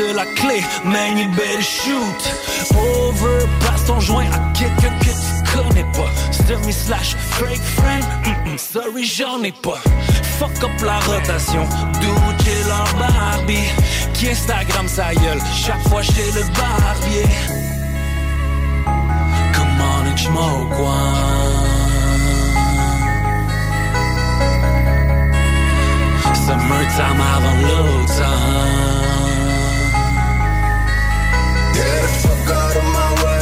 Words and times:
De 0.00 0.06
la 0.06 0.24
clé, 0.24 0.60
man, 0.84 1.16
you 1.16 1.28
better 1.36 1.62
shoot. 1.62 2.20
Over, 2.74 3.46
passe 3.60 3.84
ton 3.86 4.00
joint 4.00 4.26
à 4.32 4.52
quelqu'un 4.52 4.92
que 4.98 5.04
tu 5.04 5.56
connais 5.56 5.84
pas. 5.92 6.10
Semi 6.32 6.72
slash 6.72 7.14
fake 7.14 7.62
friend, 7.76 8.04
mm-mm, 8.24 8.58
sorry, 8.58 9.04
j'en 9.04 9.40
ai 9.44 9.52
pas. 9.52 9.80
Fuck 10.38 10.64
up 10.64 10.82
la 10.84 10.98
rotation, 10.98 11.64
Dude, 12.00 12.66
leur 12.66 12.92
Barbie. 12.98 13.70
Qui 14.14 14.30
Instagram 14.30 14.88
sa 14.88 15.14
gueule, 15.14 15.40
chaque 15.54 15.88
fois 15.88 16.02
chez 16.02 16.26
le 16.32 16.42
barbier. 16.58 17.28
Come 19.52 19.80
on 19.80 20.06
and 20.08 20.18
smoke 20.18 20.78
one. 20.80 21.64
Summertime 26.34 27.20
avant 27.36 27.56
l'automne. 27.62 29.03
Get 31.74 32.02
the 32.02 32.08
fuck 32.22 32.50
out 32.56 32.76
of 32.76 32.84
my 32.94 33.24
way. 33.24 33.33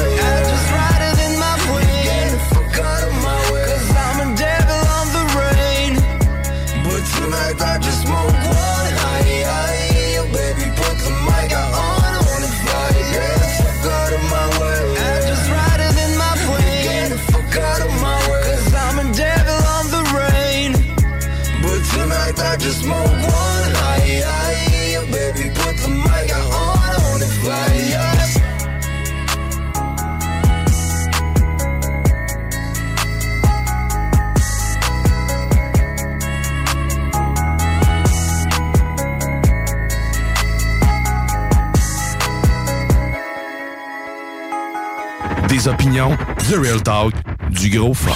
Des 45.62 45.68
opinions, 45.68 46.16
The 46.48 46.56
Real 46.56 46.82
Talk, 46.82 47.14
du 47.50 47.70
gros 47.70 47.94
fun. 47.94 48.10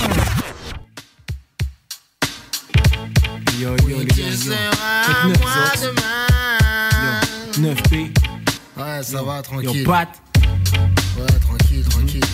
Yo, 3.61 3.77
yo, 3.89 4.01
les 4.01 4.07
gars, 4.07 4.17
yo. 4.17 4.53
Faites 5.03 5.25
neuf, 5.27 5.39
vous 5.39 5.61
autres. 5.63 5.95
Yo, 7.57 7.63
9P. 7.63 8.11
Ouais, 8.77 9.03
ça 9.03 9.23
va, 9.23 9.37
Yo, 9.37 9.43
tranquille. 9.43 9.85
Pat. 9.85 10.09
Ouais, 11.17 11.39
tranquille, 11.41 11.85
tranquille. 11.89 12.25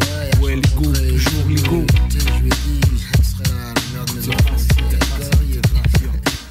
Ouais, 0.00 0.30
Ouais, 0.42 0.54
les 0.54 0.62
go, 0.62 0.92
toujours 0.92 1.48
les 1.48 1.62
go. 1.68 1.84
Tu 2.08 2.20
sais, 2.20 2.26
je 2.26 2.40
lui 2.40 2.46
ai 2.46 2.48
dit, 2.48 2.80
ce 3.18 3.32
serait 3.32 3.54
la 3.54 3.74
meilleure 3.82 4.06
de 4.06 4.12
mes 4.14 4.28
enfants. 4.28 4.56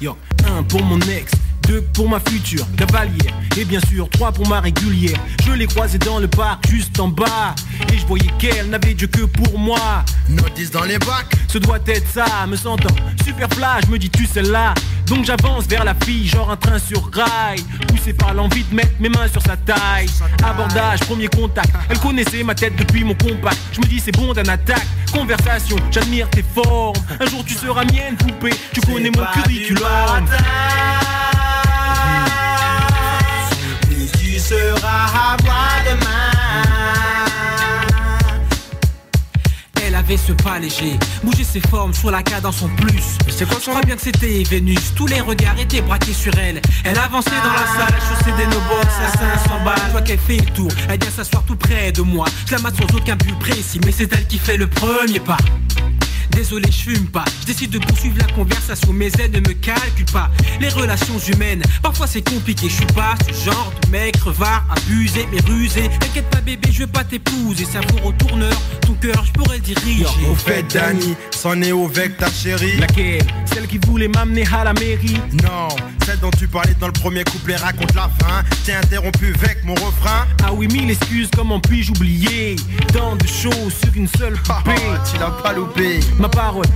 Yo, 0.00 0.16
un 0.46 0.62
pour 0.62 0.84
mon 0.84 1.00
ex, 1.00 1.32
deux 1.70 1.82
pour 1.94 2.08
ma 2.08 2.18
future 2.18 2.66
cavalière, 2.76 3.34
et 3.56 3.64
bien 3.64 3.80
sûr 3.88 4.08
trois 4.10 4.32
pour 4.32 4.48
ma 4.48 4.60
régulière. 4.60 5.18
Je 5.46 5.52
l'ai 5.52 5.66
croisée 5.66 5.98
dans 5.98 6.18
le 6.18 6.26
parc 6.26 6.68
juste 6.68 6.98
en 6.98 7.06
bas, 7.08 7.54
et 7.92 7.98
je 7.98 8.06
voyais 8.06 8.30
qu'elle 8.40 8.68
n'avait 8.70 8.94
Dieu 8.94 9.06
que 9.06 9.22
pour 9.22 9.56
moi. 9.56 10.04
Notice 10.28 10.72
dans 10.72 10.82
les 10.82 10.98
bacs, 10.98 11.32
ce 11.46 11.58
doit 11.58 11.78
être 11.86 12.08
ça, 12.12 12.26
me 12.48 12.56
sentant 12.56 12.94
super 13.24 13.48
flash, 13.50 13.84
je 13.86 13.92
me 13.92 13.98
dis 13.98 14.10
tu 14.10 14.26
sais 14.26 14.42
là. 14.42 14.74
Donc 15.06 15.24
j'avance 15.24 15.66
vers 15.66 15.84
la 15.84 15.94
fille, 16.04 16.26
genre 16.26 16.50
un 16.50 16.56
train 16.56 16.78
sur 16.78 17.08
rail, 17.12 17.60
poussé 17.86 18.12
par 18.12 18.34
l'envie 18.34 18.64
de 18.64 18.74
mettre 18.74 18.94
mes 18.98 19.08
mains 19.08 19.28
sur 19.28 19.42
sa 19.42 19.56
taille. 19.56 20.08
Abordage, 20.44 21.00
premier 21.00 21.28
contact, 21.28 21.70
elle 21.88 21.98
connaissait 22.00 22.42
ma 22.42 22.56
tête 22.56 22.74
depuis 22.76 23.04
mon 23.04 23.14
compact. 23.14 23.58
Je 23.72 23.80
me 23.80 23.86
dis 23.86 24.00
c'est 24.00 24.16
bon 24.16 24.32
d'un 24.32 24.48
attaque, 24.48 24.86
conversation, 25.12 25.76
j'admire 25.92 26.28
tes 26.30 26.44
formes. 26.54 26.96
Un 27.20 27.26
jour 27.26 27.44
tu 27.44 27.54
seras 27.54 27.84
mienne, 27.84 28.16
poupée, 28.16 28.54
tu 28.72 28.80
connais 28.80 29.10
mon 29.10 29.24
curriculum. 29.34 30.26
Seras 34.50 35.06
à 35.14 35.36
moi 35.44 35.68
demain. 35.88 36.32
Elle 39.80 39.94
avait 39.94 40.16
ce 40.16 40.32
pas 40.32 40.58
léger, 40.58 40.98
bouger 41.22 41.44
ses 41.44 41.60
formes 41.60 41.94
sur 41.94 42.10
la 42.10 42.24
cadence 42.24 42.60
en 42.64 42.68
plus. 42.70 43.16
C'est 43.28 43.46
quoi 43.46 43.58
Je 43.64 43.70
crois 43.70 43.82
bien 43.82 43.94
que 43.94 44.02
c'était 44.02 44.42
Vénus, 44.42 44.92
tous 44.96 45.06
les 45.06 45.20
regards 45.20 45.56
étaient 45.56 45.82
braqués 45.82 46.12
sur 46.12 46.36
elle. 46.36 46.60
Elle 46.82 46.98
avançait 46.98 47.30
dans 47.30 47.52
la 47.52 47.64
salle, 47.64 47.94
chaussée 48.00 48.32
des 48.36 48.46
no-box 48.46 48.88
à 49.06 49.16
500 49.16 49.64
balles. 49.64 49.90
Toi 49.92 50.02
qu'elle 50.02 50.18
fait 50.18 50.38
le 50.38 50.52
tour, 50.52 50.72
elle 50.88 50.98
vient 50.98 51.10
s'asseoir 51.12 51.44
tout 51.44 51.54
près 51.54 51.92
de 51.92 52.02
moi. 52.02 52.26
Je 52.46 52.56
la 52.56 52.58
mate 52.60 52.74
sans 52.74 52.92
aucun 52.96 53.14
but 53.14 53.38
précis, 53.38 53.78
mais 53.84 53.92
c'est 53.92 54.12
elle 54.12 54.26
qui 54.26 54.38
fait 54.38 54.56
le 54.56 54.66
premier 54.66 55.20
pas. 55.20 55.38
Désolé, 56.32 56.70
je 56.70 56.90
fume 56.90 57.06
pas. 57.06 57.24
Je 57.42 57.46
décide 57.46 57.70
de 57.70 57.78
poursuivre 57.78 58.16
la 58.18 58.32
conversation, 58.34 58.92
mais 58.92 59.10
elle 59.18 59.30
ne 59.32 59.40
me 59.40 59.52
calcule 59.54 60.06
pas. 60.12 60.30
Les 60.60 60.68
relations 60.68 61.18
humaines, 61.18 61.62
parfois 61.82 62.06
c'est 62.06 62.22
compliqué. 62.28 62.68
Je 62.68 62.74
suis 62.76 62.86
pas 62.86 63.14
ce 63.28 63.50
genre 63.50 63.72
de 63.84 63.90
mec 63.90 64.18
crevard, 64.18 64.64
abusé, 64.70 65.26
mais 65.32 65.40
rusé. 65.40 65.90
T'inquiète 66.00 66.30
pas, 66.30 66.40
bébé, 66.40 66.68
je 66.72 66.80
vais 66.80 66.86
pas 66.86 67.04
t'épouser. 67.04 67.64
Savoir 67.64 68.06
au 68.06 68.12
tourneur, 68.12 68.52
ton 68.86 68.94
cœur, 68.94 69.24
je 69.24 69.32
pourrais 69.32 69.56
le 69.56 69.62
diriger. 69.62 70.04
Au 70.30 70.34
fait, 70.34 70.62
Danny, 70.72 71.14
c'en 71.30 71.60
est 71.62 71.72
au 71.72 71.86
avec 71.86 72.16
ta 72.18 72.30
chérie. 72.30 72.76
Laquelle 72.78 73.22
Celle 73.52 73.66
qui 73.66 73.78
voulait 73.78 74.08
m'amener 74.08 74.44
à 74.52 74.64
la 74.64 74.72
mairie 74.74 75.16
Non, 75.42 75.68
celle 76.06 76.20
dont 76.20 76.30
tu 76.30 76.46
parlais 76.46 76.74
dans 76.80 76.86
le 76.86 76.92
premier 76.92 77.24
couplet, 77.24 77.56
raconte 77.56 77.94
la 77.94 78.08
fin. 78.20 78.42
T'es 78.64 78.72
interrompu 78.74 79.34
avec 79.42 79.64
mon 79.64 79.74
refrain. 79.74 80.26
Ah 80.44 80.52
oui, 80.52 80.68
mille 80.68 80.90
excuses, 80.90 81.28
comment 81.34 81.58
puis-je 81.60 81.90
oublier 81.90 82.56
Tant 82.92 83.16
de 83.16 83.26
choses 83.26 83.74
sur 83.82 83.94
une 83.96 84.08
seule 84.08 84.34
poupée. 84.44 84.80
tu 85.12 85.18
l'as 85.18 85.30
pas 85.42 85.52
loupé. 85.52 86.00
Ma 86.18 86.28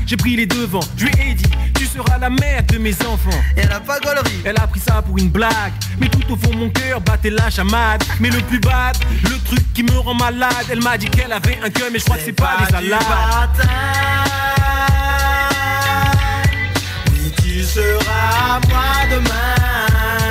j'ai 0.06 0.16
pris 0.16 0.36
les 0.36 0.46
devants. 0.46 0.80
Je 0.96 1.06
lui 1.06 1.12
ai 1.20 1.34
dit, 1.34 1.50
tu 1.74 1.86
seras 1.86 2.18
la 2.18 2.30
mère 2.30 2.62
de 2.64 2.78
mes 2.78 2.94
enfants. 3.06 3.42
Elle 3.56 3.70
a 3.72 3.80
pas 3.80 3.98
gaulerie. 4.00 4.40
Elle 4.44 4.56
a 4.58 4.66
pris 4.66 4.80
ça 4.80 5.02
pour 5.02 5.18
une 5.18 5.30
blague. 5.30 5.72
Mais 5.98 6.08
tout 6.08 6.32
au 6.32 6.36
fond, 6.36 6.56
mon 6.56 6.70
cœur 6.70 7.00
battait 7.00 7.30
la 7.30 7.50
chamade. 7.50 8.02
Mais 8.20 8.30
le 8.30 8.40
plus 8.40 8.60
bad, 8.60 8.96
le 9.24 9.38
truc 9.44 9.72
qui 9.72 9.82
me 9.82 9.98
rend 9.98 10.14
malade. 10.14 10.66
Elle 10.70 10.82
m'a 10.82 10.96
dit 10.98 11.08
qu'elle 11.08 11.32
avait 11.32 11.58
un 11.62 11.70
cœur, 11.70 11.88
mais 11.92 11.98
je 11.98 12.04
crois 12.04 12.16
que 12.16 12.22
c'est 12.24 12.32
pas 12.32 12.56
des 12.60 12.72
salades. 12.72 13.68
Oui, 17.12 17.32
tu 17.42 17.62
seras 17.62 18.56
à 18.56 18.60
moi 18.68 19.06
demain. 19.10 20.23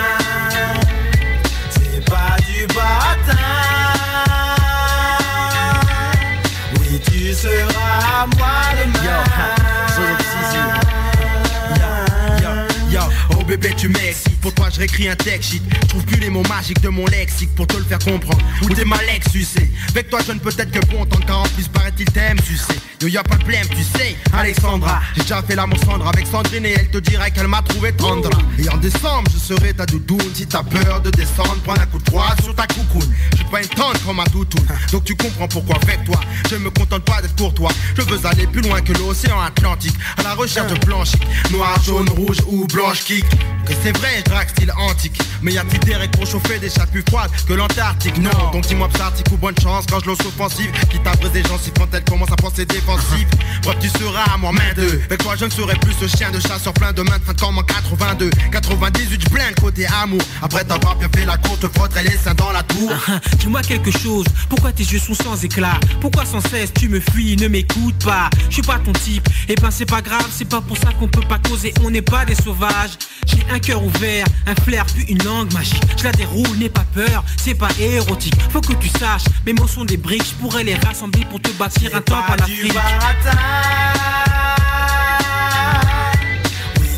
Bébé 13.57 13.75
tu 13.77 13.88
m'excites 13.88 14.32
Pour 14.44 14.54
toi 14.54 14.68
je 14.69 14.80
réécris 14.80 15.07
un 15.07 15.16
texte 15.16 15.51
shit. 15.51 15.63
Je 15.84 15.88
trouve 15.88 16.04
plus 16.04 16.19
les 16.19 16.30
mots 16.30 16.44
magiques 16.50 16.81
de 16.81 16.90
mon 16.90 17.06
lexique 17.06 17.50
Pour 17.56 17.66
te 17.66 17.78
le 17.78 17.84
faire 17.86 18.00
comprendre. 18.00 18.44
Où 18.62 18.68
t'es 18.68 18.84
mal 18.84 19.00
sais. 19.31 19.69
Avec 19.90 20.10
toi 20.10 20.19
je 20.28 20.34
ne 20.34 20.40
peut 20.40 20.51
être 20.57 20.69
que 20.69 20.86
bon 20.88 21.06
Tant 21.06 21.19
car 21.19 21.40
en 21.40 21.44
plus 21.44 21.69
paraît-il 21.69 22.12
t'aime 22.12 22.38
tu 22.45 22.57
sais. 22.57 22.75
Yo 23.01 23.07
y 23.07 23.18
a 23.18 23.24
pas 23.24 23.38
de 23.38 23.45
blême 23.45 23.66
tu 23.69 23.84
sais. 23.84 24.18
Alexandra 24.34 25.01
J'ai 25.16 25.22
déjà 25.22 25.42
fait 25.44 25.56
l'amour 25.56 25.80
Sandra. 25.86 26.10
Avec 26.10 26.28
Sandrine 26.28 26.66
Et 26.66 26.74
elle 26.74 26.90
te 26.90 26.98
dirait 26.98 27.31
qu'elle 27.31 27.48
m'a 27.48 27.62
trouvé 27.62 27.94
tendre. 27.94 28.30
Et 28.60 28.68
en 28.68 28.75
décembre 28.75 29.31
je 29.34 29.40
serai 29.40 29.74
ta 29.74 29.86
doudoune. 29.86 30.19
Si 30.34 30.45
t'as 30.45 30.63
peur 30.63 31.00
de 31.00 31.10
descendre 31.10 31.56
Prends 31.63 31.80
un 31.80 31.86
coup 31.86 32.00
de 32.00 32.10
froid 32.10 32.36
sur 32.44 32.54
ta 32.54 32.68
coucoune. 32.68 33.13
Je 33.31 33.38
suis 33.38 33.45
pas 33.45 33.62
une 33.62 33.69
tendre 33.69 33.98
comme 34.06 34.18
ma 34.18 34.25
doudoune. 34.25 34.68
Donc 34.92 35.06
tu 35.06 35.16
comprends 35.16 35.48
pourquoi 35.48 35.78
avec 35.81 36.04
toi 36.04 36.19
Je 36.51 36.57
me 36.57 36.69
contente 36.69 37.06
pas 37.06 37.22
d'être 37.22 37.36
pour 37.36 37.54
toi. 37.54 37.72
Je 37.95 38.01
veux 38.01 38.25
aller 38.25 38.45
plus 38.48 38.62
loin 38.62 38.81
que 38.81 38.92
l'océan 38.92 39.40
Atlantique. 39.40 39.95
À 40.18 40.24
la 40.24 40.34
recherche 40.34 40.74
de 40.74 40.86
blanchique 40.86 41.25
Noir, 41.51 41.81
jaune, 41.84 42.10
rouge 42.10 42.40
ou 42.48 42.68
blanche 42.68 43.04
kick 43.06 43.25
Que 43.66 43.74
c'est 43.81 43.95
vrai 43.98 44.22
drague 44.33 44.50
style 44.50 44.71
antique. 44.77 45.19
Mais 45.41 45.53
y 45.53 45.57
a-t-il 45.57 45.80
des 45.80 45.95
règles 45.95 46.18
pour 46.18 46.27
chauffer 46.27 46.59
des 46.59 46.69
chats 46.69 46.88
plus 46.88 47.03
froides 47.07 47.30
que 47.47 47.53
l'Antarctique. 47.53 48.18
Non. 48.18 48.51
Donc 48.51 48.65
dis-moi 48.65 48.89
psartique 48.89 49.27
ou 49.31 49.38
bonne 49.38 49.57
chance 49.62 49.85
quand 49.89 50.00
je 50.00 50.07
lance 50.07 50.19
offensive 50.21 50.71
Qui 50.89 51.00
t'abrise 51.00 51.31
des 51.31 51.44
gens 51.44 51.57
si 51.62 51.71
quand 51.71 51.88
elle 51.94 52.03
commence 52.03 52.31
à 52.31 52.35
penser 52.35 52.65
défensif 52.65 53.27
Bref 53.63 53.77
tu 53.80 53.89
seras 53.89 54.33
à 54.33 54.38
moi 54.38 54.51
main 54.51 54.74
d'eux 54.75 55.01
Avec 55.06 55.21
toi 55.21 55.35
je 55.38 55.45
ne 55.45 55.50
serai 55.50 55.75
plus 55.75 55.94
ce 55.94 56.07
chien 56.07 56.31
de 56.31 56.39
chasseur 56.39 56.74
plein 56.74 56.94
de 56.94 57.01
main 57.01 57.18
de 57.19 57.39
comme 57.39 57.57
en 57.57 57.63
82 57.63 58.30
98 58.51 59.21
je 59.24 59.30
plein 59.30 59.50
le 59.50 59.62
côté 59.62 59.85
amour. 59.88 60.21
Après 60.41 60.63
t'avoir 60.63 60.95
bien 60.95 61.09
fait 61.15 61.25
la 61.25 61.38
courte 61.38 61.62
te 61.62 61.68
frotterai 61.68 62.03
les 62.03 62.18
seins 62.18 62.33
dans 62.33 62.51
la 62.51 62.63
tour. 62.63 62.91
Ah, 63.07 63.19
Dis-moi 63.39 63.62
quelque 63.62 63.91
chose, 63.91 64.25
pourquoi 64.50 64.71
tes 64.71 64.83
yeux 64.83 65.00
sont 65.00 65.13
sans 65.13 65.44
éclat? 65.44 65.80
Pourquoi 66.01 66.25
sans 66.25 66.41
cesse 66.41 66.71
tu 66.74 66.89
me 66.89 67.00
fuis, 67.00 67.35
ne 67.38 67.47
m'écoute 67.47 68.03
pas. 68.03 68.30
Je 68.50 68.56
suis 68.56 68.62
pas 68.62 68.80
ton 68.80 68.94
type, 68.94 69.27
et 69.47 69.56
ben 69.56 69.71
c'est 69.71 69.85
pas 69.85 70.01
grave 70.01 70.27
C'est 70.31 70.47
pas 70.47 70.62
pour 70.62 70.77
ça 70.77 70.91
qu'on 71.00 71.07
peut 71.07 71.25
pas 71.27 71.39
causer, 71.39 71.74
on 71.83 71.89
n'est 71.89 72.01
pas 72.01 72.25
des 72.25 72.35
sauvages. 72.35 72.97
J'ai 73.25 73.45
un 73.51 73.59
cœur 73.59 73.83
ouvert, 73.83 74.22
un 74.47 74.55
flair 74.63 74.85
puis 74.85 75.03
une 75.07 75.23
langue 75.23 75.53
magique 75.53 75.83
Je 75.97 76.03
la 76.03 76.11
déroule, 76.11 76.57
n'aie 76.57 76.69
pas 76.69 76.85
peur, 76.93 77.23
c'est 77.37 77.55
pas 77.55 77.69
érotique. 77.79 78.35
Faut 78.51 78.61
que 78.61 78.73
tu 78.73 78.89
saches, 78.89 79.23
mes 79.45 79.53
mots 79.53 79.67
sont 79.67 79.85
des 79.85 79.97
briques. 79.97 80.25
Je 80.25 80.35
pourrais 80.35 80.63
les 80.63 80.75
rassembler 80.75 81.25
pour 81.25 81.41
te 81.41 81.49
bâtir 81.51 81.95
un 81.95 82.01
temple 82.01 82.31
en 82.31 82.35
Afrique 82.35 82.73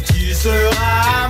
Tu 0.07 0.33
seras 0.33 1.24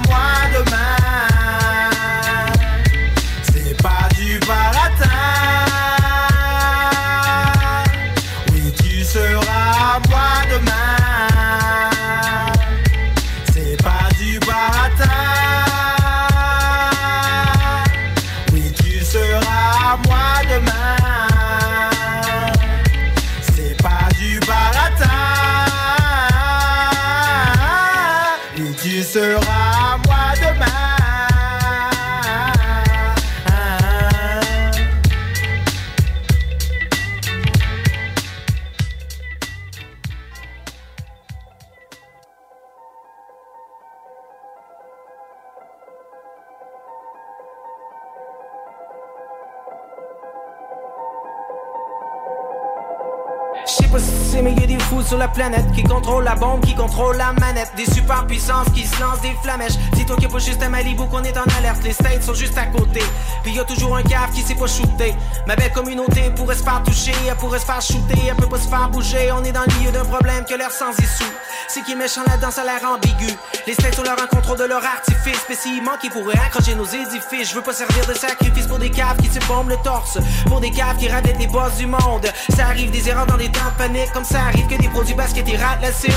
sur 55.05 55.17
la 55.17 55.27
planète 55.27 55.71
qui 55.73 55.83
contrôlent 55.83 56.23
la 56.23 56.35
bombe, 56.35 56.61
qui 56.61 56.75
contrôlent 56.75 57.17
la 57.17 57.33
manette. 57.33 57.71
Des 57.77 57.85
super 57.85 58.25
puissances 58.25 58.67
qui 58.73 58.85
se 58.85 58.99
lancent 58.99 59.21
des 59.21 59.35
flamèches. 59.43 59.77
Dis-toi 59.93 60.15
qu'il 60.15 60.25
y 60.25 60.27
a 60.27 60.31
pas 60.31 60.39
juste 60.39 60.61
à 60.61 60.69
Malibu 60.69 61.03
qu'on 61.09 61.23
est 61.23 61.37
en 61.37 61.43
alerte. 61.57 61.83
Les 61.83 61.93
States 61.93 62.23
sont 62.23 62.33
juste 62.33 62.57
à 62.57 62.65
côté. 62.65 63.01
Puis 63.43 63.53
y 63.53 63.59
a 63.59 63.63
toujours 63.63 63.95
un 63.95 64.03
cave 64.03 64.31
qui 64.33 64.41
sait 64.41 64.55
pas 64.55 64.67
shooter. 64.67 65.15
Ma 65.47 65.55
belle 65.55 65.71
communauté 65.71 66.31
pourrait 66.35 66.55
se 66.55 66.63
faire 66.63 66.81
toucher, 66.83 67.13
elle 67.27 67.35
pourrait 67.35 67.59
se 67.59 67.65
faire 67.65 67.81
shooter, 67.81 68.19
elle 68.27 68.35
peut 68.35 68.47
pas 68.47 68.59
se 68.59 68.67
faire 68.67 68.89
bouger. 68.89 69.31
On 69.31 69.43
est 69.43 69.51
dans 69.51 69.63
le 69.67 69.73
milieu 69.77 69.91
d'un 69.91 70.05
problème 70.05 70.45
que 70.45 70.55
l'air 70.55 70.71
sans 70.71 70.91
issue. 70.91 71.23
C'est 71.67 71.81
qui 71.81 71.93
est 71.93 71.95
méchant 71.95 72.21
là-dedans, 72.27 72.51
ça 72.51 72.61
a 72.61 72.65
l'air 72.65 72.89
ambigu. 72.89 73.31
Les 73.67 73.73
States 73.73 73.97
ont 73.99 74.03
leur 74.03 74.21
en 74.21 74.27
contrôle 74.27 74.57
de 74.57 74.65
leur 74.65 74.83
artifice. 74.83 75.39
Spécialement 75.39 75.97
qui 76.01 76.09
pourrait 76.09 76.37
accrocher 76.37 76.75
nos 76.75 76.85
édifices. 76.85 77.49
Je 77.49 77.55
veux 77.55 77.61
pas 77.61 77.73
servir 77.73 78.05
de 78.05 78.13
sacrifice 78.13 78.67
pour 78.67 78.79
des 78.79 78.91
caves 78.91 79.17
qui 79.17 79.27
se 79.27 79.39
bombent 79.47 79.69
le 79.69 79.77
torse. 79.83 80.17
Pour 80.47 80.59
des 80.59 80.71
caves 80.71 80.97
qui 80.97 81.07
ravettent 81.07 81.39
les 81.39 81.47
boss 81.47 81.75
du 81.77 81.87
monde. 81.87 82.27
Ça 82.55 82.65
arrive 82.65 82.91
des 82.91 83.09
erreurs 83.09 83.25
dans 83.25 83.37
des 83.37 83.51
temps 83.51 83.71
de 83.73 83.77
panique. 83.77 84.11
Comme 84.13 84.25
ça 84.25 84.41
arrive 84.47 84.67
que 84.67 84.75
des 84.75 84.87
basket 85.03 85.45
cible. 85.93 86.13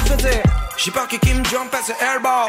Je 0.76 0.84
j'ai 0.84 0.90
peur 0.92 1.08
que 1.08 1.16
Kim 1.16 1.44
Jong 1.46 1.68
fasse 1.70 1.90
un 1.90 2.04
airball. 2.04 2.48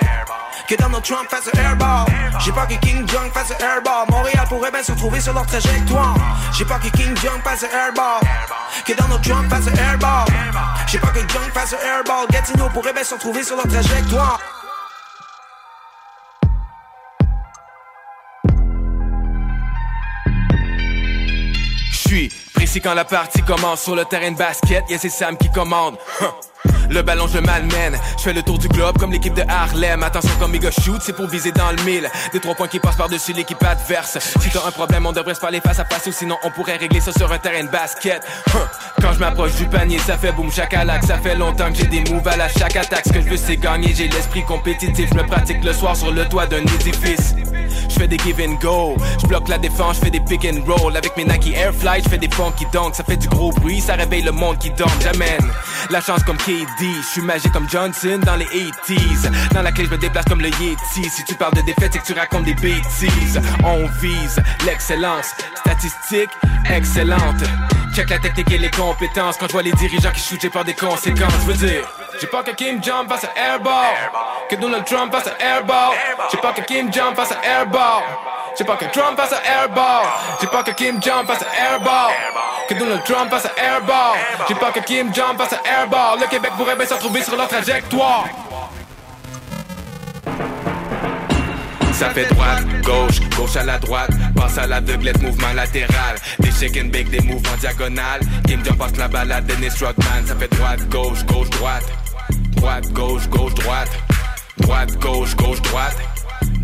Que 0.68 0.76
Donald 0.76 1.04
Trump 1.04 1.28
fasse 1.30 1.50
un 1.52 1.60
airball. 1.60 2.06
J'ai 2.40 2.52
peur 2.52 2.68
que 2.68 2.76
King 2.76 3.08
Jong 3.08 3.32
fasse 3.34 3.52
un 3.52 3.64
airball. 3.64 4.06
Montréal 4.10 4.46
pourrait 4.48 4.72
bien 4.72 4.84
se 4.84 4.92
retrouver 4.92 5.20
sur 5.20 5.34
leur 5.34 5.46
trajectoire. 5.48 6.16
J'ai 6.54 6.66
peur 6.66 6.80
que 6.80 6.90
King 6.90 7.16
Jong 7.18 7.42
fasse 7.44 7.64
un 7.64 7.88
airball. 7.88 8.22
Que 8.86 8.94
Donald 8.94 9.24
Trump 9.24 9.50
fasse 9.50 9.68
un 9.68 9.76
airball. 9.76 10.26
J'ai 10.88 11.00
peur 11.00 11.14
que 11.14 11.20
Jong 11.20 11.52
fasse 11.54 11.74
un 11.74 11.98
airball. 11.98 12.28
Gatineau 12.30 12.70
pourrait 12.70 12.94
bien 12.94 13.04
se 13.04 13.16
retrouver 13.16 13.44
sur 13.44 13.56
leur 13.56 13.68
trajectoire. 13.68 14.40
Précis 22.70 22.82
quand 22.82 22.94
la 22.94 23.06
partie 23.06 23.42
commence 23.42 23.82
sur 23.82 23.96
le 23.96 24.06
terrain 24.06 24.30
de 24.30 24.38
basket, 24.38 24.88
yeah 24.90 25.00
c'est 25.00 25.10
Sam 25.10 25.36
qui 25.38 25.50
commande. 25.50 25.98
Le 26.92 27.02
ballon 27.02 27.26
je 27.28 27.40
malmène, 27.40 27.98
je 28.18 28.24
fais 28.24 28.34
le 28.34 28.44
tour 28.44 28.60
du 28.60 28.68
globe 28.68 28.98
comme 29.00 29.12
l'équipe 29.12 29.34
de 29.34 29.44
Harlem. 29.48 30.04
Attention 30.04 30.30
comme 30.40 30.52
Mega 30.52 30.70
Shoot, 30.70 31.02
c'est 31.04 31.14
pour 31.14 31.28
viser 31.28 31.52
dans 31.52 31.72
le 31.72 31.82
mille. 31.84 32.10
Des 32.32 32.40
trois 32.40 32.54
points 32.54 32.68
qui 32.68 32.80
passent 32.80 32.96
par-dessus 32.96 33.34
l'équipe 33.34 33.64
adverse. 33.64 34.20
Si 34.40 34.50
t'as 34.52 34.68
un 34.68 34.72
problème, 34.72 35.06
on 35.08 35.12
devrait 35.12 35.34
se 35.34 35.40
parler 35.40 35.62
face 35.62 35.80
à 35.80 35.86
face 35.86 36.06
ou 36.06 36.12
sinon 36.12 36.38
on 36.44 36.52
pourrait 36.52 36.78
régler 36.78 37.00
ça 37.00 37.12
sur 37.12 37.32
un 37.32 37.40
terrain 37.40 37.64
de 37.64 37.70
basket. 37.70 38.22
Quand 39.02 39.14
je 39.14 39.20
m'approche 39.20 39.56
du 39.56 39.66
panier, 39.66 39.98
ça 39.98 40.18
fait 40.18 40.32
boum 40.32 40.52
chacalac. 40.52 41.04
Ça 41.06 41.18
fait 41.18 41.36
longtemps 41.36 41.72
que 41.72 41.78
j'ai 41.78 41.88
des 41.88 42.04
moves 42.12 42.28
à 42.28 42.38
la 42.38 42.50
chaque 42.50 42.76
attaque. 42.76 43.06
Ce 43.08 43.14
que 43.14 43.22
je 43.22 43.30
veux 43.30 43.38
c'est 43.38 43.58
gagner, 43.58 43.96
j'ai 43.96 44.10
l'esprit 44.10 44.44
compétitif. 44.46 45.10
Je 45.12 45.18
me 45.18 45.26
pratique 45.26 45.64
le 45.64 45.74
soir 45.74 45.96
sur 45.96 46.12
le 46.12 46.26
toit 46.26 46.46
d'un 46.46 46.62
édifice. 46.62 47.34
Je 47.90 47.96
fais 47.96 48.08
des 48.08 48.18
give 48.20 48.40
and 48.40 48.56
go, 48.62 48.96
je 49.22 49.28
bloque 49.28 49.48
la 49.48 49.58
défense, 49.58 49.98
je 49.98 50.02
fais 50.06 50.12
des 50.12 50.20
pick 50.20 50.46
and 50.46 50.62
roll 50.72 50.96
avec 50.96 51.18
mes 51.18 51.26
Nike 51.26 51.54
Airfly, 51.56 52.04
je 52.04 52.10
fais 52.10 52.18
des 52.18 52.30
funky 52.30 52.66
dunks, 52.72 52.96
ça 52.96 53.04
fait 53.04 53.18
du 53.18 53.28
gros 53.28 53.52
bruit, 53.52 53.82
ça 53.82 53.96
réveille 53.96 54.22
le 54.22 54.32
monde 54.32 54.58
qui 54.58 54.70
dort. 54.72 54.92
J'amène 55.02 55.52
la 55.90 56.02
chance 56.02 56.24
comme 56.24 56.38
KD, 56.38 56.66
je 56.80 57.06
suis 57.06 57.22
magique 57.22 57.52
comme 57.52 57.70
Johnson 57.70 58.20
dans 58.26 58.36
les 58.36 58.46
80s. 58.46 59.54
Dans 59.54 59.62
la 59.62 59.72
clé, 59.72 59.86
je 59.86 59.92
me 59.92 59.98
déplace 59.98 60.26
comme 60.26 60.42
le 60.42 60.50
Yeti. 60.50 61.10
Si 61.10 61.24
tu 61.24 61.36
parles 61.36 61.56
de 61.56 61.62
défaite, 61.62 61.92
c'est 61.94 62.00
que 62.00 62.06
tu 62.06 62.14
racontes 62.14 62.44
des 62.44 62.54
bêtises. 62.54 63.42
On 63.64 63.86
vise 64.02 64.40
l'excellence, 64.66 65.34
statistique 65.56 66.30
excellente. 66.70 67.44
Check 67.96 68.10
la 68.10 68.20
technique 68.20 68.52
et 68.52 68.58
les 68.58 68.70
compétences. 68.70 69.38
Quand 69.38 69.48
je 69.48 69.54
vois 69.54 69.64
les 69.64 69.72
dirigeants 69.74 70.12
qui 70.12 70.22
shootent, 70.22 70.42
j'ai 70.42 70.50
peur 70.50 70.64
des 70.64 70.74
conséquences. 70.74 71.34
Je 71.42 71.52
veux 71.52 71.68
dire, 71.68 71.84
j'ai 72.20 72.28
peur 72.28 72.44
que 72.44 72.52
Kim 72.52 72.84
Jong 72.84 73.08
fasse 73.08 73.24
un 73.24 73.42
airball. 73.42 73.96
Que 74.50 74.56
Donald 74.56 74.86
Trump 74.86 75.12
fasse 75.12 75.28
un 75.28 75.46
airball. 75.46 75.96
J'ai 76.32 76.38
peur 76.38 76.54
que 76.54 76.62
Kim 76.62 76.92
Jong 76.92 77.16
fasse 77.16 77.32
un 77.32 77.42
airball. 77.42 78.04
J'ai 78.58 78.66
peur 78.66 78.78
que 78.78 78.86
Trump 78.86 79.18
fasse 79.18 79.34
un 79.34 79.62
airball. 79.62 80.06
J'ai 80.42 80.48
peur 80.48 80.64
que 80.64 80.72
Kim 80.72 81.02
Jong 81.02 81.26
fasse 81.26 81.44
un 81.44 81.64
airball. 81.64 82.12
Que 82.68 82.74
Donald 82.74 83.04
Trump 83.06 83.30
fasse 83.30 83.46
un 83.46 83.64
airball. 83.64 84.18
J'ai 84.48 84.56
peur 84.56 84.74
que 84.74 84.80
Kim 84.82 85.14
Jong 85.14 85.38
fasse 85.38 85.54
un 85.54 85.70
airball. 85.70 86.20
Le 86.20 86.28
Québec 86.28 86.52
pourrait 86.58 86.76
bien 86.76 86.86
se 86.86 86.94
retrouver 86.94 87.24
sur 87.24 87.38
leur 87.38 87.48
trajectoire. 87.48 88.26
Ça 91.94 92.10
fait 92.12 92.26
droite, 92.34 92.64
gauche, 92.84 93.20
gauche 93.36 93.58
à 93.58 93.64
la 93.64 93.78
droite, 93.78 94.12
passe 94.34 94.58
à 94.58 94.66
l'aveuglette, 94.66 95.22
mouvement 95.22 95.52
latéral. 95.54 96.16
Des 96.40 96.52
shake 96.52 96.78
and 96.78 96.88
bake, 96.92 97.10
des 97.10 97.20
mouvements 97.20 97.58
diagonales. 97.60 98.22
Kim 98.48 98.64
Jong 98.64 98.78
passe 98.78 98.96
la 98.96 99.10
balade, 99.10 99.46
Dennis 99.46 99.74
Rodman. 99.82 100.26
Ça 100.26 100.36
fait 100.36 100.48
droite, 100.48 100.88
gauche, 100.88 101.26
gauche, 101.26 101.50
droite. 101.50 101.84
Droite, 102.60 102.92
gauche, 102.92 103.30
gauche, 103.30 103.54
droite. 103.54 103.90
Droite, 104.58 105.00
gauche, 105.00 105.34
gauche, 105.38 105.62
droite. 105.62 106.19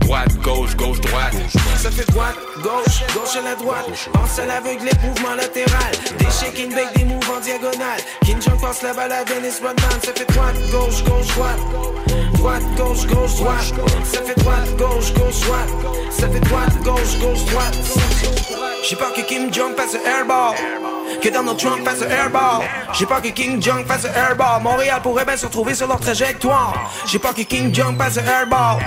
Droite, 0.05 0.37
gauche, 0.43 0.75
gauche, 0.75 1.01
droite. 1.01 1.33
Ça 1.77 1.89
fait 1.89 2.05
droite, 2.11 2.35
gauche, 2.61 3.01
gauche 3.15 3.35
à 3.37 3.41
la 3.41 3.55
droite. 3.55 3.85
Pense 4.13 4.37
à 4.37 4.45
l'aveuglette, 4.45 5.01
mouvement 5.01 5.33
latéral. 5.33 5.91
Des 6.19 6.25
shake 6.25 6.69
bake, 6.75 6.95
des 6.95 7.05
moves 7.05 7.27
en 7.35 7.39
diagonale. 7.39 7.99
Kim 8.23 8.39
Jong 8.39 8.61
passe 8.61 8.83
la 8.83 8.93
balle 8.93 9.11
à 9.11 9.23
Dennis 9.23 9.55
Rodman. 9.63 9.99
Ça 10.03 10.13
fait 10.13 10.31
droite, 10.31 10.55
gauche, 10.71 11.03
gauche, 11.03 11.27
droite. 11.35 11.59
Droite, 12.33 12.63
gauche, 12.77 13.07
gauche, 13.07 13.35
droite. 13.35 13.73
Ça 14.03 14.21
fait 14.21 14.39
droite, 14.39 14.77
gauche, 14.77 15.11
gauche, 15.13 15.39
droite. 15.41 15.69
Ça 16.11 16.29
fait 16.29 16.39
droite, 16.39 16.77
gauche, 16.83 17.19
gauche, 17.19 17.45
droite. 17.45 17.77
J'ai 18.87 18.95
peur 18.95 19.11
que 19.11 19.21
Kim 19.21 19.51
Jong 19.51 19.75
fasse 19.75 19.95
un 19.95 20.19
airball. 20.19 20.55
Que 21.21 21.29
Donald 21.29 21.57
Trump 21.57 21.83
fasse 21.83 22.01
airball. 22.03 22.61
J'ai 22.93 23.05
peur 23.05 23.21
que 23.21 23.29
King 23.29 23.61
Jong 23.61 23.85
fasse 23.87 24.05
airball. 24.05 24.61
Montréal 24.61 25.01
pourrait 25.01 25.25
bien 25.25 25.37
se 25.37 25.45
retrouver 25.47 25.73
sur 25.73 25.87
leur 25.87 25.99
trajectoire. 25.99 26.91
J'ai 27.07 27.17
peur 27.17 27.33
que 27.33 27.41
King 27.41 27.73
Jong 27.73 27.97
fasse 27.97 28.19
un 28.19 28.25
airball. 28.25 28.77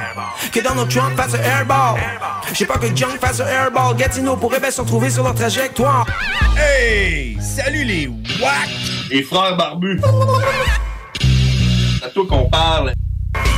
Que 0.52 0.60
Donald 0.60 0.88
Trump 0.88 1.07
fasse 1.16 1.34
un 1.34 1.42
airball. 1.42 1.96
J'ai 2.52 2.64
peur 2.64 2.80
que 2.80 2.86
Jong 2.94 3.18
fasse 3.20 3.40
un 3.40 3.46
airball. 3.46 3.96
Gatineau 3.96 4.36
pourrait 4.36 4.60
bien 4.60 4.70
se 4.70 4.80
retrouver 4.80 5.10
sur 5.10 5.24
leur 5.24 5.34
trajectoire. 5.34 6.06
Hey! 6.56 7.38
Salut 7.40 7.84
les 7.84 8.06
WAC! 8.06 8.68
Les 9.10 9.22
frères 9.22 9.56
barbus! 9.56 10.00
C'est 11.98 12.06
à 12.06 12.08
toi 12.10 12.26
qu'on 12.28 12.48
parle. 12.48 12.92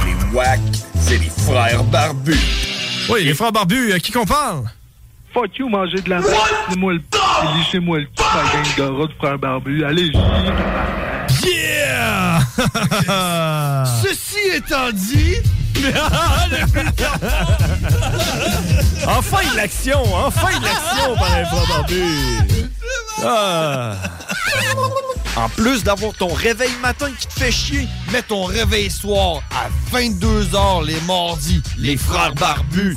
Les 0.06 0.36
WAC, 0.36 0.60
c'est 1.00 1.18
les 1.18 1.30
frères 1.30 1.84
barbus. 1.84 2.38
Oui, 3.08 3.24
les 3.24 3.34
frères 3.34 3.52
barbus, 3.52 3.92
à 3.92 3.98
qui 3.98 4.12
qu'on 4.12 4.26
parle? 4.26 4.64
Fuck 5.32 5.58
you, 5.58 5.68
manger 5.68 6.00
de 6.00 6.10
la 6.10 6.20
merde. 6.20 6.34
Lissez-moi 6.68 6.92
le 6.94 7.00
Lissez-moi 7.56 7.98
le 7.98 8.04
cul, 8.04 8.24
ma 8.34 8.84
gang 8.86 9.08
de 9.08 9.14
frères 9.18 9.38
barbus. 9.38 9.84
Allez, 9.84 10.12
Yeah! 11.42 12.40
Ceci 14.02 14.38
étant 14.56 14.90
dit... 14.92 15.36
enfin 19.06 19.50
de 19.50 19.56
l'action! 19.56 20.02
Enfin 20.14 20.58
de 20.58 20.64
l'action 20.64 21.16
par 21.16 21.30
barbus! 21.68 22.50
Ah. 23.24 23.96
En 25.36 25.48
plus 25.48 25.84
d'avoir 25.84 26.12
ton 26.14 26.32
réveil 26.32 26.72
matin 26.82 27.10
qui 27.18 27.26
te 27.26 27.32
fait 27.32 27.52
chier, 27.52 27.88
mets 28.12 28.22
ton 28.22 28.44
réveil 28.44 28.90
soir 28.90 29.42
à 29.50 29.68
22h 29.94 30.84
les 30.84 31.00
mardis. 31.02 31.62
Les 31.78 31.96
frères 31.96 32.34
barbus. 32.34 32.96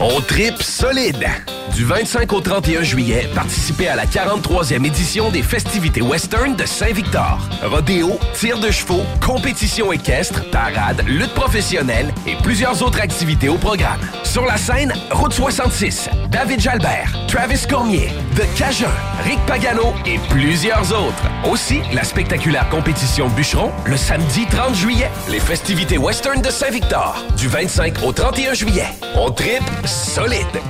On 0.00 0.20
trip 0.20 0.62
solide. 0.62 1.26
Du 1.74 1.84
25 1.84 2.32
au 2.32 2.40
31 2.40 2.82
juillet, 2.82 3.28
participez 3.34 3.88
à 3.88 3.96
la 3.96 4.06
43e 4.06 4.84
édition 4.86 5.30
des 5.30 5.42
festivités 5.42 6.02
western 6.02 6.54
de 6.54 6.64
Saint-Victor. 6.64 7.40
Rodéo, 7.64 8.16
tir 8.34 8.60
de 8.60 8.70
chevaux, 8.70 9.02
compétition 9.24 9.90
équestre, 9.92 10.48
parade, 10.50 11.02
lutte 11.08 11.34
professionnelle 11.34 12.14
et 12.28 12.36
plusieurs 12.44 12.80
autres 12.82 13.00
activités 13.00 13.48
au 13.48 13.56
programme. 13.56 13.98
Sur 14.22 14.46
la 14.46 14.56
scène, 14.56 14.92
Route 15.10 15.32
66, 15.32 16.10
David 16.30 16.60
Jalbert, 16.60 17.12
Travis 17.26 17.66
Cormier, 17.68 18.10
The 18.36 18.44
Cajun, 18.56 18.86
Rick 19.24 19.40
Pagano 19.46 19.94
et 20.06 20.20
plusieurs 20.28 20.92
autres. 20.92 21.24
Aussi, 21.50 21.80
la 21.92 22.04
spectaculaire 22.04 22.68
compétition 22.68 23.28
bûcheron 23.30 23.72
le 23.86 23.96
samedi 23.96 24.46
30 24.48 24.76
juillet. 24.76 25.10
Les 25.28 25.40
festivités 25.40 25.98
western 25.98 26.40
de 26.40 26.50
Saint-Victor, 26.50 27.16
du 27.36 27.48
25 27.48 28.04
au 28.04 28.12
31 28.12 28.54
juillet. 28.54 28.86
On 29.16 29.32
trip 29.32 29.63
solide. 29.86 30.62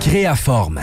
Créaforme. 0.00 0.82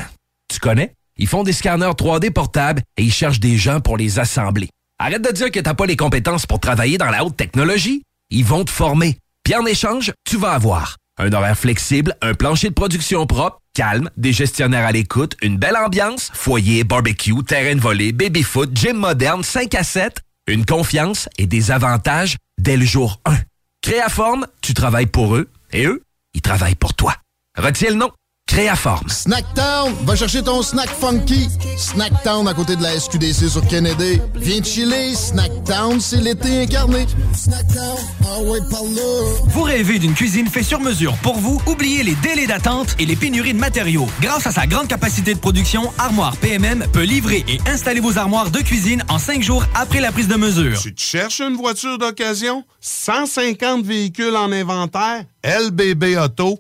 Tu 0.51 0.59
connais? 0.59 0.93
Ils 1.17 1.27
font 1.27 1.43
des 1.43 1.53
scanners 1.53 1.91
3D 1.97 2.31
portables 2.31 2.81
et 2.97 3.03
ils 3.03 3.13
cherchent 3.13 3.39
des 3.39 3.57
gens 3.57 3.81
pour 3.81 3.97
les 3.97 4.19
assembler. 4.19 4.69
Arrête 4.99 5.21
de 5.21 5.31
dire 5.31 5.51
que 5.51 5.59
t'as 5.59 5.73
pas 5.73 5.85
les 5.85 5.95
compétences 5.95 6.45
pour 6.45 6.59
travailler 6.59 6.97
dans 6.97 7.09
la 7.09 7.23
haute 7.23 7.38
technologie. 7.38 8.03
Ils 8.29 8.45
vont 8.45 8.63
te 8.63 8.71
former. 8.71 9.17
Puis 9.43 9.55
en 9.55 9.65
échange, 9.65 10.13
tu 10.25 10.38
vas 10.38 10.51
avoir 10.51 10.95
un 11.17 11.33
horaire 11.33 11.57
flexible, 11.57 12.15
un 12.21 12.33
plancher 12.33 12.69
de 12.69 12.73
production 12.73 13.25
propre, 13.25 13.59
calme, 13.73 14.09
des 14.15 14.31
gestionnaires 14.31 14.85
à 14.85 14.91
l'écoute, 14.91 15.35
une 15.41 15.57
belle 15.57 15.75
ambiance, 15.75 16.31
foyer, 16.33 16.83
barbecue, 16.83 17.43
terrain 17.43 17.75
de 17.75 17.81
volée, 17.81 18.13
baby-foot, 18.13 18.71
gym 18.73 18.97
moderne, 18.97 19.43
5 19.43 19.75
à 19.75 19.83
7, 19.83 20.21
une 20.47 20.65
confiance 20.65 21.27
et 21.38 21.45
des 21.45 21.71
avantages 21.71 22.38
dès 22.57 22.77
le 22.77 22.85
jour 22.85 23.19
1. 23.25 23.35
Créaforme, 23.81 24.47
tu 24.61 24.73
travailles 24.73 25.07
pour 25.07 25.35
eux 25.35 25.49
et 25.73 25.85
eux, 25.85 26.01
ils 26.33 26.41
travaillent 26.41 26.75
pour 26.75 26.93
toi. 26.93 27.15
Retiens 27.59 27.89
le 27.89 27.95
nom. 27.95 28.09
Créaforme. 28.47 29.07
Snacktown, 29.09 29.93
va 30.05 30.15
chercher 30.15 30.41
ton 30.41 30.63
snack 30.63 30.89
funky. 30.89 31.49
Snacktown 31.77 32.47
à 32.47 32.53
côté 32.55 32.75
de 32.75 32.81
la 32.81 32.97
SQDC 32.97 33.47
sur 33.47 33.67
Kennedy. 33.67 34.19
Viens 34.35 34.63
chiller, 34.63 35.13
Snacktown, 35.13 35.99
c'est 35.99 36.21
l'été 36.21 36.63
incarné. 36.63 37.05
Snacktown, 37.35 37.97
ah 38.25 38.39
ouais, 38.41 38.59
par 38.71 38.81
là. 38.83 39.01
Vous 39.49 39.61
rêvez 39.61 39.99
d'une 39.99 40.15
cuisine 40.15 40.47
faite 40.47 40.63
sur 40.63 40.79
mesure 40.79 41.15
pour 41.17 41.37
vous? 41.37 41.61
Oubliez 41.67 42.01
les 42.01 42.15
délais 42.15 42.47
d'attente 42.47 42.95
et 42.97 43.05
les 43.05 43.15
pénuries 43.15 43.53
de 43.53 43.59
matériaux. 43.59 44.07
Grâce 44.19 44.47
à 44.47 44.51
sa 44.51 44.65
grande 44.65 44.87
capacité 44.87 45.35
de 45.35 45.39
production, 45.39 45.91
Armoire 45.99 46.35
PMM 46.37 46.85
peut 46.91 47.03
livrer 47.03 47.43
et 47.47 47.59
installer 47.69 47.99
vos 47.99 48.17
armoires 48.17 48.49
de 48.49 48.59
cuisine 48.59 49.03
en 49.09 49.19
cinq 49.19 49.43
jours 49.43 49.63
après 49.75 49.99
la 49.99 50.11
prise 50.11 50.27
de 50.27 50.35
mesure. 50.35 50.79
Tu 50.81 50.95
te 50.95 51.01
cherches 51.01 51.41
une 51.41 51.55
voiture 51.55 51.99
d'occasion? 51.99 52.63
150 52.79 53.85
véhicules 53.85 54.35
en 54.35 54.51
inventaire? 54.51 55.25
LBB 55.43 56.17
Auto. 56.17 56.57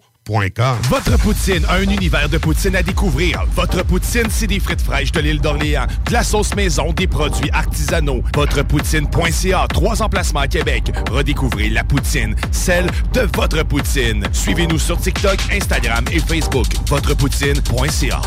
Votre 0.89 1.17
poutine, 1.17 1.65
un 1.69 1.81
univers 1.81 2.29
de 2.29 2.37
poutine 2.37 2.75
à 2.75 2.83
découvrir. 2.83 3.43
Votre 3.55 3.83
poutine, 3.83 4.27
c'est 4.29 4.45
des 4.45 4.59
frites 4.59 4.81
fraîches 4.81 5.11
de 5.11 5.21
l'île 5.21 5.41
d'Orléans, 5.41 5.87
de 6.05 6.13
la 6.13 6.23
sauce 6.23 6.53
maison, 6.55 6.93
des 6.93 7.07
produits 7.07 7.49
artisanaux. 7.51 8.21
Votrepoutine.ca, 8.35 9.65
trois 9.69 10.03
emplacements 10.03 10.41
à 10.41 10.47
Québec. 10.47 10.91
Redécouvrez 11.09 11.69
la 11.69 11.83
poutine, 11.83 12.35
celle 12.51 12.85
de 13.13 13.21
votre 13.35 13.63
poutine. 13.63 14.23
Suivez-nous 14.31 14.77
sur 14.77 14.99
TikTok, 14.99 15.39
Instagram 15.51 16.05
et 16.11 16.19
Facebook. 16.19 16.67
Votrepoutine.ca. 16.87 18.21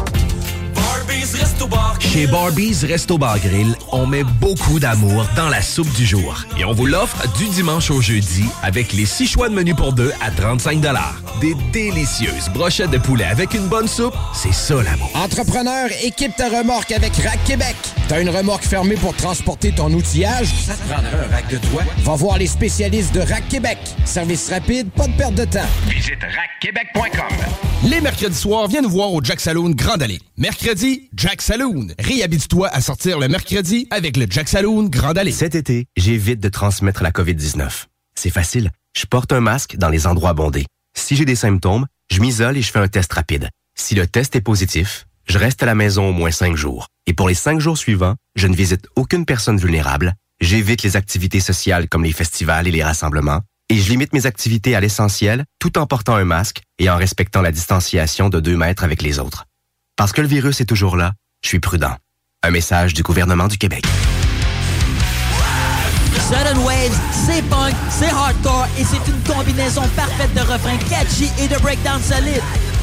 Chez 2.12 2.26
Barbies 2.26 2.84
Resto 2.84 3.16
Bar 3.16 3.38
Grill, 3.40 3.74
on 3.90 4.06
met 4.06 4.22
beaucoup 4.22 4.78
d'amour 4.78 5.26
dans 5.34 5.48
la 5.48 5.62
soupe 5.62 5.90
du 5.94 6.04
jour. 6.04 6.44
Et 6.58 6.64
on 6.64 6.72
vous 6.72 6.84
l'offre 6.84 7.26
du 7.38 7.48
dimanche 7.48 7.90
au 7.90 8.02
jeudi 8.02 8.44
avec 8.62 8.92
les 8.92 9.06
six 9.06 9.26
choix 9.26 9.48
de 9.48 9.54
menu 9.54 9.74
pour 9.74 9.94
deux 9.94 10.12
à 10.20 10.30
35 10.30 10.80
Des 11.40 11.54
délicieuses 11.72 12.50
brochettes 12.52 12.90
de 12.90 12.98
poulet 12.98 13.24
avec 13.24 13.54
une 13.54 13.66
bonne 13.66 13.88
soupe, 13.88 14.14
c'est 14.34 14.52
ça 14.52 14.82
l'amour. 14.82 15.10
Entrepreneur, 15.14 15.88
équipe 16.02 16.36
ta 16.36 16.48
remorque 16.50 16.92
avec 16.92 17.16
Rack 17.16 17.42
Québec. 17.44 17.76
T'as 18.08 18.20
une 18.20 18.28
remorque 18.28 18.64
fermée 18.64 18.96
pour 18.96 19.14
transporter 19.16 19.72
ton 19.72 19.90
outillage? 19.92 20.48
Ça 20.66 20.74
te 20.74 20.86
prendra 20.88 21.08
un 21.08 21.34
rack 21.34 21.48
de 21.48 21.56
toi? 21.68 21.82
Va 22.00 22.14
voir 22.14 22.36
les 22.36 22.46
spécialistes 22.46 23.14
de 23.14 23.20
Rack 23.20 23.48
Québec. 23.48 23.78
Service 24.04 24.50
rapide, 24.50 24.90
pas 24.90 25.06
de 25.06 25.12
perte 25.16 25.34
de 25.34 25.44
temps. 25.46 25.60
Visite 25.88 26.20
rackquebec.com. 26.20 27.36
Les 27.84 28.00
mercredis 28.00 28.36
soirs, 28.36 28.68
viens 28.68 28.80
nous 28.80 28.90
voir 28.90 29.12
au 29.12 29.20
Jack 29.22 29.40
Saloon 29.40 29.70
Grande 29.70 30.02
Allée. 30.02 30.20
Mercredi, 30.36 30.61
Jack 31.16 31.42
Saloon. 31.42 31.88
Réhabite-toi 31.98 32.68
à 32.68 32.80
sortir 32.80 33.18
le 33.18 33.26
mercredi 33.26 33.88
avec 33.90 34.16
le 34.16 34.26
Jack 34.30 34.48
Saloon 34.48 34.84
Grande 34.84 35.18
Allée. 35.18 35.32
Cet 35.32 35.56
été, 35.56 35.86
j'évite 35.96 36.38
de 36.38 36.48
transmettre 36.48 37.02
la 37.02 37.10
COVID-19. 37.10 37.86
C'est 38.14 38.30
facile. 38.30 38.70
Je 38.96 39.04
porte 39.06 39.32
un 39.32 39.40
masque 39.40 39.76
dans 39.76 39.88
les 39.88 40.06
endroits 40.06 40.34
bondés. 40.34 40.66
Si 40.96 41.16
j'ai 41.16 41.24
des 41.24 41.34
symptômes, 41.34 41.86
je 42.12 42.20
m'isole 42.20 42.56
et 42.56 42.62
je 42.62 42.70
fais 42.70 42.78
un 42.78 42.86
test 42.86 43.12
rapide. 43.12 43.48
Si 43.76 43.96
le 43.96 44.06
test 44.06 44.36
est 44.36 44.40
positif, 44.40 45.06
je 45.28 45.36
reste 45.36 45.64
à 45.64 45.66
la 45.66 45.74
maison 45.74 46.10
au 46.10 46.12
moins 46.12 46.30
cinq 46.30 46.56
jours. 46.56 46.86
Et 47.08 47.12
pour 47.12 47.28
les 47.28 47.34
cinq 47.34 47.58
jours 47.58 47.76
suivants, 47.76 48.14
je 48.36 48.46
ne 48.46 48.54
visite 48.54 48.86
aucune 48.94 49.24
personne 49.24 49.58
vulnérable, 49.58 50.14
j'évite 50.40 50.84
les 50.84 50.96
activités 50.96 51.40
sociales 51.40 51.88
comme 51.88 52.04
les 52.04 52.12
festivals 52.12 52.68
et 52.68 52.72
les 52.72 52.84
rassemblements, 52.84 53.40
et 53.68 53.76
je 53.76 53.90
limite 53.90 54.12
mes 54.12 54.26
activités 54.26 54.76
à 54.76 54.80
l'essentiel 54.80 55.44
tout 55.58 55.76
en 55.76 55.86
portant 55.86 56.14
un 56.14 56.24
masque 56.24 56.62
et 56.78 56.88
en 56.88 56.96
respectant 56.96 57.42
la 57.42 57.50
distanciation 57.50 58.28
de 58.28 58.38
deux 58.38 58.56
mètres 58.56 58.84
avec 58.84 59.02
les 59.02 59.18
autres. 59.18 59.44
Parce 59.96 60.12
que 60.12 60.20
le 60.20 60.26
virus 60.26 60.60
est 60.60 60.66
toujours 60.66 60.96
là, 60.96 61.12
je 61.42 61.48
suis 61.48 61.60
prudent. 61.60 61.94
Un 62.42 62.50
message 62.50 62.94
du 62.94 63.02
gouvernement 63.02 63.48
du 63.48 63.58
Québec. 63.58 63.84
Sudden 66.28 66.58
Waves, 66.64 66.98
c'est 67.12 67.42
punk, 67.48 67.74
c'est 67.90 68.08
hardcore 68.08 68.66
et 68.78 68.84
c'est 68.84 69.06
une 69.10 69.20
combinaison 69.34 69.82
parfaite 69.94 70.32
de 70.34 70.40
refrains 70.40 70.78
catchy 70.88 71.30
et 71.38 71.48
de 71.48 71.58
breakdown 71.60 72.00
solide. 72.00 72.42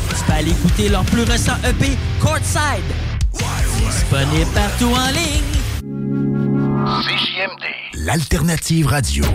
Tu 0.09 0.23
peux 0.25 0.33
aller 0.33 0.51
écouter 0.51 0.89
leur 0.89 1.03
plus 1.05 1.23
récent 1.23 1.55
EP, 1.67 1.97
Courtside. 2.21 2.83
Disponible 3.89 4.51
partout 4.53 4.93
en 4.93 5.07
ligne. 5.11 5.59
CJMD, 7.01 8.05
l'alternative 8.05 8.87
radio. 8.87 9.25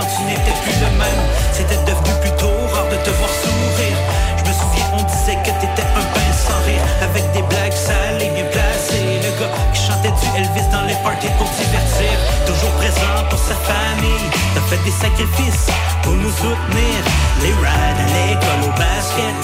tu 0.00 0.22
n'étais 0.24 0.56
plus 0.64 0.78
le 0.80 0.90
même. 0.96 1.22
C'était 1.52 1.82
devenu 1.84 2.12
plutôt 2.22 2.52
rare 2.72 2.88
de 2.88 2.96
te 3.04 3.10
voir 3.10 3.28
sourire. 3.28 3.98
Je 4.38 4.48
me 4.48 4.52
souviens, 4.52 4.88
on 4.96 5.02
disait 5.04 5.36
que 5.44 5.52
t'étais 5.60 5.84
un 5.84 6.06
pain 6.16 6.30
sans 6.32 6.60
rire, 6.64 6.80
avec 7.02 7.24
des 7.32 7.42
blagues 7.42 7.76
sales 7.76 8.22
et 8.22 8.30
bien 8.32 8.48
placées. 8.48 9.20
Le 9.20 9.30
gars 9.36 9.52
qui 9.72 9.80
chantait 9.84 10.14
du 10.16 10.26
Elvis 10.36 10.68
dans 10.72 10.86
les 10.88 10.96
parties 11.04 11.32
pour 11.36 11.48
divertir, 11.60 12.14
toujours 12.46 12.72
présent 12.80 13.20
pour 13.28 13.38
sa 13.38 13.56
famille. 13.68 14.28
T'as 14.54 14.64
fait 14.72 14.82
des 14.84 14.96
sacrifices 14.96 15.68
pour 16.02 16.14
nous 16.16 16.32
soutenir. 16.40 16.98
Les 17.44 17.52
rides 17.52 18.00
à 18.00 18.08
l'école 18.16 18.62
au 18.64 18.72
basket, 18.72 19.40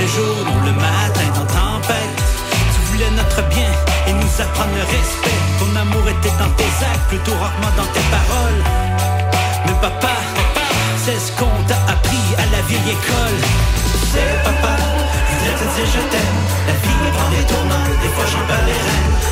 le 0.00 0.06
jour 0.08 0.36
ou 0.40 0.58
le 0.64 0.72
matin 0.72 1.28
dans 1.36 1.48
tempête. 1.52 2.16
Tu 2.48 2.80
voulais 2.88 3.12
notre 3.12 3.42
bien 3.52 3.72
et 4.08 4.12
nous 4.12 4.34
apprendre 4.40 4.72
le 4.72 4.84
respect. 4.88 5.40
Ton 5.60 5.70
amour 5.76 6.04
était 6.08 6.36
dans 6.40 6.52
tes 6.56 6.72
actes, 6.80 7.06
plutôt 7.08 7.36
rarement 7.36 7.72
dans 7.76 7.90
tes 7.92 8.06
paroles. 8.08 9.21
Mais 9.66 9.74
papa, 9.80 10.14
c'est 11.04 11.18
ce 11.18 11.32
qu'on 11.32 11.56
t'a 11.66 11.76
appris 11.92 12.26
à 12.38 12.46
la 12.54 12.62
vieille 12.62 12.90
école. 12.90 13.40
C'est 14.12 14.42
papa, 14.44 14.76
voudrais 15.28 15.54
te 15.58 15.64
dire 15.74 15.86
je 15.86 16.02
t'aime. 16.12 16.40
La 16.66 16.74
vie 16.74 17.10
prend 17.16 17.30
des 17.30 17.44
tournants, 17.46 17.88
des 18.02 18.08
fois 18.08 18.24
j'en 18.32 18.46
perds 18.46 18.66
les 18.66 18.72
rênes. 18.72 19.31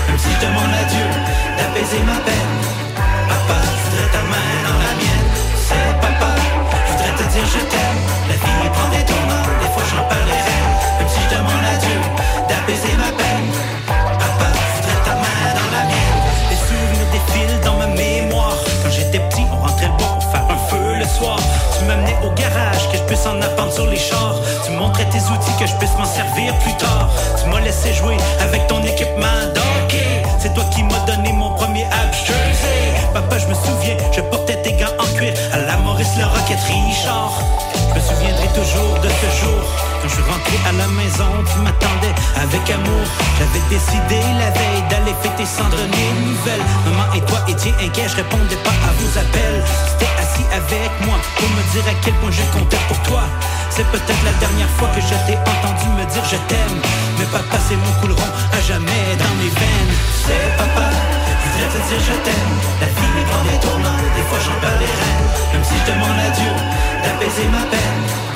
Montrais 24.81 25.05
tes 25.11 25.23
outils, 25.33 25.57
que 25.61 25.67
je 25.67 25.75
puisse 25.77 25.95
m'en 25.99 26.07
servir 26.07 26.57
plus 26.61 26.75
tard. 26.77 27.11
Tu 27.39 27.49
m'as 27.51 27.61
laissé 27.61 27.93
jouer 27.93 28.17
avec 28.41 28.67
ton 28.67 28.83
équipement 28.83 29.41
d'hockey. 29.55 30.23
C'est 30.39 30.55
toi 30.55 30.65
qui 30.73 30.83
m'as 30.83 31.05
donné 31.07 31.33
mon 31.33 31.51
premier 31.55 31.85
jersey. 32.27 32.81
Papa, 33.13 33.39
je 33.39 33.47
me 33.47 33.55
souviens, 33.55 33.97
je 34.11 34.23
portais 34.23 34.57
tes 34.63 34.73
gants 34.73 34.97
en 34.99 35.09
cuir 35.17 35.35
à 35.53 35.59
la 35.59 35.77
Maurice 35.85 36.17
le 36.17 36.25
Rocket 36.25 36.61
Richard. 36.67 37.35
Je 37.91 37.95
me 37.95 38.01
souviendrai 38.01 38.49
toujours 38.61 38.95
de 39.05 39.09
ce 39.21 39.29
jour. 39.41 39.61
Quand 40.01 40.09
je 40.09 40.15
suis 40.15 40.23
rentré 40.23 40.57
à 40.67 40.73
la 40.73 40.89
maison, 41.01 41.31
tu 41.51 41.59
m'attendais 41.61 42.15
avec 42.37 42.63
amour. 42.71 43.07
J'avais 43.39 43.65
décidé 43.69 44.21
la 44.39 44.51
veille 44.51 44.85
d'aller 44.91 45.15
fêter 45.23 45.45
de 45.45 45.83
nouvelles. 46.27 46.67
Maman 46.85 47.13
et 47.15 47.21
toi 47.23 47.41
étiez 47.49 47.75
inquiets, 47.81 48.09
je 48.09 48.17
répondais 48.17 48.61
pas 48.63 48.77
à 48.85 48.93
vos 48.99 49.11
appels. 49.19 49.63
C'était 49.89 50.13
assis 50.21 50.47
avec 50.53 50.91
moi 51.07 51.17
pour 51.37 51.49
me 51.49 51.63
dire 51.73 51.85
à 51.89 51.95
quel 52.05 52.15
point 52.21 52.31
je 52.31 52.43
comptais 52.53 52.81
pour 52.89 52.99
toi. 53.03 53.23
C'est 53.71 53.87
peut-être 53.91 54.25
la 54.25 54.33
dernière 54.39 54.69
fois 54.77 54.89
que 54.95 55.01
je 55.01 55.17
t'ai 55.27 55.39
entendu 55.39 55.89
me 55.97 56.05
dire 56.13 56.25
je 56.25 56.37
t'aime. 56.49 56.79
Mais 57.19 57.27
papa, 57.27 57.57
c'est 57.69 57.77
mon 57.77 57.93
couleron 58.01 58.31
à 58.53 58.61
jamais 58.61 59.17
dans 59.17 59.35
mes 59.41 59.51
veines. 59.51 59.95
C'est 60.27 60.57
papa, 60.59 60.91
je 60.91 61.35
voudrais 61.41 61.69
te 61.73 61.81
dire 61.89 62.01
je 62.05 62.17
t'aime. 62.25 62.55
La 62.81 62.89
vie 62.93 63.25
prend 63.31 63.43
des 63.45 63.59
tournants, 63.65 64.03
des 64.17 64.25
fois 64.29 64.41
j'en 64.45 64.57
perds 64.61 64.81
les 64.81 64.93
rênes. 65.01 65.29
Même 65.53 65.65
si 65.65 65.75
je 65.81 65.93
demande 65.93 66.19
à 66.21 66.31
Dieu 66.37 66.53
d'apaiser 67.03 67.49
ma 67.49 67.65
peine. 67.71 68.30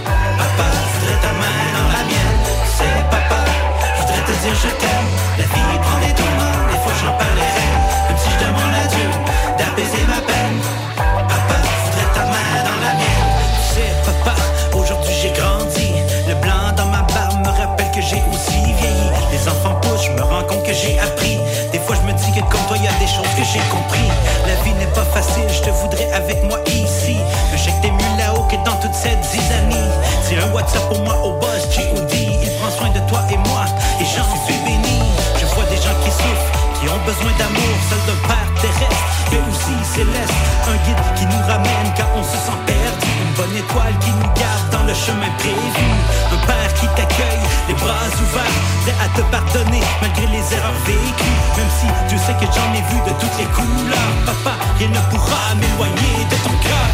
Je 4.53 4.69
t'aime. 4.69 5.11
La 5.39 5.45
vie 5.45 5.79
prend 5.81 5.99
des 6.01 6.13
tournants, 6.13 6.69
des 6.71 6.79
fois 6.85 6.93
j'en 7.01 7.17
les 7.35 7.49
rênes. 7.57 7.81
Même 8.09 8.19
si 8.19 8.29
je 8.29 8.39
demande 8.45 8.75
à 8.77 8.87
Dieu 8.89 9.09
d'apaiser 9.59 10.05
ma 10.07 10.21
peine. 10.21 10.61
Papa, 10.97 11.57
voudrais 11.85 12.11
ta 12.13 12.25
main 12.29 12.53
dans 12.69 12.81
la 12.85 12.93
mienne. 13.01 13.33
C'est 13.73 13.95
papa, 14.05 14.37
aujourd'hui 14.75 15.15
j'ai 15.23 15.33
grandi. 15.33 15.93
Le 16.29 16.35
blanc 16.35 16.73
dans 16.77 16.87
ma 16.87 17.03
barbe 17.15 17.41
me 17.41 17.49
rappelle 17.49 17.91
que 17.91 18.03
j'ai 18.03 18.23
aussi 18.33 18.61
vieilli. 18.61 19.09
Les 19.33 19.49
enfants 19.49 19.81
poussent, 19.81 20.05
je 20.07 20.13
me 20.13 20.23
rends 20.23 20.45
compte 20.45 20.65
que 20.65 20.75
j'ai 20.75 20.99
appris. 20.99 21.39
Des 21.73 21.79
fois 21.79 21.97
je 21.97 22.07
me 22.07 22.13
dis 22.13 22.33
que 22.33 22.45
comme 22.53 22.65
toi 22.69 22.77
y 22.77 22.87
a 22.89 22.93
des 23.01 23.09
choses 23.09 23.33
que 23.37 23.45
j'ai 23.45 23.65
compris. 23.73 24.09
La 24.47 24.57
vie 24.63 24.75
n'est 24.75 24.93
pas 24.93 25.05
facile, 25.05 25.49
je 25.49 25.63
te 25.63 25.71
voudrais 25.71 26.13
avec 26.13 26.43
moi 26.45 26.61
ici. 26.67 27.17
Mais 27.51 27.57
je 27.57 27.65
sais 27.65 27.73
que 27.73 27.83
t'es 27.83 27.91
mieux 27.91 28.17
là-haut 28.19 28.45
que 28.45 28.57
dans 28.65 28.77
toute 28.77 28.95
cette 28.95 29.25
zizanie. 29.25 29.89
C'est 30.23 30.37
un 30.37 30.53
WhatsApp 30.53 30.87
pour 30.89 31.01
moi 31.01 31.17
au 31.25 31.33
boss 31.41 31.65
G.O.D. 31.71 32.15
Il 32.43 32.51
prend 32.61 32.71
soin 32.71 32.91
de 32.91 33.01
toi 33.09 33.21
et 33.31 33.37
moi, 33.37 33.54
besoin 37.15 37.33
d'amour, 37.39 37.75
seul 37.89 38.03
d'un 38.07 38.21
père 38.27 38.51
terrestre, 38.61 39.05
mais 39.31 39.41
aussi 39.49 39.75
céleste. 39.95 40.39
Un 40.67 40.79
guide 40.85 41.05
qui 41.17 41.27
nous 41.27 41.43
ramène 41.47 41.89
quand 41.97 42.11
on 42.17 42.23
se 42.25 42.37
sent 42.37 42.61
perdu. 42.67 43.09
Une 43.23 43.35
bonne 43.35 43.57
étoile 43.57 43.95
qui 44.01 44.11
nous 44.11 44.31
garde 44.35 44.67
dans 44.73 44.85
le 44.85 44.95
chemin 44.95 45.31
prévu. 45.39 45.89
Un 46.33 46.41
père 46.47 46.75
qui 46.75 46.87
t'accueille, 46.97 47.47
les 47.69 47.75
bras 47.75 48.11
ouverts, 48.23 48.59
prêt 48.83 48.97
à 49.05 49.09
te 49.17 49.23
pardonner 49.31 49.83
malgré 50.01 50.27
les 50.27 50.45
erreurs 50.55 50.81
vécues. 50.87 51.39
Même 51.57 51.73
si 51.79 51.87
Dieu 52.09 52.19
sait 52.19 52.37
que 52.41 52.49
j'en 52.51 52.71
ai 52.75 52.83
vu 52.91 52.99
de 53.07 53.13
toutes 53.21 53.39
les 53.39 53.51
couleurs. 53.55 54.15
Papa, 54.27 54.55
rien 54.79 54.89
ne 54.89 55.03
pourra 55.11 55.55
m'éloigner 55.55 56.17
de 56.31 56.37
ton 56.43 56.55
cœur. 56.63 56.89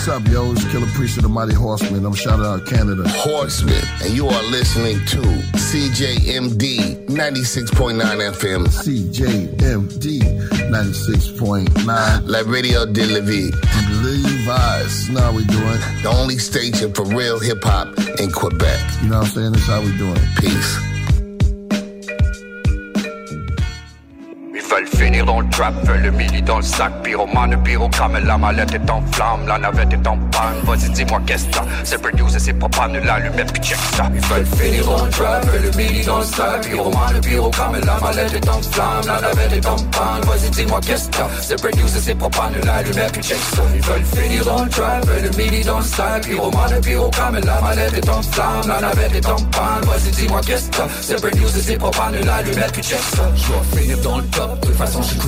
What's 0.00 0.08
up, 0.08 0.32
yo? 0.32 0.50
It's 0.52 0.64
Killer 0.72 0.86
Priest 0.94 1.18
of 1.18 1.24
the 1.24 1.28
Mighty 1.28 1.52
Horseman. 1.52 2.06
I'm 2.06 2.14
shouting 2.14 2.46
out 2.46 2.64
Canada. 2.64 3.06
Horseman, 3.06 3.82
and 4.02 4.14
you 4.14 4.28
are 4.28 4.42
listening 4.44 4.96
to 5.04 5.18
CJMD 5.58 7.06
96.9 7.06 8.00
FM. 8.32 8.66
CJMD 8.66 10.20
96.9. 10.70 12.22
La 12.26 12.40
Radio 12.50 12.86
de 12.86 13.04
la 13.08 13.20
Vie. 13.20 13.50
Levi's. 14.02 15.10
Now 15.10 15.32
we 15.32 15.44
doing? 15.44 15.80
The 16.02 16.10
only 16.10 16.38
station 16.38 16.94
for 16.94 17.04
real 17.04 17.38
hip 17.38 17.62
hop 17.62 17.88
in 18.18 18.30
Quebec. 18.30 18.80
You 19.02 19.10
know 19.10 19.18
what 19.18 19.26
I'm 19.26 19.32
saying? 19.32 19.52
This 19.52 19.66
how 19.66 19.82
we 19.82 19.94
doing. 19.98 20.16
Peace. 20.38 20.89
Trap, 25.60 25.74
veulent 25.84 26.02
le 26.02 26.10
milli 26.10 26.42
dans 26.42 26.56
le 26.56 26.62
sac. 26.62 26.90
Pyromane, 27.02 27.62
pyrogramme, 27.62 28.18
la 28.24 28.38
mallette 28.38 28.74
est 28.74 28.90
en 28.90 29.02
flamme. 29.12 29.46
La 29.46 29.58
navette 29.58 29.92
est 29.92 30.06
en 30.06 30.16
panne, 30.16 30.60
vas-y 30.64 30.88
dis-moi 30.90 31.20
qu'est-ce 31.26 31.46
que 31.46 31.52
t'as? 31.52 31.64
C'est 31.84 32.00
produce 32.00 32.34
et 32.34 32.38
c'est 32.38 32.54
propane, 32.54 32.98
l'allumette 33.04 33.52
puis 33.52 33.62
check 33.62 33.78
ça. 33.94 34.04
Ils 34.14 34.20
veulent 34.20 34.46
finir 34.46 34.86
dans 34.86 35.04
le 35.04 35.10
trap, 35.10 35.46
le 35.62 35.70
milli 35.76 36.04
dans 36.04 36.18
le 36.18 36.24
sac. 36.24 36.62
Pyromane, 36.62 37.20
pyrogramme, 37.20 37.80
la 37.84 37.98
mallette 38.00 38.34
est 38.34 38.48
en 38.48 38.62
flamme. 38.62 39.06
La 39.06 39.20
navette 39.20 39.52
est 39.52 39.66
en 39.66 39.76
panne, 39.76 40.22
vas-y 40.24 40.50
dis-moi 40.50 40.80
qu'est-ce 40.86 41.08
que 41.08 41.16
t'as? 41.16 41.28
C'est 41.42 41.60
produce 41.60 41.96
et 41.96 42.00
c'est 42.00 42.14
propane, 42.14 42.54
l'allumette 42.64 43.12
puis 43.12 43.22
check 43.22 43.38
ça. 43.54 43.62
Ils 43.74 43.82
veulent 43.82 44.04
finir 44.04 44.44
dans 44.44 44.64
le 44.64 44.70
trap, 44.70 45.06
le 45.22 45.30
milli 45.36 45.64
dans 45.64 45.78
le 45.78 45.84
sac. 45.84 46.22
Pyromane, 46.26 46.80
pyrogramme, 46.80 47.40
la 47.44 47.60
mallette 47.60 47.94
est 47.98 48.08
en 48.08 48.22
flamme. 48.22 48.66
La 48.66 48.80
navette 48.80 49.14
est 49.14 49.28
en 49.28 49.36
panne, 49.36 49.84
vas-y 49.84 50.10
dis-moi 50.10 50.40
qu'est-ce 50.46 50.70
que 50.70 50.76
t'as? 50.76 50.88
C'est 51.02 51.20
produce 51.20 51.56
et 51.56 51.62
c'est 51.62 51.76
propane, 51.76 52.14
l'allumette 52.24 52.72
puis 52.72 52.82
check 52.82 53.00
ça. 53.14 53.30
Je 53.34 53.46
dois 53.46 53.62
finir 53.76 53.98
dans 53.98 54.18
le 54.18 54.24
top. 54.24 54.60
De 54.60 54.66
toute 54.66 54.76
façon 54.76 55.02
je 55.02 55.08
suis 55.08 55.18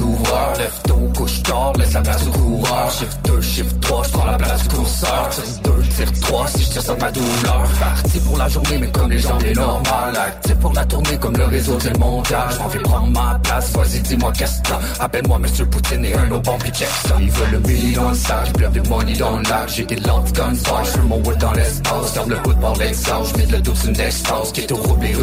Lève 0.58 0.80
tôt, 0.86 1.10
couche 1.16 1.42
tard, 1.42 1.72
laisse 1.78 1.92
la 1.92 2.00
place 2.00 2.26
au 2.26 2.30
coureur. 2.30 2.90
Shift 2.90 3.18
2, 3.26 3.40
shift 3.40 3.80
3, 3.80 4.02
je 4.04 4.10
prends 4.10 4.24
la 4.26 4.36
place 4.38 4.62
du 4.62 4.68
courseur 4.68 5.28
Tire 5.30 5.44
2, 5.64 5.82
tire 5.82 6.20
3, 6.20 6.46
si 6.48 6.64
je 6.64 6.70
tire 6.70 6.82
ça 6.82 6.94
de 6.94 7.00
ma 7.00 7.10
douleur. 7.10 7.68
Parti 7.80 8.20
pour 8.20 8.38
la 8.38 8.48
journée 8.48 8.78
mais 8.78 8.88
comme 8.88 9.10
les 9.10 9.18
gens 9.18 9.38
est 9.38 9.54
normal. 9.54 10.16
Actif 10.16 10.54
pour 10.56 10.72
la 10.72 10.84
tournée 10.84 11.18
comme 11.18 11.36
le 11.36 11.44
réseau 11.44 11.78
c'est 11.80 11.92
le 11.92 11.98
montage. 11.98 12.54
J'en 12.58 12.68
vais 12.68 12.78
prendre 12.80 13.06
ma 13.08 13.38
place, 13.42 13.72
vas-y 13.72 14.00
dis-moi 14.00 14.32
qu'est-ce 14.36 14.58
que 14.62 14.68
t'as? 14.68 15.04
Appelle-moi 15.04 15.38
Monsieur 15.38 15.66
Poutine 15.66 16.04
et 16.04 16.14
un 16.14 16.30
au 16.30 16.40
bon 16.40 16.58
check 16.58 16.88
ça. 16.88 17.16
Ils 17.20 17.30
veulent 17.30 17.50
le 17.52 17.58
billet 17.58 17.94
dans 17.94 18.10
le 18.10 18.14
sac, 18.14 18.48
je 18.58 18.88
money 18.88 19.14
dans 19.14 19.36
le 19.36 19.42
lac. 19.42 19.68
J'ai 19.68 19.84
des 19.84 19.96
lance-guns, 19.96 20.54
je 20.84 20.90
fais 20.90 21.00
mon 21.00 21.16
wood 21.16 21.38
dans 21.38 21.52
l'espace 21.52 22.12
Ferme 22.12 22.30
le 22.30 22.36
hood 22.46 22.60
par 22.60 22.76
l'exhaust, 22.76 23.32
je 23.32 23.38
mets 23.38 23.46
le 23.50 23.60
double 23.60 23.78
une 23.86 24.00
extase 24.00 24.52
Qui 24.52 24.60
est 24.60 24.72
au 24.72 24.76
rouble 24.76 25.06
et 25.06 25.14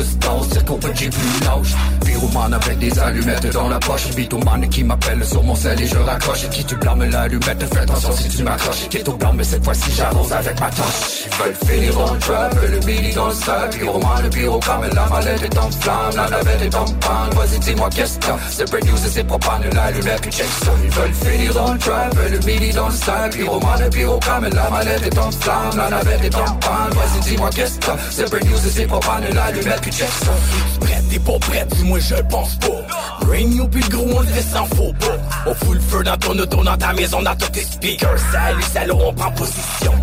c'est 0.51 0.65
qu'on 0.65 0.77
peut 0.77 0.91
j'ai 0.95 1.09
plus 1.09 1.45
lâche 1.45 1.75
Pyromane 2.05 2.53
avec 2.53 2.79
des 2.79 2.99
allumettes 2.99 3.53
dans 3.53 3.69
la 3.69 3.79
poche. 3.79 4.09
Bitomane 4.15 4.67
qui 4.69 4.83
m'appelle 4.89 5.23
sur 5.23 5.43
mon 5.43 5.55
sel 5.55 5.79
et 5.79 5.87
je 5.87 5.97
raccroche. 5.97 6.43
Et 6.45 6.49
qui 6.49 6.63
tu 6.65 6.75
blâmes 6.75 7.03
l'allumette 7.03 7.63
Fais 7.71 7.79
attention 7.79 8.11
si 8.11 8.27
tu 8.29 8.43
m'accroches. 8.43 8.89
Qui 8.89 9.03
au 9.07 9.13
blanc 9.13 9.33
mais 9.35 9.43
cette 9.43 9.63
fois-ci 9.63 9.91
j'avance 9.95 10.31
avec 10.31 10.59
ma 10.59 10.69
torche. 10.69 11.25
Ils 11.25 11.43
veulent 11.43 11.69
finir 11.69 12.13
le 12.13 12.19
trap 12.19 12.55
Le 12.55 12.79
midi 12.85 13.13
dans 13.13 13.27
le 13.27 13.33
sac 13.33 13.69
Pyroman, 13.71 14.23
le 14.23 14.29
pyrocam 14.29 14.81
La 14.93 15.05
mallette 15.07 15.43
est 15.43 15.57
en 15.57 15.71
flamme. 15.71 16.15
La 16.15 16.29
navette 16.29 16.61
est 16.61 16.75
en 16.75 16.85
panne. 16.85 17.29
Vas-y 17.35 17.59
dis-moi 17.59 17.89
qu'est-ce 17.95 18.17
que 18.17 18.31
C'est 18.49 18.69
break 18.69 18.85
news 18.85 19.05
et 19.05 19.09
c'est 19.09 19.23
propane 19.23 19.63
L'allumette 19.73 20.21
puis 20.21 20.31
check 20.31 20.47
ça. 20.63 20.71
Ils 20.83 20.89
veulent 20.89 21.13
finir 21.13 21.71
le 21.71 21.77
trap 21.77 22.15
Le 22.31 22.39
midi 22.39 22.71
dans 22.73 22.87
le 22.87 22.95
sac 22.95 23.31
Pyroman, 23.33 23.79
le 23.79 23.89
pyrocam 23.89 24.49
La 24.51 24.69
mallette 24.71 25.05
est 25.05 25.17
en 25.19 25.31
flamme. 25.31 25.77
La 25.77 25.89
navette 25.89 26.23
est 26.23 26.35
en 26.35 26.55
panne. 26.55 26.93
Vas-y 26.93 27.19
dis-moi 27.29 27.49
qu'est-ce 27.55 27.77
que 27.77 27.91
C'est 28.09 28.29
break 28.29 28.45
news 28.45 28.65
et 28.65 28.71
c'est 28.71 28.87
propane 28.87 29.23
L'allumette 29.33 29.81
puis 29.81 29.91
check 29.91 30.09
ça. 30.09 30.31
Prête, 30.79 31.03
t'es 31.11 31.19
pas 31.19 31.37
prête, 31.39 31.67
dis-moi 31.75 31.99
je 31.99 32.15
pense 32.23 32.55
pas. 32.55 33.25
Bring 33.25 33.55
you 33.55 33.67
puis 33.67 33.83
gros 33.89 34.07
on 34.15 34.21
le 34.21 34.27
fait 34.27 34.41
sans 34.41 34.65
faux 34.79 34.93
pas 34.93 35.17
On 35.45 35.53
fout 35.53 35.75
le 35.75 35.81
feu 35.81 36.03
dans 36.03 36.17
ton 36.17 36.37
auto, 36.39 36.63
dans 36.63 36.77
ta 36.77 36.93
maison, 36.93 37.21
dans 37.21 37.35
tous 37.35 37.51
tes 37.51 37.61
speakers. 37.63 38.17
Salut, 38.31 38.61
salaud, 38.61 38.99
on 39.05 39.13
prend 39.13 39.31
position 39.31 39.93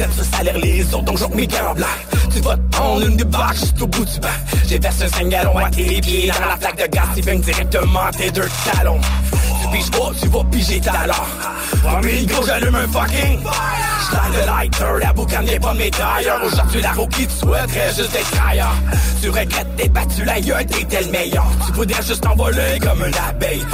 Ça 0.00 0.38
salaire 0.38 0.56
les 0.56 0.82
donc 0.84 1.18
j'en 1.18 1.28
blanc. 1.28 1.86
Tu 2.32 2.40
vas 2.40 2.56
te 2.56 2.70
prendre 2.70 3.06
une 3.06 3.16
débarque 3.16 3.56
juste 3.56 3.82
au 3.82 3.86
bout 3.86 4.04
du 4.06 4.18
banc. 4.18 4.28
J'ai 4.66 4.78
versé 4.78 5.04
un 5.04 5.08
5 5.08 5.28
gallons 5.28 5.58
à 5.58 5.68
tes 5.68 6.00
pieds 6.00 6.30
Dans 6.30 6.46
la 6.46 6.56
flaque 6.56 6.78
de 6.78 6.86
gaz, 6.90 7.08
ils 7.18 7.22
viennent 7.22 7.40
directement 7.42 8.10
tes 8.16 8.30
deux 8.30 8.48
talons. 8.72 9.00
Tu 9.62 9.68
piges 9.68 9.90
pas, 9.90 10.10
tu 10.18 10.28
vas 10.28 10.44
piger 10.44 10.80
talent 10.80 11.12
Premier 11.82 12.24
gros, 12.24 12.46
j'allume 12.46 12.74
un 12.74 12.88
fucking 12.88 13.40
J'traille 13.42 14.32
le 14.32 14.46
lighter, 14.46 15.04
la 15.04 15.12
boucane 15.12 15.44
n'est 15.44 15.60
pas 15.60 15.74
mes 15.74 15.90
tailleurs 15.90 16.40
Aujourd'hui 16.44 16.80
la 16.80 16.92
roue 16.92 17.06
qui 17.08 17.26
te 17.26 17.32
souhaiterait 17.32 17.94
juste 17.94 18.14
être 18.14 18.40
Tu 19.20 19.28
regrettes 19.28 19.76
t'es 19.76 19.88
battu 19.88 20.24
la 20.24 20.40
gueule, 20.40 20.66
t'étais 20.66 21.02
le 21.02 21.10
meilleur. 21.10 21.46
Tu 21.66 21.72
voudrais 21.72 22.02
juste 22.02 22.22
t'envoler 22.22 22.78
comme 22.80 23.04
une 23.04 23.14
abeille. 23.28 23.64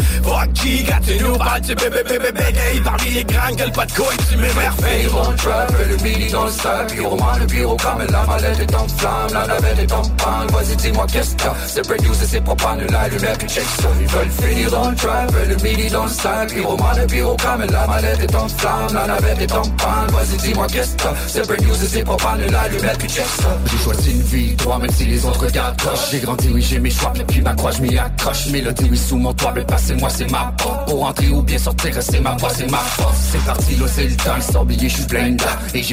Qui, 0.55 0.85
quand 0.85 1.01
tu 1.07 1.23
nous 1.23 1.37
parles, 1.37 1.61
tu 1.61 1.75
bébé 1.75 2.03
bébé 2.03 2.31
bébé 2.33 2.81
Parmi 2.85 3.11
les 3.11 3.25
grands, 3.25 3.55
gueule 3.55 3.73
pas 3.73 3.87
de 3.87 3.93
couilles, 3.93 4.17
tu 4.31 4.37
m'émerveilles. 4.37 5.05
Le 5.05 5.97
midi 6.17 6.33
dans 6.33 6.45
le 6.45 6.51
sac. 6.51 6.87
Pyroman, 6.89 7.39
le 7.39 7.47
pyrocam 7.47 7.99
La 8.11 8.25
mallette 8.25 8.61
est 8.61 8.75
en 8.75 8.89
flamme. 8.89 9.33
La 9.33 9.47
navette 9.47 9.79
est 9.79 9.93
en 9.93 10.03
panne. 10.03 10.49
Vas-y 10.53 10.77
dis-moi 10.77 11.07
qu'est-ce 11.13 11.35
que 11.37 11.49
C'est 11.67 11.87
break 11.87 12.03
news 12.03 12.15
et 12.23 12.27
c'est 12.27 12.41
propane. 12.41 12.87
L'allumette 12.91 13.39
puis 13.39 13.49
check 13.49 13.65
ça. 13.81 13.89
Ils 14.01 14.07
veulent 14.07 14.31
finir 14.31 14.71
dans 14.71 14.91
le 14.91 14.97
trap. 14.97 15.33
Le 15.49 15.57
midi 15.57 15.91
dans 15.91 16.05
le 16.05 16.11
sac. 16.11 16.53
Pyroman, 16.53 16.97
le 16.97 17.07
pyrocam 17.07 17.67
La 17.71 17.87
mallette 17.87 18.21
est 18.21 18.35
en 18.35 18.49
flamme. 18.49 18.95
La 18.95 19.07
navette 19.07 19.41
est 19.41 19.53
en 19.53 19.63
panne. 19.63 20.11
Vas-y 20.11 20.37
dis-moi 20.39 20.67
qu'est-ce 20.69 20.97
que 20.97 21.09
C'est 21.27 21.47
break 21.47 21.61
news 21.63 21.75
et 21.75 21.89
c'est 21.89 22.05
propane. 22.05 22.41
L'allumette 22.51 22.99
puis 22.99 23.09
check 23.09 23.27
ça. 23.27 23.59
J'ai 23.71 23.79
choisi 23.79 24.11
une 24.13 24.23
vie 24.23 24.57
Toi 24.57 24.79
même 24.79 24.91
si 24.91 25.05
les 25.05 25.25
autres 25.25 25.45
regardent 25.45 25.77
J'ai 26.11 26.21
grandi 26.21 26.49
oui 26.53 26.63
j'ai 26.63 26.79
mes 26.79 26.91
choix 26.91 27.13
Mais 27.17 27.25
puis 27.25 27.41
ma 27.41 27.55
croix 27.55 27.71
je 27.71 27.83
m'y 27.83 27.99
accroche. 27.99 28.47
Mélodie 28.49 28.89
oui 28.91 28.99
sous 28.99 29.17
mon 29.17 29.33
toit 29.33 29.53
Mais 29.55 29.65
passez-moi 29.65 30.09
c'est 30.11 30.31
ma 30.31 30.53
porte. 30.57 30.89
Pour 30.89 31.05
entrer 31.05 31.29
ou 31.29 31.43
bien 31.43 31.59
sortir 31.59 31.93
c'est 32.01 32.21
ma 32.21 32.37
voix 32.37 32.51
c'est 32.55 32.71
ma 32.71 32.79
force. 32.79 33.17
C'est 33.33 33.45
parti 33.45 33.77
là 33.77 33.87
c'est 33.89 34.05
le 34.05 34.17
temps. 34.17 34.65
Billet 34.65 34.89
je 34.89 34.95
suis 34.95 35.05
plein 35.05 35.31
dedans 35.31 35.45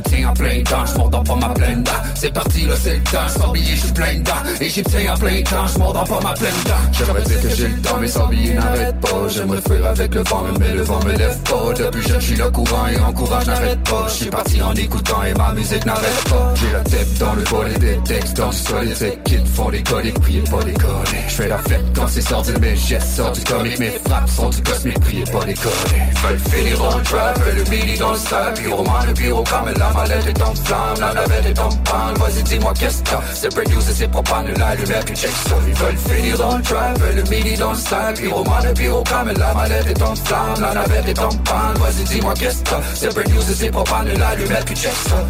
Égyptien 0.04 0.30
en 0.30 0.34
plein 0.34 0.64
temps 0.64 0.86
Je 0.86 1.10
dans 1.10 1.24
pas 1.24 1.36
ma 1.36 1.54
pleine 1.54 1.84
dent. 1.84 1.92
C'est 2.16 2.34
parti 2.34 2.66
là 2.66 2.74
c'est 2.82 2.96
le 2.96 3.04
temps 3.04 3.28
Sans 3.28 3.52
billet 3.52 3.76
je 3.76 3.82
suis 3.82 3.92
plein 3.94 4.16
dedans 4.16 4.32
Égyptien 4.60 5.14
en 5.14 5.18
plein 5.18 5.42
temps 5.44 5.68
Je 5.68 5.78
dans 5.78 5.94
pas 5.94 6.20
ma 6.22 6.34
pleine 6.34 6.54
dent. 6.66 6.92
J'aimerais 6.92 7.22
dire 7.24 7.42
que 7.42 7.50
j'ai 7.50 7.68
le 7.68 7.82
temps 7.82 7.98
Mais 8.00 8.08
sans 8.08 8.28
billet 8.28 8.54
n'arrête 8.54 9.00
pas. 9.00 9.28
J'aimerais 9.30 9.62
fuir 9.62 9.86
avec 9.88 10.16
le 10.16 10.24
vent 10.24 10.44
Mais 10.60 10.74
le 10.74 10.82
vent 10.84 11.00
me 11.06 11.12
lève 11.14 11.38
pas. 11.40 11.74
Depuis 11.84 12.08
jeune 12.08 12.22
je 12.22 12.26
suis 12.26 12.36
le 12.36 12.50
courant 12.50 12.88
Et 12.88 13.00
en 13.00 13.14
courage 13.14 13.48
n'arrête 13.48 13.84
pas. 13.84 14.06
Je 14.08 14.14
suis 14.14 14.30
parti 14.30 14.62
en 14.62 14.74
écoutant 14.74 15.24
Et 15.24 15.34
ma 15.34 15.54
musique 15.54 15.86
n'arrête 15.86 16.24
pas. 16.30 16.54
J'ai 16.56 16.72
la 16.72 16.80
tête 16.82 17.18
dans 17.20 17.34
le 17.34 17.44
volet 17.44 17.78
Des 17.80 17.98
textes 18.04 18.38
dans 18.38 18.48
le 18.48 18.54
solide 18.54 18.96
Ces 18.96 19.20
kids 19.26 19.46
font 19.54 19.70
des 19.70 19.84
coliques 19.84 20.20
Priez 20.20 20.42
pas 20.42 20.64
des 20.64 20.74
coliques 20.74 21.28
Je 21.28 21.34
fais 21.34 21.48
la 21.48 21.58
fête 21.60 21.86
quand 21.96 22.08
c'est 22.08 22.22
sorti 22.22 22.52
Mes 22.62 22.76
gestes 22.76 23.16
sortent 23.16 23.36
du 23.36 23.44
comique. 23.44 23.80
Mes 23.80 23.92
frappes 24.06 24.30
sont 24.30 24.50
du 24.50 24.62
cosmique 24.62 25.00
Priez 25.00 25.24
pas 25.24 25.46
des 25.46 25.54
coliques 25.54 26.20
Veulent 26.24 26.40
finir 26.40 26.98
le 26.98 27.04
trap 27.04 27.40
Le 27.56 27.64
midi 27.70 27.98
dans 27.98 28.12
le 28.12 28.18
sac 28.18 28.54
Pyroman, 28.56 29.06
le 29.08 29.14
pyrocam 29.14 29.68
La 29.94 30.00
mallette 30.00 30.28
est 30.28 30.42
en 30.42 30.56
flamme 30.56 31.00
La 31.00 31.14
navette 31.14 31.46
est 31.46 31.60
en 31.60 31.70
panne. 31.70 32.16
Vas-y 32.18 32.44
dis-moi 32.44 32.74
qu'est-ce 32.74 33.04
que 33.04 33.16
C'est 33.36 33.54
break 33.54 33.70
news 33.70 33.80
et 33.80 33.94
c'est 33.94 34.08
propane 34.08 34.48
L'allumette 34.58 35.06
puis 35.06 35.16
check 35.16 35.30
ça 35.30 35.56
Ils 35.68 35.74
veulent 35.74 35.98
finir 35.98 36.38
dans 36.40 36.58
le 36.58 36.64
trap 36.64 37.00
Le 37.16 37.22
midi 37.24 37.56
dans 37.58 37.72
le 37.72 37.78
sac. 37.78 38.16
Pyroman, 38.16 38.64
le 38.64 38.74
pyrocam 38.74 39.32
La 39.38 39.54
mallette 39.54 39.88
est 39.88 40.02
en 40.02 40.16
flamme 40.16 40.62
La 40.62 40.74
navette 40.74 41.08
est 41.10 41.20
en 41.20 41.30
panne. 41.30 41.78
Vas-y 41.78 42.04
dis-moi 42.06 42.34
qu'est-ce 42.34 42.64
que 42.64 42.76
C'est 42.96 43.14
break 43.14 43.28
news 43.30 43.52
et 43.52 43.54
c'est 43.54 43.70
propane 43.70 44.08
L'allumette 44.18 44.66
puis 44.66 44.76
check 44.76 44.94
ça 44.94 45.24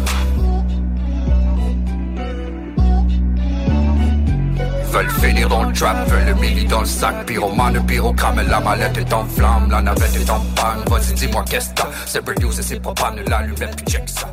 veulent 4.90 5.10
finir 5.10 5.48
dans 5.48 5.64
le 5.64 5.72
trap, 5.72 6.08
veulent 6.08 6.24
le 6.24 6.34
mili 6.34 6.64
dans 6.66 6.78
le 6.78 6.86
sac, 6.86 7.26
pyromane, 7.26 7.84
pyrocrame, 7.84 8.46
la 8.48 8.60
mallette 8.60 8.96
est 8.96 9.12
en 9.12 9.24
flamme, 9.24 9.68
la 9.68 9.82
navette 9.82 10.14
est 10.14 10.30
en 10.30 10.38
panne, 10.54 10.84
vas-y 10.88 11.14
dis-moi 11.14 11.44
qu'est-ce 11.50 11.70
que 11.70 11.82
c'est 12.06 12.40
news 12.40 12.56
et 12.56 12.62
c'est 12.62 12.78
propane, 12.78 13.18
l'allumette 13.26 13.74
puis 13.74 13.92
check 13.92 14.08
ça. 14.08 14.28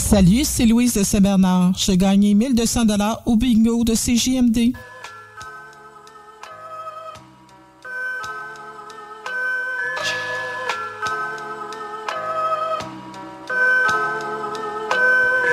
Salut, 0.00 0.44
c'est 0.44 0.66
Louise 0.66 0.94
de 0.94 1.04
Saint-Bernard. 1.04 1.72
J'ai 1.76 1.96
gagné 1.96 2.34
1200 2.34 2.86
dollars 2.86 3.22
au 3.26 3.36
bingo 3.36 3.84
de 3.84 3.94
CJMD. 3.94 4.72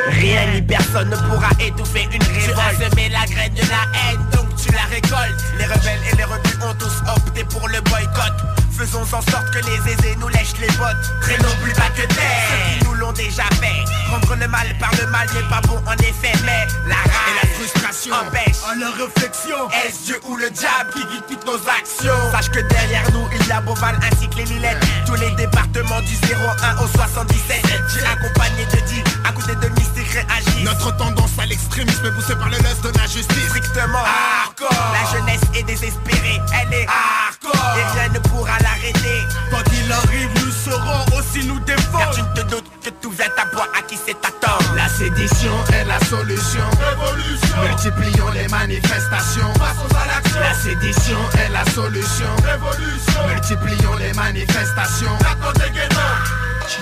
Rien 0.09 0.53
ni 0.53 0.61
personne 0.63 1.09
ne 1.09 1.15
pourra 1.15 1.49
étouffer 1.59 2.05
une 2.05 2.23
révolte 2.23 2.55
Tu 2.55 2.85
as 2.85 2.89
semé 2.89 3.09
la 3.09 3.25
graine 3.25 3.53
de 3.53 3.61
la 3.61 3.83
haine, 3.99 4.25
donc 4.31 4.47
tu 4.55 4.71
la 4.71 4.85
récoltes 4.85 5.43
Les 5.59 5.65
rebelles 5.65 5.99
et 6.11 6.15
les 6.15 6.23
rebus 6.23 6.57
ont 6.63 6.73
tous 6.79 7.11
opté 7.15 7.43
pour 7.43 7.67
le 7.67 7.79
boycott 7.81 8.33
Faisons 8.77 9.01
en 9.01 9.21
sorte 9.21 9.49
que 9.51 9.57
les 9.65 9.91
aisés 9.91 10.15
nous 10.19 10.27
lèchent 10.27 10.59
les 10.61 10.69
bottes. 10.77 11.19
Traînons 11.21 11.55
plus 11.63 11.73
bas 11.73 11.89
que 11.95 12.05
terre. 12.13 12.47
Ceux 12.47 12.79
qui 12.79 12.85
nous 12.85 12.93
l'ont 12.93 13.11
déjà 13.11 13.45
fait. 13.59 13.83
Prendre 14.07 14.35
le 14.35 14.47
mal 14.47 14.67
par 14.79 14.91
le 15.01 15.07
mal 15.07 15.27
n'est 15.33 15.49
pas 15.49 15.61
bon 15.67 15.81
en 15.85 15.97
effet 15.97 16.31
Mais 16.45 16.65
la 16.85 16.95
rage 16.95 17.27
et 17.27 17.47
la 17.47 17.53
frustration 17.55 18.13
empêchent 18.15 18.63
À 18.69 18.75
la 18.75 18.91
réflexion. 18.91 19.69
Est-ce 19.85 20.05
Dieu 20.05 20.19
ou 20.27 20.37
le 20.37 20.49
diable 20.49 20.91
qui 20.93 20.99
guide 20.99 21.23
toutes 21.27 21.45
nos 21.45 21.57
actions? 21.67 22.31
Sache 22.31 22.49
que 22.49 22.59
derrière 22.59 23.11
nous 23.11 23.27
il 23.37 23.47
y 23.47 23.51
a 23.51 23.59
Beauval 23.59 23.97
ainsi 24.01 24.29
que 24.29 24.35
les 24.37 24.45
Lilettes 24.45 24.77
Tous 25.05 25.15
les 25.15 25.31
départements 25.31 26.01
du 26.01 26.13
01 26.13 26.83
au 26.83 26.87
77 26.87 27.65
J'ai 27.93 28.05
accompagné 28.05 28.65
de 28.65 28.79
10 28.87 29.03
à 29.25 29.31
côté 29.33 29.55
de 29.55 29.67
mystique 29.75 30.07
réagit 30.07 30.63
Notre 30.63 30.95
tendance 30.95 31.31
à 31.37 31.45
l'extrémisme 31.45 32.05
est 32.05 32.11
poussée 32.11 32.35
par 32.35 32.49
le 32.49 32.57
lust 32.57 32.83
de 32.83 32.97
la 32.97 33.07
justice. 33.07 33.49
Strictement. 33.49 34.03
Hardcore. 34.05 34.69
La 34.69 35.19
jeunesse 35.19 35.41
est 35.53 35.63
désespérée, 35.63 36.39
elle 36.53 36.73
est 36.73 36.87
hardcore. 36.87 37.77
Et 37.77 37.99
rien 37.99 38.09
ne 38.09 38.19
pourra 38.19 38.57
l'arrêter. 38.67 39.19
Quoi 39.49 39.63
qu'il 39.63 39.91
arrive, 39.91 40.29
nous 40.35 40.51
saurons 40.51 41.03
aussi 41.17 41.45
nous 41.47 41.59
défendre. 41.61 41.99
Car 41.99 42.11
tu 42.11 42.21
ne 42.21 42.33
te 42.35 42.41
doutes 42.51 42.69
que 42.83 42.89
tout 43.01 43.11
vient 43.11 43.31
à 43.37 43.45
boire 43.53 43.67
à 43.77 43.81
qui 43.81 43.97
c'est 43.97 44.17
attendre 44.25 44.73
La 44.75 44.89
sédition 44.89 45.53
est 45.73 45.85
la 45.85 45.99
solution. 46.05 46.65
Révolution. 46.79 47.57
Multiplions 47.63 48.29
les 48.31 48.47
manifestations. 48.47 49.51
Passons 49.53 49.95
à 49.95 50.07
l'action. 50.07 50.39
La 50.39 50.53
sédition 50.53 51.17
est 51.39 51.51
la 51.51 51.65
solution. 51.71 52.31
Révolution. 52.43 53.27
Multiplions 53.27 53.95
les 53.95 54.13
manifestations 54.13 55.17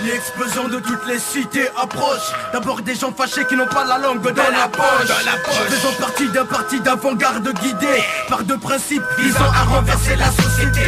L'explosion 0.04 0.68
de 0.68 0.80
toutes 0.80 1.06
les 1.08 1.20
cités 1.20 1.70
approche. 1.80 2.32
D'abord 2.52 2.82
des 2.82 2.96
gens 2.96 3.14
fâchés 3.16 3.46
qui 3.46 3.56
n'ont 3.56 3.68
pas 3.68 3.86
la 3.86 4.00
langue 4.00 4.22
dans, 4.22 4.34
la, 4.34 4.68
poche. 4.68 5.08
dans 5.08 5.26
la 5.26 5.38
poche. 5.38 5.54
Faisons 5.70 5.94
partie 6.00 6.28
d'un 6.30 6.46
parti 6.46 6.80
d'avant-garde 6.80 7.48
guidé 7.62 8.04
Par 8.28 8.44
deux 8.44 8.58
principes 8.58 9.04
visant 9.20 9.52
à 9.54 9.64
renverser 9.64 10.16
la 10.16 10.32
société. 10.32 10.82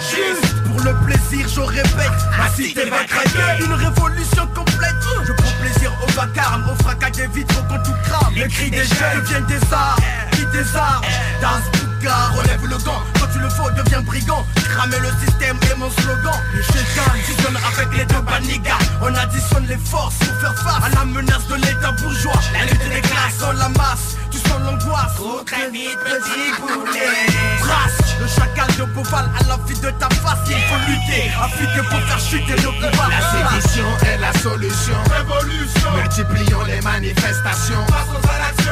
Juste 0.00 0.62
pour 0.64 0.80
le 0.80 0.94
plaisir, 1.04 1.46
je 1.46 1.60
répète 1.60 2.18
Ma 2.38 2.48
cité 2.48 2.86
va 2.86 3.04
craquer. 3.04 3.64
Une 3.64 3.74
révolution 3.74 4.46
complète. 4.54 4.96
Je 5.26 5.32
prends 5.32 5.52
plaisir 5.60 5.92
au 6.02 6.10
vacarme 6.12 6.64
Au 6.70 6.82
fracas 6.82 7.10
des 7.10 7.26
vitres 7.26 7.62
quand 7.68 7.82
tout 7.82 7.96
crame. 8.04 8.34
Les 8.34 8.48
cris 8.48 8.70
des 8.70 8.78
jeunes. 8.78 9.20
deviennent 9.20 9.46
des 9.46 9.60
arts 9.72 9.98
Qui 10.32 10.46
des 10.46 10.76
arts. 10.76 11.02
Das 11.42 11.62
Bouka, 11.72 12.14
relève 12.34 12.66
le 12.66 12.78
gant 12.78 13.02
Le 13.40 13.48
faut, 13.48 13.70
deviens 13.70 14.02
brigand. 14.02 14.44
Cramer 14.56 14.98
le 14.98 15.10
système 15.26 15.56
est 15.70 15.76
mon 15.76 15.90
slogan. 15.90 16.34
Chétan 16.60 17.10
fusionne 17.24 17.56
avec 17.56 17.96
les 17.96 18.04
deux 18.04 18.20
banigas 18.22 18.78
On 19.00 19.14
additionne 19.14 19.66
les 19.66 19.76
forces 19.76 20.16
pour 20.16 20.40
faire 20.40 20.54
face 20.54 20.84
À 20.84 20.88
la 20.94 21.04
menace 21.04 21.46
de 21.48 21.54
l'état 21.54 21.92
bourgeois. 21.92 22.40
La 22.52 22.64
lutte 22.64 22.88
des 22.88 23.00
classes 23.00 23.38
dans 23.40 23.52
la 23.52 23.68
masse 23.70 24.16
Tu 24.30 24.38
sens 24.38 24.60
l'angoisse. 24.64 25.14
Trop 25.16 25.42
très 25.44 25.70
vite 25.70 25.98
petit 26.04 26.50
poulet 26.60 27.26
Trace 27.60 28.08
le 28.20 28.26
chacal 28.26 28.66
de 28.76 28.84
Beauval 28.92 29.30
à 29.38 29.48
la 29.48 29.56
vie 29.66 29.78
de 29.80 29.90
ta 29.90 30.08
face. 30.08 30.38
Il 30.48 30.54
faut 30.54 30.90
lutter, 30.90 31.30
affûter 31.40 31.88
pour 31.88 32.00
faire 32.00 32.18
chuter 32.18 32.62
le 32.62 32.70
pouvoir 32.72 33.10
La 33.10 33.60
sédition 33.60 33.86
est 34.06 34.18
la 34.18 34.32
solution. 34.40 34.94
Révolution. 35.10 35.90
Multiplions 35.96 36.64
les 36.64 36.80
manifestations. 36.82 37.84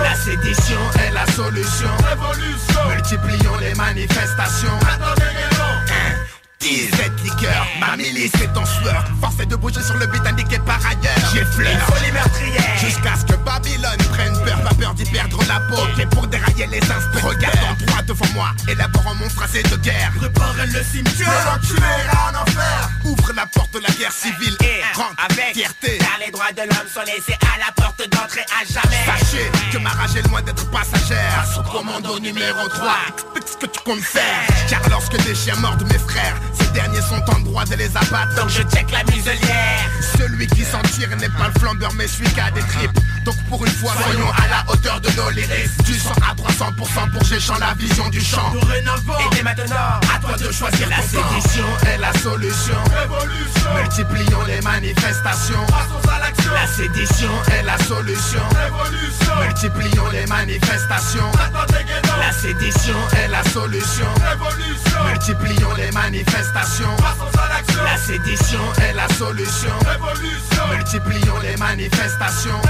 La 0.03 0.15
sédition 0.15 0.79
est 1.07 1.13
la 1.13 1.27
solution. 1.33 1.91
Révolution. 2.09 2.89
Multiplions 2.89 3.57
les 3.61 3.75
manifestations 3.75 4.79
Attendez, 6.67 6.89
17 6.91 7.23
liqueurs, 7.23 7.67
ma 7.81 7.97
milice 7.97 8.35
est 8.35 8.57
en 8.57 8.65
sueur 8.65 9.05
Force 9.21 9.39
est 9.41 9.47
de 9.47 9.57
bouger 9.57 9.83
sur 9.83 9.97
le 9.97 10.07
but 10.07 10.25
indiqué 10.27 10.59
par 10.59 10.81
ailleurs 10.85 11.31
J'ai 11.33 11.45
fleur, 11.45 11.81
folie 11.83 12.13
meurtrière 12.13 12.79
Jusqu'à 12.81 13.17
ce 13.17 13.25
que 13.25 13.37
Babylone 13.37 13.99
prenne 14.13 14.35
peur 14.45 14.61
Pas 14.63 14.75
peur 14.75 14.95
d'y 14.95 15.05
perdre 15.05 15.39
la 15.47 15.61
peau 15.61 15.83
Ok 15.83 16.07
pour 16.11 16.27
dérailler 16.27 16.67
les 16.67 16.83
instants 16.83 17.29
Regarde 17.29 17.59
en 17.71 17.85
droit 17.85 18.03
devant 18.03 18.33
moi 18.35 18.49
Élaborant 18.69 19.15
mon 19.15 19.29
phrasé 19.29 19.63
de 19.63 19.77
guerre. 19.77 20.13
Prépare 20.17 20.55
le 20.57 20.83
cimetière, 20.83 21.29
l'enculé 21.47 21.87
en 22.13 22.43
enfer. 22.43 22.91
Ouvre 23.05 23.33
la 23.35 23.47
porte 23.47 23.73
de 23.75 23.81
la 23.81 23.91
guerre 23.91 24.13
civile 24.13 24.57
et 24.61 24.83
rentre 24.97 25.15
avec 25.19 25.55
fierté. 25.55 25.99
Car 25.99 26.19
les 26.25 26.31
droits 26.31 26.53
de 26.53 26.63
l'homme 26.63 26.89
sont 26.93 27.03
laissés 27.03 27.37
à 27.55 27.59
la 27.59 27.73
porte 27.73 28.03
d'entrée 28.11 28.45
à 28.51 28.65
jamais. 28.65 29.05
Sachez 29.07 29.51
que 29.73 29.79
ma 29.79 29.91
rage 29.91 30.17
est 30.17 30.29
loin 30.29 30.43
d'être 30.43 30.69
passagère. 30.71 31.47
Sur 31.53 31.63
commando 31.65 32.19
numéro 32.19 32.69
3, 32.69 32.97
explique 33.09 33.49
ce 33.49 33.57
que 33.57 33.67
tu 33.67 33.81
comptes 33.85 34.01
faire. 34.01 34.47
Car 34.69 34.81
lorsque 34.91 35.17
des 35.25 35.35
chiens 35.35 35.57
mordent 35.57 35.87
mes 35.91 35.99
frères, 35.99 36.37
ces 36.59 36.71
derniers 36.71 37.01
sont 37.01 37.23
en 37.35 37.41
droit 37.41 37.65
de 37.65 37.75
les 37.75 37.91
abattre. 37.97 38.35
Donc 38.37 38.49
je 38.49 38.63
check 38.63 38.91
la 38.91 39.05
muselière. 39.13 39.91
Celui 40.19 40.47
qui 40.47 40.65
s'en 40.65 40.81
tire 40.83 41.09
n'est 41.17 41.29
pas 41.29 41.49
le 41.53 41.61
flambeur, 41.61 41.93
mais 41.95 42.07
celui 42.07 42.31
qui 42.31 42.41
a 42.41 42.51
des 42.51 42.61
tripes. 42.61 42.99
Donc 43.25 43.37
pour 43.49 43.65
une 43.65 43.73
fois, 43.73 43.93
soyons 44.03 44.31
à 44.31 44.49
la 44.49 44.73
hauteur 44.73 45.01
de 45.01 45.11
nos 45.17 45.31
lyrics. 45.31 45.71
Du 45.85 45.95
100 45.95 46.11
à 46.11 46.35
300% 46.35 47.11
pour 47.13 47.25
Géchant 47.25 47.59
la 47.59 47.75
vision 47.75 48.09
du 48.09 48.21
champ. 48.21 48.53
Dorénavant, 48.53 49.19
et 49.19 49.35
dès 49.35 49.43
maintenant, 49.43 50.01
à 50.15 50.19
toi 50.21 50.37
de 50.37 50.53
choisir 50.53 50.89
la 50.89 51.03
sédition 51.03 51.67
est 51.87 51.99
la 51.99 52.13
solution. 52.13 52.79
Révolution, 52.95 53.75
multiplions 53.75 54.45
les 54.47 54.61
manifestations. 54.61 55.67
Passons 55.67 56.09
à 56.09 56.21
l'action. 56.21 56.36
La 56.53 56.67
sédition 56.67 57.31
est 57.53 57.63
la 57.63 57.79
solution. 57.79 58.41
Révolution, 58.55 59.37
multiplions 59.43 60.09
les 60.13 60.27
manifestations. 60.27 61.31
La 62.19 62.33
sédition 62.33 62.97
est 63.23 63.29
la 63.29 63.43
solution. 63.45 64.07
Révolution, 64.29 65.05
multiplions 65.09 65.75
les 65.77 65.91
manifestations. 65.93 66.97
Passons 66.97 67.39
à 67.39 67.49
l'action. 67.49 67.83
La 67.85 67.97
sédition 67.97 68.61
est 68.83 68.93
la 68.95 69.09
solution. 69.15 69.73
Révolution, 69.87 70.67
multiplions 70.71 71.39
les 71.43 71.57
manifestations. 71.57 72.61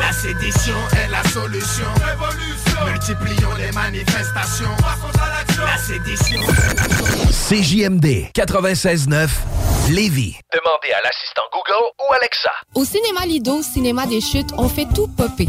La 0.00 0.12
sédition 0.12 0.76
est 0.92 1.08
la 1.10 1.22
solution. 1.30 1.86
Révolution, 2.04 2.86
multiplions 2.86 3.54
les 3.58 3.72
manifestations. 3.72 4.76
Passons 4.78 5.20
à 5.20 5.28
l'action. 5.30 5.64
La 5.64 5.78
sédition. 5.78 6.40
CJMD 7.48 8.30
96.9 8.34 9.28
Lévis. 9.90 10.36
Demandez 10.52 10.92
à 10.92 11.00
l'assistant 11.02 11.42
Google 11.52 11.92
ou 12.00 12.12
Alexa. 12.14 12.50
Cinéma 12.86 13.26
Lido, 13.26 13.62
cinéma 13.62 14.06
des 14.06 14.20
chutes, 14.20 14.52
on 14.56 14.68
fait 14.68 14.86
tout 14.94 15.08
popper. 15.08 15.48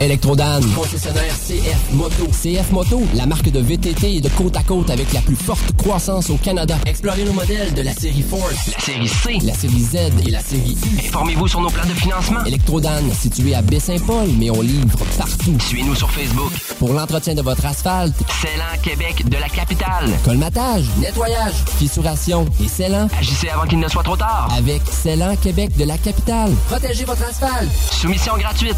Electrodan, 0.00 0.60
concessionnaire 0.74 1.34
CF 1.34 1.92
Moto. 1.92 2.26
CF 2.28 2.70
Moto, 2.72 3.02
la 3.14 3.26
marque 3.26 3.50
de 3.50 3.60
VTT 3.60 4.16
et 4.16 4.20
de 4.22 4.30
côte 4.30 4.56
à 4.56 4.62
côte 4.62 4.88
avec 4.88 5.12
la 5.12 5.20
plus 5.20 5.36
forte 5.36 5.76
croissance 5.76 6.30
au 6.30 6.36
Canada. 6.36 6.78
Explorez 6.86 7.24
nos 7.24 7.34
modèles 7.34 7.74
de 7.74 7.82
la 7.82 7.92
série 7.92 8.22
Force, 8.22 8.72
la 8.74 8.80
série 8.80 9.08
C, 9.08 9.38
la 9.42 9.52
série 9.52 9.82
Z 9.82 9.96
et 10.26 10.30
la 10.30 10.40
série 10.40 10.78
U. 10.86 11.06
Informez-vous 11.06 11.48
sur 11.48 11.60
nos 11.60 11.68
plans 11.68 11.84
de 11.84 11.92
financement. 11.92 12.42
Electrodan, 12.46 13.02
situé 13.12 13.54
à 13.54 13.60
Baie-Saint-Paul, 13.60 14.30
mais 14.38 14.48
on 14.48 14.62
livre 14.62 14.96
partout. 15.18 15.58
Suivez-nous 15.60 15.94
sur 15.94 16.10
Facebook. 16.10 16.52
Pour 16.78 16.94
l'entretien 16.94 17.34
de 17.34 17.42
votre 17.42 17.66
asphalte, 17.66 18.14
Célan 18.40 18.82
Québec 18.82 19.28
de 19.28 19.36
la 19.36 19.50
capitale. 19.50 20.10
Colmatage, 20.24 20.84
nettoyage, 20.98 21.52
fissuration 21.78 22.46
et 22.64 22.68
Célan. 22.68 23.06
Agissez 23.18 23.50
avant 23.50 23.66
qu'il 23.66 23.78
ne 23.78 23.88
soit 23.88 24.02
trop 24.02 24.16
tard. 24.16 24.48
Avec 24.56 24.80
Célan 24.90 25.36
Québec 25.36 25.76
de 25.76 25.84
la 25.84 25.98
capitale. 25.98 26.52
Protégez 26.68 27.04
votre 27.04 27.22
asphalte. 27.22 27.70
Soumission 27.92 28.32
gratuite. 28.38 28.76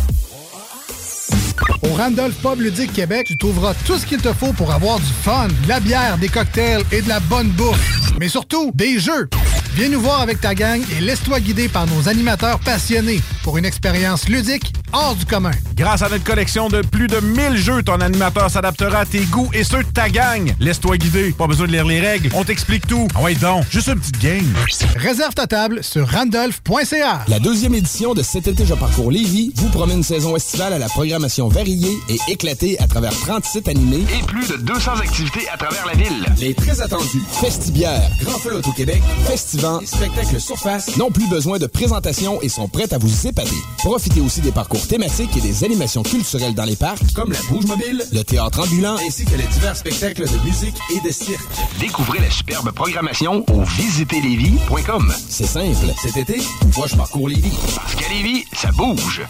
Au 1.92 1.94
Randolph 1.94 2.36
Pub 2.36 2.60
Ludique 2.60 2.94
Québec, 2.94 3.26
tu 3.26 3.36
trouveras 3.36 3.74
tout 3.84 3.98
ce 3.98 4.06
qu'il 4.06 4.18
te 4.18 4.32
faut 4.32 4.54
pour 4.54 4.72
avoir 4.72 4.98
du 4.98 5.12
fun, 5.22 5.48
de 5.48 5.68
la 5.68 5.78
bière, 5.78 6.16
des 6.16 6.28
cocktails 6.28 6.82
et 6.90 7.02
de 7.02 7.08
la 7.08 7.20
bonne 7.20 7.48
bouffe. 7.50 8.12
Mais 8.18 8.28
surtout, 8.28 8.70
des 8.72 8.98
jeux. 8.98 9.28
Viens 9.74 9.90
nous 9.90 10.00
voir 10.00 10.22
avec 10.22 10.40
ta 10.40 10.54
gang 10.54 10.80
et 10.96 11.00
laisse-toi 11.02 11.40
guider 11.40 11.68
par 11.68 11.86
nos 11.86 12.08
animateurs 12.08 12.60
passionnés 12.60 13.20
pour 13.42 13.58
une 13.58 13.64
expérience 13.64 14.28
ludique 14.28 14.72
hors 14.92 15.14
du 15.14 15.26
commun. 15.26 15.50
Grâce 15.76 16.02
à 16.02 16.08
notre 16.08 16.24
collection 16.24 16.68
de 16.68 16.80
plus 16.82 17.06
de 17.06 17.18
1000 17.18 17.56
jeux, 17.56 17.82
ton 17.82 18.00
animateur 18.00 18.50
s'adaptera 18.50 19.00
à 19.00 19.06
tes 19.06 19.24
goûts 19.24 19.50
et 19.52 19.64
ceux 19.64 19.82
de 19.82 19.88
ta 19.88 20.08
gang. 20.08 20.54
Laisse-toi 20.60 20.96
guider. 20.96 21.32
Pas 21.32 21.46
besoin 21.46 21.66
de 21.66 21.72
lire 21.72 21.84
les 21.86 22.00
règles. 22.00 22.30
On 22.34 22.44
t'explique 22.44 22.86
tout. 22.86 23.08
Ah 23.14 23.22
ouais 23.22 23.34
donc, 23.34 23.64
juste 23.70 23.88
une 23.88 23.98
petite 23.98 24.20
game. 24.20 24.54
Réserve 24.96 25.34
ta 25.34 25.46
table 25.46 25.82
sur 25.82 26.08
randolph.ca. 26.08 27.24
La 27.28 27.38
deuxième 27.38 27.74
édition 27.74 28.14
de 28.14 28.22
Cet 28.22 28.46
été, 28.46 28.64
je 28.64 28.74
parcours 28.74 29.10
Lévis 29.10 29.52
vous 29.56 29.68
promet 29.70 29.94
une 29.94 30.02
saison 30.02 30.36
estivale 30.36 30.72
à 30.72 30.78
la 30.78 30.88
programmation 30.88 31.48
variée 31.48 31.98
et 32.08 32.18
éclatée 32.28 32.78
à 32.80 32.86
travers 32.86 33.12
30 33.12 33.44
sites 33.44 33.68
animés 33.68 34.04
et 34.18 34.24
plus 34.26 34.48
de 34.48 34.56
200 34.56 34.92
activités 35.00 35.48
à 35.52 35.56
travers 35.56 35.86
la 35.86 35.94
ville. 35.94 36.24
Les 36.38 36.54
très 36.54 36.80
attendus 36.80 37.22
Festibière, 37.40 38.08
Grand 38.22 38.38
Feu 38.38 38.60
au 38.64 38.72
Québec, 38.72 39.02
Festivant 39.26 39.80
et 39.80 39.86
Spectacle 39.86 40.40
Surface 40.40 40.96
n'ont 40.96 41.10
plus 41.10 41.28
besoin 41.28 41.58
de 41.58 41.66
présentation 41.66 42.40
et 42.42 42.48
sont 42.48 42.68
prêts 42.68 42.92
à 42.92 42.98
vous 42.98 43.26
épater. 43.26 43.31
Profitez 43.78 44.20
aussi 44.20 44.40
des 44.40 44.52
parcours 44.52 44.86
thématiques 44.86 45.36
et 45.36 45.40
des 45.40 45.64
animations 45.64 46.02
culturelles 46.02 46.54
dans 46.54 46.64
les 46.64 46.76
parcs, 46.76 47.12
comme 47.14 47.32
la 47.32 47.38
Bouge 47.48 47.66
Mobile, 47.66 48.04
le 48.12 48.22
théâtre 48.22 48.60
ambulant, 48.60 48.96
ainsi 49.06 49.24
que 49.24 49.36
les 49.36 49.46
divers 49.46 49.76
spectacles 49.76 50.24
de 50.28 50.44
musique 50.44 50.76
et 50.94 51.06
de 51.06 51.12
cirque. 51.12 51.40
Découvrez 51.80 52.20
la 52.20 52.30
superbe 52.30 52.70
programmation 52.72 53.44
au 53.52 53.62
visitezlévis.com. 53.62 55.12
C'est 55.28 55.46
simple. 55.46 55.92
Cet 56.00 56.16
été, 56.16 56.40
moi 56.76 56.86
je 56.86 56.96
parcours 56.96 57.28
Lévis. 57.28 57.56
Parce 57.74 57.94
qu'à 57.94 58.08
Lévis, 58.08 58.44
ça 58.52 58.70
bouge. 58.72 59.22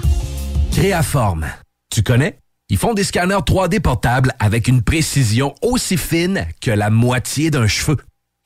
Créaforme. 0.70 1.48
Tu 1.92 2.04
connais? 2.04 2.38
Ils 2.68 2.78
font 2.78 2.94
des 2.94 3.02
scanners 3.02 3.34
3D 3.34 3.80
portables 3.80 4.32
avec 4.38 4.68
une 4.68 4.82
précision 4.82 5.56
aussi 5.60 5.96
fine 5.96 6.46
que 6.60 6.70
la 6.70 6.90
moitié 6.90 7.50
d'un 7.50 7.66
cheveu. 7.66 7.96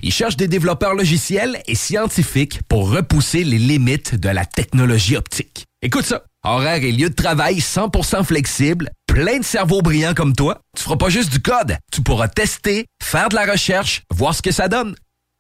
Ils 0.03 0.13
cherchent 0.13 0.39
des 0.39 0.49
développeurs 0.49 0.95
logiciels 0.95 1.61
et 1.67 1.75
scientifiques 1.75 2.61
pour 2.69 2.91
repousser 2.91 3.45
les 3.45 3.59
limites 3.59 4.15
de 4.15 4.31
la 4.31 4.47
technologie 4.47 5.17
optique. 5.17 5.67
Écoute 5.83 6.07
ça. 6.07 6.23
Horaire 6.47 6.85
et 6.85 6.93
lieu 6.93 7.11
de 7.11 7.15
travail 7.15 7.59
100% 7.59 8.25
flexible, 8.25 8.91
plein 9.09 9.39
de 9.39 9.45
cerveaux 9.45 9.83
brillants 9.83 10.15
comme 10.15 10.33
toi. 10.33 10.61
Tu 10.77 10.85
feras 10.85 10.97
pas 10.97 11.09
juste 11.09 11.33
du 11.33 11.41
code. 11.41 11.77
Tu 11.91 12.03
pourras 12.03 12.29
tester, 12.29 12.87
faire 13.03 13.29
de 13.29 13.35
la 13.35 13.51
recherche, 13.51 14.03
voir 14.15 14.33
ce 14.33 14.43
que 14.43 14.53
ça 14.53 14.69
donne. 14.69 14.95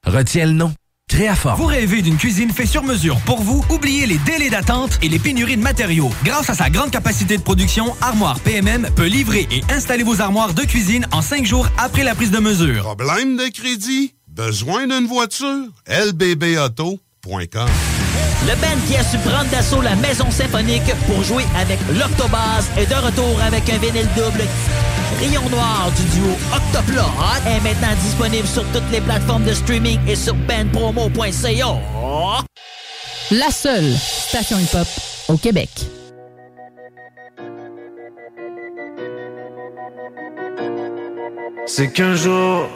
Retiens 0.05 0.47
le 0.47 0.53
nom. 0.53 0.75
Créaforme. 1.09 1.61
Vous 1.61 1.67
rêvez 1.67 2.03
d'une 2.03 2.17
cuisine 2.17 2.51
faite 2.51 2.67
sur 2.67 2.83
mesure 2.83 3.19
pour 3.21 3.41
vous? 3.41 3.65
Oubliez 3.71 4.07
les 4.07 4.19
délais 4.19 4.51
d'attente 4.51 4.99
et 5.01 5.09
les 5.09 5.21
pénuries 5.21 5.57
de 5.57 5.63
matériaux. 5.63 6.11
Grâce 6.25 6.51
à 6.51 6.55
sa 6.55 6.71
grande 6.71 6.91
capacité 6.91 7.37
de 7.37 7.43
production, 7.43 7.95
Armoire 8.01 8.41
PMM 8.41 8.89
peut 8.97 9.07
livrer 9.07 9.47
et 9.53 9.63
installer 9.73 10.03
vos 10.03 10.21
armoires 10.21 10.55
de 10.55 10.63
cuisine 10.63 11.07
en 11.13 11.23
cinq 11.23 11.47
jours 11.47 11.69
après 11.79 12.03
la 12.03 12.17
prise 12.17 12.33
de 12.33 12.41
mesure. 12.41 12.83
Problème 12.83 13.37
de 13.37 13.47
crédit? 13.53 14.15
Besoin 14.27 14.89
d'une 14.89 15.07
voiture? 15.07 15.69
lbbauto.com 15.87 17.69
Le 18.47 18.55
band 18.61 18.81
qui 18.87 18.97
a 18.97 19.03
su 19.03 19.19
prendre 19.19 19.51
d'assaut 19.51 19.83
la 19.83 19.97
maison 19.97 20.31
symphonique 20.31 20.95
pour 21.07 21.23
jouer 21.25 21.45
avec 21.57 21.81
l'Octobase 21.99 22.71
est 22.77 22.87
de 22.87 22.95
retour 22.95 23.41
avec 23.45 23.69
un 23.69 23.79
vinyle 23.79 24.09
double. 24.15 24.45
Rayon 25.19 25.49
Noir 25.51 25.91
du 25.97 26.05
duo 26.17 26.31
Octoplot 26.55 27.11
est 27.47 27.61
maintenant 27.61 27.95
disponible 28.03 28.47
sur 28.47 28.63
toutes 28.73 28.89
les 28.93 29.01
plateformes 29.01 29.45
de 29.45 29.53
streaming 29.53 29.99
et 30.07 30.15
sur 30.15 30.35
bandpromo.ca. 30.35 31.67
La 33.33 33.51
seule 33.51 33.93
station 33.97 34.59
hip-hop 34.61 34.87
au 35.29 35.37
Québec. 35.37 35.71
C'est 41.67 41.89
qu'un 41.89 42.15
jour, 42.15 42.69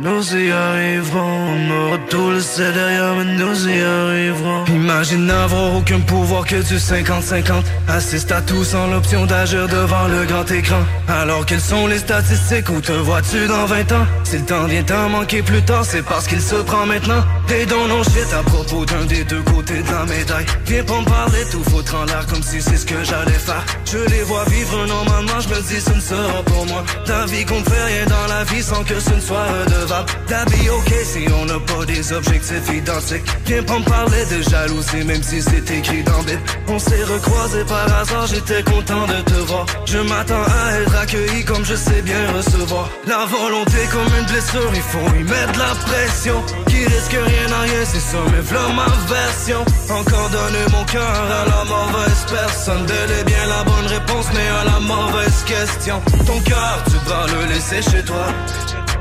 nous 0.00 0.36
y 0.36 0.50
arriverons. 0.50 1.46
On 1.56 1.86
aura 1.86 1.98
tout 2.08 2.30
laissé 2.30 2.72
derrière, 2.72 3.14
mais 3.16 3.24
nous 3.24 3.68
y 3.68 3.80
arriverons. 3.80 4.64
Imagine 4.66 5.26
n'avoir 5.26 5.74
aucun 5.76 6.00
pouvoir 6.00 6.44
que 6.44 6.56
du 6.56 6.76
50-50. 6.76 7.52
Assiste 7.88 8.32
à 8.32 8.40
tout 8.42 8.64
sans 8.64 8.86
l'option 8.88 9.26
d'agir 9.26 9.68
devant 9.68 10.08
le 10.08 10.24
grand 10.24 10.50
écran. 10.50 10.80
Alors 11.08 11.46
quelles 11.46 11.60
sont 11.60 11.86
les 11.86 11.98
statistiques 11.98 12.68
où 12.70 12.80
te 12.80 12.92
vois-tu 12.92 13.46
dans 13.46 13.66
20 13.66 13.92
ans? 13.92 14.06
Si 14.24 14.38
le 14.38 14.44
temps 14.44 14.64
vient 14.64 14.82
t'en 14.82 15.08
manquer 15.08 15.42
plus 15.42 15.62
tard, 15.62 15.84
c'est 15.84 16.02
parce 16.02 16.26
qu'il 16.26 16.40
se 16.40 16.56
prend 16.56 16.86
maintenant. 16.86 17.24
T'es 17.46 17.64
dans 17.66 17.86
nos 17.86 18.02
shit 18.04 18.32
à 18.38 18.42
propos 18.42 18.84
d'un 18.84 19.04
des 19.04 19.24
deux 19.24 19.42
côtés 19.42 19.82
de 19.82 19.90
la 19.90 20.04
médaille. 20.04 20.46
Viens 20.66 20.84
pas 20.84 21.00
me 21.00 21.04
parler, 21.06 21.44
tout 21.50 21.62
foutre 21.70 21.94
en 21.94 22.04
l'air 22.04 22.26
comme 22.26 22.42
si 22.42 22.60
c'est 22.60 22.76
ce 22.76 22.86
que 22.86 23.02
j'allais 23.04 23.32
faire. 23.32 23.64
Je 23.84 23.98
les 23.98 24.22
vois 24.22 24.44
vivre 24.46 24.86
normalement, 24.86 25.40
je 25.40 25.48
me 25.48 25.60
dis 25.62 25.80
ce 25.80 25.92
ne 25.94 26.00
sera 26.00 26.42
pour 26.44 26.66
moi. 26.66 26.84
Ta 27.04 27.24
vie 27.26 27.44
qu'on 27.44 27.62
fait 27.62 27.84
rien 27.84 28.06
dans 28.06 28.26
la 28.28 28.44
vie 28.44 28.62
sans 28.62 28.82
que 28.82 28.98
ce 28.98 29.14
ne 29.14 29.20
soit 29.20 29.44
redevable. 29.44 29.85
La 29.88 30.44
vie 30.46 30.68
ok 30.68 30.92
si 31.04 31.26
on 31.32 31.44
n'a 31.44 31.60
pas 31.60 31.84
des 31.86 32.12
objectifs 32.12 32.68
identiques. 32.74 33.22
Viens 33.46 33.62
pas 33.62 33.78
me 33.78 33.84
parler 33.84 34.24
de 34.26 34.42
jalousie 34.42 35.04
même 35.04 35.22
si 35.22 35.40
c'est 35.40 35.70
écrit 35.70 36.02
dans. 36.02 36.24
On 36.68 36.78
s'est 36.78 37.04
recroisés 37.04 37.64
par 37.64 37.84
hasard, 38.00 38.26
j'étais 38.26 38.62
content 38.64 39.06
de 39.06 39.20
te 39.22 39.34
voir. 39.46 39.66
Je 39.84 39.98
m'attends 39.98 40.42
à 40.42 40.80
être 40.80 40.96
accueilli 40.96 41.44
comme 41.44 41.64
je 41.64 41.74
sais 41.74 42.02
bien 42.02 42.32
recevoir. 42.32 42.90
La 43.06 43.24
volonté 43.26 43.78
comme 43.92 44.12
une 44.18 44.26
blessure, 44.26 44.70
il 44.74 44.82
faut 44.82 45.16
y 45.16 45.22
mettre 45.22 45.52
de 45.52 45.58
la 45.58 45.74
pression. 45.86 46.42
Qui 46.66 46.84
risque 46.84 47.12
rien 47.12 47.52
à 47.52 47.60
rien, 47.60 47.84
c'est 47.84 48.00
ça, 48.00 48.18
mais 48.32 48.40
v'là 48.40 48.66
ma 48.74 48.88
version. 49.06 49.64
Encore 49.88 50.30
donner 50.30 50.66
mon 50.72 50.84
cœur 50.84 51.14
à 51.40 51.44
la 51.48 51.64
mauvaise 51.64 52.26
personne. 52.28 52.86
Et 53.20 53.24
bien 53.24 53.46
la 53.46 53.62
bonne 53.62 53.86
réponse, 53.86 54.26
mais 54.34 54.48
à 54.48 54.64
la 54.64 54.80
mauvaise 54.80 55.44
question. 55.44 56.00
Ton 56.26 56.40
cœur, 56.40 56.82
tu 56.86 56.96
dois 57.06 57.26
le 57.28 57.54
laisser 57.54 57.82
chez 57.82 58.02
toi. 58.02 58.26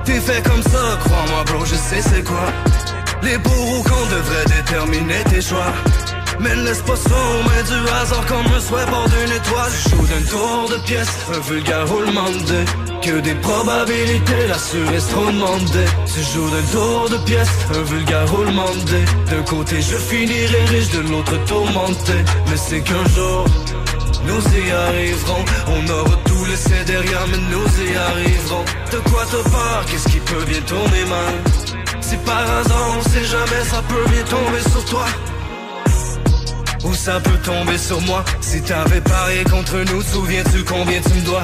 T'es 0.06 0.20
fait 0.20 0.42
comme 0.44 0.62
ça, 0.62 0.98
crois-moi, 1.04 1.44
bro, 1.46 1.66
je 1.66 1.76
sais 1.76 2.02
c'est 2.02 2.24
quoi. 2.24 2.48
Les 3.24 3.38
bourreaux 3.40 3.82
qu'on 3.84 4.06
devrait 4.16 4.46
déterminer 4.46 5.24
tes 5.30 5.42
choix. 5.42 5.74
Mais 6.40 6.56
laisse 6.56 6.82
pas 6.82 6.96
ça 6.96 7.16
aux 7.16 7.64
du 7.64 7.90
hasard 7.90 8.26
comme 8.28 8.46
un 8.54 8.60
souhait 8.60 8.86
bord 8.86 9.08
d'une 9.10 9.36
étoile. 9.36 9.72
Joue 9.90 10.06
d'un 10.06 10.22
tour 10.30 10.70
de 10.70 10.78
pièce, 10.86 11.10
un 11.34 11.40
vulgaire 11.40 11.88
roulement 11.88 12.30
de. 12.30 13.02
Que 13.02 13.20
des 13.22 13.36
probabilités, 13.36 14.48
la 14.48 14.56
est 14.96 15.10
trop 15.12 15.26
demandée. 15.26 15.90
Tu 16.14 16.22
joues 16.34 16.50
d'un 16.50 16.64
tour 16.72 17.10
de 17.10 17.18
pièce, 17.26 17.50
un 17.74 17.84
vulgaire 17.84 18.30
roulement 18.30 18.76
de. 18.86 19.32
D'un 19.32 19.44
côté 19.44 19.82
je 19.82 19.96
finirai 19.96 20.66
riche, 20.66 20.90
de 20.92 21.10
l'autre 21.10 21.38
tourmenté. 21.46 22.14
Mais 22.50 22.58
c'est 22.58 22.82
qu'un 22.82 23.08
jour, 23.16 23.46
nous 24.28 24.42
y 24.42 24.72
arriverons. 24.72 25.46
On 25.68 25.90
aura 25.90 26.18
laissé 26.56 26.84
derrière, 26.86 27.28
mais 27.28 27.38
nous 27.52 27.68
y 27.86 27.96
arriverons. 27.96 28.64
De 28.92 28.98
quoi 29.10 29.26
te 29.26 29.50
peur, 29.50 29.86
qu'est-ce 29.88 30.08
qui 30.08 30.20
peut 30.20 30.44
bien 30.46 30.62
tourner 30.62 31.06
mal? 31.06 31.34
Si 32.02 32.16
par 32.18 32.50
hasard 32.58 32.98
on 32.98 33.02
sait 33.10 33.26
jamais, 33.26 33.64
ça 33.66 33.82
peut 33.90 34.10
bien 34.10 34.24
tomber 34.24 34.62
sur 34.62 34.86
toi. 34.86 35.06
Ou 36.86 36.94
ça 36.94 37.20
peut 37.20 37.38
tomber 37.44 37.78
sur 37.78 38.00
moi 38.02 38.24
Si 38.42 38.62
t'avais 38.62 39.02
parié 39.02 39.44
contre 39.46 39.78
nous, 39.92 40.02
souviens-tu 40.02 40.64
combien 40.64 41.02
tu 41.02 41.14
me 41.16 41.26
dois? 41.26 41.44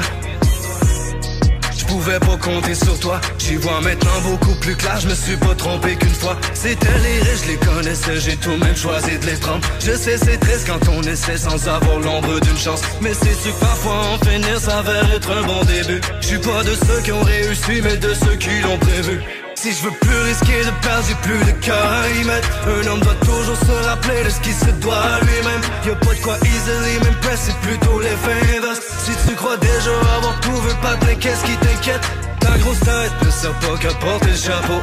Pouvais 1.92 2.20
pas 2.20 2.38
compter 2.38 2.74
sur 2.74 2.98
toi. 3.00 3.20
J'y 3.38 3.56
vois 3.56 3.82
maintenant 3.82 4.22
beaucoup 4.24 4.56
plus 4.56 4.76
clair. 4.76 4.98
Je 5.02 5.10
me 5.10 5.14
suis 5.14 5.36
pas 5.36 5.54
trompé 5.56 5.96
qu'une 5.96 6.16
fois. 6.16 6.38
C'était 6.54 6.98
les 7.04 7.20
riches, 7.20 7.44
je 7.44 7.52
les 7.52 7.58
connaissais. 7.58 8.20
J'ai 8.20 8.38
tout 8.38 8.52
de 8.52 8.64
même 8.64 8.76
choisi 8.76 9.20
de 9.20 9.26
les 9.26 9.38
prendre. 9.38 9.62
Je 9.80 9.92
sais 9.92 10.18
c'est 10.18 10.38
triste 10.38 10.68
quand 10.68 10.90
on 10.90 11.02
essaie 11.04 11.38
sans 11.38 11.68
avoir 11.68 12.00
l'ombre 12.00 12.40
d'une 12.40 12.58
chance. 12.58 12.82
Mais 13.02 13.14
c'est 13.14 13.34
sûr 13.34 13.54
que 13.54 13.60
parfois 13.60 13.98
en 14.14 14.18
finir 14.26 14.58
s'avère 14.60 15.14
être 15.14 15.32
un 15.32 15.44
bon 15.44 15.64
début. 15.66 16.02
Je 16.22 16.28
suis 16.28 16.40
pas 16.40 16.64
de 16.64 16.76
ceux 16.86 17.02
qui 17.04 17.12
ont 17.12 17.24
réussi 17.24 17.82
Mais 17.84 17.98
de 17.98 18.14
ceux 18.14 18.36
qui 18.36 18.62
l'ont 18.62 18.78
prévu 18.78 19.22
si 19.62 19.71
je 19.74 19.84
veux 19.84 19.91
plus 19.91 20.17
risquer 20.21 20.63
de 20.65 20.71
perdre, 20.82 21.06
j'ai 21.08 21.15
plus 21.15 21.45
de 21.45 21.52
cœur 21.63 21.91
à 21.91 22.10
y 22.10 22.24
mettre. 22.24 22.50
Un 22.67 22.88
homme 22.88 23.00
doit 23.02 23.21
toujours 23.21 23.58
se 23.58 23.88
rappeler 23.88 24.24
de 24.24 24.30
ce 24.30 24.39
qui 24.39 24.54
se 24.54 24.71
doit 24.82 24.95
à 24.95 25.19
lui-même. 25.19 25.62
Y'a 25.86 25.95
pas 25.95 26.13
de 26.15 26.21
quoi 26.21 26.38
easily 26.43 26.97
m'impress, 27.04 27.41
c'est 27.45 27.58
plutôt 27.58 28.00
l'effet 28.00 28.58
inverse. 28.58 28.82
Si 29.06 29.12
tu 29.28 29.36
crois 29.36 29.58
déjà 29.58 29.91
avoir 30.17 30.36
veux 30.62 30.82
pas 30.82 30.95
qu'est-ce 31.15 31.43
qui 31.45 31.56
t'inquiète? 31.58 32.02
Ta 32.39 32.58
grosse 32.58 32.80
tête 32.80 33.13
ne 33.24 33.30
sert 33.30 33.54
pas 33.60 33.78
qu'à 33.80 33.93
porter 33.95 34.36
chapeau. 34.36 34.82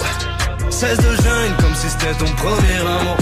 Cesse 0.71 0.99
de 0.99 1.15
gêne 1.23 1.55
comme 1.61 1.75
si 1.75 1.89
c'était 1.89 2.15
ton 2.15 2.31
premier 2.37 2.79
amour. 2.79 3.17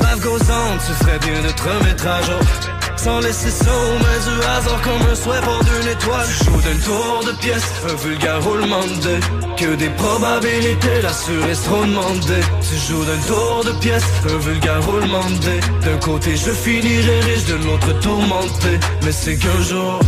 Life 0.00 0.20
goes 0.22 0.50
on, 0.50 0.78
tu 0.78 0.92
ferais 1.04 1.18
bien 1.18 1.42
de 1.42 1.50
te 1.50 2.79
sans 3.02 3.20
laisser 3.20 3.50
ça 3.50 3.70
aux 3.70 3.98
mains 4.02 4.22
du 4.28 4.44
hasard 4.44 4.82
comme 4.82 5.10
un 5.10 5.14
souhait 5.14 5.40
pour 5.40 5.58
d'une 5.64 5.88
étoile. 5.88 6.28
Joue 6.44 6.60
d'un 6.60 6.78
tour 6.84 7.22
de 7.26 7.32
pièce, 7.40 7.66
un 7.88 7.94
vulgaire 7.94 8.42
roulement 8.42 8.88
de 9.06 9.14
Que 9.56 9.74
des 9.76 9.88
probabilités, 9.90 11.00
la 11.02 11.10
est 11.50 11.64
trop 11.64 11.84
demandée. 11.84 12.44
Tu 12.66 12.76
joues 12.86 13.04
d'un 13.04 13.22
tour 13.26 13.62
de 13.64 13.72
pièce, 13.80 14.04
un 14.28 14.38
vulgaire 14.38 14.84
roulement 14.84 15.30
de. 15.46 15.84
D'un 15.86 15.98
côté 15.98 16.36
je 16.36 16.50
finirai 16.50 17.20
riche, 17.20 17.46
de 17.46 17.56
l'autre 17.64 17.92
tourmenté. 18.00 18.72
Mais 19.02 19.12
c'est 19.12 19.36
qu'un 19.36 19.62
jour 19.62 19.98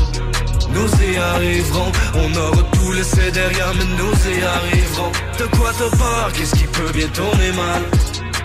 nous 0.74 0.90
y 1.12 1.16
arriverons. 1.16 1.92
On 2.14 2.30
aura 2.44 2.62
tout 2.74 2.92
laissé 2.92 3.30
derrière 3.30 3.72
mais 3.78 3.88
nous 4.00 4.16
y 4.34 4.42
arriverons. 4.56 5.12
De 5.38 5.46
quoi 5.56 5.70
te 5.72 5.96
peur, 5.96 6.30
qu'est-ce 6.34 6.54
qui 6.54 6.64
peut 6.64 6.92
bien 6.92 7.08
tourner 7.08 7.52
mal? 7.52 7.82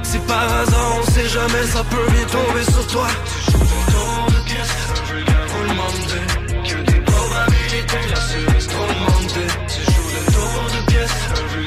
Si 0.04 0.20
par 0.20 0.48
hasard 0.60 0.92
on 1.00 1.12
sait 1.12 1.28
jamais 1.28 1.66
ça 1.74 1.84
peut 1.84 2.12
bien 2.14 2.26
tomber 2.26 2.64
sur 2.64 2.88
toi 2.88 3.08
que 6.64 6.92
des 6.92 7.02
probabilités, 7.02 8.04
la 8.10 8.22
trop 8.68 8.88
demandée. 8.88 9.52
Le 10.14 10.22
tour 10.32 10.64
de 10.74 10.80
pièce, 10.92 11.67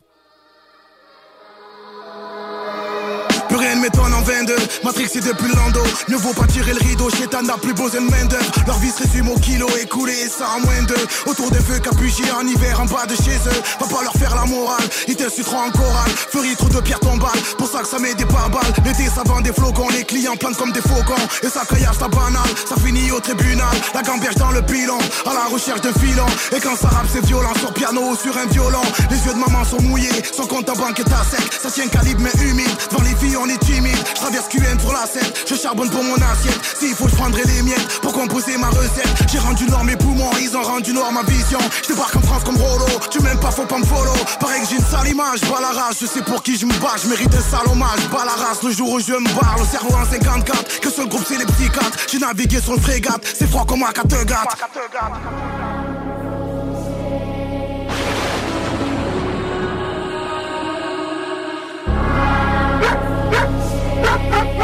M'étonne 3.81 4.13
en 4.13 4.21
22 4.21 4.55
Matrixé 4.83 5.19
depuis 5.21 5.47
le 5.47 5.55
lando. 5.55 5.81
Ne 6.07 6.15
vaut 6.15 6.33
pas 6.33 6.45
tirer 6.45 6.73
le 6.73 6.79
rideau 6.79 7.09
Chétan 7.09 7.41
n'a 7.41 7.57
plus 7.57 7.73
besoin 7.73 8.01
de 8.01 8.09
main 8.09 8.27
Leur 8.67 8.77
vie 8.79 8.91
se 8.91 9.03
résume 9.03 9.29
au 9.29 9.39
kilo 9.39 9.67
écoulé 9.81 10.13
ça 10.29 10.45
en 10.55 10.59
moins 10.61 10.83
de 10.83 10.95
Autour 11.25 11.49
des 11.49 11.59
feux 11.59 11.79
capuchés 11.79 12.31
en 12.31 12.45
hiver 12.45 12.79
en 12.79 12.85
bas 12.85 13.05
de 13.07 13.15
chez 13.15 13.37
eux. 13.47 13.61
Va 13.79 13.87
pas 13.87 14.03
leur 14.03 14.13
faire 14.13 14.35
la 14.35 14.45
morale 14.45 14.87
Ils 15.07 15.15
t'insulteront 15.15 15.57
en 15.57 15.71
chorale. 15.71 16.11
Furie 16.31 16.55
trop 16.55 16.69
de 16.69 16.79
pierres 16.81 16.99
tombales 16.99 17.41
Pour 17.57 17.67
ça 17.67 17.79
que 17.79 17.87
ça 17.87 17.97
met 17.99 18.13
des 18.13 18.25
pare-balles 18.25 18.73
L'été 18.85 19.05
ça 19.07 19.23
vend 19.25 19.41
des 19.41 19.53
flocons 19.53 19.89
Les 19.89 20.03
clients 20.03 20.35
plantent 20.35 20.57
comme 20.57 20.71
des 20.71 20.81
faucons. 20.81 21.25
Et 21.41 21.49
ça 21.49 21.61
caillasse 21.67 21.97
ça 21.97 22.07
banal 22.07 22.41
Ça 22.69 22.75
finit 22.85 23.11
au 23.11 23.19
tribunal. 23.19 23.73
La 23.95 24.03
gamberge 24.03 24.35
dans 24.35 24.51
le 24.51 24.61
pilon 24.61 24.99
À 25.25 25.33
la 25.33 25.45
recherche 25.45 25.81
de 25.81 25.91
filon. 25.99 26.25
Et 26.55 26.59
quand 26.59 26.75
ça 26.75 26.89
rappe 26.89 27.07
c'est 27.11 27.25
violent 27.25 27.53
Sur 27.59 27.73
piano 27.73 28.01
ou 28.11 28.15
sur 28.15 28.37
un 28.37 28.45
violon. 28.45 28.81
Les 29.09 29.17
yeux 29.17 29.33
de 29.33 29.39
maman 29.39 29.63
sont 29.63 29.81
mouillés 29.81 30.21
Son 30.35 30.45
compte 30.45 30.69
en 30.69 30.75
banque 30.75 30.99
est 30.99 31.11
à 31.11 31.23
sec. 31.23 31.51
Ça 31.61 31.71
tient 31.71 31.87
calibre 31.87 32.21
mais 32.21 32.45
humide. 32.45 32.69
Devant 32.91 33.03
les 33.03 33.15
filles 33.15 33.37
on 33.37 33.47
est 33.47 33.70
Je 33.75 34.13
traverse 34.15 34.47
QN 34.49 34.79
sur 34.79 34.91
la 34.91 35.05
scène. 35.05 35.31
Je 35.47 35.55
charbonne 35.55 35.89
pour 35.89 36.03
mon 36.03 36.15
assiette. 36.15 36.59
S'il 36.77 36.93
faut 36.93 37.07
je 37.07 37.15
prendrai 37.15 37.43
les 37.43 37.61
miettes 37.61 37.99
Pour 38.01 38.13
composer 38.13 38.57
ma 38.57 38.67
recette. 38.67 39.07
J'ai 39.31 39.39
rendu 39.39 39.65
noir 39.65 39.83
mes 39.83 39.95
poumons 39.95 40.29
Ils 40.41 40.55
ont 40.57 40.61
rendu 40.61 40.93
noir 40.93 41.11
ma 41.11 41.23
vision. 41.23 41.59
Je 41.83 41.89
débarque 41.89 42.15
en 42.15 42.21
France 42.21 42.43
comme 42.43 42.57
Rolo. 42.57 42.85
Tu 43.09 43.21
m'aimes 43.21 43.39
pas 43.39 43.51
faut 43.51 43.65
pas 43.65 43.77
me 43.77 43.85
follow. 43.85 44.13
Pareil 44.39 44.61
que 44.61 44.67
j'ai 44.69 44.75
une 44.75 44.85
sale 44.85 45.07
image 45.07 45.41
Bas 45.41 45.61
la 45.61 45.79
race. 45.79 45.97
Je 46.01 46.05
sais 46.05 46.21
pour 46.21 46.43
qui 46.43 46.57
je 46.57 46.65
me 46.65 46.73
bats. 46.79 46.95
Je 47.01 47.07
mérite 47.07 47.33
un 47.33 47.41
sale 47.41 47.67
hommage. 47.71 48.07
Bas 48.11 48.25
la 48.25 48.43
race 48.43 48.61
le 48.63 48.71
jour 48.71 48.91
où 48.91 48.99
je 48.99 49.13
me 49.13 49.29
barre. 49.39 49.55
Le 49.59 49.65
cerveau 49.65 49.95
en 49.95 50.05
54 50.05 50.79
Que 50.81 50.89
seul 50.89 51.07
groupe 51.07 51.23
c'est 51.27 51.37
les 51.37 51.45
psychiatres. 51.45 51.97
J'ai 52.11 52.19
navigué 52.19 52.59
sur 52.59 52.73
le 52.73 52.79
frégate. 52.79 53.23
C'est 53.37 53.49
froid 53.49 53.65
comme 53.65 53.83
un 53.83 53.91
Kattegat 53.91 54.43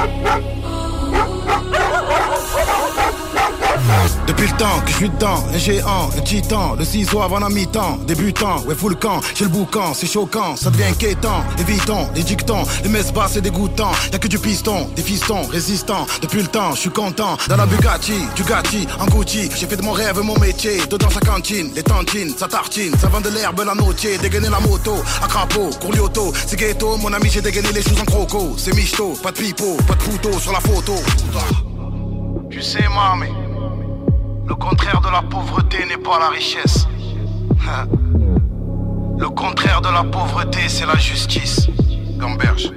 Ha 0.07 0.13
ha 0.23 0.39
ha! 0.39 0.46
Depuis 4.27 4.47
le 4.47 4.57
temps 4.57 4.81
que 4.85 4.91
je 4.91 4.95
suis 4.97 5.09
dedans, 5.09 5.41
un 5.53 5.57
géant, 5.57 6.09
un 6.15 6.21
titan, 6.21 6.75
le 6.77 6.83
ciseau 6.83 7.21
avant 7.21 7.39
la 7.39 7.47
mi-temps, 7.47 7.97
débutant, 8.05 8.59
ouais 8.67 8.75
fou 8.75 8.89
le 8.89 8.95
camp, 8.95 9.21
j'ai 9.33 9.45
le 9.45 9.49
boucan, 9.49 9.93
c'est 9.93 10.05
choquant, 10.05 10.57
ça 10.57 10.69
devient 10.69 10.83
inquiétant, 10.91 11.43
évitons, 11.57 12.09
les 12.13 12.23
dictons, 12.23 12.63
les 12.83 12.89
messes 12.89 13.13
basses 13.13 13.31
c'est 13.33 13.41
dégoûtant, 13.41 13.91
y'a 14.11 14.19
que 14.19 14.27
du 14.27 14.37
piston, 14.37 14.89
des 14.95 15.01
fistons, 15.01 15.43
résistants, 15.47 16.05
depuis 16.21 16.41
le 16.41 16.47
temps, 16.47 16.71
je 16.75 16.81
suis 16.81 16.89
content, 16.89 17.37
dans 17.47 17.55
la 17.55 17.65
Bugatti, 17.65 18.19
du 18.35 18.43
Gatti, 18.43 18.85
en 18.99 19.05
Gucci, 19.05 19.49
j'ai 19.55 19.65
fait 19.65 19.77
de 19.77 19.81
mon 19.81 19.93
rêve 19.93 20.19
mon 20.21 20.37
métier, 20.39 20.85
dedans 20.89 21.09
sa 21.09 21.21
cantine, 21.21 21.71
les 21.73 21.83
tantines, 21.83 22.35
sa 22.37 22.47
tartine, 22.47 22.93
ça 22.99 23.07
vend 23.07 23.21
de 23.21 23.29
l'herbe, 23.29 23.63
la 23.65 23.75
notier, 23.75 24.17
dégainer 24.17 24.49
la 24.49 24.59
moto, 24.59 24.95
à 25.23 25.27
crapaud, 25.27 25.69
auto, 26.01 26.33
c'est 26.45 26.59
ghetto, 26.59 26.97
mon 26.97 27.13
ami 27.13 27.29
j'ai 27.29 27.41
dégainé 27.41 27.71
les 27.71 27.81
choses 27.81 28.01
en 28.01 28.05
croco, 28.05 28.55
c'est 28.57 28.75
michto, 28.75 29.13
pas 29.23 29.31
de 29.31 29.37
pipeau, 29.37 29.77
pas 29.87 29.95
de 29.95 30.03
couteau 30.03 30.37
sur 30.37 30.51
la 30.51 30.59
photo. 30.59 30.95
Tu 32.49 32.61
sais, 32.61 32.85
mamie, 32.89 33.31
le 34.47 34.55
contraire 34.55 35.01
de 35.01 35.09
la 35.09 35.21
pauvreté 35.21 35.85
n'est 35.85 35.97
pas 35.97 36.19
la 36.19 36.29
richesse. 36.29 36.87
Le 39.19 39.29
contraire 39.29 39.81
de 39.81 39.89
la 39.89 40.03
pauvreté, 40.03 40.69
c'est 40.69 40.85
la 40.85 40.95
justice. 40.95 41.67
Gamberge. 42.17 42.71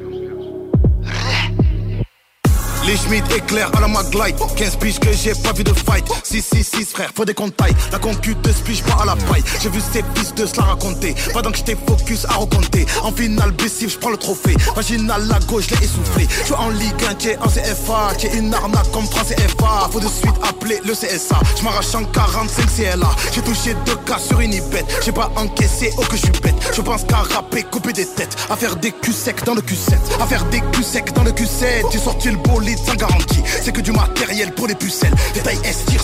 Les 2.90 2.96
Schmidt 2.96 3.22
éclairent 3.36 3.70
à 3.76 3.80
la 3.80 3.86
Maglite 3.86 4.36
15 4.56 4.76
piges 4.78 4.98
que 4.98 5.12
j'ai 5.12 5.32
pas 5.32 5.52
vu 5.52 5.62
de 5.62 5.72
fight. 5.72 6.04
6, 6.24 6.42
6, 6.42 6.70
6 6.74 6.84
frère, 6.86 7.12
faut 7.14 7.24
des 7.24 7.34
taille 7.34 7.72
La 7.92 8.00
concu 8.00 8.34
de 8.34 8.50
spige 8.50 8.82
pas 8.82 9.02
à 9.02 9.04
la 9.04 9.14
paille. 9.14 9.44
J'ai 9.62 9.68
vu 9.68 9.78
ces 9.92 10.02
fils 10.16 10.34
de 10.34 10.44
se 10.44 10.56
la 10.56 10.64
raconter. 10.64 11.14
Pendant 11.32 11.52
que 11.52 11.58
j'étais 11.58 11.76
focus 11.86 12.24
à 12.24 12.32
raconter 12.32 12.86
En 13.04 13.12
finale 13.12 13.52
blessif, 13.52 13.92
j'prends 13.92 14.10
le 14.10 14.16
trophée. 14.16 14.56
Vaginal 14.74 15.24
la 15.28 15.38
gauche, 15.46 15.70
l'ai 15.70 15.84
essoufflé. 15.84 16.26
J'suis 16.42 16.54
en 16.54 16.70
Ligue 16.70 17.04
1, 17.08 17.14
t'es 17.14 17.38
en 17.38 17.46
CFA 17.46 18.14
T'es 18.18 18.36
une 18.36 18.52
arnaque 18.52 18.90
comme 18.90 19.08
3 19.08 19.22
CFA 19.22 19.88
Faut 19.92 20.00
de 20.00 20.08
suite 20.08 20.34
appeler 20.42 20.80
le 20.84 20.92
CSA 20.92 21.38
J'm'arrache 21.60 21.94
en 21.94 22.02
45 22.02 22.66
CLA 22.74 23.10
J'ai 23.32 23.42
touché 23.42 23.76
deux 23.86 23.96
cas 24.04 24.18
sur 24.18 24.40
une 24.40 24.52
ibette 24.52 25.00
J'ai 25.04 25.12
pas 25.12 25.30
encaissé, 25.36 25.92
oh 25.96 26.02
que 26.10 26.16
j'suis 26.16 26.32
bête. 26.42 26.56
Je 26.74 26.80
pense 26.80 27.04
qu'à 27.04 27.18
rapper, 27.18 27.62
couper 27.62 27.92
des 27.92 28.06
têtes. 28.06 28.36
À 28.50 28.56
faire 28.56 28.74
des 28.74 28.90
culs 28.90 29.14
secs 29.14 29.44
dans 29.44 29.54
le 29.54 29.62
Q7 29.62 29.94
À 30.20 30.26
faire 30.26 30.44
des 30.46 30.60
culs 30.72 30.82
secs 30.82 31.12
dans 31.14 31.22
le 31.22 31.30
Q7 31.30 31.84
J'ai 31.92 31.98
sorti 31.98 32.30
le 32.30 32.36
bolide 32.38 32.79
sans 32.84 32.94
garantie. 32.94 33.42
C'est 33.62 33.72
que 33.72 33.80
du 33.80 33.92
matériel 33.92 34.52
pour 34.52 34.66
les 34.66 34.74
pucelles. 34.74 35.14
Les 35.34 35.40
tailles 35.40 35.58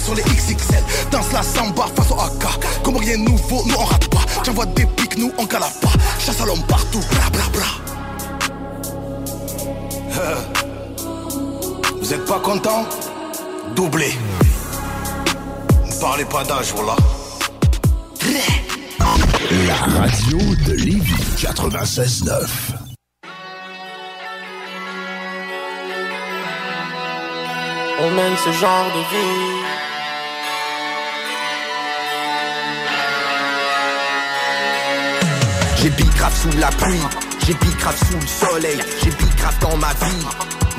sur 0.05 0.15
les 0.15 0.23
XXL. 0.23 0.83
Danse 1.11 1.33
la 1.33 1.43
samba 1.43 1.87
face 1.95 2.11
au 2.11 2.21
AK. 2.21 2.83
Comme 2.83 2.97
rien 2.97 3.17
nouveau, 3.17 3.63
nous 3.67 3.75
on 3.79 3.85
rate 3.85 4.09
pas. 4.09 4.25
J'envoie 4.45 4.67
des 4.67 4.87
pics, 4.87 5.17
nous 5.19 5.33
on 5.39 5.47
cala 5.47 5.69
pas. 5.81 5.93
Chasse 6.19 6.41
à 6.41 6.47
l'homme 6.47 6.63
partout, 6.67 7.01
bla. 7.33 7.47
Euh. 10.19 10.37
Vous 12.01 12.13
êtes 12.13 12.25
pas 12.25 12.39
content? 12.39 12.87
Doublé. 13.75 14.13
Ne 15.87 16.01
parlez 16.01 16.25
pas 16.25 16.45
d'âge, 16.45 16.73
voilà. 16.75 16.97
La 19.67 19.75
radio 19.75 20.39
de 20.67 20.73
Lévis 20.73 21.13
96.9. 21.37 22.86
on 27.99 28.11
mène 28.11 28.37
ce 28.37 28.53
genre 28.53 28.87
de 28.95 29.01
vie. 29.01 29.57
J'ai 35.83 35.91
grave 36.19 36.35
sous 36.35 36.59
la 36.59 36.69
pluie, 36.69 37.01
j'ai 37.47 37.55
grave 37.55 37.97
sous 38.11 38.19
le 38.19 38.27
soleil, 38.27 38.79
j'ai 39.03 39.11
grave 39.11 39.59
dans 39.61 39.77
ma 39.77 39.93
vie. 40.05 40.27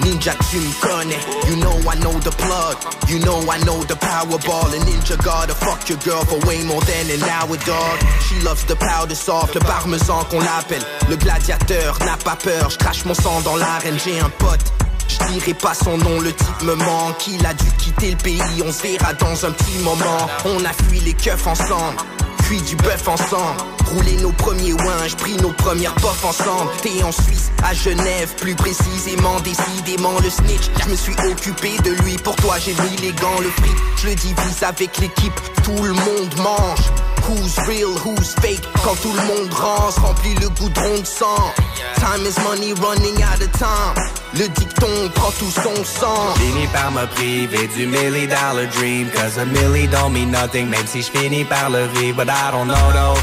Ninja, 0.04 0.34
tu 0.52 0.58
me 0.58 0.72
connais. 0.80 1.18
You 1.48 1.56
know 1.56 1.76
I 1.92 1.98
know 2.00 2.20
the 2.20 2.30
plug. 2.30 2.78
You 3.08 3.20
know 3.20 3.42
I 3.50 3.58
know 3.66 3.84
the 3.84 3.96
powerball. 3.96 4.72
A 4.72 4.80
ninja 4.86 5.18
gotta 5.24 5.56
fuck 5.56 5.90
your 5.90 5.98
girl 6.06 6.24
for 6.24 6.38
way 6.48 6.64
more 6.64 6.82
than 6.82 7.10
an 7.10 7.24
hour, 7.24 7.58
dog. 7.66 7.98
She 8.28 8.40
loves 8.44 8.64
the 8.66 8.76
powder 8.76 9.16
soft, 9.16 9.56
le 9.56 9.62
parmesan 9.62 10.24
qu'on 10.30 10.40
l'appelle. 10.40 10.84
Le 11.10 11.16
gladiateur 11.16 11.98
n'a 12.06 12.16
pas 12.18 12.36
peur. 12.36 12.70
Je 12.70 12.78
crache 12.78 13.06
mon 13.06 13.16
sang 13.16 13.42
dans 13.42 13.56
l'arène, 13.56 13.98
j'ai 14.06 14.20
un 14.20 14.30
pote 14.30 14.72
je 15.08 15.32
dirai 15.32 15.54
pas 15.54 15.74
son 15.74 15.98
nom, 15.98 16.20
le 16.20 16.34
type 16.34 16.62
me 16.64 16.76
manque. 16.76 17.28
Il 17.28 17.46
a 17.46 17.54
dû 17.54 17.66
quitter 17.78 18.12
le 18.12 18.18
pays, 18.18 18.64
on 18.66 18.72
se 18.72 18.84
verra 18.84 19.14
dans 19.14 19.46
un 19.46 19.52
petit 19.52 19.78
moment. 19.80 20.28
On 20.46 20.64
a 20.66 20.74
fui 20.74 21.00
les 21.00 21.14
keufs 21.14 21.48
ensemble, 21.48 21.98
cuit 22.44 22.62
du 22.62 22.76
bœuf 22.78 23.08
ensemble. 23.08 23.62
Roulé 23.88 24.18
nos 24.18 24.32
premiers 24.34 24.74
ouins, 24.74 25.08
pris 25.18 25.38
nos 25.38 25.52
premières 25.52 25.96
poffs 25.96 26.26
ensemble. 26.26 26.72
T'es 26.82 27.04
en 27.04 27.12
Suisse, 27.12 27.52
à 27.64 27.74
Genève, 27.74 28.34
plus 28.36 28.56
précisément, 28.56 29.40
décidément 29.40 30.20
le 30.22 30.30
snitch. 30.30 30.70
Je 30.84 30.90
me 30.90 30.96
suis 30.96 31.16
occupé 31.32 31.78
de 31.84 31.92
lui, 32.04 32.18
pour 32.18 32.36
toi 32.36 32.58
j'ai 32.60 32.74
mis 32.74 32.98
les 33.02 33.14
gants, 33.14 33.40
le 33.40 33.50
fric. 33.50 33.78
Je 33.98 34.08
le 34.08 34.16
divise 34.16 34.64
avec 34.64 34.98
l'équipe, 34.98 35.40
tout 35.64 35.84
le 35.84 35.94
monde 35.94 36.36
mange. 36.44 36.92
Who's 37.28 37.58
real, 37.68 37.92
who's 37.98 38.34
fake? 38.36 38.64
Quand 38.84 38.96
tout 39.02 39.12
le 39.12 39.22
monde 39.28 39.54
rance, 39.54 39.98
remplit 39.98 40.36
le 40.36 40.48
goudron 40.50 41.00
de 41.02 41.06
sang. 41.06 41.52
Time 41.96 42.26
is 42.26 42.38
money 42.44 42.74
running 42.74 43.22
out 43.22 43.42
of 43.42 43.52
time. 43.52 43.96
Le 44.34 44.48
dicton 44.48 45.10
prend 45.14 45.32
tout 45.32 45.52
son 45.52 45.84
sang 45.84 46.34
Fini 46.36 46.68
par 46.68 46.92
me 46.92 47.06
priver 47.16 47.68
du 47.76 47.86
million 47.88 48.28
dollar 48.28 48.68
dream. 48.68 49.10
Cause 49.10 49.38
a 49.38 49.46
million 49.46 49.90
don't 49.92 50.14
mean 50.14 50.32
nothing 50.32 50.70
Même 50.70 50.88
si 50.88 51.02
je 51.02 51.12
finis 51.12 51.44
par 51.44 51.70
le 51.70 51.88
vivre. 51.88 52.18
But 52.18 52.30
I 52.30 52.52
don't 52.52 52.68
know 52.68 52.92
though. 52.94 53.20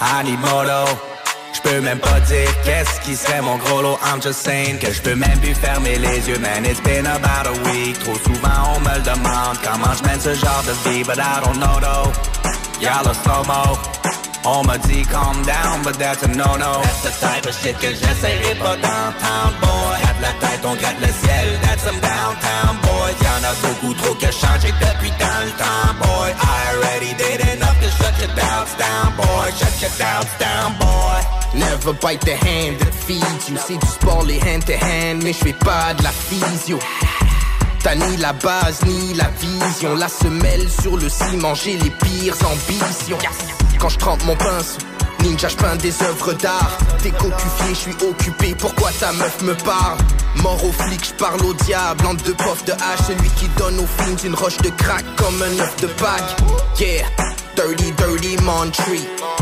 I 0.00 0.22
need 0.24 0.40
more 0.40 0.64
though 0.64 1.17
J'peux 1.58 1.80
même 1.80 1.98
pas 1.98 2.20
dire 2.20 2.48
qu'est-ce 2.64 3.00
qui 3.00 3.16
serait 3.16 3.42
mon 3.42 3.56
gros 3.56 3.82
lot. 3.82 3.98
I'm 4.04 4.22
just 4.22 4.42
saying 4.44 4.78
que 4.78 4.92
j'peux 4.92 5.16
même 5.16 5.38
plus 5.40 5.54
fermer 5.54 5.98
les 5.98 6.28
yeux 6.28 6.38
Man, 6.38 6.64
it's 6.64 6.80
been 6.80 7.04
about 7.04 7.48
a 7.48 7.52
week. 7.70 7.98
Trop 7.98 8.14
souvent 8.14 8.76
on 8.76 8.80
me 8.80 8.94
le 8.94 9.02
demande. 9.02 9.58
Comment 9.64 9.92
j'mène 9.98 10.20
ce 10.20 10.34
genre 10.34 10.62
de 10.66 10.88
vie? 10.88 11.02
But 11.02 11.18
I 11.18 11.40
don't 11.42 11.58
know 11.58 11.80
though. 11.80 12.12
Y'all 12.80 13.08
are 13.08 13.14
slow-mo. 13.14 13.76
On 14.44 14.62
m'a 14.64 14.78
dit 14.78 15.02
calm 15.10 15.42
down, 15.42 15.82
but 15.82 15.98
that's 15.98 16.22
a 16.22 16.28
no-no. 16.28 16.80
That's 16.80 17.02
the 17.02 17.26
type 17.26 17.44
of 17.44 17.54
shit 17.60 17.76
que 17.80 17.88
j'essayerai 17.90 18.54
pas 18.54 18.76
downtown, 18.76 19.50
boy. 19.60 19.98
Gratte 20.00 20.22
la 20.22 20.32
tête, 20.38 20.64
on 20.64 20.76
gratte 20.76 21.00
le 21.00 21.08
ciel, 21.08 21.58
that's 21.62 21.82
some 21.82 21.98
downtown, 21.98 22.78
boy. 22.82 23.10
Y'en 23.20 23.42
a 23.42 23.52
beaucoup 23.66 23.94
trop 23.94 24.14
que 24.14 24.30
changé 24.30 24.72
depuis 24.78 25.10
dans 25.18 25.42
le 25.44 25.50
temps, 25.58 25.92
boy. 25.98 26.30
I 26.38 26.72
already 26.72 27.14
did 27.18 27.40
enough 27.52 27.80
to 27.82 27.90
shut 27.98 28.14
your 28.20 28.32
doubts 28.36 28.76
down, 28.78 29.16
boy. 29.16 29.50
Shut 29.58 29.82
your 29.82 29.90
doubts 29.98 30.38
down, 30.38 30.78
boy 30.78 31.27
Never 31.54 31.92
bite 31.94 32.20
the 32.20 32.36
hand 32.36 32.78
that 32.78 32.92
feeds 32.92 33.48
you 33.48 33.56
C'est 33.56 33.78
du 33.78 33.86
sport, 33.86 34.24
les 34.24 34.38
hand-to-hand, 34.40 35.22
mais 35.22 35.32
j'fais 35.32 35.54
pas 35.54 35.94
de 35.94 36.02
la 36.02 36.10
physio 36.10 36.78
T'as 37.82 37.94
ni 37.94 38.16
la 38.18 38.32
base 38.32 38.84
ni 38.84 39.14
la 39.14 39.28
vision 39.40 39.94
La 39.96 40.08
semelle 40.08 40.68
sur 40.68 40.96
le 40.96 41.08
ciment, 41.08 41.54
j'ai 41.54 41.76
les 41.78 41.90
pires 41.90 42.36
ambitions 42.44 43.18
Quand 43.78 43.88
je 43.88 43.98
trempe 43.98 44.24
mon 44.24 44.36
pinceau 44.36 44.78
Ninja, 45.22 45.48
peins 45.58 45.76
des 45.76 46.00
œuvres 46.02 46.32
d'art. 46.34 46.78
T'es 47.02 47.10
cocufié, 47.10 47.70
je 47.70 47.74
suis 47.74 47.96
occupé. 48.08 48.54
Pourquoi 48.56 48.90
ta 49.00 49.12
meuf 49.12 49.42
me 49.42 49.54
parle? 49.54 49.98
Mort 50.36 50.64
au 50.64 50.70
flic, 50.70 51.04
je 51.04 51.12
parle 51.14 51.42
au 51.44 51.54
diable. 51.54 52.06
Entre 52.06 52.22
deux 52.24 52.34
pofs 52.34 52.64
de 52.64 52.72
hache, 52.72 53.06
celui 53.08 53.28
qui 53.30 53.48
donne 53.56 53.80
aux 53.80 54.02
films 54.02 54.16
une 54.24 54.34
roche 54.34 54.58
de 54.58 54.70
crack 54.70 55.04
comme 55.16 55.42
un 55.42 55.60
œuf 55.60 55.76
de 55.80 55.88
Pâques. 55.88 56.36
Yeah, 56.78 57.04
dirty, 57.58 57.92
dirty. 57.92 58.36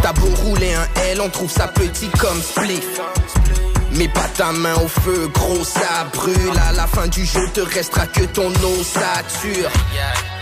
T'as 0.02 0.12
beau 0.14 0.28
rouler 0.42 0.74
un 0.74 1.00
L, 1.10 1.20
on 1.20 1.28
trouve 1.28 1.50
ça 1.50 1.68
petit 1.68 2.08
comme 2.18 2.40
spliff. 2.40 3.00
Mais 3.92 4.08
pas 4.08 4.28
ta 4.36 4.52
main 4.52 4.74
au 4.76 4.88
feu, 4.88 5.28
gros 5.32 5.64
ça 5.64 6.06
brûle 6.12 6.58
À 6.68 6.72
la 6.72 6.86
fin 6.86 7.06
du 7.08 7.24
jeu 7.24 7.46
te 7.52 7.60
restera 7.60 8.06
que 8.06 8.24
ton 8.24 8.50
ossature 8.78 9.70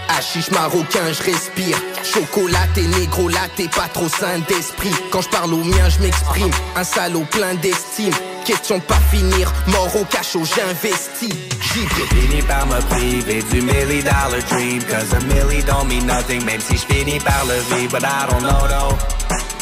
Hachiche 0.08 0.50
marocain, 0.50 1.12
je 1.12 1.22
respire. 1.22 1.76
Chocolaté, 2.02 2.82
négro, 2.98 3.28
laté, 3.28 3.68
pas 3.68 3.88
trop 3.92 4.08
sain 4.08 4.38
d'esprit. 4.48 4.94
Quand 5.10 5.22
je 5.22 5.28
parle 5.28 5.54
au 5.54 5.64
mien, 5.64 5.88
je 5.88 6.00
m'exprime. 6.00 6.50
Un 6.76 6.84
salaud 6.84 7.26
plein 7.30 7.54
d'estime. 7.54 8.12
Question 8.44 8.78
pas 8.80 9.00
finir, 9.10 9.50
mort 9.68 9.94
au 9.96 10.04
cachot, 10.04 10.44
j'investis. 10.44 11.32
J'y 11.72 11.86
fini 12.14 12.42
par 12.42 12.66
me 12.66 12.80
priver 12.90 13.42
du 13.50 13.62
million 13.62 14.02
dollar 14.02 14.42
dream. 14.50 14.82
Cause 14.84 15.14
a 15.14 15.20
million 15.20 15.64
don't 15.66 15.88
mean 15.88 16.06
nothing 16.06 16.44
Même 16.44 16.60
si 16.60 16.76
je 16.76 16.86
finis 16.86 17.18
par 17.20 17.44
le 17.46 17.54
vivre. 17.74 17.92
But 17.92 18.04
I 18.04 18.26
don't 18.30 18.42
know 18.42 18.68
though. 18.68 18.98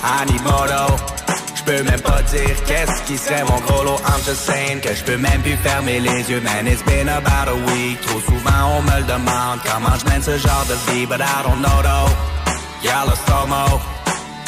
I 0.04 0.24
need 0.26 0.42
more 0.42 0.66
though 0.66 1.21
J'peux 1.64 1.82
même 1.84 2.00
pas 2.00 2.22
dire 2.22 2.56
qu'est-ce 2.66 3.02
qui 3.02 3.16
serait 3.16 3.44
mon 3.44 3.60
gros 3.60 3.84
lot 3.84 4.00
I'm 4.04 4.20
just 4.24 4.44
saying 4.46 4.80
que 4.80 4.94
j'peux 4.94 5.16
même 5.16 5.42
plus 5.42 5.56
fermer 5.58 6.00
les 6.00 6.28
yeux. 6.28 6.40
Man, 6.40 6.66
it's 6.66 6.82
been 6.82 7.08
about 7.08 7.48
a 7.48 7.54
week. 7.54 8.00
Trop 8.00 8.20
souvent 8.20 8.78
on 8.78 8.82
me 8.82 8.96
le 8.98 9.04
demande. 9.04 9.60
Comment 9.64 9.96
j'mène 10.00 10.22
ce 10.22 10.38
genre 10.38 10.66
de 10.68 10.74
vie? 10.90 11.06
But 11.06 11.20
I 11.20 11.42
don't 11.44 11.62
know 11.62 11.82
though. 11.82 12.10
Y'all 12.82 13.08
a 13.08 13.14
slow-mo 13.14 13.80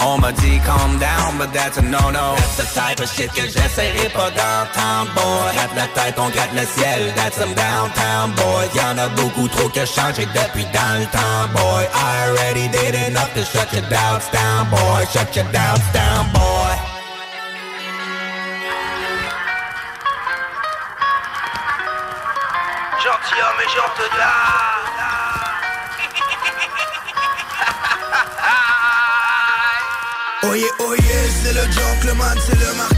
on 0.06 0.18
m'a 0.18 0.32
dit 0.32 0.60
calm 0.66 0.98
down, 0.98 1.38
but 1.38 1.52
that's 1.52 1.78
a 1.78 1.82
no-no. 1.82 2.34
That's 2.36 2.56
the 2.56 2.66
type 2.74 3.00
of 3.00 3.08
shit 3.08 3.32
que 3.32 3.42
j'essayerai 3.42 4.08
pas 4.10 4.30
downtown, 4.32 5.06
boy. 5.14 5.52
Gratte 5.54 5.76
la 5.76 5.86
tête, 5.94 6.18
on 6.18 6.28
gratte 6.30 6.52
le 6.52 6.66
ciel, 6.66 7.12
that's 7.14 7.36
some 7.36 7.54
downtown, 7.54 8.32
boy. 8.34 8.68
Y'en 8.74 8.98
a 8.98 9.08
beaucoup 9.10 9.48
trop 9.48 9.68
que 9.68 9.86
changé 9.86 10.26
depuis 10.26 10.66
dans 10.74 10.98
le 10.98 11.06
temps, 11.06 11.46
boy. 11.54 11.84
I 11.94 12.28
already 12.28 12.68
did 12.68 12.94
enough 13.08 13.32
to 13.34 13.44
shut 13.44 13.72
your 13.72 13.88
doubts 13.88 14.28
down, 14.30 14.68
boy. 14.68 15.04
Shut 15.12 15.34
your 15.36 15.46
doubts 15.52 15.92
down, 15.92 16.32
boy 16.32 16.53
Oye, 30.54 30.62
oye, 30.78 31.00
c'est 31.42 31.52
le 31.52 31.62
gentleman, 31.62 32.38
c'est 32.46 32.54
le 32.54 32.76
marquis 32.76 32.93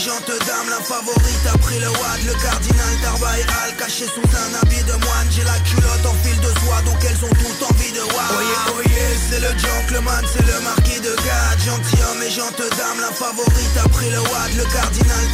Gente 0.00 0.32
dame, 0.46 0.70
la 0.70 0.80
favorite 0.80 1.44
a 1.52 1.58
pris 1.58 1.78
le 1.78 1.88
wad. 1.88 2.24
Le 2.24 2.32
cardinal 2.40 2.96
Al, 3.12 3.76
caché 3.76 4.06
sous 4.06 4.24
un 4.24 4.50
habit 4.56 4.82
de 4.84 4.96
moine. 4.96 5.28
J'ai 5.28 5.44
la 5.44 5.58
culotte 5.60 6.06
en 6.08 6.16
fil 6.24 6.40
de 6.40 6.48
soie, 6.64 6.80
donc 6.86 6.96
elles 7.04 7.20
ont 7.20 7.28
toutes 7.28 7.62
envie 7.68 7.92
de 7.92 8.00
wad 8.00 8.32
Oye, 8.40 8.80
oye, 8.80 9.18
c'est 9.28 9.40
le 9.40 9.52
gentleman, 9.60 10.24
c'est 10.24 10.46
le 10.46 10.56
marquis 10.64 11.00
de 11.04 11.12
Gade. 11.20 11.60
Gentilhomme 11.60 12.22
et 12.24 12.30
gente 12.30 12.64
dame, 12.80 13.00
la 13.04 13.12
favorite 13.12 13.76
a 13.76 13.88
pris 13.90 14.08
le 14.08 14.20
wad. 14.20 14.50
Le 14.56 14.64
cardinal 14.72 15.24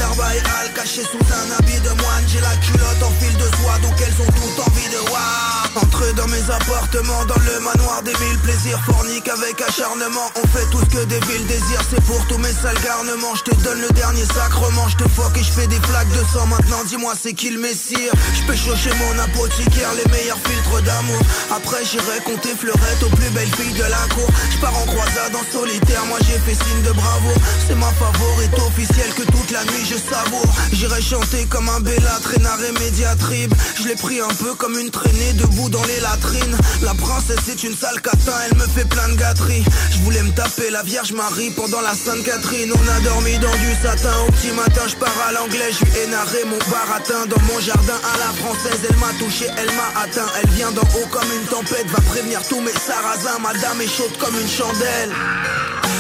Al, 0.59 0.73
caché 0.75 1.03
sous 1.03 1.23
un 1.23 1.47
habit 1.63 1.79
de 1.87 1.95
moine. 2.03 2.27
J'ai 2.27 2.41
la 2.41 2.57
culotte 2.59 3.03
en 3.07 3.13
fil 3.23 3.37
de 3.39 3.47
soie, 3.63 3.79
donc 3.87 3.95
elles 4.03 4.19
ont 4.19 4.33
toutes 4.35 4.67
envie 4.67 4.91
de 4.91 4.99
wad 5.15 5.77
Entrer 5.77 6.13
dans 6.15 6.27
mes 6.27 6.43
appartements, 6.51 7.25
dans 7.27 7.39
le 7.39 7.61
manoir 7.61 8.03
des 8.03 8.15
mille 8.19 8.39
plaisirs. 8.43 8.81
Fornique 8.85 9.29
avec 9.29 9.61
acharnement, 9.63 10.27
on 10.35 10.47
fait 10.49 10.67
tout 10.73 10.81
ce 10.81 10.91
que 10.91 11.05
des 11.05 11.21
villes 11.31 11.47
désirent. 11.47 11.87
C'est 11.89 12.03
pour 12.03 12.19
tous 12.27 12.39
mes 12.39 12.53
sales 12.53 12.81
garnements, 12.83 13.35
je 13.37 13.53
te 13.53 13.55
donne 13.63 13.81
le 13.81 13.91
dernier 13.91 14.25
sacrement 14.25 14.56
Je 14.89 14.97
te 14.97 15.09
fuck 15.09 15.37
et 15.37 15.43
je 15.43 15.51
fais 15.51 15.67
des 15.67 15.81
flaques 15.81 16.09
de 16.11 16.25
sang, 16.33 16.47
maintenant 16.47 16.83
dis-moi 16.87 17.13
c'est 17.21 17.35
qui 17.35 17.51
le 17.51 17.59
messire 17.59 18.13
Je 18.35 18.43
peux 18.47 18.55
chez 18.55 18.91
mon 18.95 19.19
apothicaire, 19.19 19.91
les 19.95 20.11
meilleurs 20.11 20.39
filtres 20.39 20.83
d'amour. 20.83 21.21
Après 21.51 21.85
j'irai 21.85 22.21
compter 22.25 22.55
fleurettes 22.55 23.03
aux 23.03 23.15
plus 23.17 23.29
belles 23.31 23.53
filles 23.57 23.75
de 23.75 23.83
la 23.83 24.15
cour. 24.15 24.29
Je 24.51 24.59
pars 24.59 24.77
en 24.77 24.87
croisade 24.87 25.35
en 25.35 25.53
solitaire, 25.53 26.05
moi 26.07 26.19
j'ai 26.21 26.39
fait 26.39 26.55
signe 26.55 26.83
de 26.83 26.93
bravo. 26.93 27.31
C'est 27.67 27.75
ma 27.75 27.91
favorite 27.93 28.59
officielle 28.67 29.13
que 29.15 29.25
toute 29.25 29.51
la 29.51 29.65
nuit 29.65 29.85
je 29.85 29.97
savoure. 29.97 30.55
J'irai 30.73 31.03
chanter 31.03 31.45
comme 31.51 31.69
un 31.69 31.81
Bella, 31.81 32.19
traînard 32.23 32.63
et 32.63 32.73
médiatribe. 32.81 33.53
Je 33.79 33.89
l'ai 33.89 33.97
pris 33.97 34.21
un 34.21 34.35
peu 34.41 34.55
comme 34.55 34.79
une 34.79 34.91
traînée 34.91 35.33
debout 35.35 35.69
dans 35.69 35.85
les 35.85 36.01
latrines. 36.01 36.57
La 36.83 36.95
princesse 36.95 37.41
c'est 37.45 37.63
une 37.65 37.77
sale 37.77 38.01
catin, 38.01 38.39
elle 38.49 38.57
me 38.57 38.67
fait 38.67 38.89
plein 38.89 39.09
de 39.09 39.17
gâteries. 39.17 39.65
Je 39.91 39.99
voulais 39.99 40.23
me 40.23 40.33
taper 40.33 40.71
la 40.71 40.83
Vierge 40.83 41.13
Marie 41.13 41.51
pendant 41.51 41.81
la 41.81 41.95
Sainte 41.95 42.25
Catherine 42.25 42.73
On 42.73 42.89
a 42.89 43.01
dormi 43.01 43.39
dans 43.39 43.57
du 43.57 43.75
satin, 43.83 44.15
au 44.27 44.33
petit 44.33 44.46
matin 44.53 44.83
je 44.89 44.97
pars 44.97 45.19
à 45.29 45.33
l'anglais 45.33 45.71
Je 45.73 45.85
lui 45.85 45.99
énarré 46.05 46.45
mon 46.45 46.59
baratin 46.71 47.27
dans 47.27 47.41
mon 47.53 47.61
jardin 47.61 47.99
à 48.15 48.19
la 48.19 48.33
française 48.43 48.81
Elle 48.89 48.97
m'a 48.97 49.13
touché, 49.19 49.47
elle 49.57 49.73
m'a 49.75 50.01
atteint, 50.01 50.27
elle 50.41 50.51
vient 50.51 50.73
d'en 50.73 50.83
haut 50.83 51.09
comme 51.11 51.31
une 51.33 51.47
tempête 51.47 51.87
Va 51.89 52.01
prévenir 52.03 52.41
tous 52.49 52.61
mes 52.61 52.73
sarrasins, 52.73 53.39
madame 53.41 53.81
est 53.81 53.89
chaude 53.89 54.17
comme 54.19 54.35
une 54.39 54.49
chandelle. 54.49 55.13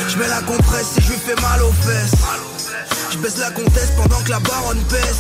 Je 0.09 0.19
mets 0.19 0.29
la 0.29 0.43
compresse 0.43 0.99
et 0.99 1.03
je 1.03 1.11
lui 1.13 1.19
fais 1.19 1.41
mal 1.41 1.63
aux 1.63 1.73
fesses. 1.73 2.21
Je 3.13 3.19
baisse 3.19 3.39
la 3.39 3.51
comtesse 3.51 3.93
pendant 3.97 4.21
que 4.23 4.31
la 4.31 4.41
baronne 4.41 4.83
pèse 4.89 5.19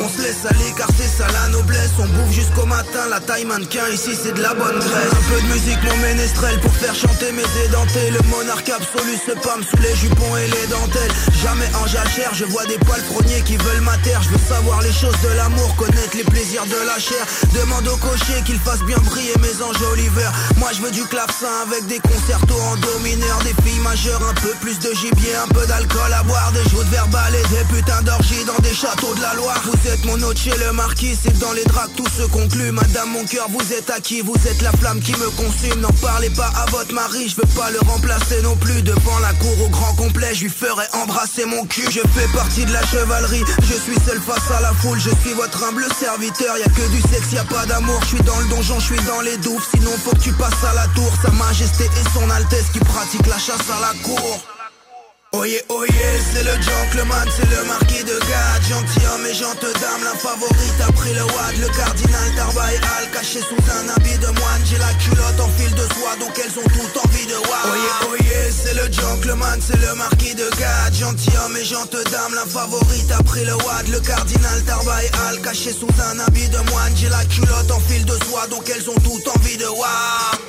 on 0.00 0.08
se 0.08 0.22
laisse 0.22 0.44
aller 0.48 0.72
car 0.76 0.88
c'est 0.96 1.08
ça 1.08 1.26
la 1.32 1.48
noblesse. 1.48 1.92
On 1.98 2.06
bouffe 2.06 2.32
jusqu'au 2.32 2.66
matin, 2.66 3.08
la 3.10 3.20
taille 3.20 3.44
mannequin 3.44 3.86
Ici 3.92 4.10
c'est 4.14 4.32
de 4.32 4.42
la 4.42 4.54
bonne 4.54 4.78
graisse. 4.78 5.12
Un 5.12 5.34
peu 5.34 5.40
de 5.40 5.52
musique 5.52 5.82
mon 5.84 5.96
ménestrel 5.98 6.60
pour 6.60 6.72
faire 6.72 6.94
chanter 6.94 7.32
mes 7.32 7.48
édentés 7.64 8.10
Le 8.10 8.22
monarque 8.28 8.68
absolu 8.68 9.16
se 9.16 9.32
pâme 9.32 9.62
sous 9.62 9.82
les 9.82 9.94
jupons 9.96 10.36
et 10.36 10.46
les 10.46 10.66
dentelles. 10.68 11.12
Jamais 11.42 11.68
en 11.82 11.86
jachère, 11.86 12.32
je 12.34 12.44
vois 12.44 12.66
des 12.66 12.78
poils 12.78 13.02
frogniers 13.02 13.42
qui 13.42 13.56
veulent 13.56 13.82
ma 13.82 13.96
terre. 13.98 14.22
Je 14.22 14.30
veux 14.30 14.44
savoir 14.46 14.82
les 14.82 14.92
choses 14.92 15.18
de 15.22 15.36
l'amour, 15.36 15.74
connaître 15.76 16.16
les 16.16 16.24
plaisirs 16.24 16.66
de 16.66 16.86
la 16.86 16.98
chair. 16.98 17.24
Demande 17.54 17.86
au 17.88 17.96
cocher 17.96 18.42
qu'il 18.44 18.58
fasse 18.58 18.82
bien 18.82 18.98
briller 18.98 19.34
mes 19.40 19.62
enjoliveurs 19.62 20.32
Moi 20.56 20.70
je 20.74 20.82
veux 20.82 20.90
du 20.90 21.04
clavecin 21.04 21.66
avec 21.66 21.86
des 21.86 21.98
concertos 21.98 22.60
en 22.60 22.76
domineur 22.76 23.38
Des 23.44 23.54
filles 23.62 23.80
majeures, 23.80 24.22
un 24.28 24.34
peu 24.34 24.52
plus 24.60 24.78
de 24.78 24.92
gibier, 24.94 25.34
un 25.36 25.48
peu 25.48 25.66
d'alcool 25.66 26.12
à 26.12 26.22
boire 26.22 26.52
Des 26.52 26.68
joutes 26.70 26.88
verbales 26.88 27.34
et 27.34 27.48
des 27.48 27.64
putains 27.74 28.02
d'orgies 28.02 28.44
dans 28.44 28.58
des 28.62 28.74
châteaux 28.74 29.14
de 29.14 29.20
la 29.20 29.34
Loire 29.34 29.62
êtes 29.86 30.04
mon 30.04 30.20
autre 30.22 30.40
chez 30.40 30.56
le 30.56 30.72
marquis, 30.72 31.16
c'est 31.20 31.38
dans 31.38 31.52
les 31.52 31.64
draps 31.64 31.94
tout 31.96 32.08
se 32.08 32.22
conclut. 32.28 32.72
Madame 32.72 33.10
mon 33.10 33.24
cœur, 33.24 33.46
vous 33.50 33.72
êtes 33.72 33.90
à 33.90 34.00
qui? 34.00 34.20
Vous 34.20 34.36
êtes 34.46 34.62
la 34.62 34.72
flamme 34.72 35.00
qui 35.00 35.12
me 35.12 35.30
consume. 35.30 35.80
N'en 35.80 35.92
parlez 36.00 36.30
pas 36.30 36.50
à 36.56 36.66
votre 36.70 36.92
mari, 36.94 37.28
je 37.28 37.36
veux 37.36 37.54
pas 37.54 37.70
le 37.70 37.80
remplacer 37.80 38.42
non 38.42 38.56
plus. 38.56 38.82
Devant 38.82 39.18
la 39.20 39.32
cour 39.34 39.54
au 39.64 39.68
grand 39.68 39.94
complet, 39.94 40.34
je 40.34 40.44
lui 40.44 40.50
ferai 40.50 40.84
embrasser 40.92 41.44
mon 41.46 41.64
cul. 41.66 41.86
Je 41.90 42.00
fais 42.00 42.28
partie 42.34 42.64
de 42.64 42.72
la 42.72 42.84
chevalerie, 42.86 43.44
je 43.62 43.74
suis 43.74 43.98
seul 44.06 44.20
face 44.20 44.50
à 44.56 44.60
la 44.60 44.72
foule. 44.74 45.00
Je 45.00 45.10
suis 45.22 45.34
votre 45.34 45.62
humble 45.64 45.86
serviteur, 45.98 46.56
y 46.58 46.62
a 46.62 46.68
que 46.68 46.88
du 46.90 47.00
sexe, 47.00 47.32
y 47.32 47.38
a 47.38 47.44
pas 47.44 47.66
d'amour. 47.66 48.00
Je 48.02 48.08
suis 48.08 48.22
dans 48.22 48.38
le 48.38 48.48
donjon, 48.48 48.78
je 48.78 48.86
suis 48.94 49.06
dans 49.06 49.20
les 49.20 49.36
douves. 49.38 49.64
Sinon 49.74 49.92
faut 50.04 50.12
que 50.12 50.22
tu 50.22 50.32
passes 50.32 50.64
à 50.64 50.74
la 50.74 50.86
tour. 50.94 51.12
Sa 51.22 51.30
majesté 51.32 51.84
et 51.84 52.18
son 52.18 52.28
altesse 52.30 52.70
qui 52.72 52.80
pratiquent 52.80 53.26
la 53.26 53.38
chasse 53.38 53.68
à 53.70 53.80
la 53.80 53.98
cour 54.02 54.61
Oye, 55.34 55.58
oye, 55.70 55.88
c'est 56.30 56.44
le 56.44 56.52
gentleman, 56.60 57.26
c'est 57.34 57.48
le 57.48 57.64
marquis 57.64 58.04
de 58.04 58.12
Gade. 58.28 58.62
Gentilhomme 58.68 59.26
et 59.26 59.32
gente 59.32 59.62
dame, 59.80 60.04
la 60.04 60.14
favorite 60.18 60.80
a 60.86 60.92
pris 60.92 61.14
le 61.14 61.24
wad. 61.24 61.56
Le 61.58 61.68
cardinal 61.74 62.34
Darbaï 62.36 62.76
Al, 62.76 63.10
caché 63.10 63.40
sous 63.40 63.56
un 63.56 63.88
habit 63.96 64.18
de 64.18 64.26
moine. 64.26 64.62
J'ai 64.66 64.76
la 64.76 64.92
culotte 65.00 65.40
en 65.40 65.48
fil 65.56 65.70
de 65.74 65.86
soie, 65.94 66.16
donc 66.20 66.38
elles 66.38 66.52
ont 66.58 66.68
tout 66.68 66.98
envie 67.00 67.26
de 67.26 67.36
wad 67.48 67.64
Oye, 67.72 68.12
oye, 68.12 68.52
c'est 68.52 68.74
le 68.74 68.92
gentleman, 68.92 69.58
c'est 69.58 69.80
le 69.80 69.94
marquis 69.94 70.34
de 70.34 70.48
Gade. 70.60 70.94
Gentilhomme 71.00 71.56
et 71.56 71.64
gente 71.64 71.96
dame, 72.12 72.34
la 72.34 72.44
favorite 72.44 73.10
a 73.10 73.22
pris 73.22 73.46
le 73.46 73.54
wad. 73.54 73.88
Le 73.88 74.00
cardinal 74.00 74.62
Darbaï 74.64 75.10
Al, 75.28 75.40
caché 75.40 75.72
sous 75.72 75.88
un 76.12 76.20
habit 76.20 76.50
de 76.50 76.58
moine. 76.70 76.92
J'ai 76.94 77.08
la 77.08 77.24
culotte 77.24 77.70
en 77.70 77.80
fil 77.80 78.04
de 78.04 78.18
soie, 78.28 78.46
donc 78.48 78.68
elles 78.68 78.90
ont 78.90 79.00
tout 79.00 79.22
envie 79.34 79.56
de 79.56 79.66
wad 79.66 80.42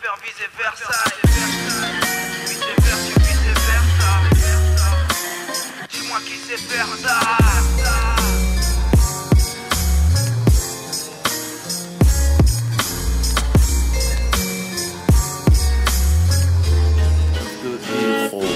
préfère 0.00 0.16
vice 0.24 0.48
versa. 0.56 1.04
Vice 2.46 2.60
versa, 2.78 2.96
vice 3.18 3.42
versa. 3.66 4.10
Dis-moi 5.90 6.18
qui 6.24 6.36
sait 6.36 6.56
faire 6.56 6.88
ça. 7.02 7.20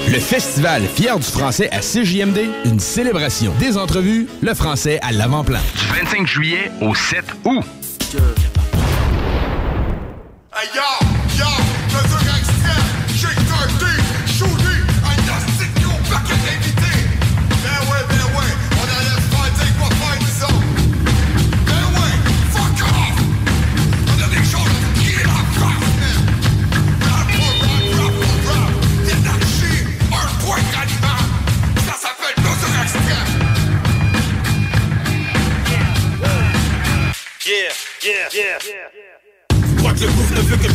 Le 0.08 0.20
festival 0.20 0.82
Fier 0.94 1.18
du 1.18 1.24
français 1.24 1.68
à 1.72 1.80
CJMD, 1.80 2.38
une 2.64 2.78
célébration 2.78 3.52
des 3.58 3.76
entrevues, 3.76 4.28
le 4.42 4.54
français 4.54 4.98
à 5.02 5.12
l'avant-plan. 5.12 5.60
Du 5.78 5.86
25 6.00 6.26
juillet 6.26 6.70
au 6.80 6.94
7 6.94 7.24
août. 7.44 7.64
Hey 10.56 10.68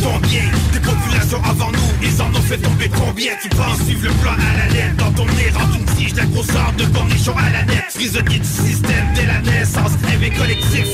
gouffre 0.00 0.20
ne 0.20 0.20
veut 0.20 0.20
que 0.20 0.20
ton 0.20 0.28
bien 0.28 0.42
Des 0.72 0.80
populations 0.80 1.42
avant 1.44 1.70
nous, 1.70 2.06
ils 2.06 2.22
en 2.22 2.28
ont 2.28 2.42
fait 2.42 2.58
tomber 2.58 2.88
combien 2.88 3.32
Tu 3.42 3.48
penses? 3.50 3.82
Suivre 3.84 4.08
le 4.08 4.14
plan 4.22 4.32
à 4.32 4.58
la 4.58 4.74
lettre. 4.74 4.96
Dans 4.96 5.12
ton 5.12 5.26
nez 5.26 5.50
rentre 5.50 5.76
une 5.76 5.84
tige, 5.96 6.14
la 6.14 6.24
grosseur 6.26 6.72
de 6.76 6.84
cornichon 6.86 7.34
à 7.36 7.50
la 7.50 7.64
nette. 7.64 7.84
Prisonnier 7.94 8.38
du 8.38 8.46
système 8.46 9.06
dès 9.14 9.26
la 9.26 9.40
naissance, 9.40 9.92
rêve 10.04 10.38
collectif. 10.38 10.86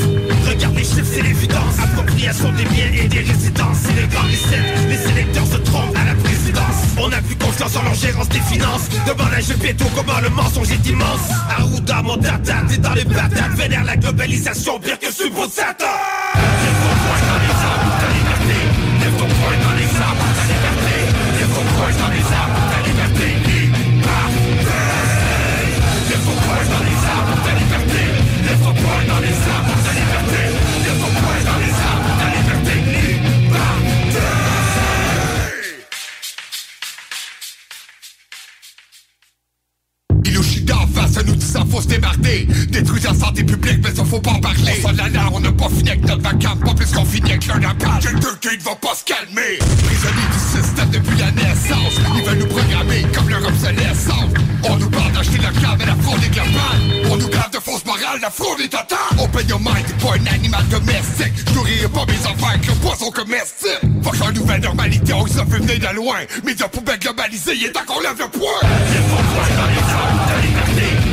Regarde 0.48 0.76
les 0.76 0.84
chiffres, 0.84 1.10
c'est 1.12 1.22
l'évidence. 1.22 1.78
Appropriation 1.82 2.52
des 2.52 2.64
biens 2.64 2.92
et 2.92 3.08
des 3.08 3.20
résidences. 3.20 3.78
C'est 3.82 4.00
les 4.00 4.06
grands 4.08 4.26
recettes, 4.26 4.88
les 4.88 4.96
sélecteurs 4.96 5.46
se 5.46 5.58
trompent 5.58 5.96
à 5.96 6.04
la 6.04 6.14
présidence. 6.14 6.76
On 6.98 7.08
n'a 7.08 7.20
plus 7.22 7.36
confiance 7.36 7.76
en 7.76 7.82
leur 7.82 8.26
des 8.26 8.40
finances. 8.40 8.88
Devant 9.06 9.28
la 9.28 9.38
péto, 9.56 9.84
comment 9.94 10.20
le 10.22 10.30
mensonge 10.30 10.70
est 10.70 10.86
immense? 10.88 11.30
Arruda, 11.56 12.02
mon 12.02 12.16
data, 12.16 12.54
t'es 12.68 12.78
dans 12.78 12.94
les 12.94 13.04
patates 13.04 13.54
Vénère 13.56 13.84
la 13.84 13.96
globalisation, 13.96 14.78
pire 14.80 14.98
que 14.98 15.28
beau 15.30 15.46
Satan 15.48 15.86
faut 41.76 41.82
se 41.82 41.88
démarrer 41.88 42.46
Détruire 42.68 43.12
la 43.12 43.14
santé 43.14 43.44
publique 43.44 43.80
mais 43.82 43.94
ça 43.94 44.04
faut 44.04 44.20
pas 44.20 44.30
en 44.30 44.40
parler 44.40 44.72
On 44.78 44.88
sonne 44.88 44.96
l'alarme, 44.96 45.34
on 45.34 45.40
n'a 45.40 45.52
pas 45.52 45.68
fini 45.68 45.90
avec 45.90 46.06
notre 46.06 46.22
vacances 46.22 46.58
Pas 46.64 46.74
plus 46.74 46.90
qu'on 46.92 47.04
finit 47.04 47.30
avec 47.30 47.46
leur 47.46 47.60
napalm 47.60 47.98
Quelqu'un 48.00 48.36
qui 48.40 48.58
ne 48.58 48.62
va 48.62 48.74
pas 48.76 48.94
se 48.94 49.04
calmer 49.04 49.58
Prisonniers 49.84 50.30
du 50.32 50.62
système 50.62 50.90
depuis 50.90 51.18
la 51.18 51.30
naissance 51.32 51.94
Ils 52.16 52.24
veulent 52.24 52.38
nous 52.38 52.46
programmer 52.46 53.04
comme 53.14 53.28
leur 53.28 53.46
obsolescence 53.46 54.32
On 54.64 54.76
nous 54.76 54.90
parle 54.90 55.12
d'acheter 55.12 55.38
la 55.38 55.52
cave 55.60 55.82
et 55.82 55.86
la 55.86 55.96
fraude 55.96 56.22
et 56.24 56.28
de 56.28 56.36
la 56.36 56.44
balle 56.44 57.10
On 57.10 57.16
nous 57.16 57.28
grave 57.28 57.50
de 57.52 57.58
fausses 57.58 57.84
morales, 57.84 58.20
la 58.22 58.30
fraude 58.30 58.60
est 58.60 58.68
totale 58.68 58.98
On 59.18 59.24
open 59.24 59.48
your 59.48 59.60
mind, 59.60 59.84
t'es 59.86 60.06
pas 60.06 60.14
un 60.14 60.34
animal 60.34 60.64
domestique. 60.68 61.34
Je 61.48 61.54
nourrirai 61.54 61.88
pas 61.88 62.06
mes 62.06 62.26
enfants 62.26 62.48
avec 62.48 62.66
le 62.66 62.74
poisson 62.74 63.10
comestible. 63.10 64.02
Fuck 64.02 64.18
la 64.18 64.32
nouvelle 64.32 64.62
normalité, 64.62 65.12
on 65.12 65.26
se 65.26 65.32
fait 65.34 65.44
venir 65.44 65.78
de 65.78 65.94
loin. 65.94 66.18
Média 66.44 66.68
poubelle 66.68 66.98
globalisée, 66.98 67.54
il 67.54 67.66
est 67.66 67.72
temps 67.72 67.80
qu'on 67.86 68.00
lève 68.00 68.16
le 68.18 68.26
dans 69.56 69.66
les 69.66 70.40
de 70.40 70.46
liberté. 70.46 71.05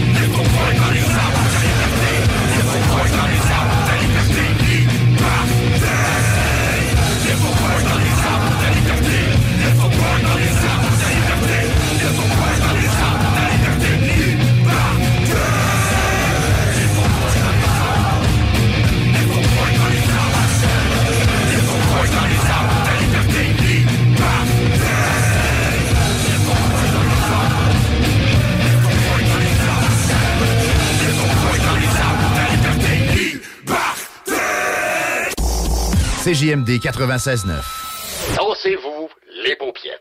CJMD 36.24 36.80
96.9. 36.80 37.51
Dansez-vous 38.38 39.09
les 39.43 39.57
paupiètes. 39.57 39.99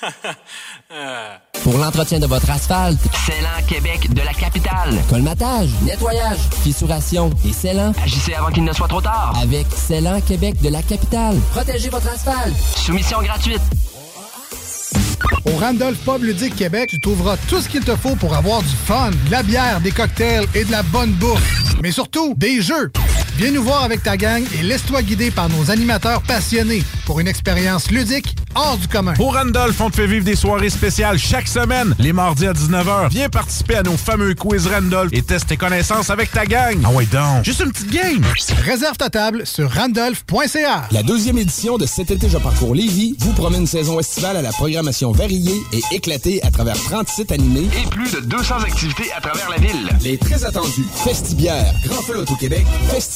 Pour 1.64 1.78
l'entretien 1.78 2.20
de 2.20 2.26
votre 2.26 2.48
asphalte, 2.48 3.00
Célan 3.26 3.66
Québec 3.68 4.14
de 4.14 4.20
la 4.20 4.32
capitale. 4.34 4.94
colmatage, 5.10 5.70
nettoyage, 5.82 6.38
fissuration 6.62 7.30
et 7.44 7.52
scellant. 7.52 7.92
Agissez 8.04 8.34
avant 8.34 8.52
qu'il 8.52 8.62
ne 8.62 8.72
soit 8.72 8.86
trop 8.86 9.00
tard. 9.00 9.36
Avec 9.42 9.66
Célan 9.74 10.20
Québec 10.20 10.62
de 10.62 10.68
la 10.68 10.80
capitale. 10.80 11.36
Protégez 11.50 11.88
votre 11.88 12.08
asphalte. 12.08 12.54
Soumission 12.76 13.20
gratuite. 13.20 13.62
Au 15.44 15.56
Randolph 15.56 15.98
Pub 16.04 16.22
Ludique 16.22 16.54
Québec, 16.54 16.90
tu 16.90 17.00
trouveras 17.00 17.36
tout 17.48 17.60
ce 17.60 17.68
qu'il 17.68 17.84
te 17.84 17.96
faut 17.96 18.14
pour 18.14 18.36
avoir 18.36 18.62
du 18.62 18.76
fun, 18.86 19.10
de 19.10 19.30
la 19.32 19.42
bière, 19.42 19.80
des 19.80 19.90
cocktails 19.90 20.46
et 20.54 20.64
de 20.64 20.70
la 20.70 20.84
bonne 20.84 21.10
bouffe. 21.14 21.74
Mais 21.82 21.90
surtout, 21.90 22.34
des 22.36 22.62
jeux. 22.62 22.92
Viens 23.36 23.50
nous 23.50 23.62
voir 23.62 23.82
avec 23.82 24.02
ta 24.02 24.16
gang 24.16 24.44
et 24.58 24.62
laisse-toi 24.62 25.02
guider 25.02 25.30
par 25.30 25.48
nos 25.48 25.70
animateurs 25.70 26.22
passionnés 26.22 26.82
pour 27.06 27.18
une 27.18 27.28
expérience 27.28 27.90
ludique 27.90 28.36
hors 28.54 28.76
du 28.76 28.86
commun. 28.86 29.14
Au 29.18 29.28
Randolph, 29.30 29.80
on 29.80 29.88
te 29.88 29.96
fait 29.96 30.06
vivre 30.06 30.24
des 30.24 30.36
soirées 30.36 30.68
spéciales 30.68 31.18
chaque 31.18 31.48
semaine, 31.48 31.94
les 31.98 32.12
mardis 32.12 32.46
à 32.46 32.52
19h. 32.52 33.08
Viens 33.08 33.30
participer 33.30 33.76
à 33.76 33.82
nos 33.82 33.96
fameux 33.96 34.34
quiz 34.34 34.66
Randolph 34.66 35.10
et 35.12 35.22
teste 35.22 35.46
tes 35.48 35.56
connaissances 35.56 36.10
avec 36.10 36.30
ta 36.30 36.44
gang. 36.44 36.78
Ah 36.84 36.90
ouais 36.90 37.06
donc, 37.06 37.44
juste 37.44 37.60
une 37.64 37.72
petite 37.72 37.90
game. 37.90 38.22
Réserve 38.64 38.98
ta 38.98 39.08
table 39.08 39.46
sur 39.46 39.72
randolph.ca. 39.72 40.88
La 40.90 41.02
deuxième 41.02 41.38
édition 41.38 41.78
de 41.78 41.86
Cet 41.86 42.10
été, 42.10 42.28
je 42.28 42.36
parcours 42.36 42.74
Lévis 42.74 43.16
vous 43.18 43.32
promet 43.32 43.58
une 43.58 43.66
saison 43.66 43.98
estivale 43.98 44.36
à 44.36 44.42
la 44.42 44.52
programmation 44.52 45.12
variée 45.12 45.62
et 45.72 45.80
éclatée 45.94 46.42
à 46.42 46.50
travers 46.50 46.76
30 46.76 47.08
sites 47.08 47.32
animés 47.32 47.68
Et 47.82 47.88
plus 47.88 48.12
de 48.12 48.20
200 48.20 48.58
activités 48.58 49.10
à 49.16 49.20
travers 49.22 49.48
la 49.48 49.56
ville. 49.56 49.88
Les 50.02 50.18
très 50.18 50.44
attendus 50.44 50.86
Festibière, 50.94 51.72
Grand 51.86 52.02
Feu 52.02 52.24
au 52.28 52.36
Québec, 52.36 52.66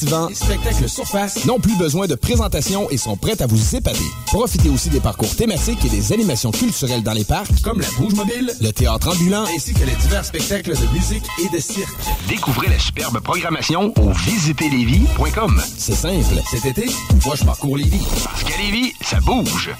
Festivant 0.07 0.29
et 0.29 0.35
Spectacle 0.35 0.87
Surface 0.87 1.45
n'ont 1.45 1.59
plus 1.59 1.77
besoin 1.77 2.07
de 2.07 2.15
présentation 2.15 2.89
et 2.89 2.95
sont 2.95 3.17
prêts 3.17 3.41
à 3.41 3.45
vous 3.45 3.75
épater. 3.75 4.05
Profitez 4.27 4.69
aussi 4.69 4.89
des 4.89 5.01
parcours 5.01 5.35
thématiques 5.35 5.83
et 5.83 5.89
des 5.89 6.13
animations 6.13 6.51
culturelles 6.51 7.03
dans 7.03 7.11
les 7.11 7.25
parcs, 7.25 7.61
comme 7.61 7.81
la 7.81 7.89
Bouge 7.97 8.13
Mobile, 8.13 8.53
le 8.61 8.71
théâtre 8.71 9.09
ambulant 9.13 9.43
ainsi 9.53 9.73
que 9.73 9.83
les 9.83 9.95
divers 9.95 10.23
spectacles 10.23 10.77
de 10.77 10.93
musique 10.93 11.25
et 11.43 11.53
de 11.53 11.59
cirque. 11.61 11.89
Découvrez 12.29 12.69
la 12.69 12.79
superbe 12.79 13.19
programmation 13.19 13.93
au 13.97 14.11
visitezlévis.com. 14.11 15.61
C'est 15.77 15.95
simple, 15.95 16.41
cet 16.49 16.65
été, 16.65 16.85
moi 17.25 17.35
je 17.35 17.43
parcours 17.43 17.75
Lévis. 17.75 18.05
Parce 18.23 18.43
qu'à 18.45 18.57
Lévis, 18.57 18.93
ça 19.01 19.19
bouge. 19.19 19.71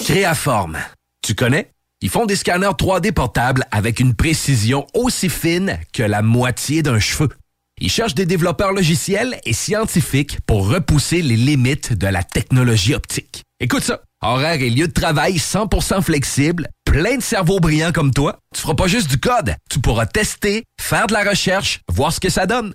Créaforme. 0.00 0.76
Tu 1.22 1.34
connais? 1.34 1.70
Ils 2.02 2.10
font 2.10 2.26
des 2.26 2.36
scanners 2.36 2.66
3D 2.66 3.12
portables 3.12 3.64
avec 3.70 3.98
une 3.98 4.12
précision 4.14 4.86
aussi 4.92 5.30
fine 5.30 5.78
que 5.94 6.02
la 6.02 6.20
moitié 6.20 6.82
d'un 6.82 6.98
cheveu. 6.98 7.30
Ils 7.80 7.90
cherchent 7.90 8.14
des 8.14 8.26
développeurs 8.26 8.72
logiciels 8.72 9.38
et 9.44 9.52
scientifiques 9.52 10.38
pour 10.46 10.68
repousser 10.68 11.22
les 11.22 11.36
limites 11.36 11.92
de 11.92 12.06
la 12.06 12.22
technologie 12.22 12.94
optique. 12.94 13.42
Écoute 13.60 13.82
ça. 13.82 14.00
Horaire 14.22 14.62
et 14.62 14.70
lieu 14.70 14.88
de 14.88 14.92
travail 14.92 15.36
100% 15.36 16.02
flexible, 16.02 16.68
plein 16.84 17.16
de 17.16 17.22
cerveaux 17.22 17.60
brillants 17.60 17.92
comme 17.92 18.12
toi. 18.12 18.38
Tu 18.54 18.62
feras 18.62 18.74
pas 18.74 18.86
juste 18.86 19.10
du 19.10 19.18
code. 19.18 19.54
Tu 19.68 19.80
pourras 19.80 20.06
tester, 20.06 20.64
faire 20.80 21.06
de 21.08 21.12
la 21.12 21.24
recherche, 21.24 21.80
voir 21.92 22.12
ce 22.12 22.20
que 22.20 22.30
ça 22.30 22.46
donne. 22.46 22.72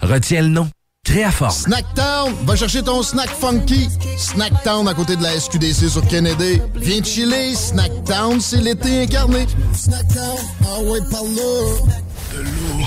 Retiens 0.00 0.42
le 0.42 0.48
nom. 0.48 0.68
Créaforme. 1.04 1.50
Snacktown, 1.50 2.32
va 2.44 2.54
chercher 2.54 2.82
ton 2.82 3.02
snack 3.02 3.30
funky. 3.30 3.88
Snacktown 4.16 4.86
à 4.86 4.94
côté 4.94 5.16
de 5.16 5.22
la 5.22 5.38
SQDC 5.40 5.88
sur 5.88 6.06
Kennedy. 6.06 6.60
Viens 6.76 7.00
de 7.00 7.06
chiller, 7.06 7.56
Snacktown, 7.56 8.40
c'est 8.40 8.60
l'été 8.60 9.02
incarné. 9.02 9.46
Snacktown, 9.74 10.38
ah 10.64 10.80
ouais, 10.82 11.00
par 11.10 11.24
là. 11.24 11.94
De 12.32 12.42
l'eau. 12.42 12.86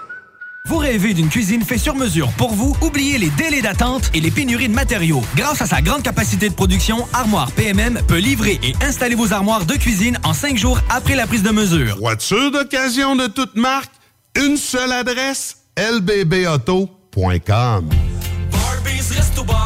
Vous 0.65 0.77
rêvez 0.77 1.13
d'une 1.13 1.29
cuisine 1.29 1.63
faite 1.63 1.79
sur 1.79 1.95
mesure 1.95 2.31
pour 2.37 2.53
vous? 2.53 2.75
Oubliez 2.81 3.17
les 3.17 3.29
délais 3.31 3.61
d'attente 3.61 4.11
et 4.13 4.21
les 4.21 4.31
pénuries 4.31 4.69
de 4.69 4.73
matériaux. 4.73 5.21
Grâce 5.35 5.61
à 5.61 5.65
sa 5.65 5.81
grande 5.81 6.03
capacité 6.03 6.47
de 6.49 6.53
production, 6.53 7.07
Armoire 7.13 7.51
PMM 7.51 7.99
peut 8.07 8.19
livrer 8.19 8.59
et 8.63 8.73
installer 8.83 9.15
vos 9.15 9.33
armoires 9.33 9.65
de 9.65 9.73
cuisine 9.73 10.17
en 10.23 10.33
cinq 10.33 10.57
jours 10.57 10.79
après 10.89 11.15
la 11.15 11.27
prise 11.27 11.43
de 11.43 11.51
mesure. 11.51 11.97
Voiture 11.97 12.51
d'occasion 12.51 13.15
de 13.15 13.27
toute 13.27 13.55
marque, 13.55 13.91
une 14.35 14.55
seule 14.55 14.91
adresse, 14.91 15.57
lbbauto.com. 15.77 16.91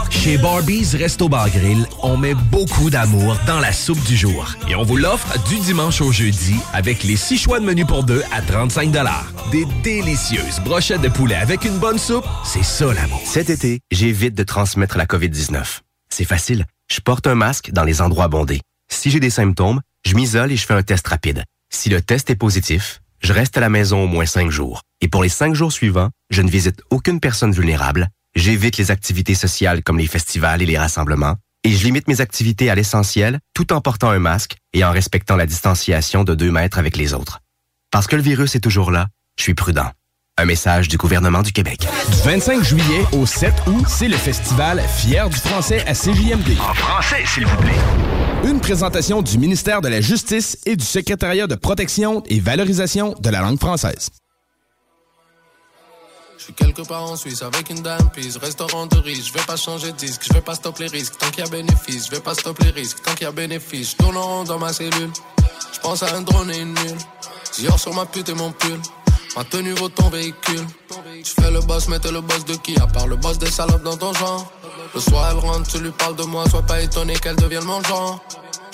Chez 0.09 0.37
Barbies 0.39 0.95
Resto 0.97 1.29
Bar 1.29 1.49
Grill, 1.51 1.85
on 2.01 2.17
met 2.17 2.33
beaucoup 2.33 2.89
d'amour 2.89 3.37
dans 3.45 3.59
la 3.59 3.71
soupe 3.71 4.03
du 4.05 4.15
jour. 4.15 4.55
Et 4.67 4.75
on 4.75 4.83
vous 4.83 4.97
l'offre 4.97 5.37
du 5.47 5.59
dimanche 5.59 6.01
au 6.01 6.11
jeudi 6.11 6.55
avec 6.73 7.03
les 7.03 7.15
six 7.15 7.37
choix 7.37 7.59
de 7.59 7.65
menu 7.65 7.85
pour 7.85 8.03
deux 8.03 8.23
à 8.31 8.41
35 8.41 8.91
Des 9.51 9.65
délicieuses 9.83 10.59
brochettes 10.63 11.01
de 11.01 11.09
poulet 11.09 11.35
avec 11.35 11.63
une 11.63 11.77
bonne 11.77 11.99
soupe, 11.99 12.25
c'est 12.43 12.63
ça 12.63 12.91
l'amour. 12.91 13.21
Cet 13.23 13.51
été, 13.51 13.81
j'évite 13.91 14.33
de 14.33 14.43
transmettre 14.43 14.97
la 14.97 15.05
COVID-19. 15.05 15.81
C'est 16.09 16.25
facile. 16.25 16.65
Je 16.91 16.99
porte 17.01 17.27
un 17.27 17.35
masque 17.35 17.71
dans 17.71 17.83
les 17.83 18.01
endroits 18.01 18.27
bondés. 18.27 18.61
Si 18.89 19.11
j'ai 19.11 19.19
des 19.19 19.29
symptômes, 19.29 19.81
je 20.05 20.15
m'isole 20.15 20.51
et 20.51 20.57
je 20.57 20.65
fais 20.65 20.73
un 20.73 20.83
test 20.83 21.07
rapide. 21.07 21.43
Si 21.69 21.89
le 21.89 22.01
test 22.01 22.29
est 22.31 22.35
positif, 22.35 23.01
je 23.21 23.33
reste 23.33 23.57
à 23.57 23.61
la 23.61 23.69
maison 23.69 24.03
au 24.03 24.07
moins 24.07 24.25
cinq 24.25 24.49
jours. 24.49 24.81
Et 25.01 25.07
pour 25.07 25.23
les 25.23 25.29
cinq 25.29 25.53
jours 25.53 25.71
suivants, 25.71 26.09
je 26.29 26.41
ne 26.41 26.49
visite 26.49 26.81
aucune 26.89 27.19
personne 27.19 27.51
vulnérable, 27.51 28.09
j'évite 28.35 28.77
les 28.77 28.91
activités 28.91 29.35
sociales 29.35 29.81
comme 29.83 29.97
les 29.97 30.07
festivals 30.07 30.61
et 30.61 30.65
les 30.65 30.77
rassemblements, 30.77 31.35
et 31.63 31.71
je 31.71 31.83
limite 31.83 32.07
mes 32.07 32.21
activités 32.21 32.69
à 32.69 32.75
l'essentiel 32.75 33.39
tout 33.53 33.73
en 33.73 33.81
portant 33.81 34.09
un 34.09 34.19
masque 34.19 34.57
et 34.73 34.83
en 34.83 34.91
respectant 34.91 35.35
la 35.35 35.47
distanciation 35.47 36.23
de 36.23 36.35
deux 36.35 36.51
mètres 36.51 36.77
avec 36.77 36.95
les 36.97 37.13
autres. 37.13 37.39
Parce 37.91 38.07
que 38.07 38.15
le 38.15 38.21
virus 38.21 38.55
est 38.55 38.59
toujours 38.59 38.91
là, 38.91 39.07
je 39.37 39.43
suis 39.43 39.55
prudent. 39.55 39.89
Un 40.37 40.45
message 40.45 40.89
du 40.89 40.97
gouvernement 40.97 41.41
du 41.41 41.53
Québec. 41.53 41.87
Du 42.11 42.29
25 42.29 42.61
juillet 42.61 43.05
au 43.13 43.25
7 43.25 43.53
août, 43.67 43.85
c'est 43.87 44.09
le 44.09 44.17
festival 44.17 44.83
Fier 44.97 45.29
du 45.29 45.37
français 45.37 45.81
à 45.87 45.93
CJMD. 45.93 46.59
En 46.59 46.73
français, 46.73 47.23
s'il 47.25 47.45
vous 47.47 47.57
plaît. 47.57 47.71
Une 48.43 48.59
présentation 48.59 49.21
du 49.21 49.37
ministère 49.37 49.79
de 49.79 49.87
la 49.87 50.01
Justice 50.01 50.57
et 50.65 50.75
du 50.75 50.83
secrétariat 50.83 51.47
de 51.47 51.55
protection 51.55 52.21
et 52.27 52.41
valorisation 52.41 53.15
de 53.17 53.29
la 53.29 53.39
langue 53.39 53.59
française. 53.59 54.09
Je 56.45 56.53
suis 56.53 56.63
quelque 56.63 56.87
part 56.87 57.01
en 57.01 57.15
Suisse 57.15 57.41
avec 57.41 57.71
une 57.71 57.81
dame 57.81 58.07
pise, 58.11 58.37
restaurant 58.37 58.85
de 58.85 58.97
riche, 58.97 59.29
je 59.29 59.33
vais 59.33 59.45
pas 59.47 59.55
changer 59.55 59.91
de 59.91 59.97
disque, 59.97 60.21
je 60.27 60.33
vais 60.33 60.41
pas 60.41 60.53
stopper 60.53 60.83
les 60.83 60.99
risques, 60.99 61.17
tant 61.17 61.31
qu'il 61.31 61.43
y 61.43 61.47
a 61.47 61.49
bénéfice, 61.49 62.05
je 62.05 62.11
vais 62.11 62.19
pas 62.19 62.35
stopper 62.35 62.65
les 62.65 62.81
risques, 62.81 63.01
tant 63.01 63.15
qu'il 63.15 63.23
y 63.23 63.27
a 63.27 63.31
bénéfice, 63.31 63.93
je 63.93 63.95
tourne 63.95 64.15
en 64.15 64.21
rond 64.21 64.43
dans 64.43 64.59
ma 64.59 64.71
cellule, 64.71 65.09
je 65.73 65.79
pense 65.79 66.03
à 66.03 66.15
un 66.15 66.21
drone 66.21 66.51
et 66.51 66.59
une 66.59 66.75
nulle, 66.75 66.97
Dior 67.57 67.79
sur 67.79 67.95
ma 67.95 68.05
pute 68.05 68.29
et 68.29 68.35
mon 68.35 68.51
pull, 68.51 68.79
ma 69.35 69.43
tenue 69.43 69.71
vaut 69.71 69.89
ton 69.89 70.09
véhicule, 70.09 70.67
je 71.23 71.41
fais 71.41 71.49
le 71.49 71.61
boss, 71.61 71.87
mais 71.87 71.97
t'es 71.97 72.11
le 72.11 72.21
boss 72.21 72.45
de 72.45 72.53
qui, 72.57 72.77
à 72.77 72.85
part 72.85 73.07
le 73.07 73.15
boss 73.15 73.39
des 73.39 73.49
salopes 73.49 73.81
dans 73.81 73.97
ton 73.97 74.13
genre, 74.13 74.51
le 74.93 75.01
soir 75.01 75.27
elle 75.31 75.39
rentre, 75.39 75.67
tu 75.67 75.79
lui 75.79 75.89
parles 75.89 76.15
de 76.15 76.25
moi, 76.25 76.47
sois 76.47 76.61
pas 76.61 76.79
étonné 76.79 77.15
qu'elle 77.15 77.37
devienne 77.37 77.63
mon 77.63 77.81
genre. 77.81 78.23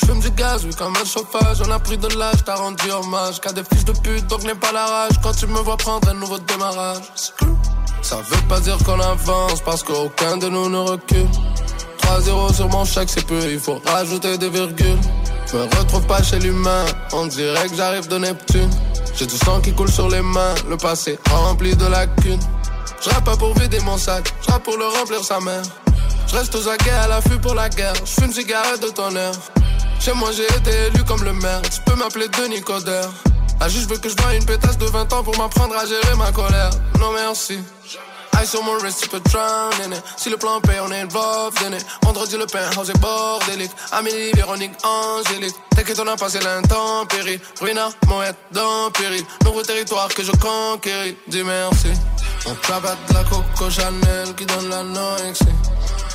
Je 0.02 0.08
fume 0.08 0.20
du 0.20 0.32
gaz, 0.32 0.66
oui, 0.66 0.74
comme 0.76 0.96
un 0.96 1.06
chauffage. 1.06 1.62
On 1.66 1.72
a 1.72 1.80
pris 1.80 1.98
de 1.98 2.08
l'âge, 2.18 2.44
t'as 2.46 2.56
rendu 2.56 2.90
hommage. 2.92 3.40
Qu'à 3.40 3.52
des 3.52 3.64
fils 3.64 3.86
de 3.86 3.92
pute, 3.92 4.26
donc 4.28 4.44
n'aie 4.44 4.56
pas 4.56 4.72
la 4.72 4.86
rage. 4.86 5.14
Quand 5.22 5.34
tu 5.34 5.48
me 5.48 5.60
vois 5.60 5.78
prendre 5.78 6.10
un 6.10 6.14
nouveau 6.14 6.40
démarrage. 6.40 7.04
Ça 8.02 8.18
veut 8.18 8.48
pas 8.48 8.60
dire 8.60 8.78
qu'on 8.80 9.00
avance, 9.00 9.62
parce 9.62 9.84
qu'aucun 9.84 10.38
de 10.38 10.48
nous 10.50 10.70
ne 10.70 10.78
recule. 10.78 11.28
Trois 12.00 12.22
zéros 12.22 12.52
sur 12.52 12.68
mon 12.70 12.84
chèque, 12.84 13.10
c'est 13.10 13.26
peu, 13.26 13.40
il 13.50 13.60
faut 13.60 13.80
rajouter 13.86 14.38
des 14.38 14.50
virgules. 14.50 15.00
Me 15.54 15.64
retrouve 15.78 16.06
pas 16.08 16.24
chez 16.24 16.40
l'humain, 16.40 16.86
on 17.12 17.26
dirait 17.26 17.68
que 17.68 17.76
j'arrive 17.76 18.08
de 18.08 18.18
Neptune. 18.18 18.70
J'ai 19.16 19.26
du 19.26 19.36
sang 19.36 19.60
qui 19.60 19.74
coule 19.74 19.92
sur 19.92 20.08
les 20.08 20.22
mains, 20.22 20.56
le 20.70 20.78
passé 20.78 21.20
rempli 21.30 21.76
de 21.76 21.86
lacunes. 21.88 22.40
Je 23.02 23.10
pas 23.10 23.36
pour 23.36 23.54
vider 23.60 23.80
mon 23.82 23.98
sac, 23.98 24.34
je 24.48 24.54
pour 24.60 24.78
le 24.78 24.86
remplir 24.86 25.24
sa 25.24 25.42
mère. 25.42 25.64
Je 26.28 26.36
reste 26.38 26.56
aux 26.56 26.70
aguets 26.70 26.92
à 26.92 27.08
l'affût 27.08 27.40
pour 27.40 27.54
la 27.54 27.68
guerre, 27.68 27.94
je 27.96 28.12
fume 28.12 28.26
une 28.28 28.34
cigarette 28.34 28.82
de 28.82 28.90
tonnerre. 28.90 29.34
Chez 30.02 30.14
moi 30.14 30.32
j'ai 30.32 30.48
été 30.58 30.72
élu 30.88 31.04
comme 31.04 31.24
le 31.24 31.32
maire, 31.32 31.62
tu 31.62 31.80
peux 31.86 31.94
m'appeler 31.94 32.28
Denis 32.28 32.62
Coder. 32.62 33.04
La 33.60 33.70
juge 33.70 33.86
veut 33.86 33.98
que 33.98 34.10
je 34.10 34.16
vois 34.20 34.34
une 34.34 34.44
pétasse 34.44 34.80
de 34.80 34.88
20 34.88 35.14
ans 35.14 35.22
pour 35.22 35.38
m'apprendre 35.38 35.78
à 35.78 35.86
gérer 35.86 36.16
ma 36.18 36.32
colère. 36.32 36.72
Non 37.00 37.12
merci. 37.12 37.60
Aïe 38.34 38.48
sur 38.48 38.64
mon 38.64 38.80
wrist, 38.80 39.02
tu 39.04 39.10
peux 39.10 39.20
drown 39.20 39.94
Si 40.18 40.32
le 40.32 40.38
plan 40.38 40.60
paye, 40.62 40.80
on 40.80 40.92
est 40.92 41.02
involved 41.02 41.62
in 41.64 41.74
it. 41.74 41.86
Vendredi, 42.04 42.36
le 42.38 42.48
penthouse 42.48 42.90
est 42.90 43.00
bordélique. 43.00 43.70
Amélie, 43.92 44.32
Véronique, 44.34 44.72
Angélique. 44.84 45.54
T'inquiète, 45.76 46.00
on 46.00 46.08
a 46.08 46.16
passé 46.16 46.40
l'intempérie. 46.40 47.40
Ruina, 47.60 47.90
Moët, 48.08 48.36
dans 48.52 48.90
péril. 48.92 49.24
Nouveau 49.46 49.62
territoire 49.62 50.08
que 50.08 50.24
je 50.24 50.32
conquéris. 50.32 51.16
Dis 51.28 51.44
merci. 51.44 51.90
On 52.48 52.54
de 52.54 53.14
la 53.14 53.24
Coco 53.26 53.70
Chanel 53.70 54.34
qui 54.36 54.48
donne 54.48 54.70
la 54.70 54.82
noixie. 54.82 55.46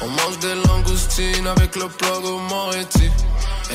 On 0.02 0.08
mange 0.08 0.38
des 0.40 0.54
langoustines 0.66 1.46
avec 1.46 1.76
le 1.76 1.86
plug 1.86 2.24
au 2.24 2.38
Moretti. 2.38 3.05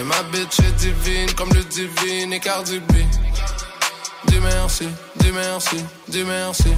Et 0.01 0.03
ma 0.03 0.23
bitch 0.31 0.59
est 0.61 0.71
divine 0.79 1.31
comme 1.35 1.53
le 1.53 1.63
divine 1.63 2.33
et 2.33 2.39
Cardi 2.39 2.79
B. 2.79 2.93
Dis 4.25 4.39
merci, 4.41 4.87
dis 5.17 5.31
merci, 5.31 5.75
dis 6.07 6.23
merci. 6.23 6.73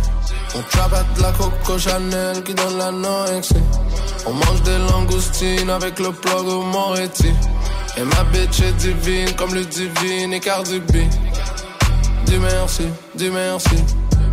On 0.55 0.61
travaille 0.63 1.05
de 1.15 1.21
la 1.21 1.31
Coco 1.31 1.79
Chanel 1.79 2.43
qui 2.43 2.53
donne 2.53 2.77
la 2.77 2.91
noixie. 2.91 3.55
On 4.25 4.33
mange 4.33 4.61
des 4.63 4.77
langoustines 4.77 5.69
avec 5.69 5.99
le 5.99 6.11
plug 6.11 6.47
au 6.47 6.63
Moretti. 6.63 7.31
Et 7.95 8.03
ma 8.03 8.25
bitch 8.25 8.59
est 8.59 8.73
divine 8.73 9.33
comme 9.37 9.53
le 9.53 9.63
divine 9.63 10.33
et 10.33 10.41
Cardi 10.41 10.81
B. 10.81 10.97
Dis 12.25 12.39
merci, 12.39 12.89
dis 13.15 13.29
merci. 13.29 13.77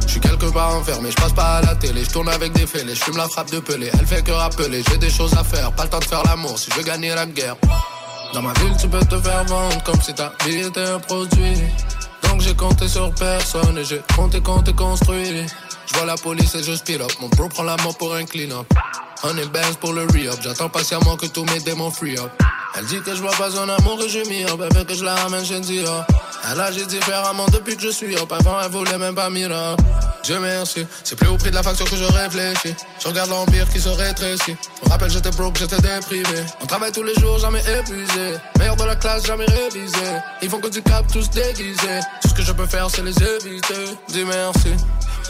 Je 0.05 0.09
suis 0.09 0.21
quelque 0.21 0.47
part 0.47 0.75
enfermé, 0.75 1.13
je 1.13 1.17
passe 1.17 1.33
pas 1.33 1.59
à 1.59 1.63
la 1.63 1.77
télé, 1.77 2.03
je 2.03 2.11
tourne 2.11 2.29
avec 2.29 2.53
des 2.55 2.67
fêlés, 2.67 2.97
je 2.97 3.05
fume 3.05 3.19
la 3.19 3.29
frappe 3.29 3.53
de 3.53 3.61
pelé, 3.61 3.89
elle 3.93 4.07
fait 4.07 4.25
que 4.25 4.33
rappeler, 4.33 4.83
j'ai 4.91 4.99
des 4.99 5.11
choses 5.11 5.35
à 5.35 5.45
faire, 5.45 5.71
pas 5.71 5.85
le 5.85 5.91
temps 5.91 6.01
de 6.01 6.05
faire 6.05 6.25
l'amour 6.25 6.59
si 6.59 6.69
je 6.73 6.77
veux 6.77 6.83
gagner 6.83 7.15
la 7.15 7.27
guerre. 7.27 7.55
Dans 8.33 8.43
ma 8.43 8.53
ville, 8.55 8.77
tu 8.81 8.89
peux 8.89 9.01
te 9.01 9.21
faire 9.21 9.45
vendre 9.45 9.83
comme 9.83 10.01
si 10.01 10.15
ta 10.15 10.33
vie 10.47 10.61
était 10.61 10.87
un 10.87 11.01
produit. 11.01 11.57
Donc 12.23 12.41
j'ai 12.41 12.55
compté 12.55 12.87
sur 12.87 13.13
personne 13.15 13.77
et 13.77 13.85
j'ai 13.85 14.01
compté, 14.15 14.41
compté, 14.41 14.73
construit. 14.73 15.47
Je 15.87 15.95
vois 15.95 16.07
la 16.07 16.15
police 16.17 16.55
et 16.55 16.63
je 16.63 16.77
speed 16.77 17.01
up, 17.01 17.11
mon 17.21 17.29
bro 17.29 17.49
prend 17.49 17.65
la 17.65 17.77
mort 17.79 17.97
pour 17.99 18.15
un 18.15 18.25
clean 18.25 18.51
up. 18.53 18.67
On 19.25 19.37
est 19.37 19.77
pour 19.81 19.93
le 19.93 20.03
re-up, 20.03 20.39
j'attends 20.41 20.69
patiemment 20.69 21.17
que 21.17 21.27
tous 21.27 21.45
mes 21.45 21.61
démons 21.61 21.91
free 21.91 22.17
up. 22.17 22.31
Elle 22.79 22.87
dit 22.87 23.01
que 23.01 23.15
je 23.15 23.21
vois 23.21 23.33
pas 23.33 23.51
son 23.51 23.69
amour 23.69 23.99
mis 24.29 24.45
up, 24.45 24.61
elle 24.63 24.79
veut 24.79 24.85
que 24.85 24.95
je 24.95 25.05
la 25.05 25.17
ramène 25.17 25.45
chez 25.45 25.61
Dior. 25.61 26.07
Elle 26.49 26.61
agit 26.61 26.87
différemment 26.87 27.47
depuis 27.53 27.77
que 27.77 27.83
je 27.83 27.91
suis 27.91 28.17
up, 28.17 28.33
avant 28.33 28.61
elle 28.61 28.71
voulait 28.71 28.99
même 28.99 29.15
pas 29.15 29.29
mirer. 29.31 29.77
Dieu 30.25 30.39
merci, 30.41 30.87
c'est 31.05 31.17
plus 31.17 31.29
au 31.29 31.37
prix 31.37 31.51
de 31.51 31.55
la 31.55 31.63
facture 31.63 31.89
que 31.89 31.97
je 31.97 32.05
réfléchis. 32.05 32.75
Je 33.01 33.09
regarde 33.09 33.31
l'empire 33.31 33.69
qui 33.69 33.81
se 33.81 33.89
rétrécit. 33.89 34.57
Je 34.81 34.87
me 34.87 34.91
rappelle, 34.91 35.11
j'étais 35.11 35.31
broke, 35.31 35.57
j'étais 35.59 35.81
déprimé. 35.81 36.45
On 36.63 36.67
travaille 36.67 36.93
tous 36.93 37.03
les 37.03 37.15
jours, 37.15 37.39
jamais 37.39 37.61
épuisé. 37.61 38.37
Meilleur 38.59 38.77
de 38.77 38.85
la 38.85 38.97
classe, 38.97 39.27
jamais 39.27 39.47
révisé. 39.47 39.97
Ils 40.43 40.49
font 40.51 40.61
que 40.61 40.69
du 40.69 40.83
cap, 40.83 41.07
tous 41.13 41.29
déguisés. 41.31 42.01
Tout 42.23 42.29
ce 42.29 42.35
que 42.35 42.43
je 42.43 42.53
peux 42.53 42.67
faire, 42.67 42.89
c'est 42.91 43.03
les 43.03 43.17
éviter. 43.23 43.97
Dis 44.09 44.25
merci. 44.25 44.75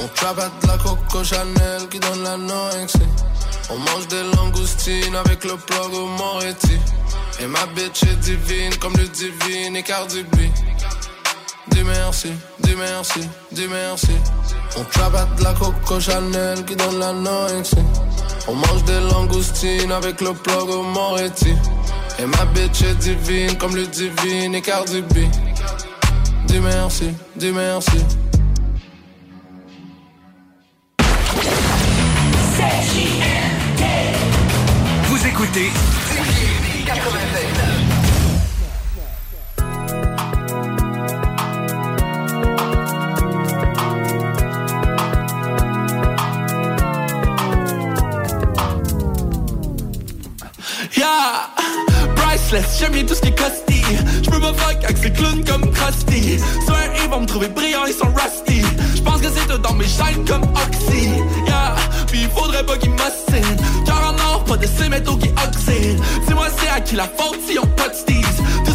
On 0.00 0.08
travaille 0.08 0.50
de 0.62 0.66
la 0.66 0.78
Coco 0.78 1.24
Chanel 1.24 1.88
qui 1.90 1.98
donne 2.00 2.22
la 2.22 2.36
noixie. 2.36 2.98
On 3.68 3.78
mange 3.78 4.08
des 4.08 4.22
langoustines 4.36 5.14
avec 5.14 5.44
le 5.44 5.56
plug 5.56 5.92
au 5.92 6.06
Moretti. 6.06 6.78
Et 7.40 7.46
ma 7.46 7.64
bitch 7.66 8.02
est 8.02 8.16
divine 8.16 8.74
comme 8.76 8.94
le 8.96 9.08
divine 9.08 9.76
et 9.76 9.82
Cardi 9.82 10.22
B. 10.24 10.36
Dis 11.70 11.84
merci, 11.84 12.32
dis 12.60 12.74
merci, 12.76 13.20
dis 13.52 13.68
merci. 13.68 14.12
On 14.76 14.84
travaille 14.84 15.26
de 15.38 15.44
la 15.44 15.52
Coco 15.52 16.00
Chanel 16.00 16.64
qui 16.64 16.76
donne 16.76 16.98
la 16.98 17.12
noixie. 17.12 17.76
On 18.48 18.54
mange 18.54 18.84
des 18.84 19.00
langoustines 19.12 19.92
avec 19.92 20.20
le 20.20 20.32
plug 20.32 20.68
au 20.68 20.82
Moretti. 20.82 21.54
Et 22.18 22.26
ma 22.26 22.44
bitch 22.46 22.82
est 22.82 22.94
divine 22.96 23.56
comme 23.56 23.74
le 23.74 23.86
divine 23.86 24.54
et 24.54 24.60
Cardi 24.60 25.02
B. 25.02 25.18
Dis 26.46 26.60
merci, 26.60 27.10
dis 27.36 27.52
merci. 27.52 27.98
Vous 35.08 35.26
écoutez 35.26 35.70
Yeah, 51.01 51.48
priceless, 52.14 52.78
j'aime 52.78 52.92
bien 52.92 53.07
tout 53.07 53.14
ce 53.14 53.22
qui 53.22 53.28
est 53.28 53.34
costly 53.34 53.80
J'peux 54.22 54.38
pas 54.38 54.53
fuck 54.53 54.84
avec 54.84 54.98
ces 54.98 55.11
clowns 55.11 55.42
comme 55.46 55.70
Krusty. 55.70 56.38
Soir 56.66 56.76
ils 57.03 57.09
vont 57.09 57.20
me 57.20 57.26
trouver 57.26 57.48
brillant, 57.48 57.86
ils 57.86 57.94
sont 57.94 58.09
rusty. 58.09 58.61
J'pense 58.94 59.22
que 59.22 59.28
c'est 59.34 59.48
tout 59.48 59.57
dans 59.57 59.72
mes 59.72 59.86
chaînes 59.86 60.26
comme 60.28 60.42
Oxy. 60.42 61.09
Yeah, 61.46 61.74
puis 62.07 62.24
il 62.24 62.28
faudrait 62.28 62.66
pas 62.66 62.76
qu'ils 62.76 62.90
m'ossinent 62.90 63.57
Car 63.86 64.12
en 64.12 64.30
or, 64.30 64.44
pas 64.44 64.59
de 64.59 64.66
ces 64.66 64.90
métaux 64.90 65.16
qui 65.16 65.30
oxydent 65.30 66.03
Dis-moi 66.28 66.48
c'est 66.59 66.68
à 66.68 66.82
qui 66.82 66.96
la 66.96 67.05
faute 67.05 67.38
si 67.48 67.59
on 67.59 67.66
pas 67.66 67.88
de 67.88 67.94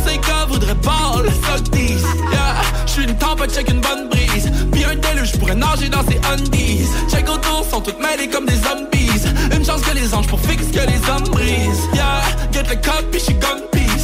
steez 0.06 0.20
Tous 0.20 0.26
ces 0.26 0.30
gars 0.30 0.45
voudraient 0.47 0.76
pas 0.76 1.22
le 1.24 1.30
these 1.72 2.03
Yeah, 2.32 2.62
j'suis 2.86 3.03
une 3.03 3.18
tempête, 3.18 3.53
check 3.53 3.70
une 3.70 3.82
bonne 3.82 4.10
brise. 4.10 4.51
Puis 4.72 4.84
un 4.84 4.95
déluge, 4.95 5.32
j'pourrais 5.34 5.56
nager 5.56 5.89
dans 5.89 6.03
ces 6.03 6.20
undies. 6.32 6.88
Check 7.10 7.30
autour, 7.30 7.66
sont 7.70 7.82
toutes 7.82 7.99
mêlées 7.99 8.30
comme 8.30 8.45
des 8.45 8.56
zombies. 8.56 9.22
Une 9.56 9.66
chance 9.66 9.82
que 9.82 9.95
les 9.95 10.14
anges 10.14 10.28
pour 10.28 10.39
fixe 10.39 10.68
que 10.68 10.80
les 10.80 11.01
hommes 11.10 11.30
brisent. 11.32 11.88
Yeah, 11.93 12.22
get 12.51 12.64
the 12.64 12.80
cut, 12.82 13.06
puis 13.12 13.22
gun 13.39 13.62
peace 13.72 13.94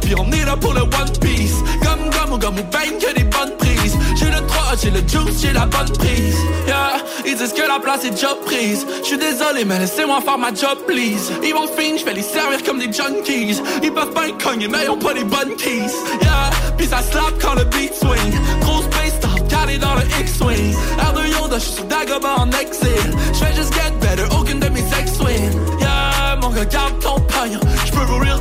Puis 0.00 0.14
on 0.16 0.30
est 0.32 0.44
là 0.44 0.56
pour 0.56 0.74
le 0.74 0.82
one 0.82 1.12
piece. 1.20 1.56
Comme 1.82 2.10
gomme 2.10 2.32
ou 2.32 2.38
gomme 2.38 2.58
ou 2.58 2.64
bang, 2.64 2.98
que 2.98 3.14
des 3.14 3.24
bonnes 3.24 3.56
prises. 3.58 3.96
J'ai 4.16 4.26
le 4.26 4.46
3, 4.46 4.64
j'ai 4.82 4.90
le 4.90 4.98
juice, 5.00 5.40
j'ai 5.40 5.52
la 5.52 5.66
bonne 5.66 5.90
prise. 5.96 6.36
Yeah, 6.66 6.96
ils 7.24 7.36
disent 7.36 7.52
que 7.52 7.66
la 7.66 7.78
place 7.80 8.04
est 8.04 8.10
déjà 8.10 8.34
prise. 8.44 8.86
J'suis 9.02 9.18
désolé, 9.18 9.64
mais 9.64 9.78
laissez-moi 9.78 10.20
faire 10.20 10.38
ma 10.38 10.48
job, 10.48 10.78
please. 10.86 11.32
Ils 11.42 11.54
vont 11.54 11.66
fin, 11.66 11.96
j'vais 11.98 12.12
les 12.14 12.22
servir 12.22 12.62
comme 12.64 12.78
des 12.78 12.92
junkies. 12.92 13.60
Ils 13.82 13.92
peuvent 13.92 14.12
pas 14.12 14.28
être 14.28 14.42
cognés, 14.42 14.68
mais 14.68 14.84
ils 14.84 14.90
ont 14.90 14.98
pas 14.98 15.12
les 15.12 15.24
bonnes 15.24 15.54
keys. 15.56 15.94
Yeah, 16.22 16.50
puis 16.76 16.86
ça 16.86 17.00
slap 17.02 17.34
quand 17.40 17.54
le 17.54 17.64
beat 17.64 17.94
swing. 17.94 18.34
Gros 18.60 18.82
space 18.82 19.20
top, 19.20 19.48
calé 19.48 19.78
dans 19.78 19.94
le 19.94 20.02
X-Wing. 20.20 20.74
Air 20.98 21.12
de 21.12 21.26
Yoda, 21.28 21.58
j'suis 21.58 21.74
sur 21.74 21.84
Dagobah 21.84 22.36
en 22.38 22.50
exil. 22.50 23.14
J'fais 23.32 23.54
juste 23.54 23.72
get 23.74 23.92
better, 24.00 24.24
aucune 24.38 24.60
de 24.60 24.68
mes 24.68 24.84
ex-wins 24.98 25.54
Yeah, 25.80 26.36
mon 26.40 26.50
gars, 26.50 26.64
garde 26.64 26.98
ton 27.00 27.20
pognon 27.20 27.60
J'peux 27.86 28.04
vous 28.04 28.18
real 28.18 28.40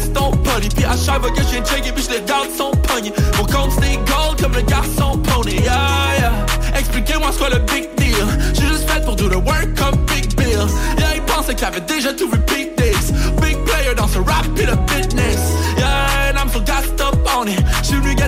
restons 0.00 0.30
polis 0.44 0.68
Puis 0.74 0.84
à 0.84 0.96
chaque 0.96 1.20
fois 1.20 1.30
que 1.30 1.42
j'ai 1.50 1.60
checké, 1.60 1.92
puis 1.92 2.04
j'les 2.08 2.24
garde 2.24 2.48
son 2.56 2.70
pognon. 2.70 3.12
Mon 3.38 3.44
compte 3.44 3.72
c'est 3.80 3.96
gold 3.96 4.40
comme 4.40 4.54
le 4.54 4.62
garçon 4.62 5.20
Yeah, 5.46 6.18
yeah. 6.18 6.32
Expliquez-moi 6.78 7.32
ce 7.32 7.38
qu'est 7.38 7.50
le 7.50 7.58
big 7.60 7.88
deal. 7.96 8.26
J'ai 8.54 8.66
juste 8.66 8.88
fait 8.88 9.04
pour 9.04 9.16
do 9.16 9.28
the 9.28 9.36
work 9.36 9.74
comme 9.74 9.96
Big 10.06 10.34
Bill. 10.36 10.66
Yeah, 10.98 11.16
ils 11.16 11.22
pensaient 11.22 11.54
qu'ils 11.54 11.66
avaient 11.66 11.80
déjà 11.80 12.12
tout 12.12 12.28
repeat 12.30 12.76
this 12.76 13.12
Big 13.40 13.56
player 13.64 13.94
dans 13.96 14.06
ce 14.06 14.18
rap 14.18 14.46
puis 14.54 14.66
le 14.66 14.74
fitness 14.86 15.38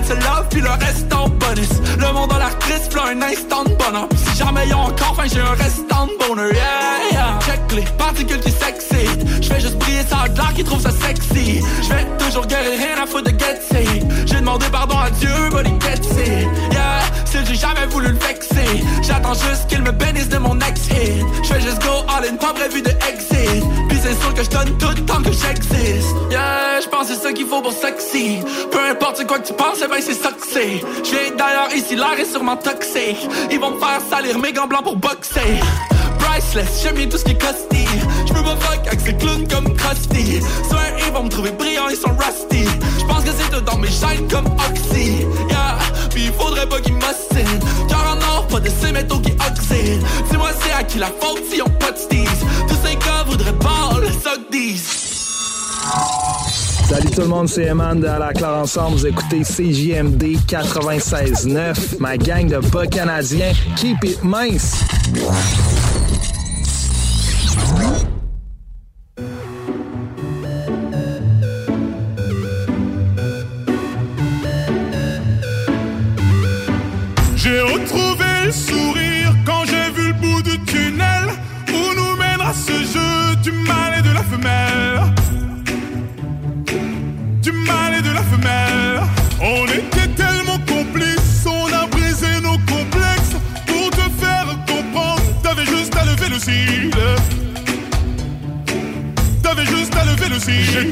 Get 0.03 0.09
ce 0.09 0.13
love 0.13 0.47
puis 0.49 0.61
le 0.61 0.69
reste 0.69 1.13
en 1.13 1.29
bonus. 1.29 1.69
Le 1.97 2.13
monde 2.13 2.29
dans 2.29 2.37
l'artiste, 2.37 2.93
là 2.93 3.03
un 3.11 3.21
instant 3.21 3.63
de 3.63 3.69
bonheur. 3.69 4.07
Si 4.15 4.37
jamais 4.37 4.67
y'a 4.67 4.77
encore 4.77 5.15
faim, 5.15 5.25
j'ai 5.31 5.39
un 5.39 5.51
restant 5.51 6.07
de 6.07 6.27
bonheur 6.27 6.51
Yeah, 6.53 7.11
yeah. 7.11 7.39
Check 7.45 7.59
les 7.75 7.83
particules 7.97 8.39
qui 8.39 8.51
s'excitent. 8.51 9.41
J'fais 9.41 9.59
juste 9.59 9.77
briller 9.77 10.03
ça 10.07 10.25
l'air 10.35 10.53
qui 10.53 10.63
trouve 10.63 10.81
ça 10.81 10.91
sexy. 10.91 11.61
J'vais 11.81 12.05
toujours 12.17 12.45
guérir 12.45 12.77
rien 12.77 13.03
à 13.03 13.07
foutre 13.07 13.31
de 13.31 13.39
get 13.39 13.59
sick 13.61 14.03
J'ai 14.25 14.39
demandé 14.39 14.65
pardon 14.71 14.97
à 14.97 15.09
Dieu, 15.09 15.29
but 15.51 15.65
he 15.65 15.73
gets 15.79 16.09
it 16.11 16.47
Yeah, 16.71 17.02
c'est 17.33 17.45
j'ai 17.47 17.55
jamais 17.55 17.85
voulu 17.89 18.09
le 18.09 18.17
vexer. 18.17 18.83
J'attends 19.01 19.33
juste 19.33 19.67
qu'il 19.67 19.81
me 19.81 19.91
bénisse 19.91 20.29
de 20.29 20.37
mon 20.37 20.59
ex-hit 20.59 21.25
J'fais 21.43 21.61
juste 21.61 21.81
go 21.81 22.05
all 22.07 22.25
in, 22.29 22.35
pas 22.35 22.53
prévu 22.53 22.81
de 22.81 22.89
exit 22.89 23.63
Puis 23.89 23.97
c'est 24.03 24.19
sûr 24.21 24.33
que 24.33 24.43
j'donne 24.43 24.77
tout 24.77 24.93
tant 25.01 25.21
que 25.21 25.31
j'existe. 25.31 26.15
Yeah, 26.29 26.79
j'pense 26.81 27.07
c'est 27.07 27.21
ça 27.21 27.33
qu'il 27.33 27.47
faut 27.47 27.61
pour 27.61 27.73
sexy. 27.73 28.39
Peu 28.71 28.79
importe 28.89 29.25
quoi 29.25 29.39
que 29.39 29.47
tu 29.47 29.53
penses, 29.53 29.79
eh 29.83 29.87
ben 29.87 29.97
c'est 29.99 30.13
ça 30.13 30.29
d'ailleurs 31.37 31.73
ici, 31.75 31.95
l'air 31.95 32.19
est 32.19 32.31
sûrement 32.31 32.55
toxique. 32.55 33.27
Ils 33.51 33.59
vont 33.59 33.71
me 33.71 33.79
faire 33.79 33.99
salir 34.09 34.37
mes 34.37 34.53
gants 34.53 34.67
blancs 34.67 34.83
pour 34.83 34.97
boxer. 34.97 35.59
Priceless, 36.19 36.83
j'aime 36.83 36.95
bien 36.95 37.07
tout 37.07 37.17
ce 37.17 37.25
qui 37.25 37.31
est 37.31 37.41
costly 37.41 37.85
J'peux 38.25 38.43
pas 38.43 38.55
fuck 38.55 38.87
avec 38.87 38.99
ces 39.01 39.15
clowns 39.17 39.47
comme 39.47 39.75
Krusty. 39.75 40.39
Soir 40.69 40.83
ils 41.05 41.11
vont 41.11 41.23
me 41.23 41.29
trouver 41.29 41.51
brillant, 41.51 41.89
ils 41.89 41.97
sont 41.97 42.15
rusty. 42.15 42.65
J'pense 42.99 43.23
que 43.23 43.31
c'est 43.37 43.49
tout 43.51 43.61
dans 43.61 43.77
mes 43.77 43.89
chaînes 43.89 44.27
comme 44.29 44.47
Oxy 44.69 45.25
faudrait 46.37 46.67
pas 46.67 46.79
qu'ils 46.81 46.93
m'ossinent 46.93 47.59
Car 47.87 48.15
en 48.15 48.37
or, 48.37 48.47
pas 48.47 48.59
de 48.59 48.69
ces 48.69 48.91
métaux 48.91 49.19
qui 49.19 49.31
oxydent 49.31 50.03
Dis-moi 50.29 50.49
c'est 50.61 50.73
à 50.73 50.83
qui 50.83 50.99
la 50.99 51.07
faute 51.07 51.43
si 51.51 51.61
on 51.61 51.69
pas 51.69 51.91
de 51.91 51.97
Tous 51.97 52.77
ces 52.85 52.95
gars 52.95 53.23
voudraient 53.25 53.59
pas 53.59 53.99
le 54.01 54.09
10. 54.51 55.03
Salut 56.89 57.09
tout 57.09 57.21
le 57.21 57.27
monde, 57.27 57.49
c'est 57.49 57.63
Eman 57.63 57.99
de 57.99 58.05
la 58.05 58.33
Claire 58.33 58.57
Ensemble. 58.57 58.97
Vous 58.97 59.07
écoutez 59.07 59.41
CJMD 59.41 60.23
96.9. 60.47 61.99
Ma 61.99 62.17
gang 62.17 62.47
de 62.47 62.59
bas 62.69 62.87
canadiens. 62.87 63.51
Keep 63.75 64.03
it 64.03 64.23
mince. 64.23 64.83
Sourire 78.53 79.33
quand 79.45 79.65
j'ai 79.65 79.89
vu 79.91 80.07
le 80.09 80.13
bout 80.13 80.41
du 80.43 80.59
tunnel 80.65 81.27
où 81.69 81.95
nous 81.97 82.15
mènera 82.15 82.53
ce 82.53 82.73
jeu 82.93 83.35
du 83.41 83.51
mal 83.51 83.99
et 83.99 84.01
de 84.01 84.13
la 84.13 84.23
femelle. 84.23 85.01
Du 87.41 87.51
mal 87.51 87.95
et 87.97 88.01
de 88.01 88.11
la 88.11 88.23
femelle. 88.23 89.01
On 89.41 89.65
était 89.65 90.09
tellement 90.15 90.59
complices, 90.67 91.45
on 91.45 91.67
a 91.73 91.87
brisé 91.87 92.39
nos 92.41 92.57
complexes 92.73 93.35
pour 93.65 93.89
te 93.89 94.05
faire 94.21 94.47
comprendre. 94.67 95.23
T'avais 95.41 95.65
juste 95.65 95.95
à 95.97 96.05
lever 96.05 96.29
le 96.29 96.39
cil. 96.39 96.91
T'avais 99.41 99.65
juste 99.65 99.95
à 99.95 100.05
lever 100.05 100.29
le 100.29 100.39
cil. 100.39 100.91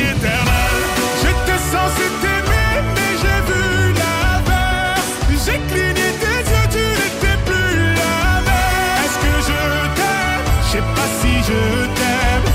Éternel. 0.00 0.80
J'étais 1.20 1.60
censé 1.72 2.04
t'aimer, 2.22 2.74
mais 2.94 3.12
j'ai 3.20 3.40
vu 3.48 3.62
l'inverse. 4.00 5.10
J'ai 5.44 5.58
cligné 5.70 6.08
tes 6.22 6.40
yeux, 6.50 6.68
tu 6.70 6.84
n'étais 6.98 7.38
plus 7.46 7.94
la 8.00 8.16
même. 8.46 9.02
Est-ce 9.04 9.18
que 9.24 9.34
je 9.48 9.60
t'aime? 9.98 10.46
Je 10.64 10.70
sais 10.72 10.86
pas 10.96 11.08
si 11.20 11.32
je 11.48 11.60
t'aime. 11.98 12.46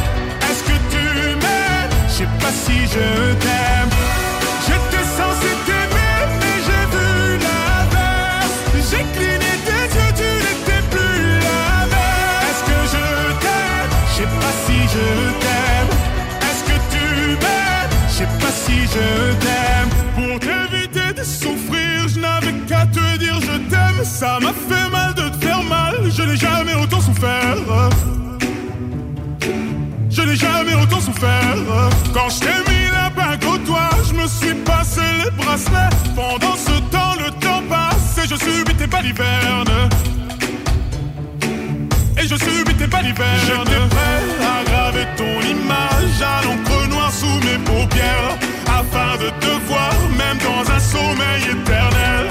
Est-ce 0.50 0.64
que 0.64 0.78
tu 0.92 1.04
m'aimes? 1.42 1.96
Je 2.08 2.14
sais 2.14 2.32
pas 2.40 2.54
si 2.66 2.78
je 2.94 3.27
Je 30.10 30.22
n'ai 30.22 30.36
jamais 30.36 30.76
autant 30.76 31.00
souffert. 31.00 31.56
Quand 32.14 32.30
je 32.30 32.40
t'ai 32.40 32.72
mis 32.72 32.90
la 32.92 33.10
bague 33.10 33.44
au 33.46 33.58
doigt, 33.60 33.90
je 34.08 34.14
me 34.14 34.28
suis 34.28 34.54
passé 34.66 35.02
les 35.24 35.32
bracelets. 35.32 35.96
Pendant 36.16 36.56
ce 36.56 36.80
temps, 36.92 37.16
le 37.24 37.32
temps 37.40 37.64
passe 37.70 38.18
et 38.24 38.28
je 38.28 38.36
subis 38.36 38.76
tes 38.76 38.88
balivernes. 38.88 39.90
Et 42.18 42.28
je 42.28 42.36
subis 42.36 42.76
tes 42.76 42.88
balivernes. 42.88 43.40
J'étais 43.46 43.88
prêt 43.94 44.24
à 44.44 44.70
graver 44.70 45.08
ton 45.16 45.40
image 45.56 46.22
à 46.22 46.44
l'encre 46.44 46.88
noire 46.90 47.12
sous 47.12 47.40
mes 47.46 47.60
paupières. 47.64 48.38
Afin 48.68 49.18
de 49.24 49.30
te 49.40 49.52
voir 49.68 49.94
même 50.18 50.38
dans 50.40 50.70
un 50.70 50.80
sommeil 50.80 51.44
éternel. 51.56 52.26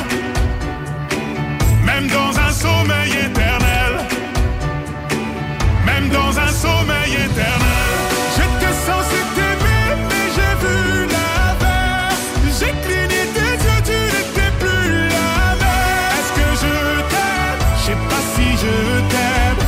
Même 1.85 2.09
dans 2.09 2.39
un 2.39 2.51
sommeil 2.51 3.13
éternel. 3.27 3.66
Dans 6.17 6.35
un 6.39 6.49
sommeil 6.49 7.13
éternel. 7.13 7.95
J'étais 8.35 8.75
censé 8.89 9.19
t'aimer, 9.37 9.87
mais 10.09 10.27
j'ai 10.35 10.55
vu 10.63 10.79
l'inverse. 11.15 12.25
J'ai 12.59 12.73
cligné 12.85 13.23
tes 13.37 13.55
yeux, 13.65 13.83
tu 13.85 13.99
n'étais 14.13 14.53
plus 14.59 14.93
la 15.15 15.41
même. 15.61 16.15
Est-ce 16.17 16.33
que 16.39 16.49
je 16.63 16.75
t'aime? 17.13 17.61
Je 17.79 17.85
sais 17.87 18.01
pas 18.11 18.23
si 18.35 18.47
je 18.63 18.75
t'aime. 19.13 19.61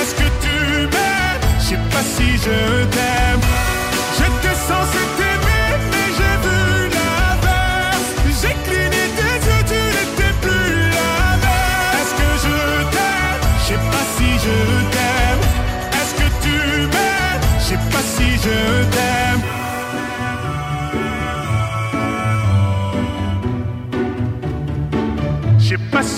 Est-ce 0.00 0.14
que 0.14 0.28
tu 0.44 0.56
m'aimes? 0.92 1.44
Je 1.58 1.64
sais 1.66 1.82
pas 1.92 2.04
si 2.16 2.28
je 2.44 2.84
t'aime. 2.94 3.27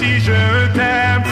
Si 0.00 0.18
je 0.26 0.40
t'aime. 0.76 1.24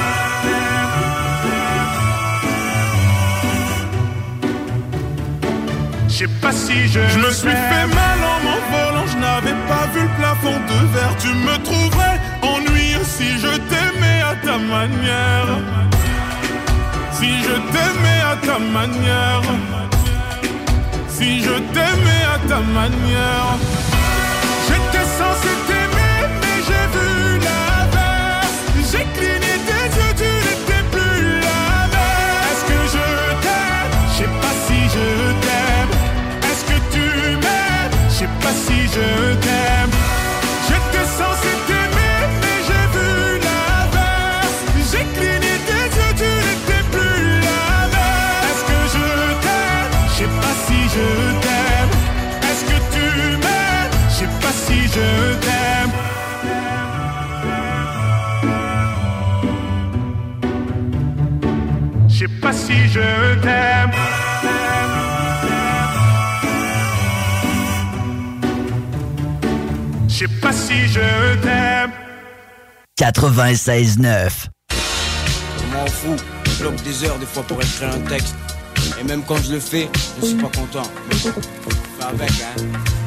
Je 6.08 6.14
sais 6.18 6.32
pas 6.42 6.52
si 6.52 6.76
je. 6.92 7.00
Je 7.14 7.18
me 7.24 7.30
suis 7.40 7.58
fait 7.70 7.88
mal 8.00 8.18
en 8.32 8.38
m'envolant, 8.46 9.06
je 9.12 9.16
n'avais 9.24 9.58
pas 9.70 9.84
vu 9.94 10.02
le 10.08 10.12
plafond 10.18 10.58
de 10.70 10.78
verre. 10.94 11.14
Tu 11.24 11.30
me 11.46 11.56
trouverais 11.68 12.18
ennuyeux 12.52 13.06
si 13.16 13.28
je 13.44 13.52
t'aimais 13.70 14.20
à 14.32 14.34
ta 14.46 14.56
manière. 14.74 15.50
Si 17.18 17.30
je 17.46 17.54
t'aimais 17.72 18.22
à 18.32 18.36
ta 18.48 18.58
manière. 18.76 19.46
Si 21.16 21.42
je 21.46 21.54
t'aimais 21.74 22.24
à 22.34 22.38
ta 22.50 22.60
manière. 22.78 23.50
J'étais 24.66 25.06
censé 25.20 25.50
t'aimer, 25.66 25.77
je 62.92 63.40
t'aime. 63.40 63.92
Je 70.08 70.14
sais 70.14 70.28
pas 70.40 70.52
si 70.52 70.88
je 70.88 71.36
t'aime. 71.42 71.92
96.9. 73.00 74.46
Je 74.70 75.76
m'en 75.76 75.86
fous, 75.86 76.16
je 76.44 76.62
bloque 76.62 76.82
des 76.82 77.04
heures 77.04 77.18
des 77.18 77.26
fois 77.26 77.42
pour 77.44 77.60
écrire 77.62 77.90
un 77.94 78.00
texte. 78.08 78.34
Et 79.00 79.04
même 79.04 79.22
quand 79.22 79.36
je 79.36 79.52
le 79.52 79.60
fais, 79.60 79.88
je 80.20 80.26
suis 80.26 80.36
pas 80.36 80.48
content. 80.48 80.82
Fais 81.10 82.04
avec, 82.04 82.30
hein. 82.30 82.97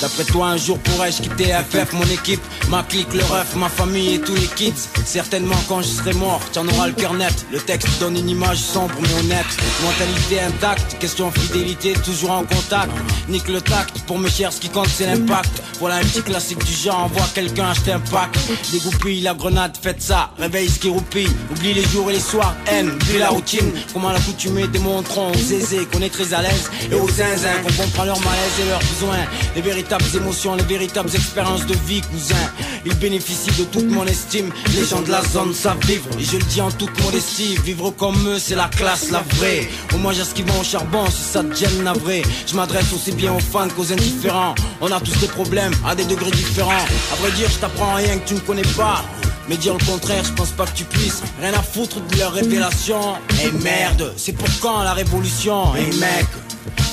D'après 0.00 0.24
toi, 0.24 0.48
un 0.48 0.56
jour 0.56 0.78
pourrais-je 0.78 1.22
quitter 1.22 1.52
FF, 1.52 1.92
mon 1.92 2.04
équipe, 2.04 2.40
ma 2.70 2.82
clique, 2.82 3.12
le 3.12 3.22
ref, 3.22 3.54
ma 3.56 3.68
famille 3.68 4.14
et 4.14 4.20
tous 4.20 4.34
les 4.34 4.46
kids. 4.46 4.72
Certainement 5.04 5.56
quand 5.68 5.82
je 5.82 5.88
serai 5.88 6.14
mort, 6.14 6.40
t'en 6.52 6.66
auras 6.68 6.86
le 6.86 6.94
cœur 6.94 7.12
net 7.12 7.34
Le 7.52 7.60
texte 7.60 7.88
donne 8.00 8.16
une 8.16 8.30
image 8.30 8.58
sombre 8.58 8.94
mais 9.02 9.12
honnête. 9.20 9.46
Mentalité 9.82 10.40
intacte, 10.40 10.98
question 10.98 11.30
fidélité, 11.30 11.92
toujours 12.04 12.30
en 12.30 12.44
contact. 12.44 12.92
Nique 13.28 13.48
le 13.48 13.60
tact, 13.60 13.98
pour 14.06 14.18
mes 14.18 14.30
chers 14.30 14.52
ce 14.52 14.60
qui 14.60 14.70
compte 14.70 14.88
c'est 14.88 15.06
l'impact. 15.06 15.62
Voilà 15.80 15.96
un 15.96 16.02
petit 16.02 16.22
classique 16.22 16.64
du 16.64 16.72
genre, 16.72 17.04
envoie 17.04 17.26
quelqu'un 17.34 17.68
acheter 17.68 17.92
un 17.92 18.00
pack. 18.00 18.30
Dégoupille 18.72 19.20
la 19.20 19.34
grenade, 19.34 19.76
faites 19.80 20.00
ça, 20.00 20.30
réveille 20.38 20.68
ce 20.68 20.78
qui 20.78 20.88
roupille. 20.88 21.30
Oublie 21.50 21.74
les 21.74 21.84
jours 21.84 22.10
et 22.10 22.14
les 22.14 22.20
soirs, 22.20 22.54
haine, 22.68 22.90
oublie 22.90 23.18
la 23.18 23.28
routine. 23.28 23.70
Comment 23.92 24.12
l'accoutumée 24.12 24.66
démontrons 24.68 25.30
aux 25.30 25.52
aisés 25.52 25.86
qu'on 25.92 26.00
est 26.00 26.10
très 26.10 26.32
à 26.32 26.40
l'aise. 26.40 26.70
Et 26.90 26.94
aux 26.94 27.08
zinzins 27.08 27.60
qu'on 27.62 27.82
comprend 27.82 28.04
leur 28.04 28.20
malaise 28.20 28.60
et 28.62 28.68
leurs 28.68 28.80
besoins 28.80 29.24
véritables 29.74 30.16
émotions, 30.16 30.54
les 30.54 30.62
véritables 30.62 31.10
expériences 31.12 31.66
de 31.66 31.74
vie, 31.86 32.00
cousin. 32.00 32.46
Ils 32.86 32.94
bénéficient 32.94 33.58
de 33.58 33.64
toute 33.64 33.90
mon 33.90 34.06
estime. 34.06 34.50
Les 34.72 34.84
gens 34.84 35.02
de 35.02 35.10
la 35.10 35.20
zone 35.22 35.52
savent 35.52 35.84
vivre, 35.84 36.08
et 36.16 36.22
je 36.22 36.36
le 36.36 36.44
dis 36.44 36.60
en 36.60 36.70
toute 36.70 36.96
modestie. 37.02 37.56
Vivre 37.64 37.90
comme 37.90 38.16
eux, 38.28 38.38
c'est 38.38 38.54
la 38.54 38.68
classe, 38.68 39.10
la 39.10 39.24
vraie. 39.36 39.68
Au 39.92 39.98
moins, 39.98 40.12
j'ai 40.12 40.22
ce 40.22 40.42
vont 40.42 40.60
au 40.60 40.64
charbon, 40.64 41.04
si 41.10 41.22
ça 41.22 41.42
te 41.42 41.52
gêne, 41.56 41.82
navré. 41.82 42.22
Je 42.46 42.54
m'adresse 42.54 42.92
aussi 42.94 43.10
bien 43.12 43.32
aux 43.32 43.40
fans 43.40 43.68
qu'aux 43.74 43.92
indifférents. 43.92 44.54
On 44.80 44.92
a 44.92 45.00
tous 45.00 45.18
des 45.18 45.26
problèmes, 45.26 45.72
à 45.84 45.96
des 45.96 46.04
degrés 46.04 46.30
différents. 46.30 46.86
À 47.12 47.16
vrai 47.16 47.32
dire, 47.32 47.50
je 47.50 47.58
t'apprends 47.58 47.94
rien 47.94 48.16
que 48.18 48.28
tu 48.28 48.34
ne 48.34 48.40
connais 48.40 48.70
pas. 48.76 49.02
Mais 49.48 49.56
dire 49.56 49.74
le 49.76 49.84
contraire, 49.84 50.22
je 50.24 50.32
pense 50.32 50.52
pas 50.52 50.64
que 50.64 50.74
tu 50.74 50.84
puisses 50.84 51.22
Rien 51.38 51.52
à 51.52 51.62
foutre 51.62 52.00
de 52.00 52.16
leurs 52.16 52.32
révélations 52.32 53.16
Et 53.44 53.50
merde, 53.62 54.14
c'est 54.16 54.32
pour 54.32 54.48
quand 54.62 54.82
la 54.82 54.94
révolution? 54.94 55.74
Et 55.76 55.94
mec, 55.96 56.26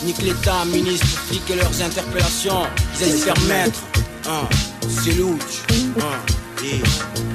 nique 0.03 0.21
l'état, 0.21 0.65
ministre, 0.65 1.07
flics 1.07 1.49
et 1.49 1.55
leurs 1.55 1.81
interpellations. 1.81 2.63
Ils 2.99 3.03
aillent 3.03 3.11
se 3.11 3.25
faire 3.25 3.41
mettre 3.47 3.79
hein, 4.27 4.47
C'est 4.87 5.13
louche. 5.13 5.63
Hein, 5.99 6.63
et... 6.63 7.30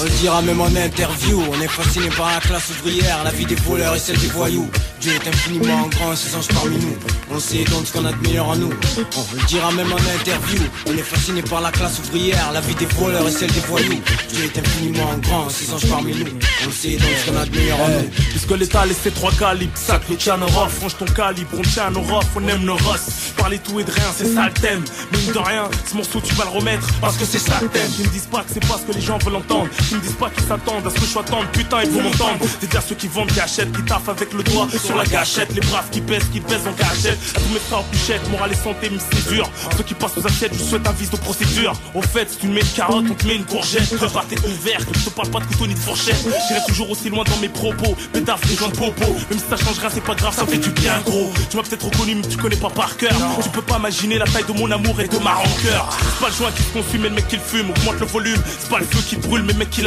On 0.00 0.04
le 0.04 0.10
dira 0.10 0.40
même 0.40 0.62
en 0.62 0.74
interview, 0.74 1.42
on 1.52 1.60
est 1.60 1.68
fasciné 1.68 2.08
par 2.08 2.32
la 2.32 2.40
classe 2.40 2.70
ouvrière, 2.70 3.22
la 3.22 3.30
vie 3.30 3.44
des 3.44 3.54
voleurs 3.56 3.94
et 3.94 3.98
celle 3.98 4.18
des 4.18 4.28
voyous. 4.28 4.70
Dieu 4.98 5.12
est 5.12 5.28
infiniment 5.28 5.88
grand, 5.88 6.16
ses 6.16 6.34
anges 6.34 6.48
parmi 6.48 6.78
nous. 6.78 6.96
On 7.30 7.38
sait 7.38 7.64
donc 7.64 7.86
ce 7.86 7.92
qu'on 7.92 8.06
a 8.06 8.12
de 8.12 8.16
meilleur 8.26 8.48
en 8.48 8.56
nous. 8.56 8.70
On 8.70 9.36
le 9.36 9.46
dira 9.46 9.70
même 9.72 9.92
en 9.92 10.18
interview, 10.18 10.58
on 10.86 10.92
est 10.92 11.02
fasciné 11.02 11.42
par 11.42 11.60
la 11.60 11.70
classe 11.70 11.98
ouvrière, 11.98 12.50
la 12.52 12.62
vie 12.62 12.74
des 12.76 12.86
voleurs 12.86 13.28
et 13.28 13.30
celle 13.30 13.52
des 13.52 13.60
voyous. 13.60 14.00
Dieu 14.30 14.44
est 14.44 14.58
infiniment 14.58 15.18
grand, 15.20 15.50
ses 15.50 15.70
anges 15.72 15.86
parmi 15.86 16.14
nous. 16.14 16.26
On 16.66 16.70
sait 16.70 16.96
donc 16.96 17.10
ce 17.18 17.30
qu'on 17.30 17.36
a 17.36 17.44
de 17.44 17.54
meilleur 17.54 17.80
en 17.80 17.88
nous. 17.88 18.08
Puisque 18.30 18.50
l'État 18.52 18.86
laisse 18.86 19.00
ses 19.02 19.10
trois 19.10 19.32
calibres, 19.32 19.76
sac 19.76 20.02
le 20.08 20.16
tien 20.16 20.36
rough, 20.36 20.70
franche 20.70 20.96
ton 20.96 21.04
calibre, 21.04 21.50
on 21.58 21.62
tient 21.62 21.90
nos 21.90 22.00
on 22.36 22.48
aime 22.48 22.64
nos 22.64 22.76
ross. 22.76 23.32
Parler 23.36 23.58
tout 23.58 23.80
et 23.80 23.84
de 23.84 23.90
rien, 23.90 24.04
c'est 24.16 24.34
ça 24.34 24.46
le 24.46 24.52
thème. 24.52 24.82
Mine 25.12 25.32
de 25.32 25.38
rien, 25.38 25.68
ce 25.90 25.94
morceau 25.94 26.20
tu 26.20 26.34
vas 26.34 26.44
le 26.44 26.50
remettre 26.50 26.86
parce 27.00 27.16
que 27.16 27.24
c'est 27.24 27.38
ça 27.38 27.58
le 27.60 27.68
thème. 27.68 27.90
Ils 27.98 28.06
me 28.06 28.10
disent 28.10 28.28
pas 28.30 28.40
que 28.40 28.50
c'est 28.52 28.66
pas 28.66 28.78
ce 28.78 28.90
que 28.90 28.96
les 28.96 29.04
gens 29.04 29.18
veulent 29.18 29.36
entendre. 29.36 29.68
Ils 29.90 29.96
me 29.96 30.02
disent 30.02 30.12
pas 30.12 30.30
qu'ils 30.30 30.44
s'attendent 30.44 30.86
à 30.86 30.90
ce 30.90 30.94
que 30.94 31.00
je 31.00 31.06
sois 31.06 31.22
tendre, 31.22 31.48
putain, 31.52 31.82
ils 31.82 31.90
vont 31.90 32.02
m'entendre. 32.02 32.38
C'est 32.60 32.70
dire 32.70 32.82
ceux 32.86 32.94
qui 32.94 33.08
vendent, 33.08 33.32
qui 33.32 33.40
achètent, 33.40 33.72
qui 33.72 33.82
taffent 33.82 34.08
avec 34.08 34.32
le 34.32 34.42
doigt 34.42 34.68
sur 34.84 34.96
la 34.96 35.04
gâchette. 35.04 35.52
Les 35.54 35.60
braves 35.60 35.90
qui 35.90 36.00
pèsent, 36.00 36.28
qui 36.32 36.40
pèsent 36.40 36.66
en 36.66 36.72
cachette. 36.72 37.18
À 37.34 37.40
tous 37.40 37.52
mes 37.52 37.60
frères 37.60 37.82
puchettes, 37.84 38.30
morale 38.30 38.52
et 38.52 38.54
santé, 38.54 38.90
mais 38.90 38.98
c'est 38.98 39.32
dur. 39.32 39.50
Ceux 39.76 39.84
qui 39.84 39.94
passent 39.94 40.16
aux 40.16 40.26
assiettes, 40.26 40.52
je 40.54 40.62
souhaite 40.62 40.86
un 40.86 40.92
vice 40.92 41.10
de 41.10 41.16
procédure. 41.16 41.72
Au 41.94 42.02
fait, 42.02 42.30
si 42.30 42.36
tu 42.38 42.46
me 42.46 42.54
mets 42.54 42.60
une 42.60 42.66
carotte, 42.68 43.04
on 43.10 43.14
te 43.14 43.26
met 43.26 43.36
une 43.36 43.44
courgette. 43.44 43.96
Prépare 43.96 44.26
tes 44.26 44.38
ouvert, 44.38 44.80
je 44.80 45.04
te 45.04 45.10
parle 45.10 45.30
pas 45.30 45.40
de 45.40 45.44
couteau 45.46 45.66
ni 45.66 45.74
de 45.74 45.78
fourchette. 45.78 46.24
J'irai 46.48 46.60
toujours 46.66 46.90
aussi 46.90 47.08
loin 47.08 47.24
dans 47.24 47.36
mes 47.38 47.48
propos. 47.48 47.96
Pétard, 48.12 48.38
gens 48.58 48.68
de 48.68 48.76
popo. 48.76 49.06
Même 49.30 49.38
si 49.38 49.44
ça 49.48 49.56
change 49.56 49.78
rien, 49.78 49.90
c'est 49.92 50.04
pas 50.04 50.14
grave, 50.14 50.34
ça 50.34 50.46
fait 50.46 50.58
du 50.58 50.70
bien 50.70 51.00
gros. 51.04 51.32
Tu 51.50 51.56
m'as 51.56 51.62
peut-être 51.62 51.84
reconnu, 51.84 52.14
mais 52.16 52.22
tu 52.28 52.36
connais 52.36 52.56
pas 52.56 52.70
par 52.70 52.96
cœur. 52.96 53.14
Tu 53.42 53.48
peux 53.48 53.62
pas 53.62 53.78
imaginer 53.78 54.18
la 54.18 54.26
taille 54.26 54.44
de 54.44 54.52
mon 54.52 54.70
amour 54.70 55.00
et 55.00 55.08
de 55.08 55.18
ma 55.18 55.34
rancœur. 55.34 55.88
C'est 55.98 56.20
pas 56.20 56.28
le 56.28 56.34
joint 56.34 56.50
qui 56.52 56.62
se 56.62 56.72
consume, 56.72 57.02
mais 57.02 57.08
le 57.08 57.14
mec 57.16 57.28
qui 57.28 57.36
le 57.36 57.42
fume. 57.42 57.70
Augmente 57.70 58.00
le 58.00 58.06
volume. 58.06 58.42
C'est 58.58 58.70
pas 58.70 58.78
le 58.78 58.84
feu 58.84 59.00
qui 59.08 59.16
brûle, 59.16 59.42
mais 59.42 59.52
le 59.52 59.58
mec 59.58 59.70
qui 59.70 59.79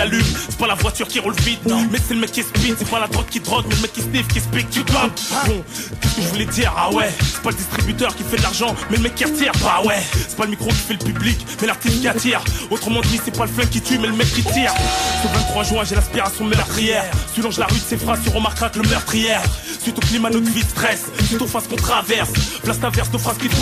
C'est 0.49 0.57
pas 0.57 0.67
la 0.67 0.75
voiture 0.75 1.07
qui 1.07 1.19
roule 1.19 1.35
vite, 1.41 1.59
mais 1.91 1.99
c'est 2.05 2.13
le 2.15 2.21
mec 2.21 2.31
qui 2.31 2.41
speed. 2.41 2.75
C'est 2.79 2.89
pas 2.89 2.99
la 2.99 3.07
drogue 3.07 3.27
qui 3.29 3.39
drogue, 3.39 3.65
mais 3.69 3.75
le 3.75 3.81
mec 3.81 3.93
qui 3.93 4.01
sniff, 4.01 4.27
qui 4.27 4.39
speak, 4.39 4.69
tu 4.69 4.83
donnes. 4.83 5.11
Bon, 5.45 5.63
qu'est-ce 6.01 6.15
que 6.15 6.21
je 6.21 6.27
voulais 6.27 6.45
dire? 6.45 6.73
Ah 6.75 6.91
ouais, 6.91 7.11
c'est 7.19 7.41
pas 7.41 7.51
le 7.51 7.55
distributeur 7.55 8.15
qui 8.15 8.23
fait 8.23 8.37
de 8.37 8.41
l'argent, 8.41 8.75
mais 8.89 8.97
le 8.97 9.03
mec 9.03 9.15
qui 9.15 9.23
attire. 9.23 9.51
Bah 9.61 9.81
ouais, 9.85 10.01
c'est 10.13 10.35
pas 10.35 10.45
le 10.45 10.51
micro 10.51 10.67
qui 10.67 10.75
fait 10.75 10.93
le 10.93 11.05
public, 11.05 11.45
mais 11.61 11.67
l'artiste 11.67 12.01
qui 12.01 12.07
attire. 12.07 12.43
Autrement 12.71 13.01
dit, 13.01 13.19
c'est 13.23 13.35
pas 13.35 13.45
le 13.45 13.51
flingue 13.51 13.69
qui 13.69 13.81
tue, 13.81 13.99
mais 13.99 14.07
le 14.07 14.13
mec 14.13 14.31
qui 14.33 14.43
tire. 14.43 14.73
Ce 15.21 15.27
23 15.27 15.63
juin, 15.63 15.83
j'ai 15.83 15.95
l'aspiration 15.95 16.45
meurtrière. 16.45 17.05
Suivant 17.31 17.49
la 17.57 17.67
rue 17.67 17.75
de 17.75 17.83
ses 17.87 17.97
phrases, 17.97 18.19
tu 18.23 18.29
remarqueras 18.29 18.69
que 18.69 18.79
le 18.79 18.89
meurtrière. 18.89 19.41
Suite 19.81 19.97
au 19.97 20.01
climat, 20.01 20.29
notre 20.29 20.49
vie 20.49 20.61
stress. 20.61 21.03
Suite 21.27 21.41
aux 21.41 21.47
phases 21.47 21.67
qu'on 21.67 21.75
traverse. 21.75 22.31
Place 22.63 22.79
t'inverse 22.79 23.11
de 23.11 23.17
phrases 23.17 23.37
qui 23.37 23.49
te. 23.49 23.55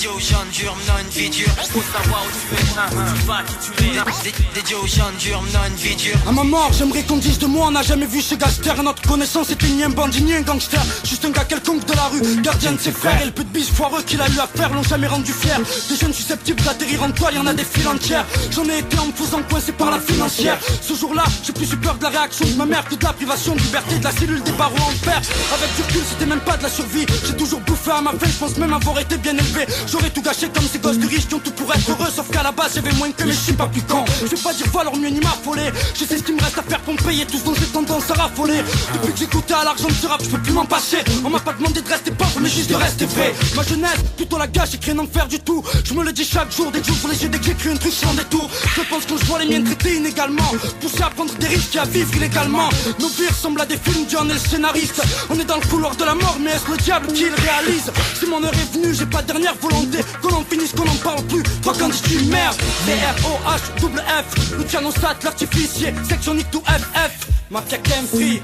Dédié 0.00 0.16
aux 0.16 0.18
gens 0.18 0.46
durs, 0.50 0.74
menant 0.76 0.98
une 0.98 1.08
vie 1.08 1.28
dure. 1.28 1.50
Faut 1.70 1.82
savoir 1.82 2.22
où 2.24 2.30
tu 2.32 2.54
es, 2.54 2.64
tu 2.64 3.26
vas 3.26 3.42
qui 3.42 3.54
tu 3.60 3.84
es. 3.84 4.54
Dédié 4.54 4.74
aux 4.74 4.86
durs, 4.86 5.42
menant 5.42 5.66
une 5.68 5.74
vie 5.74 5.94
dure. 5.94 6.16
À 6.26 6.32
ma 6.32 6.42
mort, 6.42 6.70
j'aimerais 6.72 7.02
qu'on 7.02 7.18
dise 7.18 7.38
de 7.38 7.44
moi, 7.44 7.66
on 7.68 7.72
n'a 7.72 7.82
jamais 7.82 8.06
vu 8.06 8.22
ce 8.22 8.34
gangster. 8.34 8.82
Notre 8.82 9.02
connaissance 9.02 9.50
était 9.50 9.66
ni 9.66 9.84
un 9.84 9.90
bandit 9.90 10.22
ni 10.22 10.32
un 10.32 10.40
gangster. 10.40 10.80
Juste 11.04 11.26
un 11.26 11.30
gars 11.30 11.44
quelconque 11.44 11.84
de 11.84 11.92
la 11.92 12.04
rue, 12.04 12.22
gardien 12.40 12.72
de 12.72 12.80
ses 12.80 12.92
frères. 12.92 13.20
Et 13.20 13.26
le 13.26 13.30
peu 13.30 13.44
de 13.44 13.50
bis 13.50 13.68
foireux 13.68 14.00
qu'il 14.00 14.22
a 14.22 14.28
eu 14.28 14.38
à 14.38 14.46
faire 14.46 14.72
l'ont 14.72 14.82
jamais 14.82 15.06
rendu 15.06 15.34
fier. 15.34 15.60
Des 15.90 15.96
jeunes 15.96 16.14
susceptibles 16.14 16.62
d'atterrir 16.62 17.02
en 17.02 17.10
toile, 17.10 17.34
y 17.34 17.38
en 17.38 17.46
a 17.46 17.52
des 17.52 17.64
files 17.64 17.88
entières. 17.88 18.24
J'en 18.52 18.64
ai 18.70 18.78
été 18.78 18.98
en 18.98 19.04
me 19.04 19.12
faisant 19.12 19.42
coincer 19.50 19.72
par 19.72 19.90
la 19.90 20.00
financière. 20.00 20.58
Ce 20.80 20.94
jour-là, 20.94 21.24
j'ai 21.44 21.52
plus 21.52 21.70
eu 21.70 21.76
peur 21.76 21.96
de 21.96 22.04
la 22.04 22.08
réaction 22.08 22.46
de 22.46 22.54
ma 22.54 22.64
mère 22.64 22.88
que 22.88 22.94
de 22.94 23.04
la 23.04 23.12
privation 23.12 23.54
de 23.54 23.60
liberté 23.60 23.98
de 23.98 24.04
la 24.04 24.12
cellule 24.12 24.42
des 24.44 24.52
barreaux 24.52 24.76
en 24.78 25.04
fer. 25.04 25.20
Avec 25.52 25.76
du 25.76 25.82
recul, 25.82 26.02
c'était 26.08 26.24
même 26.24 26.40
pas 26.40 26.56
de 26.56 26.62
la 26.62 26.70
survie. 26.70 27.04
J'ai 27.26 27.36
toujours 27.36 27.60
bouffé 27.60 27.90
à 27.90 28.00
ma 28.00 28.12
faim, 28.12 28.26
je 28.26 28.38
pense 28.38 28.56
même 28.56 28.72
avoir 28.72 28.98
été 28.98 29.18
bien 29.18 29.36
élevé. 29.36 29.66
J'aurais 29.90 30.10
tout 30.10 30.22
gâché 30.22 30.48
comme 30.54 30.66
ces 30.70 30.78
gosses 30.78 30.98
de 30.98 31.06
riches 31.06 31.26
qui 31.26 31.34
ont 31.34 31.40
tout 31.40 31.50
pour 31.50 31.72
être 31.74 31.90
heureux. 31.90 32.08
Sauf 32.14 32.30
qu'à 32.30 32.42
la 32.42 32.52
base, 32.52 32.72
j'avais 32.74 32.92
moins 32.92 33.10
que 33.10 33.24
mais 33.24 33.32
je 33.32 33.38
suis 33.38 33.52
pas 33.52 33.66
plus 33.66 33.82
con. 33.82 34.04
Je 34.20 34.26
vais 34.26 34.36
pas 34.36 34.52
dire 34.52 34.66
voilà 34.72 34.90
mieux 34.92 35.08
ni 35.08 35.20
m'affoler. 35.20 35.70
Je 35.94 36.04
sais 36.04 36.18
ce 36.18 36.22
qu'il 36.22 36.36
me 36.36 36.40
reste 36.40 36.58
à 36.58 36.62
faire 36.62 36.80
pour 36.80 36.94
me 36.94 36.98
payer 36.98 37.26
tout 37.26 37.38
ce 37.38 37.44
dont 37.44 37.54
j'ai 37.54 37.66
tendance 37.66 38.10
à 38.10 38.14
raffoler. 38.14 38.62
Depuis 38.92 39.26
que 39.26 39.32
goûté 39.32 39.54
à 39.54 39.64
l'argent 39.64 39.88
ce 40.00 40.06
rap, 40.06 40.22
je 40.22 40.28
peux 40.28 40.38
plus 40.38 40.52
m'en 40.52 40.64
passer. 40.64 40.98
On 41.24 41.30
m'a 41.30 41.40
pas 41.40 41.52
demandé 41.54 41.80
de 41.82 41.88
rester 41.88 42.12
pauvre, 42.12 42.38
mais 42.40 42.48
juste 42.48 42.70
de 42.70 42.76
rester 42.76 43.06
vrai. 43.06 43.34
Ma 43.56 43.62
jeunesse, 43.64 43.98
plutôt 44.16 44.38
la 44.38 44.46
gâche, 44.46 44.70
j'ai 44.72 44.78
créé 44.78 44.94
un 44.94 44.98
enfer 45.00 45.26
du 45.26 45.40
tout. 45.40 45.64
Je 45.84 45.92
me 45.94 46.04
le 46.04 46.12
dis 46.12 46.24
chaque 46.24 46.54
jour, 46.54 46.70
dès 46.70 46.80
que 46.80 46.86
j'ouvre 46.86 47.08
les 47.08 47.22
yeux, 47.22 47.28
dès 47.28 47.38
que 47.38 47.44
j'écris 47.46 47.70
un 47.70 47.76
truc 47.76 47.92
sans 47.92 48.14
détour. 48.14 48.48
Je 48.76 48.82
pense 48.82 49.04
que 49.06 49.18
je 49.18 49.24
vois 49.24 49.40
les 49.42 49.48
miens 49.48 49.64
traités 49.64 49.96
inégalement. 49.96 50.52
Poussés 50.80 51.02
à 51.02 51.10
prendre 51.10 51.34
des 51.34 51.48
risques 51.48 51.74
et 51.74 51.80
à 51.80 51.84
vivre 51.84 52.14
illégalement. 52.16 52.68
Nos 53.00 53.08
vies 53.08 53.28
ressemblent 53.28 53.60
à 53.60 53.66
des 53.66 53.76
films, 53.76 54.06
John 54.08 54.30
est 54.30 54.34
le 54.34 54.38
scénariste. 54.38 55.02
On 55.30 55.38
est 55.38 55.44
dans 55.44 55.56
le 55.56 55.66
couloir 55.66 55.96
de 55.96 56.04
la 56.04 56.14
mort, 56.14 56.38
mais 56.40 56.52
est-ce 56.52 56.70
le 56.70 56.76
diable 56.76 57.08
qui 57.12 57.24
le 57.24 57.34
réalise? 57.34 57.90
Si 58.18 58.26
mon 58.26 58.42
heure 58.44 58.54
est 58.54 58.72
venue, 58.72 58.94
j'ai 58.94 59.06
pas 59.06 59.22
de 59.22 59.26
dernière 59.26 59.54
volonté. 59.60 59.79
Qu'on 60.22 60.34
en 60.34 60.44
finisse, 60.44 60.72
qu'on 60.72 60.88
en 60.88 60.96
parle 61.02 61.22
plus. 61.24 61.42
Toi 61.62 61.72
quand 61.78 61.90
je 61.92 62.02
dis 62.08 62.24
merde, 62.26 62.56
C-R-O-H, 62.86 63.80
double 63.80 64.00
F. 64.00 64.58
Le 64.58 64.64
tianostat, 64.64 65.16
l'artificier, 65.22 65.94
section 66.08 66.34
Nick 66.34 66.50
to 66.50 66.62
FF. 66.66 67.30
Mafia 67.50 67.78
Game 67.78 68.06
Free. 68.06 68.40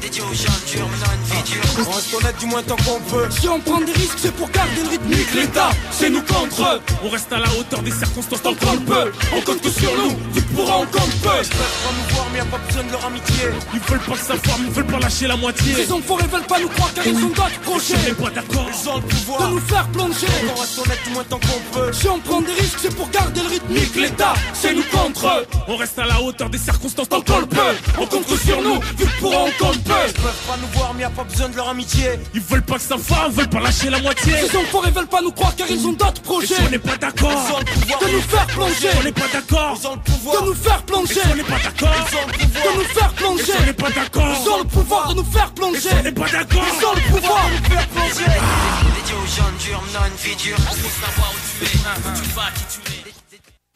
Dédié 0.00 0.22
aux 0.22 0.34
gens 0.34 0.58
durs, 0.66 0.88
menant 0.88 1.12
une 1.14 1.36
vie 1.36 1.42
dure. 1.52 1.62
On 1.86 1.90
reste 1.92 2.14
honnête 2.14 2.36
du 2.40 2.46
moins 2.46 2.62
tant 2.62 2.76
qu'on 2.76 3.00
peut. 3.00 3.28
Si 3.30 3.48
on 3.48 3.60
prend 3.60 3.80
des 3.80 3.92
risques, 3.92 4.18
c'est 4.18 4.34
pour 4.34 4.50
garder 4.50 4.82
le 4.82 4.88
rythmique. 4.88 5.34
L'État, 5.34 5.70
c'est 5.92 6.10
nous 6.10 6.22
contre 6.22 6.62
eux. 6.62 6.80
On 7.04 7.08
reste 7.08 7.32
à 7.32 7.38
la 7.38 7.48
hauteur 7.56 7.82
des 7.82 7.92
circonstances 7.92 8.42
tant 8.42 8.54
qu'on 8.54 8.72
le 8.72 8.80
peut. 8.80 9.12
On 9.32 9.40
compte 9.42 9.60
que 9.60 9.70
sur 9.70 9.92
nous, 9.96 10.10
vu 10.32 10.42
que 10.42 10.54
pour 10.54 10.64
on 10.64 10.86
compte 10.86 11.14
peu. 11.22 11.28
Ils 11.40 11.48
peuvent 11.48 11.94
nous 11.98 12.14
voir, 12.14 12.26
mais 12.32 12.38
y 12.38 12.40
a 12.40 12.44
pas 12.46 12.58
besoin 12.58 12.82
de 12.82 12.90
leur 12.90 13.06
amitié. 13.06 13.44
Ils 13.72 13.80
veulent 13.80 14.00
pas 14.00 14.12
le 14.12 14.18
savoir, 14.18 14.58
mais 14.58 14.66
ils 14.66 14.72
veulent 14.72 14.86
pas 14.86 14.98
lâcher 14.98 15.26
la 15.28 15.36
moitié. 15.36 15.74
Ces 15.74 15.92
enfoirés 15.92 16.26
veulent 16.26 16.42
pas 16.42 16.58
nous 16.58 16.68
croire 16.68 16.94
car 16.94 17.06
ils 17.06 17.16
ont 17.16 17.28
d'autres 17.28 17.60
projets. 17.62 17.94
On 17.94 18.08
n'est 18.08 18.14
pas 18.14 18.30
d'accord. 18.30 18.66
Ils 18.72 18.88
ont 18.88 18.96
le 18.96 19.02
pouvoir 19.02 19.48
De 19.48 19.54
nous 19.54 19.60
faire 19.60 19.87
On 19.96 20.60
reste 20.60 20.78
honnête 20.78 20.98
moins 21.12 21.24
tant 21.24 21.38
qu'on 21.38 21.78
peut. 21.78 21.92
Si 21.92 22.08
on 22.08 22.18
prend 22.18 22.40
des 22.40 22.52
risques, 22.52 22.78
c'est 22.82 22.94
pour 22.94 23.08
garder 23.10 23.40
le 23.40 23.48
rythmique. 23.48 23.94
L'État, 23.96 24.34
c'est 24.52 24.74
nous 24.74 24.82
contre 24.84 25.26
eux. 25.26 25.46
On 25.66 25.76
reste 25.76 25.98
à 25.98 26.04
la 26.06 26.20
hauteur 26.20 26.50
des 26.50 26.58
circonstances 26.58 27.08
tant 27.08 27.20
qu'on 27.20 27.38
le 27.40 27.46
peut. 27.46 27.58
On 27.98 28.06
compte 28.06 28.26
que 28.26 28.36
sur 28.36 28.60
nous, 28.62 28.80
vu 28.96 29.06
que 29.06 29.20
pour 29.20 29.32
on 29.34 29.50
compte 29.58 29.82
peu. 29.84 29.92
Ils 30.06 30.12
peuvent 30.14 30.46
pas 30.46 30.56
nous 30.60 30.78
voir, 30.78 30.94
mais 30.94 31.02
y 31.02 31.04
a 31.04 31.10
pas 31.10 31.24
besoin 31.24 31.48
de 31.48 31.56
leur 31.56 31.68
amitié. 31.68 32.10
Ils 32.34 32.40
veulent 32.40 32.62
pas 32.62 32.74
le 32.74 32.80
savoir, 32.80 33.26
ils 33.28 33.34
veulent 33.34 33.48
pas 33.48 33.60
lâcher 33.60 33.90
la 33.90 34.00
moitié. 34.00 34.32
Ces 34.48 34.56
enfoirés 34.56 34.90
veulent 34.90 35.06
pas 35.06 35.22
nous 35.22 35.32
croire 35.32 35.54
car 35.56 35.66
ils 35.70 35.86
ont 35.86 35.92
d'autres 35.92 36.22
projets. 36.22 36.54
on 36.66 36.70
n'est 36.70 36.78
pas 36.78 36.96
d'accord. 36.96 37.32
Ils 37.32 37.52
ont 37.54 37.58
le 37.58 37.64
pouvoir 37.64 38.00
De 38.00 38.08
nous 38.12 38.20
faire 38.22 38.46
plonger. 38.46 38.88
On 39.00 39.04
n'est 39.04 39.12
pas 39.12 39.28
d'accord. 39.32 39.78
Ils 39.80 39.86
ont 39.86 39.94
le 39.94 40.00
pouvoir 40.00 40.42
De 40.42 40.46
nous 40.46 40.54
faire 40.54 40.82
plonger. 40.82 41.20
on 41.32 41.36
n'est 41.36 41.42
pas 41.44 41.58
d'accord. 41.58 41.94
Ils 41.98 42.16
ont 42.16 42.26
le 42.26 42.32
pouvoir 42.34 42.74
De 42.74 42.78
nous 42.78 42.84
faire 42.84 43.12
plonger. 43.12 43.52
on 43.58 43.66
n'est 43.66 43.72
pas 43.72 43.90
d'accord. 43.90 44.28
Ils 44.42 44.48
ont 44.50 44.58
le 44.58 44.64
pouvoir 44.64 45.08
de 45.08 45.14
nous 45.14 45.24
faire 45.24 45.50
plonger. 45.52 45.88
on 45.98 46.02
n'est 46.02 46.12
pas 46.12 46.28
d'accord. 46.28 46.64
Ils 46.78 46.84
ont 46.86 46.94
le 46.94 47.00
pouvoir 47.20 47.44
de 47.48 47.56
nous 47.56 47.74
faire 47.74 47.88
plonger. 47.88 48.87
Aux. 49.10 49.26
Faut 49.26 51.06
savoir 51.06 51.32
où 51.32 51.38
tu 51.58 51.64
es, 51.64 51.68
tu 51.68 52.30
vas 52.34 52.50
qui 52.54 52.64
tu 52.68 52.80
es. 52.92 53.18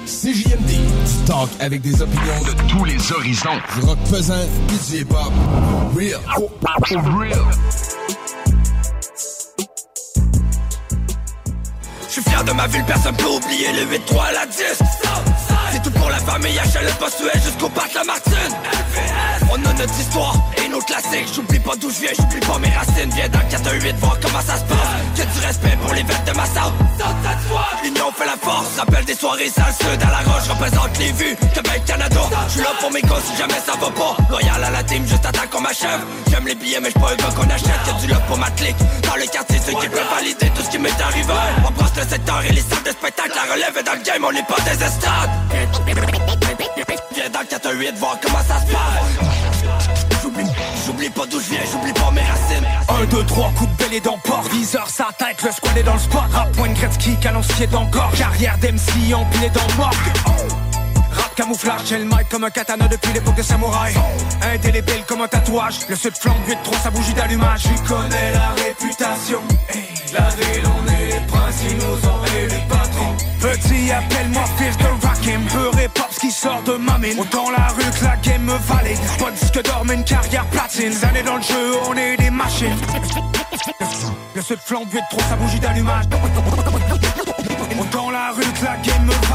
CJMD, 0.04 1.26
talk 1.26 1.48
avec 1.60 1.80
des 1.80 2.02
opinions 2.02 2.42
de 2.44 2.52
tous 2.68 2.84
les 2.84 3.12
horizons. 3.12 3.60
Du 3.74 3.86
rock 3.86 3.98
pesant, 4.10 4.44
du 4.68 4.96
hip-hop. 4.96 5.32
Real. 5.96 6.20
real. 7.16 7.38
Je 12.06 12.12
suis 12.12 12.22
fier 12.22 12.44
de 12.44 12.52
ma 12.52 12.66
ville, 12.66 12.84
personne 12.84 13.16
peut 13.16 13.24
oublier 13.24 13.72
le 13.72 13.96
8-3 13.96 14.22
à 14.22 14.32
la 14.32 14.46
10 14.46 14.56
C'est 15.72 15.82
tout 15.82 15.90
pour 15.92 16.10
la 16.10 16.18
famille, 16.18 16.56
HLM 16.56 16.94
Postuel 16.98 17.42
jusqu'au 17.42 17.70
parc 17.70 17.94
La 17.94 18.04
Martine 18.04 18.32
On 19.52 19.56
a 19.56 19.72
notre 19.74 20.00
histoire 20.00 20.34
et 20.56 20.66
nos 20.68 20.80
classiques. 20.80 21.28
J'oublie 21.34 21.58
pas 21.58 21.76
d'où 21.76 21.90
je 21.90 22.00
viens, 22.00 22.12
j'oublie 22.16 22.40
pas 22.40 22.58
mes 22.58 22.70
racines. 22.70 23.12
Viens 23.14 23.28
dans 23.28 23.40
le 23.40 23.50
418 23.50 23.96
voir 23.96 24.16
comment 24.22 24.40
ça 24.40 24.56
se 24.56 24.64
passe. 24.64 25.18
Y'a 25.18 25.26
du 25.26 25.46
respect 25.46 25.76
pour 25.82 25.92
les 25.92 26.02
vettes 26.02 26.24
de 26.24 26.32
ma 26.32 26.46
salle. 26.46 26.72
L'union 27.84 28.10
fait 28.12 28.24
la 28.24 28.36
force, 28.40 28.78
rappelle 28.78 29.04
des 29.04 29.14
soirées 29.14 29.50
sales. 29.50 29.74
Sud 29.78 30.02
à 30.02 30.10
la 30.10 30.32
roche, 30.32 30.48
représente 30.48 30.98
les 30.98 31.12
vues 31.12 31.36
Québec, 31.52 31.82
Canada. 31.86 32.20
Je 32.48 32.52
suis 32.52 32.60
là 32.62 32.70
pour 32.80 32.90
mes 32.92 33.02
gosses 33.02 33.24
si 33.30 33.36
jamais 33.36 33.60
ça 33.60 33.72
va 33.78 33.90
pas. 33.90 34.16
Loyal 34.30 34.64
à 34.64 34.70
la 34.70 34.82
team, 34.84 35.06
juste 35.06 35.26
attends 35.26 35.48
qu'on 35.50 35.60
m'achève. 35.60 36.00
J'aime 36.30 36.46
les 36.46 36.54
billets 36.54 36.80
mais 36.80 36.88
j'suis 36.88 37.00
pas 37.00 37.12
un 37.12 37.16
gars 37.16 37.34
qu'on 37.36 37.50
achète. 37.50 37.86
Y'a 37.86 37.92
du 38.00 38.06
love 38.06 38.26
pour 38.28 38.38
ma 38.38 38.50
clique. 38.52 38.78
Dans 39.02 39.16
le 39.16 39.26
quartier, 39.26 39.58
ceux 39.58 39.78
qui 39.78 39.88
peuvent 39.88 40.10
valider 40.16 40.48
tout 40.56 40.62
ce 40.62 40.70
qui 40.70 40.78
m'est 40.78 40.98
arrivé. 40.98 41.34
On 41.68 41.70
brasse 41.72 41.92
le 41.96 42.08
secteur 42.08 42.40
et 42.42 42.52
les 42.52 42.62
salles 42.62 42.84
de 42.84 42.90
spectacle. 42.90 43.32
La 43.36 43.52
relève 43.52 43.76
est 43.76 43.82
dans 43.82 43.98
le 44.00 44.02
game, 44.02 44.24
on 44.24 44.32
n'est 44.32 44.48
pas 44.48 44.60
des 44.64 44.82
estrades 44.82 45.30
Viens 47.14 47.28
dans 47.28 47.40
le 47.40 47.46
418 47.46 47.98
voir 47.98 48.18
comment 48.22 48.42
ça 48.48 48.58
se 48.58 48.72
passe 48.72 49.41
J'oublie 50.84 51.10
pas 51.10 51.26
d'où 51.26 51.40
je 51.40 51.50
viens, 51.50 51.60
j'oublie 51.70 51.92
pas 51.92 52.10
mes 52.10 52.22
racines. 52.22 52.66
1, 52.88 53.04
2, 53.06 53.24
3, 53.24 53.52
coup 53.56 53.66
de 53.66 53.84
belé 53.84 54.00
dans 54.00 54.16
le 54.16 54.28
port. 54.28 54.42
Viseur 54.52 54.88
sa 54.88 55.08
tête, 55.16 55.42
le 55.42 55.52
squad 55.52 55.76
est 55.76 55.82
dans 55.82 55.94
le 55.94 56.00
spot. 56.00 56.22
Rap 56.32 56.52
point 56.52 56.70
Gretzky, 56.70 57.16
canon 57.20 57.42
scié 57.42 57.66
dans 57.66 57.84
le 57.84 57.90
corps. 57.90 58.12
Carrière 58.16 58.58
d'MC, 58.58 59.14
empilé 59.14 59.48
dans 59.50 59.66
le 59.68 59.74
morgue. 59.76 59.94
Rap 61.12 61.34
camouflage, 61.36 61.82
j'ai 61.86 61.98
le 61.98 62.04
mic 62.04 62.28
comme 62.30 62.44
un 62.44 62.50
katana 62.50 62.88
depuis 62.88 63.12
l'époque 63.12 63.36
de 63.36 63.42
samouraï. 63.42 63.94
Indélébile 64.42 65.04
comme 65.06 65.22
un 65.22 65.28
tatouage. 65.28 65.80
Le 65.88 65.96
sud 65.96 66.16
flambe 66.16 66.36
8-3, 66.48 66.82
sa 66.82 66.90
bougie 66.90 67.14
d'allumage. 67.14 67.62
J'y 67.62 67.82
connais 67.88 68.32
la 68.32 68.50
réputation. 68.62 69.40
La 70.12 70.28
ville, 70.30 70.64
on 70.66 70.92
est 70.92 71.06
les 71.06 71.26
princes, 71.26 71.62
ils 71.68 71.76
nous 71.76 72.08
ont 72.08 72.22
les 72.34 72.48
patrons 72.68 73.16
Petit, 73.40 73.90
appelle-moi 73.90 74.44
fils 74.56 74.76
de 74.76 75.06
Rakim. 75.06 75.42
Peur 75.46 75.78
et 75.80 75.88
qui 76.22 76.30
sort 76.30 76.62
de 76.62 76.74
ma 76.74 76.98
mine. 76.98 77.18
Autant 77.18 77.50
la 77.50 77.66
rue 77.68 77.90
que 77.98 78.04
la 78.04 78.16
game 78.16 78.44
me 78.44 78.52
valide 78.52 78.98
Pas 79.18 79.30
de 79.32 79.36
disque 79.36 79.62
d'or, 79.64 79.84
une 79.92 80.04
carrière 80.04 80.46
platine. 80.46 80.90
Des 80.90 81.04
années 81.04 81.22
dans 81.24 81.36
le 81.36 81.42
jeu, 81.42 81.76
on 81.88 81.94
est 81.96 82.16
des 82.16 82.30
machines. 82.30 82.76
Le 84.36 84.40
sud 84.40 84.58
flambe 84.64 84.88
8-3, 84.88 85.28
sa 85.28 85.36
bougie 85.36 85.58
d'allumage. 85.58 86.04
Autant 87.80 88.10
la 88.10 88.30
rue 88.30 88.44
que 88.44 88.64
la 88.64 88.76
game 88.76 89.04
me 89.04 89.12
Ici 89.12 89.31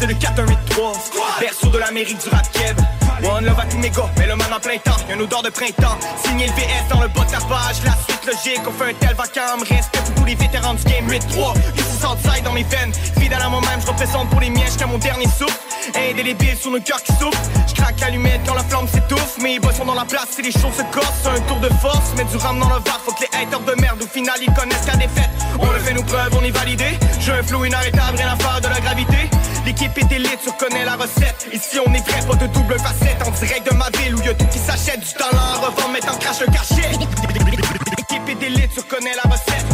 c'est 0.00 0.06
le 0.06 0.14
4-1-8-3 0.14 1.40
Berceau 1.40 1.68
de 1.68 1.78
l'Amérique 1.78 2.18
du 2.18 2.28
rap 2.30 2.50
keb. 2.52 2.78
One 3.22 3.44
love 3.44 3.60
à 3.60 3.66
tous 3.66 3.76
mes 3.76 3.90
gars, 3.90 4.10
mais 4.18 4.26
le 4.26 4.34
man 4.34 4.50
en 4.50 4.58
plein 4.58 4.78
temps. 4.78 4.96
Y'a 5.08 5.14
une 5.14 5.20
odeur 5.20 5.42
de 5.42 5.50
printemps, 5.50 5.98
signé 6.24 6.46
le 6.46 6.52
VS 6.52 6.88
dans 6.88 7.02
le 7.02 7.08
bas 7.08 7.24
de 7.24 7.32
la 7.32 7.40
page. 7.40 7.76
La 7.84 7.92
suite 7.92 8.24
logique, 8.26 8.62
on 8.66 8.72
fait 8.72 8.90
un 8.90 8.94
tel 8.94 9.14
vacarme. 9.14 9.60
Respect 9.60 9.98
pour 10.06 10.14
tous 10.14 10.24
les 10.24 10.34
vétérans 10.34 10.72
du 10.72 10.84
game 10.84 11.06
8-3 11.06 11.54
Ici 11.76 12.00
Southside 12.00 12.44
dans 12.44 12.52
mes 12.52 12.62
veines. 12.62 12.92
Fidèle 13.20 13.42
à 13.42 13.48
moi-même, 13.50 13.80
je 13.82 13.86
représente 13.86 14.30
pour 14.30 14.40
les 14.40 14.48
miens 14.48 14.64
jusqu'à 14.64 14.86
mon 14.86 14.96
dernier 14.96 15.26
souffle. 15.26 15.58
Indélébile 15.94 16.56
sur 16.56 16.70
nos 16.70 16.80
cœurs 16.80 17.02
qui 17.02 17.12
souffrent. 17.12 17.50
Je 17.68 17.74
craque 17.74 18.00
l'allumette 18.00 18.40
quand 18.46 18.54
la 18.54 18.64
flamme 18.64 18.88
s'étouffe. 18.88 19.36
Mes 19.42 19.58
boys 19.58 19.74
sont 19.74 19.84
dans 19.84 19.94
la 19.94 20.06
place, 20.06 20.28
c'est 20.30 20.42
les 20.42 20.52
choses 20.52 20.76
se 20.78 20.82
corsent. 20.90 21.26
Un 21.26 21.40
tour 21.42 21.60
de 21.60 21.68
force, 21.80 22.14
mettre 22.16 22.30
du 22.30 22.38
rame 22.38 22.58
dans 22.58 22.68
le 22.68 22.80
var 22.80 23.00
Faut 23.04 23.12
que 23.12 23.20
les 23.20 23.38
haters 23.38 23.60
de 23.60 23.74
merde 23.80 24.00
au 24.02 24.06
final 24.06 24.36
ils 24.40 24.54
connaissent 24.54 24.86
la 24.86 24.96
défaite. 24.96 25.30
On 25.58 25.70
le 25.70 25.78
fait 25.78 25.92
nos 25.92 26.02
preuves, 26.02 26.34
on 26.40 26.44
est 26.44 26.50
validé 26.50 26.98
J'ai 27.20 27.32
un 27.32 27.42
flow 27.42 27.66
inarrêtable, 27.66 28.16
rien 28.16 28.32
à 28.32 28.36
faire 28.36 28.60
de 28.62 28.68
la 28.68 28.80
gravité 28.80 29.28
L'équipe 29.64 29.96
est 29.98 30.12
élite, 30.12 30.38
tu 30.42 30.50
reconnais 30.50 30.84
la 30.84 30.96
recette 30.96 31.48
Ici 31.52 31.78
on 31.84 31.92
est 31.92 32.06
vrai, 32.08 32.20
pas 32.26 32.34
de 32.34 32.46
double 32.52 32.78
facette 32.78 33.22
En 33.26 33.30
direct 33.30 33.70
de 33.70 33.76
ma 33.76 33.88
ville 33.98 34.14
où 34.14 34.22
y'a 34.22 34.34
tout 34.34 34.46
qui 34.46 34.58
s'achète 34.58 35.00
Du 35.00 35.12
talent 35.12 35.38
à 35.38 35.66
revendre, 35.66 35.92
mettre 35.92 36.12
en 36.12 36.16
crash 36.16 36.40
le 36.40 36.46
cachet 36.46 36.90
L'équipe 36.98 38.28
est 38.28 38.46
élite, 38.46 38.70
tu 38.74 38.80
reconnais 38.80 39.12
la 39.22 39.30
recette 39.30 39.66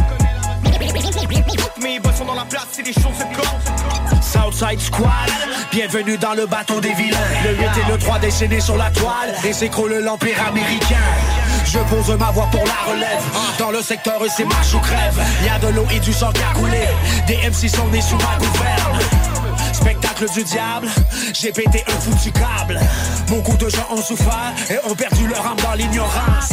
Mes 1.82 2.00
boss 2.00 2.16
sont 2.16 2.24
dans 2.24 2.34
la 2.34 2.44
place, 2.44 2.66
c'est 2.72 2.82
des 2.82 2.92
choses 2.92 3.16
se 3.16 3.36
corsent 3.36 3.66
Southside 4.22 4.80
Squad, 4.80 5.30
bienvenue 5.70 6.18
dans 6.18 6.34
le 6.34 6.46
bateau 6.46 6.80
des 6.80 6.92
vilains. 6.94 7.18
Le 7.44 7.54
8 7.54 7.64
et 7.64 7.92
le 7.92 7.98
3 7.98 8.18
déchaînés 8.18 8.60
sur 8.60 8.76
la 8.76 8.90
toile, 8.90 9.34
et 9.44 9.52
s'écroule 9.52 9.94
l'empire 10.02 10.36
américain. 10.48 10.96
Je 11.64 11.78
pose 11.78 12.16
ma 12.18 12.30
voix 12.32 12.48
pour 12.50 12.64
la 12.64 12.92
relève. 12.92 13.22
Dans 13.58 13.70
le 13.70 13.82
secteur, 13.82 14.20
c'est 14.34 14.44
marche 14.44 14.74
ou 14.74 14.78
crève. 14.78 15.20
Y 15.44 15.48
a 15.48 15.58
de 15.58 15.68
l'eau 15.68 15.86
et 15.94 16.00
du 16.00 16.12
sang 16.12 16.32
qui 16.32 16.42
a 16.42 16.58
coulé. 16.58 16.86
Des 17.26 17.36
MC 17.36 17.68
sont 17.68 17.88
nés 17.88 18.00
sous 18.00 18.16
ma 18.16 18.36
gouverne. 18.38 19.45
Spectacle 19.86 20.26
du 20.32 20.42
diable, 20.42 20.88
j'ai 21.32 21.52
pété 21.52 21.84
un 21.86 22.00
foutu 22.00 22.32
câble. 22.32 22.80
Beaucoup 23.28 23.56
de 23.56 23.68
gens 23.68 23.86
ont 23.92 24.02
souffert 24.02 24.52
et 24.68 24.78
ont 24.84 24.96
perdu 24.96 25.28
leur 25.28 25.46
âme 25.46 25.56
dans 25.62 25.74
l'ignorance. 25.74 26.48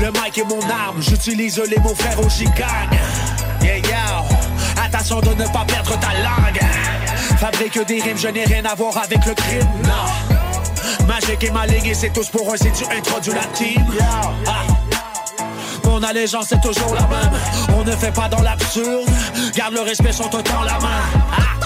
Le 0.00 0.10
mic 0.10 0.38
est 0.38 0.44
mon 0.44 0.60
arme, 0.68 1.00
j'utilise 1.00 1.62
les 1.70 1.78
mots 1.78 1.94
frères 1.94 2.18
au 2.18 2.28
chicagne. 2.28 2.98
Yeah, 3.62 3.78
yeah. 3.78 4.24
Attention 4.84 5.20
de 5.20 5.34
ne 5.34 5.46
pas 5.46 5.64
perdre 5.68 5.96
ta 6.00 6.08
langue. 6.14 6.60
Fabrique 7.38 7.78
des 7.86 8.00
rimes, 8.00 8.18
je 8.18 8.26
n'ai 8.26 8.44
rien 8.44 8.64
à 8.64 8.74
voir 8.74 8.96
avec 8.96 9.24
le 9.24 9.34
crime, 9.34 9.68
non. 9.84 11.06
Magique 11.06 11.44
et 11.44 11.52
maligne, 11.52 11.94
c'est 11.94 12.12
tous 12.12 12.28
pour 12.28 12.52
un, 12.52 12.56
si 12.56 12.72
tu 12.72 12.84
introduis 12.92 13.34
la 13.34 13.46
team. 13.56 13.86
Ah. 14.00 14.64
Mon 15.84 16.02
allégeance 16.02 16.50
est 16.50 16.60
toujours 16.60 16.92
la 16.92 17.02
même. 17.02 17.40
On 17.78 17.84
ne 17.84 17.92
fait 17.92 18.12
pas 18.12 18.28
dans 18.28 18.42
l'absurde. 18.42 19.08
Garde 19.54 19.74
le 19.74 19.82
respect, 19.82 20.10
sont 20.10 20.34
autant 20.34 20.64
la 20.64 20.80
main. 20.80 21.02
Ah. 21.32 21.57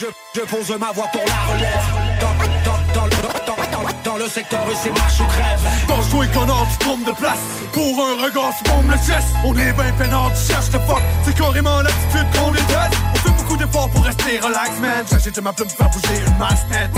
Je, 0.00 0.06
je 0.34 0.40
pose 0.46 0.70
ma 0.78 0.92
voix 0.92 1.08
pour 1.12 1.20
la 1.26 1.52
relève. 1.52 1.78
Dans, 2.20 2.28
dans, 2.64 2.94
dans, 2.94 3.04
le- 3.04 3.10
dans, 3.46 4.12
dans, 4.12 4.18
dans 4.18 4.28
secteur, 4.30 4.60
c'est 4.82 4.90
marche 4.96 5.20
ou 5.20 5.24
crève. 5.24 5.60
Pense-toi 5.86 6.26
qu'on 6.28 6.44
a 6.44 6.64
du 6.64 6.76
trompe 6.78 7.04
de 7.04 7.12
place 7.12 7.38
Pour 7.72 8.00
un 8.06 8.24
regard, 8.24 8.50
tu 8.56 8.70
bombes 8.70 8.90
le 8.90 8.96
chest 8.96 9.28
On 9.44 9.54
est 9.58 9.72
ben 9.74 9.92
peinard, 9.98 10.30
tu 10.32 10.52
cherches 10.52 10.70
de 10.70 10.78
fuck. 10.78 11.02
C'est 11.24 11.36
carrément 11.36 11.82
l'attitude 11.82 12.26
qu'on 12.32 12.50
déteste 12.50 12.96
On 13.12 13.18
fait 13.18 13.36
beaucoup 13.36 13.56
d'efforts 13.58 13.90
pour 13.90 14.02
rester 14.02 14.38
relax, 14.40 14.70
man. 14.80 15.04
J'agite 15.10 15.38
ma 15.42 15.52
plume 15.52 15.68
faire 15.68 15.90
bouger 15.90 16.22
une 16.26 16.38
masse, 16.38 16.64
man. 16.70 16.90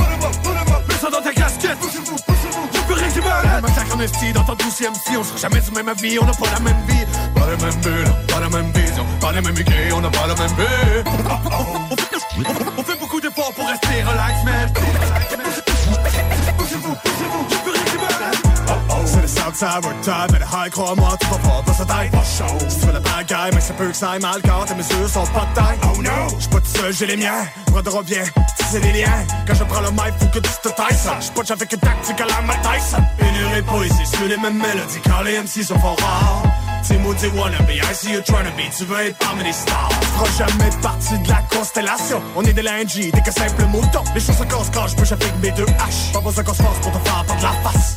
Mets 0.88 0.94
ça 0.94 1.11
dans 1.11 1.22
ta 1.22 1.32
casquette. 1.32 1.78
Poussez-vous, 1.80 2.16
poussez-vous 2.24 2.94
rien 2.94 3.09
qui 3.09 4.32
dans 4.32 4.44
ton 4.44 4.55
douce 4.55 4.80
MC 4.80 5.16
On 5.18 5.24
sera 5.24 5.38
jamais 5.38 5.61
du 5.61 5.70
même 5.72 5.88
avis, 5.88 6.18
on 6.20 6.24
n'a 6.24 6.32
pas 6.32 6.50
la 6.53 6.61
même 6.61 6.76
vie. 6.86 7.05
Pas 7.34 7.46
la 7.46 7.57
même 7.57 7.80
bulle, 7.80 8.12
pas 8.28 8.40
la 8.40 8.48
même 8.48 8.70
vision. 8.72 9.07
Pas 9.20 9.32
les 9.32 9.40
mêmes 9.40 9.57
idées, 9.57 9.92
on 9.92 10.00
n'a 10.00 10.11
pas 10.11 10.26
la 10.28 10.34
même 10.34 10.55
vie 10.57 11.96
On 12.39 12.83
fait- 12.83 12.99
beaucoup 12.99 13.20
d'efforts 13.20 13.53
pour 13.53 13.66
rester 13.66 14.03
relax, 14.03 14.45
man 14.45 14.72
Poussez-vous, 16.57 16.95
poussez-vous 16.95 17.47
Y'a 17.51 17.59
plus 17.59 17.70
rien 17.72 17.85
qui 17.85 17.97
m'arrête 17.97 18.43
c'est 19.05 19.20
le 19.20 19.26
Southside, 19.26 19.80
time, 20.03 20.26
mais 20.33 20.39
le 20.39 20.45
high, 20.45 20.70
crois-moi, 20.70 21.16
tu 21.20 21.26
vas 21.26 21.37
pas 21.39 21.62
passer 21.66 21.85
ta 21.85 21.95
tête. 21.95 22.12
Pas 22.12 22.18
chaud. 22.22 22.59
Tu 22.80 22.87
la 22.93 23.01
bagaille, 23.01 23.51
mais 23.53 23.61
ça 23.61 23.74
peut 23.74 23.89
que 23.89 23.97
ça 23.97 24.11
aille 24.12 24.20
mal 24.20 24.41
quand 24.45 24.64
tes 24.64 24.74
mesures 24.76 25.09
sont 25.09 25.26
pas 25.26 25.45
de 25.51 25.55
taille. 25.55 25.78
Oh 25.83 26.01
no! 26.01 26.11
J'suis 26.39 26.49
pas 26.49 26.61
tout 26.61 26.78
seul, 26.78 26.93
j'ai 26.93 27.07
les 27.07 27.16
miens. 27.16 27.45
Bras 27.66 27.83
de 27.83 27.89
revient, 27.91 28.22
c'est 28.70 28.80
des 28.80 28.93
liens. 28.93 29.26
Quand 29.47 29.55
je 29.55 29.64
prends 29.64 29.80
le 29.80 29.91
mic, 29.91 30.14
faut 30.20 30.26
que 30.26 30.39
tu 30.39 30.51
te 30.62 30.68
tailles. 30.68 30.97
J'suis 31.20 31.33
pas 31.33 31.53
avec 31.53 31.72
une 31.72 31.80
tactique 31.80 32.20
à 32.20 32.26
la 32.26 32.41
Mike 32.43 32.61
Tyson. 32.62 33.03
Une 33.57 33.62
poésie 33.64 34.07
sur 34.07 34.26
les 34.28 34.37
mêmes 34.37 34.59
mélodies 34.59 35.01
quand 35.05 35.22
les 35.22 35.39
MC 35.39 35.64
sont 35.64 35.78
fort 35.80 35.97
rares. 36.01 36.43
T'es 36.87 36.99
maudit 36.99 37.28
wannabe, 37.28 37.70
I 37.70 37.95
see 37.95 38.12
you 38.12 38.20
trying 38.22 38.45
to 38.45 38.51
be, 38.57 38.68
tu 38.76 38.85
veux 38.85 39.07
être 39.07 39.18
parmi 39.18 39.45
les 39.45 39.53
stars. 39.53 39.89
Jamais 40.39 40.70
partie 40.80 41.18
de 41.18 41.28
la 41.28 41.43
constellation. 41.51 42.22
On 42.37 42.43
est 42.43 42.53
des 42.53 42.62
lingis, 42.62 43.12
des 43.12 43.20
que 43.20 43.33
simples 43.33 43.64
moutons. 43.66 44.05
Les 44.14 44.20
choses 44.20 44.37
se 44.37 44.45
cassent 44.45 44.70
quand 44.72 44.87
je 44.89 44.97
bouge 44.97 45.12
avec 45.12 45.33
mes 45.43 45.51
deux 45.53 45.66
haches. 45.78 46.12
Pas 46.12 46.20
besoin 46.20 46.45
qu'on 46.45 46.55
se 46.55 46.62
force 46.62 46.78
pour 46.80 46.93
te 46.93 47.09
faire 47.09 47.24
perdre 47.24 47.43
la 47.43 47.70
face. 47.70 47.97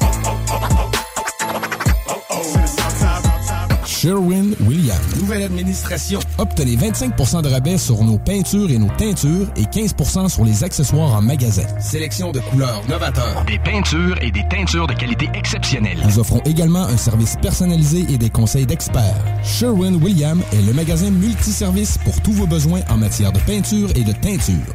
Southside. 4.05 4.15
Sherwin-Williams. 4.15 5.19
Nouvelle 5.19 5.43
administration. 5.43 6.19
Obtenez 6.37 6.75
25% 6.75 7.41
de 7.41 7.49
rabais 7.49 7.77
sur 7.77 8.03
nos 8.03 8.17
peintures 8.17 8.69
et 8.69 8.77
nos 8.77 8.89
teintures 8.97 9.47
et 9.55 9.63
15% 9.63 10.29
sur 10.29 10.45
les 10.45 10.63
accessoires 10.63 11.13
en 11.13 11.21
magasin. 11.21 11.65
Sélection 11.79 12.31
de 12.31 12.39
couleurs 12.39 12.81
novateurs. 12.87 13.43
Des 13.45 13.59
peintures 13.59 14.15
et 14.21 14.31
des 14.31 14.43
teintures 14.49 14.87
de 14.87 14.93
qualité 14.93 15.29
exceptionnelle. 15.33 15.97
Nous 16.05 16.19
offrons 16.19 16.41
également 16.45 16.83
un 16.83 16.97
service 16.97 17.35
personnalisé 17.41 18.05
et 18.09 18.17
des 18.17 18.29
conseils 18.29 18.65
d'experts. 18.65 19.23
Sherwin-Williams 19.43 20.43
est 20.53 20.61
le 20.61 20.73
magasin 20.73 21.09
multiservice 21.09 21.97
pour 21.99 22.21
tous 22.21 22.33
vos 22.33 22.47
besoins 22.47 22.81
en 22.89 22.97
matière 22.97 23.31
de 23.31 23.39
peinture 23.39 23.89
et 23.95 24.03
de 24.03 24.13
teinture. 24.13 24.73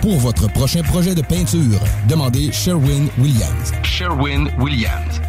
Pour 0.00 0.18
votre 0.18 0.48
prochain 0.52 0.82
projet 0.82 1.14
de 1.14 1.22
peinture, 1.22 1.80
demandez 2.08 2.50
Sherwin-Williams. 2.52 3.72
Sherwin-Williams. 3.82 5.20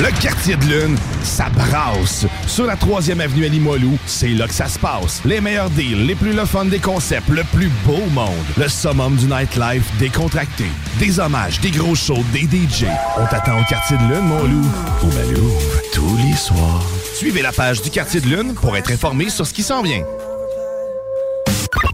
Le 0.00 0.10
quartier 0.18 0.56
de 0.56 0.64
lune, 0.64 0.96
ça 1.22 1.50
brasse. 1.50 2.24
Sur 2.46 2.64
la 2.64 2.74
3e 2.74 3.20
avenue 3.20 3.44
à 3.44 3.50
c'est 4.06 4.28
là 4.28 4.48
que 4.48 4.54
ça 4.54 4.66
se 4.66 4.78
passe. 4.78 5.20
Les 5.26 5.42
meilleurs 5.42 5.68
deals, 5.68 6.06
les 6.06 6.14
plus 6.14 6.32
le 6.32 6.70
des 6.70 6.78
concepts, 6.78 7.28
le 7.28 7.44
plus 7.52 7.68
beau 7.84 8.06
monde. 8.10 8.46
Le 8.56 8.66
summum 8.66 9.14
du 9.16 9.26
nightlife 9.26 9.84
décontracté. 9.98 10.64
Des 10.98 11.20
hommages, 11.20 11.60
des 11.60 11.70
gros 11.70 11.94
shows, 11.94 12.24
des 12.32 12.44
DJ. 12.44 12.86
On 13.18 13.26
t'attend 13.26 13.60
au 13.60 13.64
quartier 13.64 13.98
de 13.98 14.02
lune, 14.04 14.22
mon 14.22 14.44
loup. 14.44 14.66
Au 15.02 15.06
Malou, 15.06 15.52
tous 15.92 16.16
les 16.16 16.34
soirs. 16.34 16.82
Suivez 17.14 17.42
la 17.42 17.52
page 17.52 17.82
du 17.82 17.90
quartier 17.90 18.22
de 18.22 18.28
lune 18.28 18.54
pour 18.54 18.74
être 18.78 18.90
informé 18.90 19.28
sur 19.28 19.46
ce 19.46 19.52
qui 19.52 19.62
s'en 19.62 19.82
vient. 19.82 20.02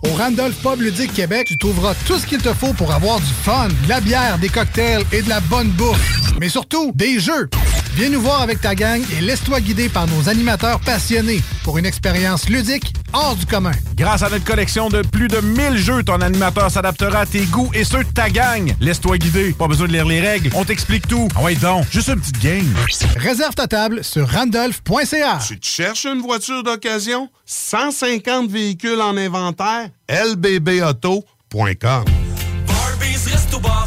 Au 0.05 0.15
Randolph 0.15 0.63
Pub 0.63 0.81
Ludique 0.81 1.13
Québec, 1.13 1.49
tu 1.49 1.59
trouveras 1.59 1.95
tout 2.07 2.19
ce 2.19 2.27
qu'il 2.27 2.39
te 2.39 2.55
faut 2.55 2.73
pour 2.73 2.93
avoir 2.93 3.19
du 3.19 3.33
fun, 3.43 3.67
de 3.67 3.89
la 3.89 4.01
bière, 4.01 4.39
des 4.39 4.49
cocktails 4.49 5.03
et 5.11 5.23
de 5.23 5.29
la 5.29 5.41
bonne 5.41 5.71
bouffe. 5.71 6.23
Mais 6.39 6.49
surtout, 6.49 6.93
des 6.95 7.19
jeux. 7.19 7.49
Viens 7.97 8.11
nous 8.11 8.21
voir 8.21 8.43
avec 8.43 8.61
ta 8.61 8.75
gang 8.75 9.01
et 9.17 9.23
laisse-toi 9.23 9.59
guider 9.63 9.89
par 9.89 10.07
nos 10.07 10.29
animateurs 10.29 10.81
passionnés 10.81 11.41
pour 11.65 11.79
une 11.79 11.87
expérience 11.87 12.47
ludique 12.47 12.93
hors 13.15 13.35
du 13.37 13.47
commun. 13.47 13.73
Grâce 13.97 14.23
à 14.23 14.29
notre 14.29 14.45
collection 14.45 14.91
de 14.91 15.01
plus 15.01 15.29
de 15.29 15.41
1000 15.41 15.79
jeux, 15.79 16.03
ton 16.03 16.21
animateur 16.21 16.71
s'adaptera 16.71 17.21
à 17.21 17.27
tes 17.27 17.47
goûts 17.47 17.71
et 17.73 17.85
ceux 17.85 18.05
de 18.05 18.11
ta 18.11 18.29
gang. 18.29 18.75
Laisse-toi 18.81 19.17
guider. 19.17 19.55
Pas 19.55 19.67
besoin 19.67 19.87
de 19.87 19.93
lire 19.93 20.05
les 20.05 20.21
règles. 20.21 20.51
On 20.55 20.67
t'explique 20.67 21.09
tout. 21.09 21.27
Ah 21.37 21.43
ouais, 21.43 21.55
donc. 21.55 21.87
Juste 21.91 22.09
une 22.09 22.21
petite 22.21 22.39
game. 22.43 22.75
Réserve 23.17 23.55
ta 23.55 23.67
table 23.67 24.05
sur 24.05 24.31
randolph.ca. 24.31 25.39
Tu 25.49 25.59
te 25.59 25.67
cherches 25.67 26.05
une 26.05 26.21
voiture 26.21 26.63
d'occasion? 26.63 27.31
150 27.47 28.51
véhicules 28.51 29.01
en 29.01 29.17
inventaire? 29.17 29.89
lbbauto.com 30.11 32.05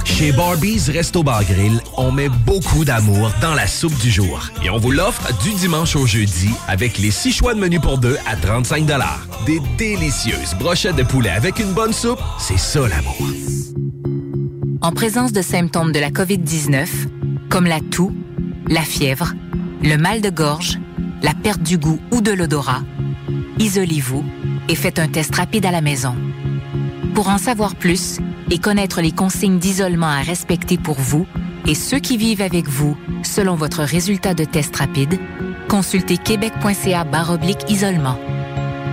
Chez 0.06 0.32
Barbies 0.32 0.90
Resto 0.92 1.24
Bar 1.24 1.44
Grill, 1.46 1.82
on 1.96 2.12
met 2.12 2.30
beaucoup 2.46 2.84
d'amour 2.84 3.32
dans 3.42 3.54
la 3.54 3.68
soupe 3.68 3.98
du 4.00 4.10
jour. 4.12 4.50
Et 4.64 4.70
on 4.70 4.78
vous 4.78 4.92
l'offre 4.92 5.32
du 5.44 5.54
dimanche 5.54 5.96
au 5.96 6.06
jeudi 6.06 6.50
avec 6.68 6.98
les 6.98 7.12
six 7.12 7.32
choix 7.32 7.54
de 7.54 7.60
menu 7.60 7.80
pour 7.80 7.98
deux 7.98 8.18
à 8.28 8.36
35 8.36 8.86
Des 9.46 9.62
délicieuses 9.78 10.56
brochettes 10.60 10.96
de 10.96 11.04
poulet 11.04 11.30
avec 11.30 11.60
une 11.60 11.72
bonne 11.74 11.94
soupe, 11.94 12.20
c'est 12.38 12.58
ça 12.58 12.82
l'amour. 12.88 13.16
En 14.82 14.92
présence 14.92 15.32
de 15.32 15.42
symptômes 15.42 15.92
de 15.92 16.00
la 16.00 16.10
COVID-19, 16.10 16.88
comme 17.50 17.66
la 17.66 17.80
toux, 17.80 18.14
la 18.68 18.82
fièvre, 18.82 19.34
le 19.84 19.98
mal 19.98 20.22
de 20.22 20.30
gorge, 20.30 20.80
la 21.22 21.34
perte 21.34 21.62
du 21.62 21.78
goût 21.78 22.00
ou 22.12 22.22
de 22.22 22.32
l'odorat, 22.32 22.82
isolez-vous 23.60 24.24
et 24.68 24.76
faites 24.76 25.00
un 25.00 25.08
test 25.08 25.36
rapide 25.36 25.66
à 25.66 25.72
la 25.72 25.82
maison. 25.82 26.16
Pour 27.14 27.30
en 27.30 27.38
savoir 27.38 27.76
plus 27.76 28.20
et 28.50 28.60
connaître 28.60 29.02
les 29.02 29.12
consignes 29.12 29.60
d'isolement 29.60 30.08
à 30.08 30.22
respecter 30.22 30.78
pour 30.78 31.00
vous 31.00 31.26
et 31.68 31.76
ceux 31.76 32.00
qui 32.00 32.18
vivent 32.18 32.42
avec 32.42 32.68
vous 32.68 32.98
selon 33.24 33.56
votre 33.56 33.84
résultat 33.84 34.34
de 34.34 34.44
test 34.44 34.76
rapide, 34.76 35.20
consultez 35.68 36.18
québec.ca 36.18 37.06
isolement. 37.68 38.18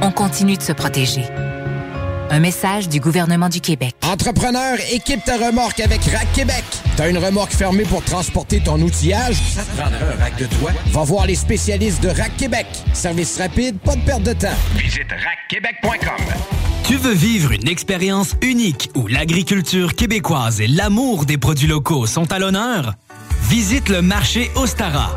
On 0.03 0.11
continue 0.11 0.57
de 0.57 0.63
se 0.63 0.73
protéger. 0.73 1.25
Un 2.29 2.41
message 2.41 2.89
du 2.89 2.99
gouvernement 2.99 3.49
du 3.49 3.61
Québec. 3.61 3.95
Entrepreneur, 4.03 4.77
équipe 4.93 5.25
ta 5.25 5.37
remorque 5.37 5.79
avec 5.79 6.03
Rack 6.05 6.33
Québec. 6.35 6.65
T'as 6.97 7.09
une 7.09 7.19
remorque 7.19 7.53
fermée 7.53 7.85
pour 7.85 8.03
transporter 8.03 8.61
ton 8.61 8.81
outillage? 8.81 9.37
Ça 9.37 9.63
te 9.63 9.81
prendra 9.81 10.13
un 10.13 10.19
rack 10.19 10.37
de 10.37 10.47
toi? 10.47 10.73
Va 10.87 11.05
voir 11.05 11.27
les 11.27 11.37
spécialistes 11.37 12.03
de 12.03 12.09
Rack 12.09 12.37
Québec. 12.37 12.67
Service 12.93 13.39
rapide, 13.39 13.79
pas 13.79 13.95
de 13.95 14.01
perte 14.01 14.23
de 14.23 14.33
temps. 14.33 14.57
Visite 14.75 15.07
rackquebec.com. 15.11 16.66
Tu 16.87 16.95
veux 16.95 17.15
vivre 17.15 17.51
une 17.51 17.67
expérience 17.67 18.37
unique 18.43 18.91
où 18.95 19.09
l'agriculture 19.09 19.97
québécoise 19.97 20.61
et 20.61 20.69
l'amour 20.69 21.27
des 21.27 21.37
produits 21.37 21.67
locaux 21.67 22.07
sont 22.07 22.31
à 22.31 22.39
l'honneur? 22.39 22.95
Visite 23.49 23.89
le 23.89 24.03
marché 24.03 24.53
Ostara. 24.55 25.17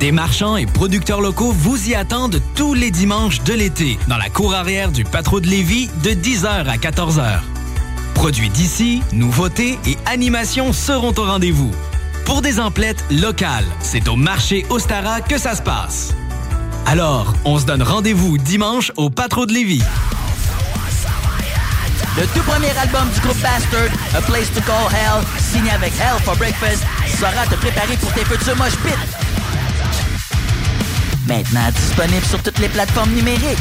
Des 0.00 0.10
marchands 0.10 0.56
et 0.56 0.66
producteurs 0.66 1.20
locaux 1.20 1.52
vous 1.52 1.88
y 1.88 1.94
attendent 1.94 2.42
tous 2.56 2.74
les 2.74 2.90
dimanches 2.90 3.40
de 3.44 3.52
l'été 3.52 4.00
dans 4.08 4.16
la 4.16 4.30
cour 4.30 4.52
arrière 4.52 4.90
du 4.90 5.04
Patro 5.04 5.38
de 5.38 5.46
Lévis 5.46 5.88
de 6.02 6.10
10h 6.10 6.66
à 6.66 6.76
14h. 6.76 7.38
Produits 8.14 8.50
d'ici, 8.50 9.00
nouveautés 9.12 9.78
et 9.86 9.96
animations 10.06 10.72
seront 10.72 11.14
au 11.16 11.24
rendez-vous. 11.24 11.70
Pour 12.24 12.42
des 12.42 12.58
emplettes 12.58 13.04
locales, 13.12 13.66
c'est 13.78 14.08
au 14.08 14.16
marché 14.16 14.66
Ostara 14.70 15.20
que 15.20 15.38
ça 15.38 15.54
se 15.54 15.62
passe. 15.62 16.16
Alors, 16.84 17.32
on 17.44 17.60
se 17.60 17.64
donne 17.64 17.84
rendez-vous 17.84 18.38
dimanche 18.38 18.90
au 18.96 19.08
Patro 19.08 19.46
de 19.46 19.52
Lévis. 19.52 19.84
Le 22.20 22.26
tout 22.26 22.42
premier 22.42 22.68
album 22.76 23.08
du 23.14 23.20
groupe 23.20 23.40
Bastard, 23.40 23.88
A 24.14 24.20
Place 24.20 24.52
to 24.52 24.60
Call 24.60 24.92
Hell, 24.92 25.24
signé 25.38 25.70
avec 25.70 25.90
Hell 25.94 26.20
for 26.22 26.36
Breakfast, 26.36 26.84
sera 27.18 27.46
te 27.46 27.54
préparer 27.54 27.96
pour 27.96 28.12
tes 28.12 28.26
futurs 28.26 28.56
moches 28.56 28.76
pits. 28.84 28.92
Maintenant 31.26 31.70
disponible 31.74 32.26
sur 32.26 32.42
toutes 32.42 32.58
les 32.58 32.68
plateformes 32.68 33.12
numériques. 33.12 33.56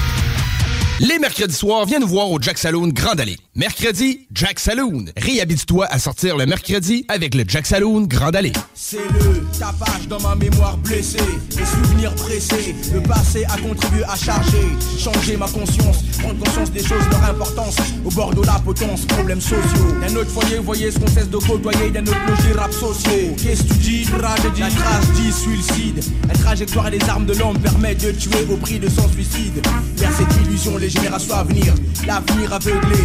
Les 1.00 1.20
mercredis 1.20 1.56
soirs, 1.56 1.86
viens 1.86 2.00
nous 2.00 2.08
voir 2.10 2.30
au 2.30 2.42
Jack 2.42 2.58
Saloon 2.58 2.90
Grand 2.90 3.18
Allée. 3.18 3.38
Mercredi, 3.60 4.26
Jack 4.34 4.58
Saloon. 4.58 5.08
Réhabite-toi 5.18 5.86
à 5.88 6.00
sortir 6.00 6.38
le 6.38 6.46
mercredi 6.46 7.04
avec 7.10 7.36
le 7.36 7.44
Jack 7.46 7.68
Saloon 7.68 8.06
Grand 8.08 8.34
Allée. 8.34 8.54
C'est 8.74 8.96
le 8.96 9.42
tapage 9.60 10.08
dans 10.08 10.22
ma 10.22 10.34
mémoire 10.34 10.78
blessée, 10.78 11.20
les 11.58 11.66
souvenirs 11.66 12.16
pressés, 12.16 12.74
le 12.94 13.02
passé 13.02 13.44
a 13.44 13.58
contribué 13.58 14.06
à 14.06 14.16
charger, 14.16 14.64
changer 14.98 15.36
ma 15.36 15.48
conscience, 15.50 16.04
prendre 16.20 16.40
conscience 16.40 16.72
des 16.72 16.80
choses, 16.80 17.04
leur 17.12 17.26
importance, 17.26 17.76
au 18.06 18.10
bord 18.12 18.34
de 18.34 18.46
la 18.46 18.60
potence, 18.60 19.06
problèmes 19.06 19.42
sociaux. 19.42 19.92
D'un 20.00 20.16
autre 20.16 20.32
foyer, 20.32 20.60
voyez 20.60 20.90
ce 20.92 21.00
qu'on 21.00 21.08
cesse 21.08 21.30
de 21.30 21.38
côtoyer, 21.38 21.92
d'un 21.92 22.04
autre 22.04 22.28
logis 22.30 22.54
rap 22.54 22.72
sociaux. 22.72 23.36
Qu'est-ce 23.44 23.64
que 23.64 23.74
tu 23.74 23.80
dis, 23.80 24.04
tragédie, 24.06 24.62
la 24.62 24.70
trace 24.70 25.12
dit 25.16 25.34
suicide. 25.34 26.02
La 26.30 26.34
trajectoire 26.36 26.88
et 26.88 26.98
les 26.98 27.10
armes 27.10 27.26
de 27.26 27.34
l'homme 27.34 27.60
permettent 27.60 28.06
de 28.06 28.12
tuer 28.12 28.48
au 28.50 28.56
prix 28.56 28.80
de 28.80 28.88
son 28.88 29.10
suicide. 29.10 29.62
Vers 29.98 30.14
cette 30.14 30.48
illusion, 30.48 30.78
les 30.78 30.90
générations 30.90 31.36
à 31.36 31.44
venir, 31.44 31.74
l'avenir 32.08 32.54
aveuglé, 32.54 32.96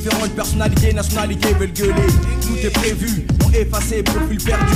différentes 0.00 0.30
personnalités, 0.30 0.92
nationalités 0.92 1.52
veulent 1.54 1.72
gueuler. 1.72 2.06
Tout 2.42 2.66
est 2.66 2.70
prévu, 2.70 3.26
ont 3.44 3.50
effacé, 3.50 4.02
profil 4.02 4.42
perdu. 4.42 4.74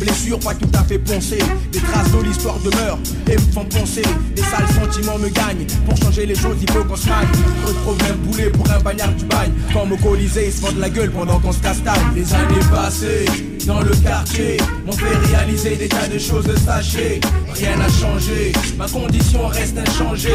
Blessure 0.00 0.38
pas 0.38 0.54
tout 0.54 0.70
à 0.74 0.82
fait 0.84 0.98
poncée, 0.98 1.42
des 1.72 1.80
traces 1.80 2.10
de 2.10 2.22
l'histoire 2.22 2.58
demeurent 2.60 2.98
et 3.28 3.34
me 3.34 3.52
font 3.52 3.64
penser. 3.64 4.02
Des 4.34 4.42
sales 4.42 4.66
sentiments 4.80 5.18
me 5.18 5.28
gagnent, 5.28 5.66
pour 5.86 5.96
changer 5.98 6.24
les 6.24 6.34
choses 6.34 6.56
il 6.60 6.70
faut 6.70 6.84
qu'on 6.84 6.96
se 6.96 7.08
magne. 7.08 7.28
De 7.66 7.72
problèmes 7.72 8.16
boulés 8.24 8.50
pour 8.50 8.70
un 8.70 8.80
bagnard 8.80 9.12
du 9.12 9.24
bail. 9.26 9.50
Comme 9.72 9.92
au 9.92 9.96
Colisée, 9.96 10.46
ils 10.46 10.52
se 10.52 10.60
font 10.60 10.72
de 10.72 10.80
la 10.80 10.88
gueule 10.88 11.10
pendant 11.10 11.38
qu'on 11.38 11.52
se 11.52 11.60
castagne. 11.60 12.00
Les 12.14 12.32
années 12.32 12.64
passées, 12.70 13.26
dans 13.66 13.80
le 13.80 13.94
quartier, 13.96 14.56
m'ont 14.86 14.92
fait 14.92 15.16
réaliser 15.28 15.76
des 15.76 15.88
tas 15.88 16.08
de 16.08 16.18
choses 16.18 16.54
sachées. 16.64 17.20
Rien 17.54 17.76
n'a 17.76 17.88
changé, 17.88 18.52
ma 18.78 18.86
condition 18.86 19.46
reste 19.48 19.78
inchangée. 19.78 20.28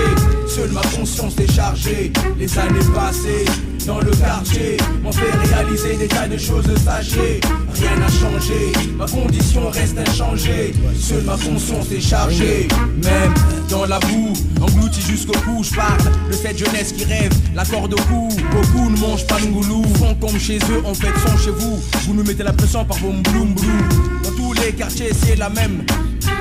Seule 0.47 0.71
ma 0.71 0.81
conscience 0.81 1.33
est 1.39 1.51
chargée. 1.51 2.11
Les 2.37 2.57
années 2.57 2.79
passées, 2.93 3.45
dans 3.85 3.99
le 3.99 4.11
quartier, 4.11 4.77
m'ont 5.03 5.11
fait 5.11 5.31
réaliser 5.31 5.95
des 5.97 6.07
tas 6.07 6.27
de 6.27 6.37
choses 6.37 6.65
sachées. 6.83 7.39
Rien 7.73 7.95
n'a 7.97 8.07
changé, 8.07 8.71
ma 8.97 9.05
condition 9.05 9.69
reste 9.69 9.97
inchangée. 9.97 10.73
Seule 10.99 11.23
ma 11.23 11.37
conscience 11.37 11.91
est 11.91 12.01
chargée. 12.01 12.67
Même 13.03 13.33
dans 13.69 13.85
la 13.85 13.99
boue, 13.99 14.33
englouti 14.61 15.01
jusqu'au 15.01 15.37
cou, 15.39 15.63
je 15.63 15.75
parle 15.75 15.99
de 16.31 16.57
jeunesse 16.57 16.93
qui 16.93 17.05
rêve, 17.05 17.31
la 17.55 17.65
corde 17.65 17.93
au 17.93 18.01
cou. 18.03 18.29
Beaucoup 18.51 18.89
ne 18.89 18.97
mangent 18.97 19.27
pas 19.27 19.39
le 19.39 19.47
ngoulou, 19.47 19.83
font 19.95 20.15
comme 20.15 20.39
chez 20.39 20.57
eux, 20.57 20.83
en 20.85 20.93
fait 20.93 21.13
sont 21.27 21.37
chez 21.37 21.51
vous. 21.51 21.79
Vous 22.05 22.13
nous 22.13 22.23
mettez 22.23 22.43
la 22.43 22.53
pression 22.53 22.85
par 22.85 22.97
vos 22.97 23.11
Dans 23.23 24.31
tous 24.31 24.53
les 24.53 24.73
quartiers, 24.73 25.11
c'est 25.13 25.35
la 25.35 25.49
même. 25.49 25.85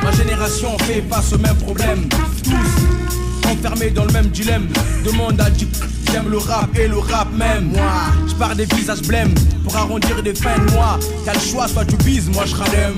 Ma 0.03 0.13
génération 0.13 0.77
fait 0.81 1.03
face 1.09 1.33
au 1.33 1.39
même 1.39 1.57
problème. 1.57 2.09
Tous 2.43 3.49
enfermés 3.49 3.91
dans 3.91 4.05
le 4.05 4.13
même 4.13 4.29
dilemme. 4.29 4.69
Demande 5.05 5.41
à 5.41 5.51
Dieu. 5.51 5.69
J'aime 6.13 6.29
le 6.31 6.39
rap 6.39 6.77
et 6.79 6.89
le 6.89 6.99
rap 6.99 7.29
même. 7.33 7.73
Moi, 7.73 7.93
je 8.27 8.35
pars 8.35 8.55
des 8.55 8.67
visages 8.67 9.03
blêmes 9.03 9.35
pour 9.63 9.77
arrondir 9.77 10.23
des 10.23 10.35
fins 10.35 10.59
de 10.59 10.73
mois. 10.73 10.99
T'as 11.25 11.35
le 11.35 11.41
choix, 11.41 11.69
soit 11.69 11.85
tu 11.85 11.97
bises, 11.97 12.29
moi 12.29 12.45
je 12.47 12.55
ralème. 12.55 12.97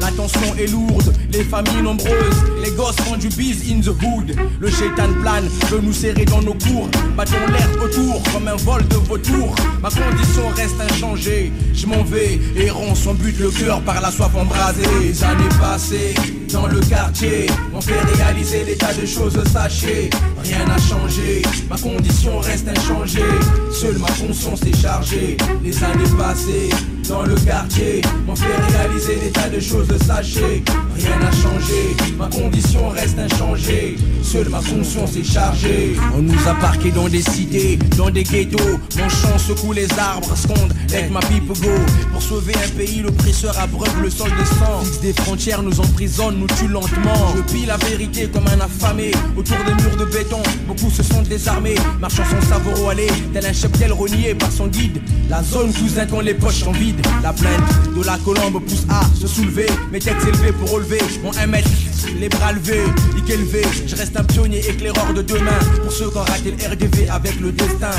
La 0.00 0.10
tension 0.12 0.54
est 0.58 0.66
lourde, 0.66 1.12
les 1.32 1.44
familles 1.44 1.82
nombreuses, 1.82 2.42
les 2.64 2.70
gosses 2.72 2.96
font 2.96 3.16
du 3.16 3.28
biz 3.28 3.70
in 3.70 3.80
the 3.80 3.88
hood. 3.88 4.34
Le 4.60 4.70
shaitan 4.70 5.12
plane, 5.20 5.48
veut 5.70 5.80
nous 5.80 5.92
serrer 5.92 6.24
dans 6.24 6.40
nos 6.42 6.54
cours. 6.54 6.88
Battons 7.16 7.46
l'air 7.52 7.68
autour 7.82 8.22
comme 8.32 8.48
un 8.48 8.56
vol 8.56 8.86
de 8.88 8.96
vautour. 8.96 9.54
Ma 9.82 9.88
condition 9.88 10.48
reste 10.56 10.80
inchangée, 10.80 11.52
je 11.74 11.86
m'en 11.86 12.02
vais, 12.04 12.40
errant 12.56 12.94
son 12.94 13.14
but, 13.14 13.38
le 13.38 13.50
cœur 13.50 13.80
par 13.82 14.00
la 14.00 14.10
soif 14.10 14.34
embrasée. 14.34 14.82
Les 15.00 15.22
années 15.22 15.48
passées, 15.60 16.14
dans 16.52 16.66
le 16.66 16.80
quartier, 16.80 17.46
on 17.74 17.80
fait 17.80 18.00
réaliser 18.14 18.76
tas 18.78 18.94
de 18.94 19.06
choses 19.06 19.38
sachées. 19.52 20.10
Rien 20.42 20.64
n'a 20.66 20.78
changé, 20.78 21.42
ma 21.68 21.76
condition 21.76 22.38
reste 22.40 22.68
inchangée. 22.68 23.20
Seule 23.72 23.98
ma 23.98 24.08
conscience 24.08 24.62
est 24.62 24.80
chargée. 24.80 25.36
Les 25.62 25.84
années 25.84 26.10
passées, 26.18 26.70
dans 27.08 27.22
le 27.22 27.34
quartier, 27.34 28.00
on 28.28 28.36
fait 28.36 28.46
réaliser 28.76 29.16
des 29.16 29.30
tas 29.30 29.48
de 29.48 29.60
choses 29.60 29.88
sachées. 30.06 30.62
Rien 30.96 31.18
n'a 31.18 31.30
changé, 31.30 31.96
ma 32.18 32.26
condition 32.26 32.88
reste 32.90 33.18
inchangée. 33.18 33.96
Seule 34.22 34.48
ma 34.48 34.58
conscience 34.58 35.16
est 35.16 35.24
chargée. 35.24 35.96
On 36.14 36.22
nous 36.22 36.48
a 36.48 36.54
parqués 36.54 36.90
dans 36.90 37.08
des 37.08 37.22
cités, 37.22 37.78
dans 37.96 38.10
des 38.10 38.22
ghettos. 38.22 38.78
Mon 38.98 39.08
chant 39.08 39.38
secoue 39.38 39.72
les 39.72 39.88
arbres, 39.98 40.36
sconde 40.36 40.72
avec 40.92 41.10
ma 41.10 41.20
pipe 41.20 41.48
go. 41.48 41.70
Pour 42.12 42.22
sauver 42.22 42.54
un 42.54 42.76
pays, 42.76 43.00
l'oppresseur 43.00 43.58
abreuve 43.58 44.02
le 44.02 44.10
sol 44.10 44.30
de 44.30 44.44
sang. 44.44 45.00
Des 45.02 45.12
frontières, 45.12 45.62
nous 45.62 45.80
emprisonne, 45.80 46.38
nous 46.38 46.46
tue 46.46 46.68
lentement. 46.68 47.34
Je 47.36 47.52
pille 47.52 47.66
la 47.66 47.76
vérité 47.78 48.28
comme 48.28 48.46
un 48.46 48.60
affamé. 48.64 49.12
Autour 49.36 49.56
des 49.66 49.82
murs 49.82 49.96
de 49.96 50.04
béton, 50.04 50.42
beaucoup 50.68 50.90
se 50.90 51.02
sont 51.02 51.22
désarmés. 51.22 51.76
Marchant 52.00 52.24
son 52.30 52.46
savoir 52.48 52.82
au 52.82 52.88
aller, 52.90 53.08
tel 53.32 53.46
un 53.46 53.52
cheptel 53.52 53.92
renié 53.92 54.34
par 54.34 54.52
son 54.52 54.66
guide. 54.68 55.00
La 55.28 55.42
zone 55.42 55.72
cousin 55.72 56.06
quand 56.06 56.20
les 56.20 56.34
poches 56.34 56.64
sont 56.64 56.72
La 57.22 57.32
plainte 57.32 57.94
de 57.96 58.04
la 58.04 58.18
colombe 58.18 58.62
pousse 58.64 58.86
à 58.88 59.02
se 59.14 59.26
soulever. 59.26 59.66
Mes 59.92 59.98
têtes 59.98 60.22
élevées 60.26 60.52
pour 60.52 60.70
relever 60.70 61.00
mon 61.22 61.30
1 61.36 61.46
mètre. 61.46 61.70
Les 62.18 62.28
bras 62.28 62.52
levés, 62.52 62.84
nique 63.14 63.30
élevé. 63.30 63.62
Je 63.86 63.96
reste 63.96 64.16
un 64.16 64.24
pionnier 64.24 64.60
éclaireur 64.68 65.12
de 65.14 65.22
demain. 65.22 65.58
Pour 65.82 65.92
ceux 65.92 66.10
qui 66.10 66.16
ont 66.16 66.22
raté 66.22 66.50
le 66.50 66.72
RDV 66.72 67.08
avec 67.08 67.40
le 67.40 67.52
destin. 67.52 67.90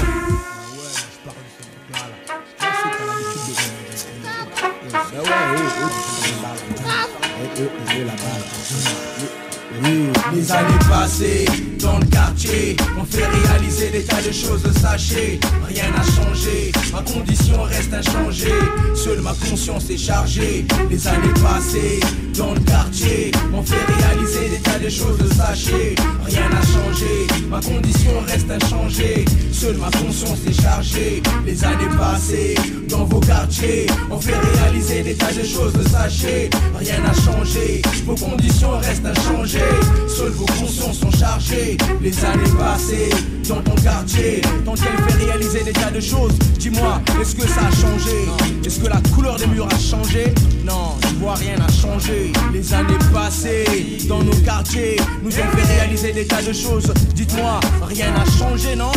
Les 10.34 10.52
années 10.52 10.80
passées 10.90 11.46
dans 11.80 11.98
le 11.98 12.06
quartier 12.06 12.76
On 13.00 13.06
fait 13.06 13.26
réaliser 13.26 13.90
des 13.90 14.04
tas 14.04 14.22
de 14.22 14.32
choses 14.32 14.64
sachées 14.82 15.40
Rien 15.68 15.86
n'a 15.92 16.04
changé, 16.04 16.72
ma 16.92 17.02
condition 17.02 17.62
reste 17.64 17.94
inchangée. 17.94 18.54
Seule 18.96 19.22
ma 19.22 19.34
conscience 19.34 19.90
est 19.90 19.98
chargée. 19.98 20.66
Les 20.90 21.08
années 21.08 21.34
passées 21.42 22.00
dans 22.38 22.54
le 22.54 22.60
quartier 22.62 23.32
On 23.54 23.64
fait 23.64 23.76
réaliser 23.76 24.50
des 24.50 24.62
tas 24.62 24.80
de 24.80 24.90
choses 24.90 25.34
sachées 25.36 25.96
Rien 26.26 26.50
n'a 26.50 26.62
changé, 26.62 27.28
ma 27.50 27.60
condition 27.62 28.12
reste 28.28 28.52
inchangée. 28.52 29.26
Seule 29.52 29.78
ma 29.78 29.92
conscience 29.92 30.40
est 30.48 30.62
chargée. 30.62 31.24
Les 31.46 31.64
années 31.64 31.96
passées 31.98 32.56
dans 32.90 33.06
vos 33.06 33.20
quartiers 33.20 33.88
On 34.10 34.20
fait 34.20 34.38
réaliser 34.56 35.04
des 35.04 35.16
tas 35.16 35.32
de 35.32 35.44
choses 35.46 35.74
sachées 35.90 36.50
Rien 36.78 37.00
n'a 37.00 37.14
changé, 37.14 37.82
vos 38.06 38.16
conditions 38.16 38.78
restent 38.80 39.06
inchangées 39.06 39.61
Seules 40.08 40.32
vos 40.32 40.46
consciences 40.46 41.00
sont 41.00 41.12
chargées 41.12 41.78
Les 42.02 42.26
années 42.26 42.52
passées 42.58 43.10
dans 43.48 43.62
ton 43.62 43.76
quartier, 43.82 44.42
dans 44.66 44.74
lequel 44.74 44.94
fait 45.08 45.26
réaliser 45.26 45.64
des 45.64 45.74
tas 45.74 45.92
de 45.92 46.00
choses. 46.00 46.34
Dis-moi, 46.58 47.02
est-ce 47.20 47.36
que 47.36 47.48
ça 47.48 47.62
a 47.62 47.72
changé? 47.72 48.30
Est-ce 48.66 48.80
que 48.80 48.88
la 48.88 49.02
couleur 49.14 49.36
des 49.36 49.48
murs 49.48 49.68
a 49.68 49.80
changé? 49.80 50.34
Non, 50.64 50.96
je 51.02 51.16
vois 51.16 51.36
rien 51.36 51.56
a 51.56 51.72
changé. 51.72 52.32
Les 52.54 52.74
années 52.74 53.00
passées, 53.12 53.98
dans 54.08 54.24
nos 54.24 54.36
quartiers, 54.46 54.98
nous 55.24 55.32
ont 55.32 55.58
fait 55.58 55.74
réaliser 55.74 56.14
des 56.14 56.26
tas 56.26 56.42
de 56.42 56.54
choses. 56.54 56.94
Dites-moi, 57.14 57.60
rien 57.82 58.12
n'a 58.12 58.26
changé, 58.38 58.76
non? 58.76 58.92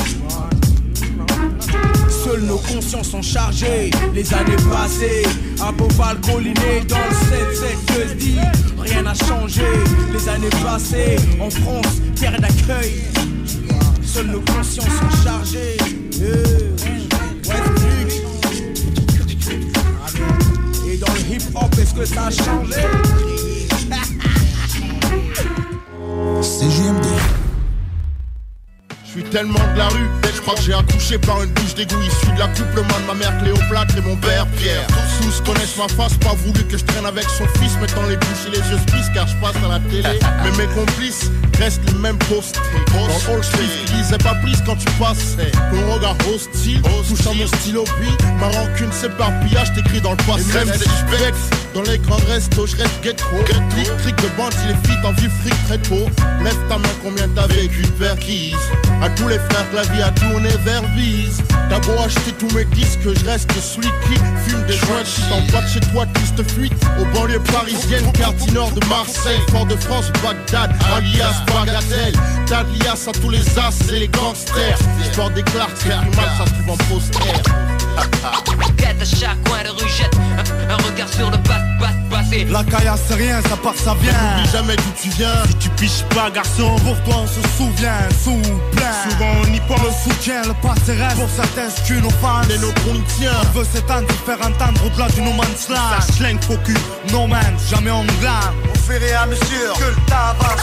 Seules 2.25 2.45
nos 2.45 2.57
consciences 2.57 3.11
sont 3.11 3.21
chargées, 3.21 3.91
les 4.15 4.33
années 4.33 4.57
passées, 4.73 5.25
à 5.61 5.71
Beauval 5.73 6.19
colliné 6.23 6.81
dans 6.89 6.97
le 6.97 7.13
7-7 7.13 7.85
que 7.87 8.09
je 8.09 8.15
dis, 8.15 8.39
rien 8.79 9.03
n'a 9.03 9.13
changé, 9.13 9.61
les 10.11 10.29
années 10.31 10.49
passées, 10.63 11.17
en 11.39 11.51
France, 11.51 12.01
terre 12.19 12.41
d'accueil, 12.41 13.05
seules 14.03 14.29
nos 14.29 14.41
consciences 14.41 14.87
sont 14.87 15.23
chargées. 15.23 15.77
West 17.47 17.71
Et 20.89 20.97
dans 20.97 21.13
le 21.13 21.21
hip 21.31 21.45
hop, 21.55 21.79
est-ce 21.79 21.93
que 21.93 22.07
ça 22.07 22.27
a 22.27 22.31
changé? 22.31 22.81
CJMD. 26.41 27.44
Je 29.15 29.21
suis 29.21 29.31
tellement 29.31 29.61
de 29.75 29.79
la 29.79 29.87
rue, 29.91 30.09
je 30.35 30.41
crois 30.41 30.57
que 30.57 30.63
j'ai 30.63 30.75
accouché 30.75 31.19
par 31.19 31.41
une 31.41 31.53
douche 31.53 31.77
d'égout 31.77 32.03
issue 32.03 32.33
de 32.35 32.39
l'accouplement 32.41 32.99
de 33.01 33.07
ma 33.07 33.15
mère 33.15 33.39
Cléopâtre 33.39 33.97
et 33.97 34.01
mon 34.01 34.17
père 34.17 34.45
Pierre. 34.59 34.89
Tous 35.23 35.41
connaissent 35.43 35.77
ma 35.77 35.87
face, 35.87 36.15
pas 36.15 36.35
voulu 36.35 36.65
que 36.65 36.77
je 36.77 36.85
traîne 36.85 37.07
avec 37.07 37.23
son 37.31 37.47
fils, 37.61 37.79
mettant 37.81 38.03
les 38.09 38.17
bouches 38.17 38.47
et 38.49 38.51
les 38.51 38.71
yeux 38.71 38.79
spis 38.89 39.13
car 39.15 39.29
je 39.29 39.37
passe 39.37 39.55
à 39.65 39.69
la 39.69 39.79
télé. 39.89 40.19
Mais 40.43 40.51
mes 40.59 40.75
complices 40.75 41.31
restent 41.61 41.87
les 41.87 41.99
mêmes 42.01 42.19
postés. 42.19 42.59
Dans 42.93 43.07
le 43.07 43.37
hall 43.37 43.45
street, 43.45 43.63
ils 43.87 44.03
disaient 44.03 44.19
pas 44.19 44.35
plus 44.43 44.57
quand 44.67 44.75
tu 44.75 44.91
passais. 44.99 45.53
Ton 45.71 45.95
regard 45.95 46.17
hostile, 46.35 46.83
touchant 47.09 47.35
mon 47.35 47.47
stylo, 47.47 47.85
puis 48.01 48.11
ma 48.41 48.49
rancune 48.49 48.91
s'éparpilla, 48.91 49.65
je 49.65 49.81
t'écris 49.81 50.01
dans 50.01 50.11
le 50.11 50.25
passé. 50.27 50.53
Même 50.55 50.73
si 50.75 50.89
je 50.89 51.05
dans 51.75 51.83
les 51.83 51.99
grands 51.99 52.23
restos, 52.29 52.67
je 52.67 52.77
reste 52.77 53.03
ghetto. 53.03 53.25
Clic, 53.47 53.91
clic 54.03 54.17
de 54.17 54.29
bande, 54.37 54.53
si 54.53 54.69
les 54.69 54.89
filles 54.89 55.03
t'en 55.03 55.13
vivent 55.13 55.31
fric 55.43 55.55
très 55.67 55.79
tôt. 55.79 56.09
Lève 56.45 56.57
ta 56.69 56.79
main, 56.79 56.89
combien 57.03 57.29
t'as 57.35 57.49
vécu 57.49 57.83
de. 57.83 58.05
À 59.05 59.11
tous 59.11 59.29
les 59.29 59.39
frères 59.39 59.67
la 59.75 59.83
vie 59.83 60.01
a 60.01 60.11
tourné 60.13 60.49
vers 60.65 60.83
bise. 60.97 61.43
T'as 61.69 61.79
beau 61.81 61.93
acheter 62.03 62.33
tous 62.39 62.49
mes 62.55 62.65
disques, 62.65 63.01
je 63.05 63.25
reste 63.27 63.53
celui 63.61 63.89
qui 64.07 64.15
fume 64.49 64.65
des 64.65 64.79
joints. 64.79 65.05
Si 65.05 65.21
t'en 65.29 65.43
bas 65.53 65.61
de 65.61 65.69
chez 65.69 65.81
toi, 65.93 66.07
triste 66.15 66.43
fuite. 66.53 66.73
Aux 66.99 67.05
banlieues 67.15 67.43
parisiennes, 67.53 68.11
quartier 68.13 68.53
nord 68.53 68.71
de 68.71 68.81
Marseille, 68.87 69.41
Fort-de-France, 69.51 70.11
Bagdad, 70.23 70.75
alias 70.97 71.45
Bagatelle. 71.49 72.15
T'as 72.47 72.63
lias 72.63 73.07
à 73.07 73.13
tous 73.13 73.29
les 73.29 73.59
as 73.59 73.93
et 73.93 74.01
les 74.01 74.09
gangsters. 74.09 74.79
Histoire 75.03 75.29
des 75.33 75.43
clarks, 75.43 75.77
c'est 75.77 75.91
plus 75.91 76.17
mal, 76.17 76.31
ça 76.39 76.47
se 76.47 76.53
trouve 76.55 76.71
en 76.71 76.77
poster. 76.89 77.19
À 78.25 79.05
chaque 79.05 79.45
coin 79.45 79.63
de 79.63 79.69
rue 79.69 79.89
jette 79.91 80.17
un, 80.71 80.77
regard 80.77 81.13
sur 81.13 81.31
le 81.31 81.37
passé. 82.35 82.47
La 82.51 82.65
caillasse 82.65 83.01
c'est 83.09 83.15
rien, 83.15 83.41
ça 83.43 83.57
part, 83.57 83.75
ça 83.75 83.95
vient. 84.01 84.13
N'oublie 84.13 84.51
jamais 84.51 84.77
d'où 84.77 84.93
tu 85.01 85.09
viens. 85.11 85.45
Si 85.47 85.55
tu 85.55 85.69
piches 85.71 86.05
pas, 86.15 86.31
garçon, 86.31 86.77
pour 86.85 87.01
toi 87.03 87.23
on 87.23 87.27
se 87.27 87.41
souvient, 87.57 87.99
sous 88.23 88.41
plein. 88.73 88.93
Souvent 89.09 89.33
on 89.43 89.53
y 89.53 89.61
pense. 89.61 89.81
Le 89.85 90.13
soutien, 90.13 90.43
le 90.43 90.55
passé 90.55 90.93
reste. 90.93 91.17
Pour 91.17 91.29
certains, 91.31 91.69
c'est 91.71 91.95
une 91.95 92.07
offense. 92.07 92.47
Mais 92.49 92.59
nos 92.59 92.73
tient. 93.19 93.33
On 93.43 93.59
veut 93.59 93.65
s'étendre, 93.65 94.09
faire 94.27 94.39
entendre 94.39 94.81
au-delà 94.87 95.09
du 95.09 95.23
no 95.23 95.33
man's 95.33 95.69
land. 95.69 96.01
Ça 96.01 96.13
schlingue, 96.13 96.43
faux 96.43 96.59
cul. 96.65 96.77
No 97.13 97.27
man, 97.27 97.57
jamais 97.71 97.91
on 97.91 98.05
glane. 98.21 98.55
Au 98.75 98.79
fur 98.79 99.03
et 99.03 99.15
à 99.15 99.27
mesure 99.27 99.75
que 99.79 99.85
le 99.85 100.15
avance. 100.15 100.63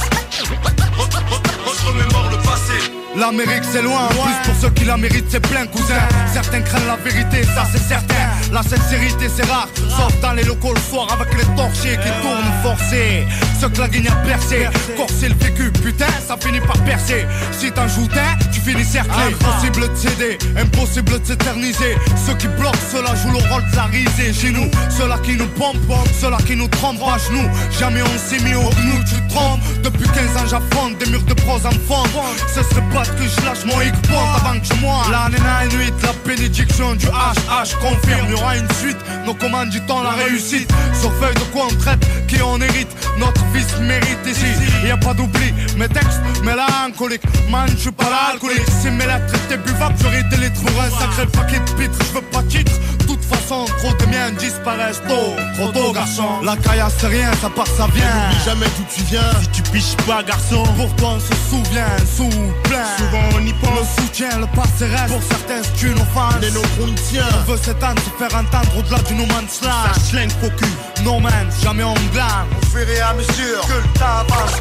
Remémore 1.85 2.29
le 2.29 2.37
passé. 2.37 3.00
L'Amérique 3.15 3.63
c'est 3.71 3.81
loin, 3.81 4.07
plus 4.09 4.51
pour 4.51 4.55
ceux 4.61 4.69
qui 4.69 4.85
la 4.85 4.95
méritent 4.95 5.25
c'est 5.29 5.41
plein 5.41 5.65
cousin. 5.67 6.01
Certains 6.33 6.61
craignent 6.61 6.87
la 6.87 6.95
vérité, 6.95 7.43
ça 7.43 7.67
c'est 7.71 7.81
certain. 7.81 8.15
La 8.53 8.63
sincérité 8.63 9.27
c'est 9.33 9.45
rare, 9.45 9.67
sauf 9.75 10.19
dans 10.21 10.31
les 10.31 10.43
locaux 10.43 10.73
le 10.73 10.79
soir 10.79 11.07
avec 11.11 11.33
les 11.37 11.55
torchés 11.55 11.97
qui 11.97 12.21
tournent 12.21 12.53
forcés. 12.63 13.25
Ceux 13.59 13.69
que 13.69 13.79
la 13.81 13.89
guigne 13.89 14.07
a 14.07 14.15
percé, 14.25 14.67
corser 14.95 15.29
le 15.29 15.35
vécu, 15.35 15.71
putain 15.71 16.07
ça 16.25 16.37
finit 16.39 16.61
par 16.61 16.77
percer. 16.83 17.25
Si 17.51 17.71
t'en 17.71 17.87
joues 17.87 18.07
un, 18.15 18.37
tu 18.51 18.61
finis 18.61 18.85
cerclé. 18.85 19.33
Impossible 19.33 19.89
de 19.89 19.95
céder, 19.95 20.37
impossible 20.57 21.19
de 21.19 21.25
s'éterniser. 21.25 21.95
Ceux 22.25 22.35
qui 22.35 22.47
bloquent, 22.47 22.77
ceux-là 22.91 23.13
jouent 23.15 23.33
le 23.33 23.53
rôle 23.53 23.63
de 23.71 23.75
la 23.75 23.83
risée. 23.83 24.33
Chez 24.33 24.51
nous, 24.51 24.69
ceux-là 24.89 25.17
qui 25.23 25.35
nous 25.35 25.47
pompent, 25.47 25.77
ceux-là 26.19 26.37
qui 26.47 26.55
nous 26.55 26.67
trompent. 26.67 26.91
À 27.01 27.17
genoux 27.17 27.49
Jamais 27.79 28.01
on 28.01 28.17
s'est 28.17 28.43
mis 28.43 28.53
au 28.53 28.69
genou, 28.71 29.03
tu 29.07 29.15
trompes 29.33 29.59
Depuis 29.83 30.07
15 30.07 30.37
ans 30.37 30.47
j'affronte 30.47 30.97
des 30.99 31.09
murs 31.09 31.23
de 31.23 31.33
prose 31.33 31.65
en 31.65 31.71
fond. 31.71 32.03
Ce 32.47 32.61
serait 32.63 32.81
pas 32.93 33.00
que 33.09 33.23
je 33.23 33.45
lâche 33.45 33.65
mon 33.65 33.81
hic 33.81 33.93
avant 34.11 34.59
que 34.59 34.65
je 34.65 34.73
moire 34.81 35.09
La 35.09 35.29
nena 35.29 35.65
et 35.65 35.75
nuit, 35.75 35.93
la 36.03 36.13
bénédiction 36.25 36.93
du 36.95 37.07
HH 37.07 37.75
confirme. 37.81 38.29
Y 38.29 38.33
aura 38.33 38.57
une 38.57 38.71
suite, 38.73 38.97
nos 39.25 39.33
commandes 39.33 39.69
du 39.69 39.81
temps, 39.81 40.03
la 40.03 40.11
réussite. 40.11 40.71
Sur 40.99 41.11
feuille 41.15 41.35
de 41.35 41.51
quoi 41.51 41.67
on 41.71 41.75
traite, 41.75 41.99
qui 42.27 42.41
on 42.41 42.59
hérite. 42.59 42.89
Notre 43.17 43.43
fils 43.53 43.77
mérite 43.79 44.19
ici, 44.25 44.45
y 44.85 44.91
a 44.91 44.97
pas 44.97 45.13
d'oubli 45.13 45.53
Mes 45.77 45.87
textes, 45.87 46.21
mélancoliques, 46.43 47.23
man 47.49 47.67
je 47.69 47.77
suis 47.77 47.91
pas 47.91 48.09
l'alcoolique. 48.09 48.65
Si 48.81 48.89
mes 48.89 49.05
lettres 49.05 49.33
étaient 49.45 49.57
buvables, 49.57 49.95
j'aurais 50.01 50.23
des 50.23 50.37
litres 50.37 50.61
pour 50.61 50.81
un 50.81 50.89
sacré 50.89 51.25
paquet 51.27 51.59
de 51.59 51.71
pitres. 51.81 51.97
Je 52.07 52.13
veux 52.15 52.21
pas 52.21 52.41
de 52.41 52.47
titre, 52.47 52.71
de 52.99 53.05
toute 53.05 53.23
façon 53.23 53.65
trop 53.65 53.93
de 53.93 54.05
miens 54.05 54.31
disparaissent. 54.37 55.01
Tôt 55.07 55.35
Trop 55.55 55.71
tôt 55.71 55.91
garçon, 55.91 56.41
la 56.43 56.55
caillasse 56.57 56.93
c'est 56.99 57.07
rien, 57.07 57.31
ça 57.41 57.49
part 57.49 57.67
ça 57.67 57.87
vient. 57.93 58.05
N'oublie 58.05 58.43
jamais 58.45 58.67
d'où 58.77 58.85
tu 58.93 59.03
viens, 59.03 59.31
si 59.41 59.47
tu 59.49 59.61
piches 59.71 59.95
pas 60.07 60.23
garçon. 60.23 60.63
Pour 60.77 60.95
toi 60.95 61.15
on 61.15 61.19
se 61.19 61.35
souvient, 61.49 61.85
sous 62.15 62.29
plein 62.63 62.90
Souvent 62.97 63.23
on 63.35 63.45
y 63.45 63.53
pense, 63.53 63.79
le 63.79 64.03
soutien, 64.03 64.39
le 64.39 64.47
passé 64.47 64.85
reste. 64.85 65.07
Pour 65.07 65.23
certains 65.23 65.61
c'est 65.63 65.87
une 65.87 65.99
offense, 65.99 66.35
mais 66.41 66.51
nos 66.51 66.93
tient. 67.09 67.23
On 67.47 67.51
veut 67.51 67.57
s'étendre, 67.57 68.01
se 68.01 68.23
faire 68.23 68.39
entendre 68.39 68.77
au-delà 68.77 68.99
du 68.99 69.13
no 69.15 69.25
man's 69.27 69.61
land. 69.61 69.93
Ça 69.93 70.09
schlingue 70.09 70.31
faux 70.31 70.51
cul, 70.57 71.03
no 71.03 71.19
man, 71.19 71.47
jamais 71.63 71.83
on 71.83 71.93
glane. 72.13 72.47
Au 72.61 72.65
fur 72.67 72.87
et 72.87 73.01
à 73.01 73.13
mesure 73.13 73.61
que 73.67 73.73
le 73.73 73.99
temps 73.99 74.19
avance. 74.19 74.59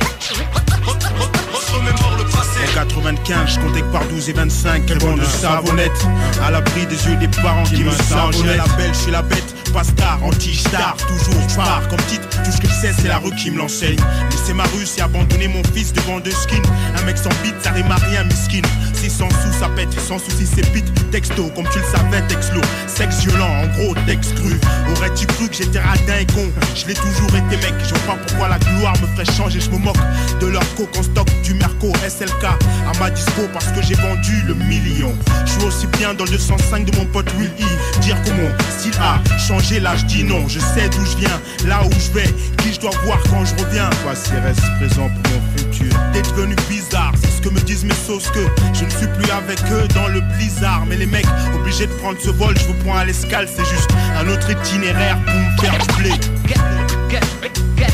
Remémore 1.73 2.17
le 2.19 2.25
passé. 2.25 2.61
En 2.71 2.75
95, 2.75 3.55
je 3.55 3.61
comptais 3.61 3.81
que 3.83 3.93
par 3.93 4.05
12 4.07 4.29
et 4.29 4.33
25 4.33 4.83
Quel 4.87 4.99
bon 4.99 5.17
de 5.17 5.25
savonnette 5.25 6.07
À 6.45 6.51
l'abri 6.51 6.85
des 6.87 7.07
yeux 7.07 7.17
des 7.17 7.29
parents 7.29 7.63
qui, 7.63 7.85
me 7.85 7.91
savonnaient. 7.93 8.57
La 8.57 8.65
belle, 8.77 8.93
je 8.93 8.99
suis 8.99 9.11
la 9.13 9.23
bête 9.23 9.60
pas 9.73 9.85
star, 9.85 10.23
anti-star, 10.25 10.97
toujours 10.97 11.49
je 11.49 11.89
comme 11.89 12.01
titre, 12.09 12.29
tout 12.45 12.51
ce 12.51 12.61
que 12.61 12.69
je 12.69 12.73
sais 12.73 12.93
c'est 12.93 13.09
la 13.09 13.19
rue 13.19 13.35
qui 13.37 13.51
me 13.51 13.59
l'enseigne. 13.59 13.99
Laisser 14.31 14.53
ma 14.55 14.65
rue, 14.65 14.87
c'est 14.87 15.03
abandonner 15.03 15.49
mon 15.49 15.63
fils 15.75 15.93
devant 15.93 16.21
deux 16.21 16.31
skins. 16.31 16.63
Un 16.99 17.03
mec 17.05 17.19
sans 17.19 17.31
bite, 17.43 17.55
ça 17.61 17.71
rime 17.71 17.91
à 17.91 17.97
rien, 17.97 18.25
miskin 18.25 18.63
Si 19.01 19.09
sans 19.09 19.31
sous, 19.31 19.59
ça 19.59 19.69
pète, 19.75 19.89
sans 19.99 20.19
souci 20.19 20.47
c'est 20.47 20.71
pite 20.73 20.85
Texto, 21.11 21.51
comme 21.57 21.67
tu 21.73 21.79
le 21.79 21.85
savais, 21.85 22.21
texlo. 22.29 22.61
Sexe 22.87 23.21
violent, 23.25 23.49
en 23.49 23.67
gros, 23.69 23.95
texte 24.07 24.35
cru. 24.35 24.61
Aurais-tu 24.93 25.27
cru 25.27 25.49
que 25.49 25.55
j'étais 25.55 25.81
radin 25.81 26.19
et 26.21 26.27
con? 26.27 26.47
Je 26.75 26.87
l'ai 26.87 26.95
toujours 26.95 27.31
été 27.31 27.57
mec, 27.57 27.75
je 27.83 27.95
vois 27.95 28.15
pas 28.15 28.19
pourquoi 28.27 28.49
la 28.49 28.59
gloire 28.59 28.95
me 29.01 29.07
ferait 29.09 29.37
changer. 29.37 29.59
Je 29.59 29.71
me 29.71 29.79
moque 29.79 29.97
de 30.41 30.47
leur 30.47 30.63
coke 30.75 30.95
en 30.99 31.03
stock 31.03 31.27
du 31.43 31.55
Merco 31.55 31.91
SLK 32.07 32.45
à 32.45 32.99
ma 33.01 33.11
disco 33.11 33.49
parce 33.55 33.69
que 33.69 33.81
j'ai 33.83 33.95
vendu 33.95 34.43
le 34.47 34.55
million. 34.55 35.15
Je 35.47 35.53
suis 35.53 35.65
aussi 35.65 35.87
bien 35.99 36.13
dans 36.13 36.25
le 36.25 36.31
205 36.33 36.85
de 36.85 36.97
mon 36.99 37.07
pote 37.07 37.33
Will 37.39 37.51
E. 37.59 38.01
Dire 38.03 38.17
comment, 38.25 38.51
style 38.79 38.93
A, 39.01 39.19
changer 39.39 39.81
là, 39.81 39.97
je 39.97 40.05
dis 40.05 40.25
non, 40.25 40.47
je 40.47 40.61
sais 40.61 40.89
d'où 40.91 41.05
je 41.07 41.17
viens, 41.17 41.41
là 41.67 41.81
où 41.85 41.91
je 41.93 42.13
vais, 42.13 42.29
qui 42.59 42.75
je 42.75 42.81
dois 42.81 42.93
voir 43.05 43.19
quand 43.31 43.45
je 43.47 43.65
reviens? 43.65 43.89
Passé 44.05 44.33
reste 44.45 44.61
présent 44.79 45.09
pour 45.09 45.33
mon 45.33 45.57
futur. 45.57 45.97
T'es 46.13 46.23
devenu 46.23 46.55
bizarre, 46.69 47.13
c'est 47.21 47.31
ce 47.31 47.41
que 47.41 47.49
me 47.49 47.61
disent 47.61 47.85
mes 47.85 47.95
sauces 48.07 48.31
que 48.31 48.45
je 48.75 48.85
ne 48.85 48.90
suis 48.91 49.09
plus 49.09 49.31
avec 49.31 49.61
eux 49.71 49.89
dans 49.95 50.09
le 50.09 50.21
blizzard. 50.37 50.85
Mais 50.87 50.97
les 50.97 51.07
mecs, 51.07 51.27
obligés 51.55 51.87
de 51.87 51.93
prendre 51.95 52.19
ce 52.21 52.31
vol, 52.31 52.57
je 52.59 52.67
vous 52.67 52.75
prends 52.85 52.97
à 52.97 53.05
l'escale, 53.05 53.49
c'est 53.49 53.65
juste 53.65 53.91
un 54.19 54.29
autre 54.29 54.51
itinéraire 54.51 55.19
pour 55.25 55.35
me 55.35 55.57
faire 55.61 55.79
du 55.79 56.03
blé. 56.03 56.11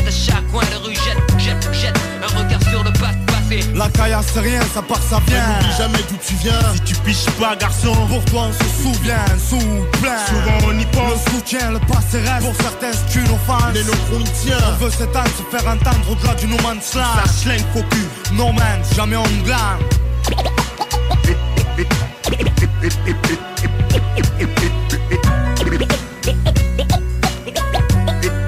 À 0.07 0.09
chaque 0.09 0.47
coin 0.51 0.63
de 0.63 0.85
rue, 0.85 0.93
jette, 0.93 1.17
jette, 1.37 1.69
jette 1.73 1.99
un 2.23 2.27
regard 2.37 2.61
sur 2.69 2.81
le 2.81 2.91
passé. 2.93 3.59
La 3.75 3.89
caillasse 3.89 4.27
c'est 4.33 4.39
rien, 4.39 4.61
ça 4.73 4.81
part, 4.81 5.01
ça 5.01 5.19
vient. 5.27 5.45
N'oublie 5.47 5.77
jamais 5.77 5.99
d'où 6.09 6.15
tu 6.25 6.33
viens. 6.35 6.53
Si 6.73 6.79
tu 6.81 6.95
piches 7.01 7.29
pas, 7.37 7.55
garçon, 7.57 7.93
pour 8.07 8.23
toi 8.25 8.47
on 8.47 8.53
se 8.53 8.83
souvient, 8.83 9.25
sous 9.37 9.57
plein. 10.01 10.25
Souvent 10.27 10.69
on 10.69 10.79
y 10.79 10.85
pense. 10.85 11.25
Le 11.25 11.31
soutien, 11.31 11.71
le 11.71 11.79
passé 11.79 12.19
reste. 12.19 12.45
Pour 12.45 12.55
certains 12.55 12.91
c'est 12.93 13.19
une 13.19 13.25
offense. 13.25 13.73
Mais 13.73 13.83
nos 13.83 14.23
tient. 14.41 14.57
On 14.69 14.85
veut 14.85 14.91
s'étendre, 14.91 15.29
se 15.37 15.57
faire 15.57 15.67
entendre 15.69 16.09
au-delà 16.09 16.33
du 16.35 16.47
no 16.47 16.55
man's 16.63 16.93
land. 16.95 17.03
Ça 17.25 17.41
schlingue 17.41 17.65
cul. 17.73 18.33
No 18.33 18.53
man, 18.53 18.79
jamais 18.95 19.17
on 19.17 19.43
glane. 19.43 19.79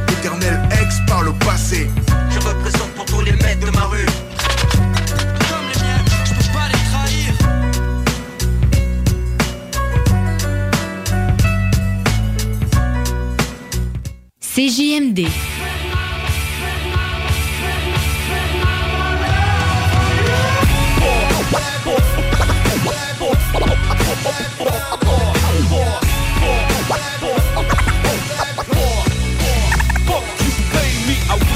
Éternel 0.10 0.60
ex 0.82 1.00
par 1.08 1.24
le 1.24 1.32
passé. 1.46 1.90
Je 2.30 2.40
représente 2.40 2.92
pour 2.96 3.06
tous 3.06 3.22
les 3.22 3.32
maîtres 3.32 3.66
de 3.66 3.72
ma 3.72 3.86
rue. 3.86 4.06
Comme 4.76 5.68
les 5.74 5.80
miens, 5.82 6.04
je 6.26 6.34
peux 6.34 6.52
pas 6.54 6.68
les 6.68 6.84
trahir. 6.90 7.34
CJMD. 14.42 15.20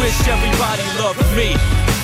Wish 0.04 0.28
everybody 0.28 0.84
loved 1.00 1.24
me. 1.36 1.56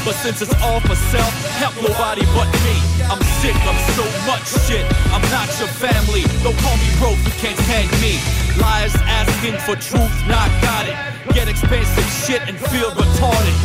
But 0.05 0.15
since 0.15 0.41
it's 0.41 0.55
all 0.63 0.79
for 0.79 0.95
self, 0.95 1.33
help 1.59 1.75
nobody 1.83 2.23
but 2.31 2.47
me. 2.63 2.75
I'm 3.11 3.21
sick 3.43 3.55
of 3.67 3.77
so 3.95 4.05
much 4.25 4.47
shit. 4.65 4.85
I'm 5.11 5.21
not 5.29 5.47
your 5.59 5.67
family. 5.67 6.23
Don't 6.43 6.57
call 6.63 6.77
me 6.77 6.89
broke, 6.97 7.19
you 7.27 7.35
can't 7.43 7.59
stand 7.67 7.91
me. 7.99 8.15
Liars 8.59 8.95
asking 8.95 9.57
for 9.67 9.75
truth, 9.75 10.15
not 10.27 10.49
got 10.63 10.87
it. 10.87 10.95
Get 11.35 11.47
expensive 11.47 12.09
shit 12.23 12.41
and 12.47 12.57
feel 12.57 12.91
retarded. 12.91 13.57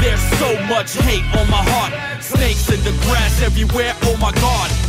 There's 0.00 0.24
so 0.38 0.50
much 0.68 0.92
hate 1.08 1.24
on 1.40 1.48
my 1.48 1.64
heart. 1.72 2.22
Snakes 2.22 2.68
in 2.70 2.80
the 2.84 2.92
grass 3.08 3.40
everywhere, 3.42 3.94
oh 4.04 4.16
my 4.18 4.32
god. 4.32 4.83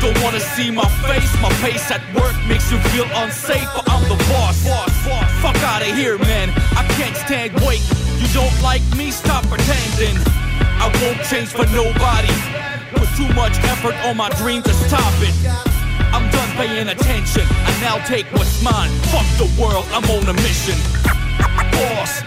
Don't 0.00 0.18
wanna 0.22 0.40
see 0.40 0.70
my 0.70 0.88
face, 1.06 1.30
my 1.42 1.50
pace 1.60 1.90
at 1.90 2.02
work 2.14 2.36
makes 2.46 2.70
you 2.70 2.78
feel 2.94 3.06
unsafe, 3.18 3.68
but 3.74 3.84
I'm 3.90 4.02
the 4.08 4.16
boss. 4.30 4.64
boss, 4.64 4.92
boss. 5.04 5.30
Fuck 5.42 5.56
out 5.62 5.82
of 5.82 5.94
here, 5.96 6.18
man. 6.18 6.50
I 6.78 6.86
can't 6.96 7.16
stand 7.16 7.52
wait. 7.66 7.82
You 8.18 8.28
don't 8.32 8.54
like 8.62 8.82
me, 8.96 9.10
stop 9.10 9.46
pretending. 9.48 10.16
I 10.78 10.86
won't 11.02 11.20
change 11.26 11.48
for 11.48 11.66
nobody. 11.74 12.30
Put 12.94 13.08
too 13.18 13.28
much 13.34 13.58
effort 13.66 13.94
on 14.06 14.16
my 14.16 14.30
dream 14.40 14.62
to 14.62 14.72
stop 14.86 15.12
it. 15.18 15.34
I'm 16.14 16.30
done 16.30 16.50
paying 16.56 16.88
attention. 16.88 17.42
I 17.50 17.70
now 17.80 17.98
take 18.06 18.26
what's 18.32 18.62
mine. 18.62 18.90
Fuck 19.10 19.26
the 19.36 19.50
world, 19.60 19.84
I'm 19.90 20.04
on 20.10 20.28
a 20.28 20.32
mission. 20.32 20.78
Boss, 21.74 22.22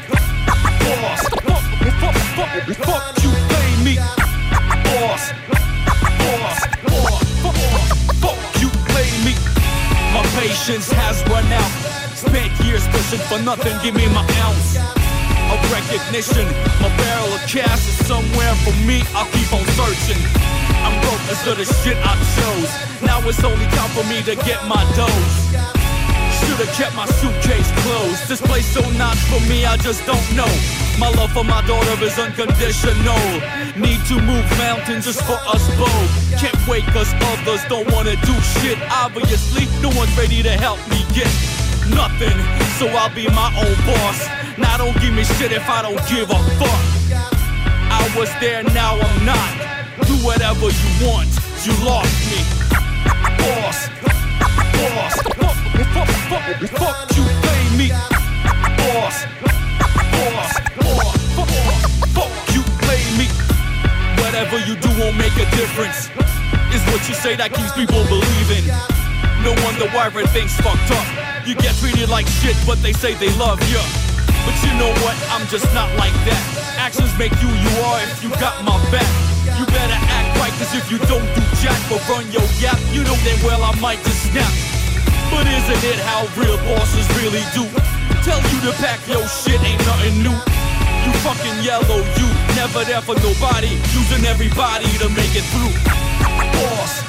boss, 0.84 1.22
fuck, 1.30 1.64
fuck, 2.00 2.16
fuck, 2.36 2.56
fuck 2.84 3.24
you, 3.24 3.32
pay 3.48 3.84
me. 3.84 3.96
Boss, 3.96 5.32
boss, 5.48 5.61
patience 10.36 10.92
has 10.92 11.24
run 11.28 11.46
out. 11.52 11.74
Spent 12.16 12.52
years 12.64 12.88
pushing 12.88 13.20
for 13.28 13.40
nothing, 13.42 13.74
give 13.84 13.96
me 13.96 14.08
my 14.14 14.26
ounce 14.46 14.78
of 15.52 15.60
recognition. 15.72 16.48
My 16.80 16.90
barrel 16.98 17.34
of 17.34 17.42
cash 17.48 17.88
is 17.88 17.98
somewhere 18.08 18.56
for 18.64 18.76
me, 18.86 19.04
I'll 19.16 19.30
keep 19.32 19.52
on 19.54 19.66
searching. 19.76 20.22
I'm 20.86 20.96
broke 21.02 21.24
as 21.30 21.44
to 21.44 21.56
the 21.56 21.66
shit 21.66 21.98
I 22.02 22.16
chose. 22.38 22.72
Now 23.02 23.20
it's 23.28 23.44
only 23.44 23.66
time 23.78 23.92
for 23.92 24.04
me 24.08 24.22
to 24.24 24.36
get 24.36 24.66
my 24.68 24.84
dose. 24.96 25.71
Should've 26.52 26.76
kept 26.76 26.96
my 26.98 27.06
suitcase 27.06 27.72
closed. 27.80 28.28
This 28.28 28.42
place 28.42 28.68
so 28.68 28.82
not 29.00 29.16
for 29.32 29.40
me, 29.48 29.64
I 29.66 29.78
just 29.78 30.06
don't 30.06 30.36
know. 30.36 30.52
My 31.00 31.08
love 31.08 31.32
for 31.32 31.46
my 31.46 31.66
daughter 31.66 31.96
is 32.04 32.20
unconditional. 32.20 33.24
Need 33.80 34.04
to 34.12 34.20
move 34.20 34.44
mountains 34.60 35.06
just 35.06 35.24
for 35.24 35.40
us 35.48 35.64
both. 35.80 36.12
Can't 36.44 36.60
wait 36.68 36.84
cause 36.92 37.08
others 37.32 37.64
don't 37.70 37.90
wanna 37.94 38.18
do 38.28 38.36
shit. 38.60 38.78
Obviously, 38.92 39.64
no 39.80 39.96
one's 39.96 40.12
ready 40.18 40.44
to 40.44 40.52
help 40.52 40.78
me 40.92 41.00
get 41.16 41.32
nothing. 41.88 42.36
So 42.76 42.88
I'll 43.00 43.16
be 43.16 43.30
my 43.30 43.48
own 43.56 43.76
boss. 43.88 44.20
Now 44.58 44.76
don't 44.76 45.00
give 45.00 45.14
me 45.14 45.24
shit 45.24 45.54
if 45.54 45.70
I 45.70 45.82
don't 45.82 46.04
give 46.12 46.30
a 46.30 46.40
fuck. 46.60 46.84
I 47.96 48.04
was 48.20 48.30
there, 48.42 48.62
now 48.76 49.00
I'm 49.00 49.26
not. 49.26 49.52
Do 50.06 50.16
whatever 50.20 50.68
you 50.68 50.90
want, 51.08 51.32
you 51.64 51.72
lost 51.80 52.12
me. 52.28 52.44
Boss, 53.40 53.88
boss, 54.76 55.71
fuck, 55.94 56.10
fuck, 56.30 56.46
fuck, 56.80 56.98
you, 57.16 57.24
pay 57.24 57.64
me. 57.78 57.88
Boss, 58.80 59.26
boss, 60.12 60.54
boss, 60.80 61.52
fuck, 62.16 62.34
you, 62.56 62.64
pay 62.88 63.04
me. 63.20 63.28
Whatever 64.22 64.60
you 64.68 64.76
do 64.76 64.90
won't 65.00 65.18
make 65.18 65.36
a 65.36 65.48
difference. 65.56 66.10
Is 66.72 66.84
what 66.88 67.04
you 67.08 67.16
say 67.16 67.36
that 67.36 67.52
keeps 67.52 67.74
people 67.76 68.00
believing. 68.08 68.64
No 69.44 69.52
wonder 69.66 69.90
why 69.92 70.08
everything's 70.08 70.56
fucked 70.64 70.92
up. 70.92 71.08
You 71.46 71.56
get 71.56 71.76
treated 71.84 72.08
like 72.10 72.28
shit, 72.40 72.56
but 72.66 72.80
they 72.82 72.94
say 72.94 73.14
they 73.16 73.32
love 73.36 73.60
you. 73.68 73.82
But 74.48 74.56
you 74.64 74.72
know 74.80 74.94
what? 75.04 75.18
I'm 75.36 75.46
just 75.48 75.68
not 75.74 75.92
like 76.00 76.16
that. 76.26 76.44
Actions 76.80 77.12
make 77.20 77.36
you 77.44 77.50
you 77.50 77.74
are 77.92 78.00
if 78.08 78.24
you 78.24 78.30
got 78.40 78.64
my 78.64 78.80
back. 78.88 79.10
You 79.60 79.66
better 79.68 80.00
act 80.00 80.40
right, 80.40 80.54
cause 80.56 80.74
if 80.74 80.90
you 80.90 80.98
don't 81.12 81.28
do 81.36 81.42
jack 81.60 81.78
or 81.92 82.00
run 82.08 82.24
your 82.32 82.46
gap, 82.64 82.80
you 82.96 83.04
know 83.04 83.18
damn 83.26 83.42
well 83.44 83.64
I 83.64 83.76
might 83.82 84.00
just 84.06 84.32
snap. 84.32 84.71
But 85.32 85.48
isn't 85.48 85.84
it 85.88 86.00
how 86.04 86.28
real 86.36 86.58
bosses 86.68 87.08
really 87.18 87.44
do? 87.56 87.64
Tell 88.28 88.42
you 88.52 88.60
to 88.68 88.74
pack 88.84 89.00
your 89.08 89.26
shit 89.28 89.60
ain't 89.64 89.80
nothing 89.88 90.22
new. 90.22 90.38
You 91.06 91.12
fucking 91.24 91.64
yellow, 91.64 92.04
you 92.20 92.28
never 92.56 92.84
there 92.84 93.02
for 93.02 93.16
nobody, 93.16 93.74
using 93.96 94.26
everybody 94.28 94.86
to 95.00 95.10
make 95.10 95.34
it 95.34 95.48
through. 95.56 95.74
Boss, 96.54 97.02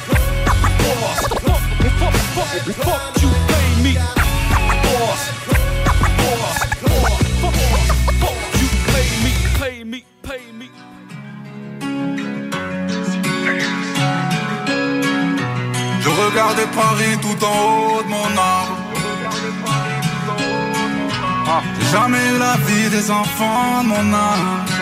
boss, 0.80 1.20
fuck, 1.42 1.62
fuck, 1.98 2.14
fuck, 2.32 2.62
fuck 2.86 3.22
you, 3.22 3.30
pay 3.50 3.82
me. 3.82 4.21
Regardais 16.32 16.66
Paris 16.66 17.16
tout 17.20 17.44
en 17.44 17.56
haut 17.68 18.02
de 18.02 18.08
mon 18.08 18.30
arbre. 18.38 18.78
J'ai 21.78 21.90
jamais 21.92 22.24
eu 22.34 22.38
la 22.38 22.56
vie 22.66 22.88
des 22.90 23.10
enfants 23.10 23.82
de 23.82 23.88
mon 23.88 24.14
âge. 24.14 24.80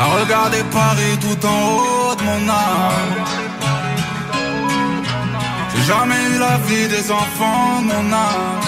À 0.00 0.06
regarder 0.20 0.62
Paris 0.70 1.16
tout 1.24 1.46
en 1.46 1.60
haut 1.76 2.14
de 2.14 2.22
mon 2.22 2.48
arbre. 2.48 3.24
J'ai 5.74 5.84
jamais 5.84 6.22
eu 6.34 6.38
la 6.38 6.56
vie 6.66 6.88
des 6.88 7.10
enfants 7.10 7.80
de 7.80 7.86
mon 7.86 8.12
âge. 8.12 8.64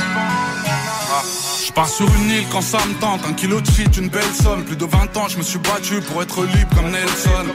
Pars 1.76 1.90
sur 1.90 2.06
une 2.06 2.30
île 2.30 2.46
quand 2.50 2.62
ça 2.62 2.78
me 2.88 2.94
tente, 2.94 3.20
un 3.28 3.34
kilo 3.34 3.60
de 3.60 3.66
shit, 3.66 3.98
une 3.98 4.08
belle 4.08 4.22
somme. 4.42 4.64
Plus 4.64 4.76
de 4.76 4.86
20 4.86 5.14
ans, 5.18 5.28
je 5.28 5.36
me 5.36 5.42
suis 5.42 5.58
battu 5.58 6.00
pour 6.00 6.22
être 6.22 6.42
libre 6.42 6.74
comme 6.74 6.90
Nelson. 6.90 7.52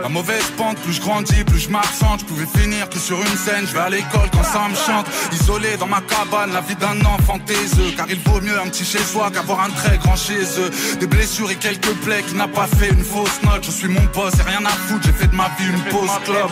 La 0.00 0.08
mauvaise 0.08 0.52
pente, 0.56 0.78
plus 0.78 0.92
je 0.92 1.00
grandis, 1.00 1.42
plus 1.42 1.58
je 1.58 1.68
m'absente. 1.68 2.20
Je 2.20 2.24
pouvais 2.26 2.46
finir 2.60 2.88
que 2.88 3.00
sur 3.00 3.18
une 3.18 3.36
scène, 3.36 3.66
je 3.66 3.72
vais 3.72 3.80
à 3.80 3.90
l'école 3.90 4.30
quand 4.32 4.44
ça 4.44 4.68
me 4.68 4.76
chante. 4.76 5.06
Isolé 5.32 5.76
dans 5.80 5.88
ma 5.88 6.00
cabane, 6.00 6.52
la 6.52 6.60
vie 6.60 6.76
d'un 6.76 7.00
enfant 7.06 7.40
taiseux. 7.40 7.90
Car 7.96 8.06
il 8.08 8.20
vaut 8.20 8.40
mieux 8.40 8.56
un 8.56 8.68
petit 8.68 8.84
chez 8.84 9.00
soi 9.00 9.32
qu'avoir 9.32 9.60
un 9.62 9.70
très 9.70 9.98
grand 9.98 10.14
chez 10.14 10.42
eux. 10.60 10.70
Des 11.00 11.08
blessures 11.08 11.50
et 11.50 11.56
quelques 11.56 11.92
plaies 12.04 12.22
qui 12.22 12.36
n'a 12.36 12.46
pas 12.46 12.68
fait 12.68 12.90
une 12.90 13.04
fausse 13.04 13.42
note. 13.42 13.64
Je 13.64 13.72
suis 13.72 13.88
mon 13.88 14.04
boss 14.14 14.32
et 14.38 14.48
rien 14.48 14.64
à 14.64 14.70
foutre, 14.86 15.06
j'ai 15.06 15.12
fait 15.12 15.26
de 15.26 15.34
ma 15.34 15.50
vie 15.58 15.66
une 15.66 15.90
pause 15.90 16.10
club. 16.24 16.50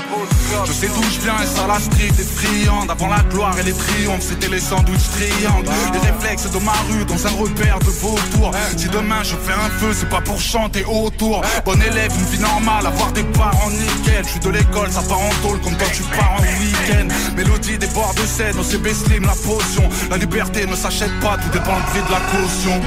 Je 0.67 0.73
sais 0.73 0.89
d'où 0.89 1.03
je 1.15 1.21
viens 1.21 1.39
et 1.41 1.47
ça 1.47 1.69
la 1.69 1.79
street 1.79 2.11
est 2.19 2.29
friande. 2.29 2.91
Avant 2.91 3.07
la 3.07 3.21
gloire 3.31 3.57
et 3.57 3.63
les 3.63 3.73
triomphes, 3.73 4.27
c'était 4.31 4.49
les 4.49 4.59
sandwichs 4.59 5.11
triangles. 5.13 5.71
Les 5.93 6.01
réflexes 6.01 6.51
de 6.51 6.59
ma 6.59 6.73
rue 6.91 7.04
dans 7.07 7.27
un 7.27 7.31
repère 7.31 7.79
de 7.81 7.91
vautours. 7.91 8.53
Si 8.77 8.89
demain 8.89 9.23
je 9.23 9.37
fais 9.37 9.53
un 9.53 9.71
feu, 9.79 9.93
c'est 9.93 10.09
pas 10.09 10.21
pour 10.21 10.41
chanter 10.41 10.85
autour. 10.85 11.43
Bon 11.65 11.81
élève, 11.81 12.13
une 12.19 12.27
vie 12.27 12.39
normale, 12.39 12.87
avoir 12.87 13.13
des 13.13 13.25
parents 13.25 13.71
nickel. 13.71 14.25
Je 14.25 14.31
suis 14.31 14.41
de 14.41 14.51
l'école, 14.51 14.91
ça 14.91 15.03
part 15.03 15.21
en 15.21 15.31
tôle 15.43 15.61
comme 15.61 15.77
quand 15.77 15.93
tu 15.93 16.03
pars 16.03 16.35
en 16.39 16.43
week-end. 16.43 17.09
Mélodie 17.37 17.79
des 17.79 17.87
bords 17.89 18.15
de 18.15 18.27
scène, 18.27 18.59
au 18.59 18.63
CB 18.63 18.95
Slim, 18.95 19.25
la 19.25 19.35
potion. 19.35 19.89
La 20.11 20.17
liberté 20.17 20.67
ne 20.67 20.77
s'achète 20.77 21.19
pas, 21.21 21.37
tout 21.37 21.51
dépend 21.51 21.77
le 21.77 21.85
prix 21.91 22.03
de 22.03 22.13
la 22.13 22.21
caution. 22.33 22.81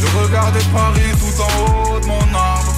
Je 0.00 0.18
regardais 0.18 0.64
Paris 0.72 1.12
tout 1.20 1.42
en 1.42 1.94
haut 1.94 2.00
de 2.00 2.06
mon 2.06 2.34
arbre. 2.34 2.74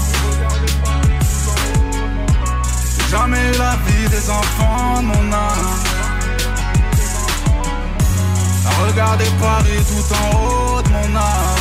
Jamais 3.11 3.53
la 3.59 3.77
vie 3.87 4.09
des 4.11 4.31
enfants 4.31 5.01
de 5.01 5.07
mon 5.07 5.33
âge. 5.33 5.94
À 8.66 8.70
regarder 8.86 9.24
Paris 9.41 9.82
tout 9.89 10.15
en 10.15 10.27
haut 10.43 10.82
de 10.82 10.89
mon. 10.89 11.55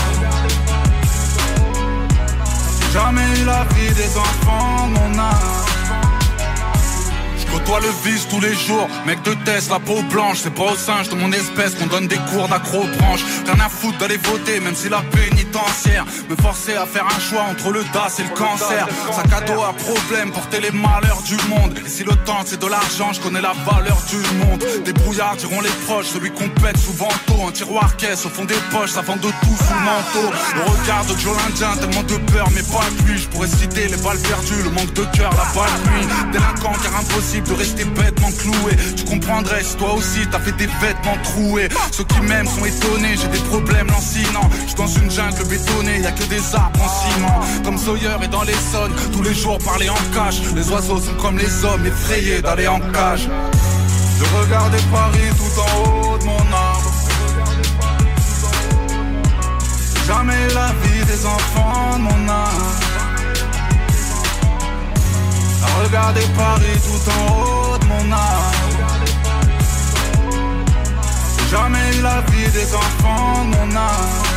J'ai 2.79 2.91
jamais 2.93 3.27
eu 3.39 3.45
la 3.45 3.63
vie 3.73 3.93
des 3.93 4.17
enfants 4.17 4.87
de 4.87 4.93
mon 4.93 5.19
âge. 5.19 5.62
Côtoie 7.53 7.81
le 7.81 7.89
vice 8.03 8.27
tous 8.27 8.39
les 8.39 8.55
jours, 8.55 8.87
mec 9.05 9.21
de 9.21 9.35
test, 9.45 9.69
la 9.69 9.77
peau 9.77 10.01
blanche, 10.11 10.39
c'est 10.41 10.53
pas 10.53 10.71
au 10.71 10.75
singe 10.75 11.09
de 11.09 11.15
mon 11.15 11.31
espèce 11.31 11.75
qu'on 11.75 11.85
donne 11.85 12.07
des 12.07 12.17
cours 12.31 12.47
d'accro-branche. 12.47 13.23
Rien 13.45 13.63
à 13.63 13.69
foutre 13.69 13.99
d'aller 13.99 14.17
voter, 14.17 14.59
même 14.59 14.73
si 14.73 14.89
la 14.89 15.03
pénitentiaire 15.03 16.03
me 16.31 16.35
forçait 16.35 16.75
à 16.75 16.87
faire 16.87 17.05
un 17.05 17.19
choix 17.19 17.43
entre 17.43 17.69
le 17.69 17.83
DAS 17.93 18.17
et 18.17 18.23
le 18.23 18.29
cancer. 18.29 18.87
Sac 19.11 19.31
à 19.31 19.41
dos 19.41 19.61
à 19.61 19.71
problème, 19.73 20.31
porter 20.31 20.61
les 20.61 20.71
malheurs 20.71 21.21
du 21.21 21.35
monde. 21.47 21.77
Et 21.85 21.89
si 21.89 22.03
le 22.03 22.15
temps 22.25 22.41
c'est 22.43 22.59
de 22.59 22.65
l'argent, 22.65 23.13
je 23.13 23.21
connais 23.21 23.41
la 23.41 23.53
valeur 23.69 24.01
du 24.09 24.17
monde. 24.37 24.65
Des 24.83 24.93
brouillards 24.93 25.35
diront 25.35 25.61
les 25.61 25.75
proches, 25.85 26.07
celui 26.07 26.31
qu'on 26.31 26.49
pète 26.49 26.79
souvent 26.79 27.13
tôt. 27.27 27.47
Un 27.47 27.51
tiroir 27.51 27.95
caisse 27.97 28.25
au 28.25 28.29
fond 28.29 28.45
des 28.45 28.61
poches, 28.71 28.91
ça 28.91 29.01
vend 29.01 29.17
de 29.17 29.29
tout 29.29 29.57
sous 29.57 29.73
le 29.73 29.85
manteau. 29.85 30.33
Le 30.55 30.63
regard 30.71 31.05
de 31.05 31.15
Joe 31.19 31.37
l'Indien, 31.37 31.77
tellement 31.77 32.01
de 32.01 32.17
peur, 32.31 32.47
mais 32.55 32.63
pas 32.63 32.89
de 32.97 33.11
lui. 33.11 33.19
Je 33.19 33.27
pourrais 33.27 33.47
citer 33.47 33.89
les 33.89 33.97
balles 33.97 34.17
perdues, 34.17 34.63
le 34.63 34.71
manque 34.71 34.93
de 34.93 35.05
cœur, 35.15 35.29
la 35.33 35.45
balle 35.53 35.69
nuit. 35.93 36.07
Délinquant 36.31 36.73
car 36.81 36.95
impossible 36.99 37.42
de 37.47 37.53
rester 37.53 37.85
bêtement 37.85 38.31
cloué. 38.31 38.73
Tu 38.95 39.03
comprendrais 39.05 39.63
si 39.63 39.75
toi 39.75 39.93
aussi 39.93 40.19
t'as 40.31 40.39
fait 40.39 40.55
des 40.57 40.67
vêtements 40.81 41.17
troués. 41.23 41.69
Ceux 41.91 42.03
qui 42.03 42.21
m'aiment 42.21 42.47
sont 42.47 42.65
étonnés, 42.65 43.15
j'ai 43.19 43.27
des 43.27 43.43
problèmes 43.49 43.87
lancinants. 43.87 44.49
Je 44.67 44.75
dans 44.75 44.87
une 44.87 45.11
jungle 45.11 45.45
bétonnée, 45.47 45.99
y 45.99 46.05
a 46.05 46.11
que 46.11 46.23
des 46.23 46.55
arbres 46.55 46.81
en 46.81 46.89
ciment. 46.89 47.39
Comme 47.63 47.77
Sawyer 47.77 48.17
et 48.23 48.27
dans 48.27 48.43
les 48.43 48.59
sonnes, 48.71 48.93
tous 49.11 49.23
les 49.23 49.33
jours 49.33 49.57
parler 49.59 49.89
en 49.89 50.03
cache. 50.13 50.41
Les 50.55 50.69
oiseaux 50.69 50.99
sont 50.99 51.15
comme 51.21 51.37
les 51.37 51.65
hommes, 51.65 51.85
effrayés 51.85 52.41
d'aller 52.41 52.67
en 52.67 52.79
cage. 52.79 53.27
Je 54.19 54.25
regardais 54.37 54.83
Paris 54.91 55.29
tout 55.37 55.59
en 55.59 56.13
haut 56.13 56.17
de 56.17 56.23
mon 56.25 56.53
arbre. 56.53 56.91
Jamais 60.07 60.47
la 60.53 60.67
vie 60.67 61.05
des 61.05 61.25
enfants 61.25 61.97
de 61.97 62.01
mon 62.01 62.29
âge. 62.29 62.82
Regardez 65.83 66.27
Paris 66.35 66.79
tout 66.87 67.03
en 67.11 67.23
haut 67.39 67.77
de 67.77 67.85
mon 67.85 68.11
âge. 68.13 68.63
Jamais 71.51 71.97
eu 71.97 72.01
la 72.01 72.21
vie 72.31 72.51
des 72.51 72.73
enfants 72.73 73.45
de 73.45 73.49
mon 73.55 73.75
âge. 73.75 74.33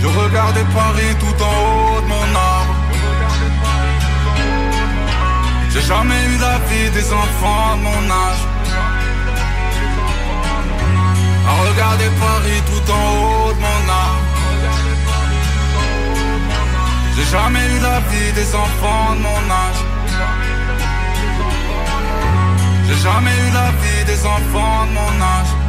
Je 0.00 0.06
regardais 0.06 0.64
Paris 0.74 1.14
tout 1.20 1.42
en 1.44 1.54
haut 1.64 2.00
de 2.00 2.06
mon 2.06 2.28
arbre. 2.34 2.74
J'ai 5.72 5.82
jamais 5.82 6.24
eu 6.32 6.38
la 6.38 6.58
vie 6.68 6.90
des 6.90 7.12
enfants 7.12 7.76
de 7.76 7.82
mon 7.82 8.04
âge. 8.26 8.42
À 11.48 11.52
regarder 11.68 12.10
Paris 12.18 12.60
tout 12.66 12.92
en 12.92 13.04
haut 13.22 13.52
de 13.52 13.60
mon 13.60 13.82
arbre. 13.88 14.09
J'ai 17.20 17.26
jamais 17.36 17.66
eu 17.76 17.80
la 17.80 18.00
vie 18.00 18.32
des 18.32 18.54
enfants 18.54 19.14
de 19.14 19.20
mon 19.20 19.42
âge. 19.64 19.80
J'ai 22.86 22.98
jamais 23.02 23.30
eu 23.30 23.52
la 23.52 23.70
vie 23.82 24.04
des 24.06 24.24
enfants 24.24 24.86
de 24.86 24.92
mon 24.92 25.22
âge. 25.22 25.59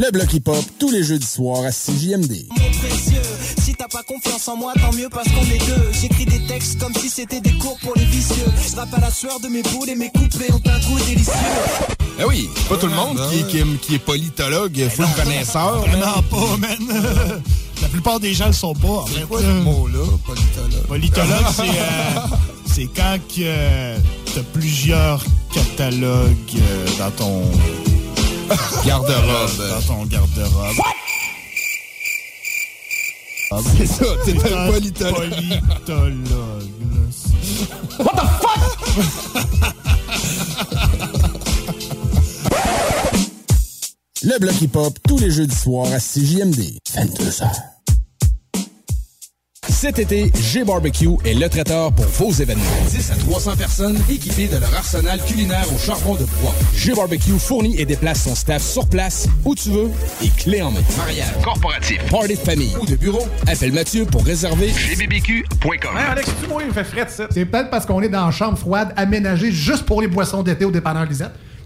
Le 0.00 0.12
bloc 0.12 0.32
hip-hop, 0.32 0.64
tous 0.78 0.90
les 0.92 1.02
jeudis 1.02 1.26
soirs 1.26 1.64
à 1.64 1.70
6JMD. 1.70 2.46
Mon 2.50 2.56
précieux, 2.78 3.20
si 3.60 3.74
t'as 3.74 3.88
pas 3.88 4.04
confiance 4.04 4.46
en 4.46 4.56
moi, 4.56 4.72
tant 4.80 4.92
mieux 4.92 5.08
parce 5.10 5.26
qu'on 5.28 5.42
est 5.42 5.58
deux. 5.66 5.88
J'écris 6.00 6.24
des 6.24 6.40
textes 6.46 6.78
comme 6.78 6.94
si 6.94 7.10
c'était 7.10 7.40
des 7.40 7.50
cours 7.54 7.76
pour 7.82 7.94
les 7.96 8.04
vicieux. 8.04 8.44
Je 8.70 8.76
rappe 8.76 8.94
à 8.94 9.00
la 9.00 9.10
sueur 9.10 9.40
de 9.40 9.48
mes 9.48 9.62
boules 9.62 9.88
et 9.90 9.96
mes 9.96 10.10
couplets 10.10 10.52
ont 10.52 10.62
un 10.70 10.78
goût 10.88 11.00
délicieux. 11.04 11.32
Ah 12.20 12.26
oui, 12.28 12.48
pas 12.68 12.76
tout 12.76 12.86
le 12.86 12.94
monde 12.94 13.18
qui, 13.30 13.40
est- 13.40 13.46
qui 13.48 13.58
est- 13.58 13.80
qui 13.80 13.94
est 13.96 13.98
politologue, 13.98 14.88
full 14.88 15.06
connaisseur. 15.16 15.80
Vraiment 15.80 16.22
pas, 16.30 16.56
man. 16.58 17.42
La 17.82 17.88
plupart 17.88 18.20
des 18.20 18.34
gens 18.34 18.46
le 18.46 18.52
sont 18.52 18.74
pas. 18.74 19.04
fait. 19.08 19.22
quoi 19.26 19.40
ce 19.40 19.46
mot-là, 19.46 20.04
politologue? 20.24 20.86
Politologue, 20.86 21.46
c'est 21.56 21.62
euh, 21.62 22.20
c'est 22.66 22.86
quand 22.94 23.18
que 23.28 23.40
euh, 23.40 23.98
t'as 24.32 24.42
plusieurs 24.52 25.24
catalogues 25.52 26.36
euh, 26.56 26.86
dans 26.98 27.10
ton 27.12 27.42
Garde-robe. 28.86 29.68
Dans 29.70 29.82
ton 29.82 30.04
garde-robe. 30.06 30.76
C'est 33.76 33.86
ça, 33.86 34.04
t'es 34.24 34.36
un 34.52 34.70
politologue. 34.70 35.30
Politologue. 35.30 36.68
What 37.98 38.14
the 38.14 38.28
Le 44.22 44.38
bloc 44.38 44.60
hip-hop, 44.60 44.98
tous 45.06 45.18
les 45.18 45.30
jeudis 45.30 45.54
soirs 45.56 45.92
à 45.92 45.98
6JMD. 45.98 46.78
22h. 46.92 47.77
Cet 49.68 49.98
été, 49.98 50.32
G-Barbecue 50.34 51.08
est 51.24 51.34
le 51.34 51.48
traiteur 51.48 51.92
pour 51.92 52.06
vos 52.06 52.32
événements. 52.32 52.64
10 52.88 53.10
à 53.10 53.14
300 53.16 53.56
personnes 53.56 53.98
équipées 54.10 54.48
de 54.48 54.56
leur 54.56 54.74
arsenal 54.74 55.20
culinaire 55.22 55.66
au 55.74 55.78
charbon 55.78 56.14
de 56.14 56.24
bois. 56.40 56.54
G-Barbecue 56.74 57.38
fournit 57.38 57.78
et 57.78 57.84
déplace 57.84 58.22
son 58.24 58.34
staff 58.34 58.62
sur 58.62 58.88
place, 58.88 59.28
où 59.44 59.54
tu 59.54 59.70
veux, 59.70 59.90
et 60.22 60.30
clé 60.30 60.62
en 60.62 60.70
main. 60.70 60.80
Mariage, 60.96 61.32
corporatif, 61.44 61.98
party 62.10 62.34
de 62.34 62.38
famille 62.38 62.74
ou 62.80 62.86
de 62.86 62.96
bureau, 62.96 63.26
appelle 63.46 63.72
Mathieu 63.72 64.04
pour 64.06 64.24
réserver 64.24 64.68
gbbq.com. 64.68 65.96
Alex, 65.96 66.30
tu 66.42 66.48
moi, 66.48 66.62
il 66.62 66.68
me 66.68 66.72
fait 66.72 66.84
frais 66.84 67.04
de 67.04 67.10
ça. 67.10 67.26
C'est 67.30 67.44
peut-être 67.44 67.70
parce 67.70 67.84
qu'on 67.84 68.00
est 68.00 68.08
dans 68.08 68.26
une 68.26 68.32
chambre 68.32 68.58
froide 68.58 68.92
aménagée 68.96 69.52
juste 69.52 69.84
pour 69.84 70.00
les 70.00 70.08
boissons 70.08 70.42
d'été 70.42 70.64
au 70.64 70.70
dépanneur 70.70 71.04
Lisette. 71.04 71.32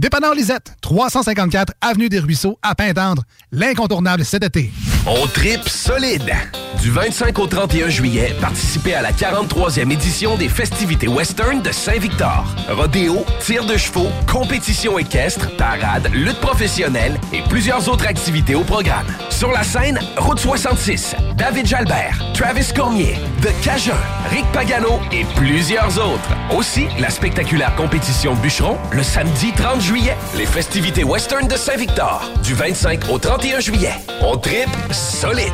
Dépanneur 0.00 0.32
Lisette, 0.34 0.76
354 0.80 1.72
Avenue 1.80 2.08
des 2.08 2.20
Ruisseaux, 2.20 2.58
à 2.62 2.74
Pintendre. 2.76 3.24
L'incontournable 3.50 4.24
cet 4.24 4.44
été. 4.44 4.70
On 5.06 5.26
tripe 5.26 5.68
solide. 5.68 6.32
Du 6.82 6.90
25 6.92 7.36
au 7.40 7.46
31 7.48 7.88
juillet, 7.88 8.36
participez 8.40 8.94
à 8.94 9.02
la 9.02 9.10
43e 9.10 9.90
édition 9.90 10.36
des 10.36 10.48
festivités 10.48 11.08
western 11.08 11.60
de 11.60 11.72
Saint-Victor. 11.72 12.44
Rodéo, 12.68 13.24
tir 13.40 13.64
de 13.64 13.76
chevaux, 13.76 14.10
compétition 14.30 14.96
équestre, 14.98 15.56
parade, 15.56 16.08
lutte 16.12 16.38
professionnelle 16.38 17.18
et 17.32 17.42
plusieurs 17.48 17.88
autres 17.88 18.06
activités 18.06 18.54
au 18.54 18.62
programme. 18.62 19.06
Sur 19.30 19.50
la 19.50 19.64
scène, 19.64 19.98
Route 20.16 20.38
66, 20.38 21.16
David 21.36 21.66
Jalbert, 21.66 22.22
Travis 22.34 22.72
Cormier, 22.72 23.16
The 23.42 23.50
Cajun, 23.64 23.96
Rick 24.30 24.44
Pagano 24.52 25.00
et 25.10 25.24
plusieurs 25.34 25.98
autres. 25.98 26.30
Aussi, 26.56 26.86
la 27.00 27.10
spectaculaire 27.10 27.74
compétition 27.74 28.36
bûcheron 28.36 28.78
le 28.92 29.02
samedi 29.02 29.52
30 29.56 29.80
juillet. 29.80 29.87
Les 30.36 30.44
festivités 30.44 31.02
western 31.02 31.48
de 31.48 31.56
Saint-Victor, 31.56 32.30
du 32.42 32.52
25 32.52 33.08
au 33.10 33.18
31 33.18 33.60
juillet. 33.60 33.94
On 34.20 34.36
tripe 34.36 34.68
solide. 34.92 35.50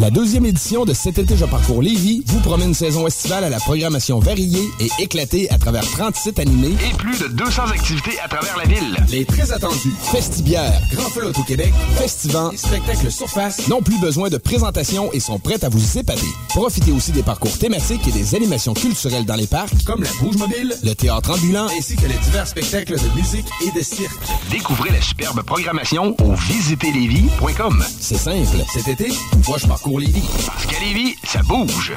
La 0.00 0.10
deuxième 0.10 0.46
édition 0.46 0.86
de 0.86 0.94
Cet 0.94 1.18
été, 1.18 1.36
je 1.36 1.44
parcours 1.44 1.82
Lévis 1.82 2.22
vous 2.24 2.40
promet 2.40 2.64
une 2.64 2.72
saison 2.72 3.06
estivale 3.06 3.44
à 3.44 3.50
la 3.50 3.58
programmation 3.58 4.18
variée 4.18 4.66
et 4.80 4.88
éclatée 4.98 5.50
à 5.50 5.58
travers 5.58 5.84
30 5.84 6.16
sites 6.16 6.38
animés 6.38 6.74
Et 6.90 6.96
plus 6.96 7.18
de 7.18 7.28
200 7.28 7.66
activités 7.66 8.18
à 8.24 8.28
travers 8.28 8.56
la 8.56 8.64
ville. 8.64 8.96
Les 9.10 9.26
très 9.26 9.52
attendus 9.52 9.92
Festibière, 10.00 10.80
Grand 10.94 11.10
Feu 11.10 11.30
au 11.38 11.42
Québec, 11.42 11.74
Festivant 11.98 12.50
et 12.50 12.56
Spectacle 12.56 13.10
Surface 13.10 13.68
n'ont 13.68 13.82
plus 13.82 14.00
besoin 14.00 14.30
de 14.30 14.38
présentation 14.38 15.12
et 15.12 15.20
sont 15.20 15.38
prêts 15.38 15.62
à 15.66 15.68
vous 15.68 15.98
épater. 15.98 16.28
Profitez 16.48 16.92
aussi 16.92 17.12
des 17.12 17.22
parcours 17.22 17.58
thématiques 17.58 18.08
et 18.08 18.12
des 18.12 18.34
animations 18.34 18.72
culturelles 18.72 19.26
dans 19.26 19.36
les 19.36 19.46
parcs, 19.46 19.84
comme 19.84 20.02
la 20.02 20.10
Bouge 20.18 20.38
Mobile, 20.38 20.74
le 20.82 20.94
théâtre 20.94 21.32
ambulant, 21.32 21.66
ainsi 21.78 21.96
que 21.96 22.06
les 22.06 22.16
divers 22.24 22.46
spectacles 22.46 22.94
de 22.94 23.16
musique 23.16 23.46
et 23.66 23.78
de 23.78 23.84
cirque. 23.84 24.16
Découvrez 24.50 24.92
la 24.92 25.02
superbe 25.02 25.42
programmation 25.42 26.16
au 26.22 26.32
visiterlévis.com. 26.32 27.84
C'est 28.00 28.16
simple. 28.16 28.64
Cet 28.72 28.88
été, 28.88 29.08
moi 29.46 29.58
je 29.58 29.66
parcours 29.66 29.89
Lévis. 29.98 30.22
Parce 30.46 30.66
qu'à 30.66 30.78
Lévis, 30.80 31.14
ça 31.24 31.42
bouge. 31.42 31.92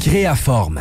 Créaforme. 0.00 0.80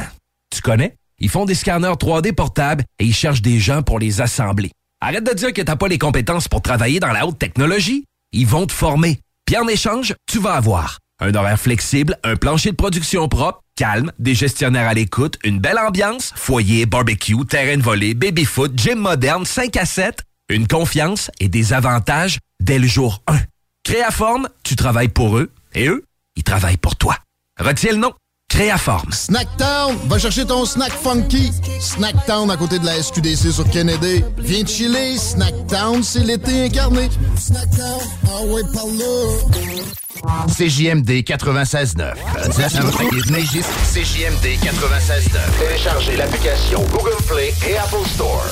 Tu 0.50 0.62
connais? 0.62 0.96
Ils 1.20 1.30
font 1.30 1.44
des 1.46 1.56
scanners 1.56 1.96
3D 2.00 2.32
portables 2.34 2.86
et 3.00 3.06
ils 3.06 3.14
cherchent 3.14 3.42
des 3.42 3.60
gens 3.60 3.82
pour 3.82 4.00
les 4.00 4.22
assembler. 4.22 4.72
Arrête 5.02 5.26
de 5.26 5.34
dire 5.34 5.52
que 5.52 5.62
t'as 5.62 5.76
pas 5.76 5.90
les 5.90 5.98
compétences 5.98 6.48
pour 6.48 6.62
travailler 6.62 7.02
dans 7.02 7.12
la 7.12 7.28
haute 7.28 7.38
technologie. 7.38 8.06
Ils 8.32 8.48
vont 8.48 8.66
te 8.66 8.72
former. 8.72 9.20
Puis 9.54 9.62
en 9.62 9.68
échange, 9.68 10.16
tu 10.26 10.40
vas 10.40 10.54
avoir 10.54 10.98
un 11.20 11.36
horaire 11.36 11.60
flexible, 11.60 12.18
un 12.24 12.36
plancher 12.36 12.72
de 12.72 12.76
production 12.76 13.28
propre, 13.28 13.62
calme, 13.76 14.12
des 14.18 14.34
gestionnaires 14.34 14.88
à 14.88 14.96
l'écoute, 14.96 15.38
une 15.44 15.60
belle 15.60 15.78
ambiance, 15.78 16.34
foyer, 16.36 16.88
barbecue, 16.88 17.46
terrain 17.46 17.78
de 17.78 17.84
volée, 17.84 18.16
baby-foot, 18.16 18.72
gym 18.76 18.98
moderne, 18.98 19.46
5 19.46 19.78
à 19.78 19.86
7, 19.86 20.22
une 20.50 20.68
confiance 20.68 21.30
et 21.40 21.50
des 21.50 21.72
avantages 21.72 22.40
dès 22.62 22.80
le 22.80 22.88
jour 22.88 23.22
1. 23.28 23.38
Créaforme, 23.84 24.50
tu 24.64 24.76
travailles 24.76 25.10
pour 25.10 25.38
eux 25.38 25.52
et 25.76 25.88
eux, 25.88 26.04
ils 26.36 26.44
travaillent 26.44 26.78
pour 26.78 26.96
toi. 26.96 27.20
Retiens 27.60 27.92
le 27.92 28.00
nom. 28.00 28.14
Créaforme. 28.54 29.12
Snacktown, 29.12 29.98
va 30.08 30.20
chercher 30.20 30.46
ton 30.46 30.64
snack 30.64 30.92
funky. 30.92 31.52
Snacktown 31.80 32.52
à 32.52 32.56
côté 32.56 32.78
de 32.78 32.86
la 32.86 33.02
SQDC 33.02 33.52
sur 33.52 33.68
Kennedy. 33.72 34.24
Viens 34.38 34.64
chiller, 34.64 35.18
Snacktown, 35.18 36.04
c'est 36.04 36.20
l'été 36.20 36.66
incarné. 36.66 37.10
Snacktown, 37.36 38.00
ah 38.28 38.44
ouais, 38.46 38.62
par 38.72 38.86
là. 38.86 40.46
CJMD 40.50 41.24
96.9. 41.24 42.14
CJMD 43.92 44.46
96.9. 44.62 45.40
Téléchargez 45.60 46.16
l'application 46.16 46.84
Google 46.92 47.18
Play 47.28 47.52
et 47.68 47.76
Apple 47.78 48.08
Store. 48.14 48.46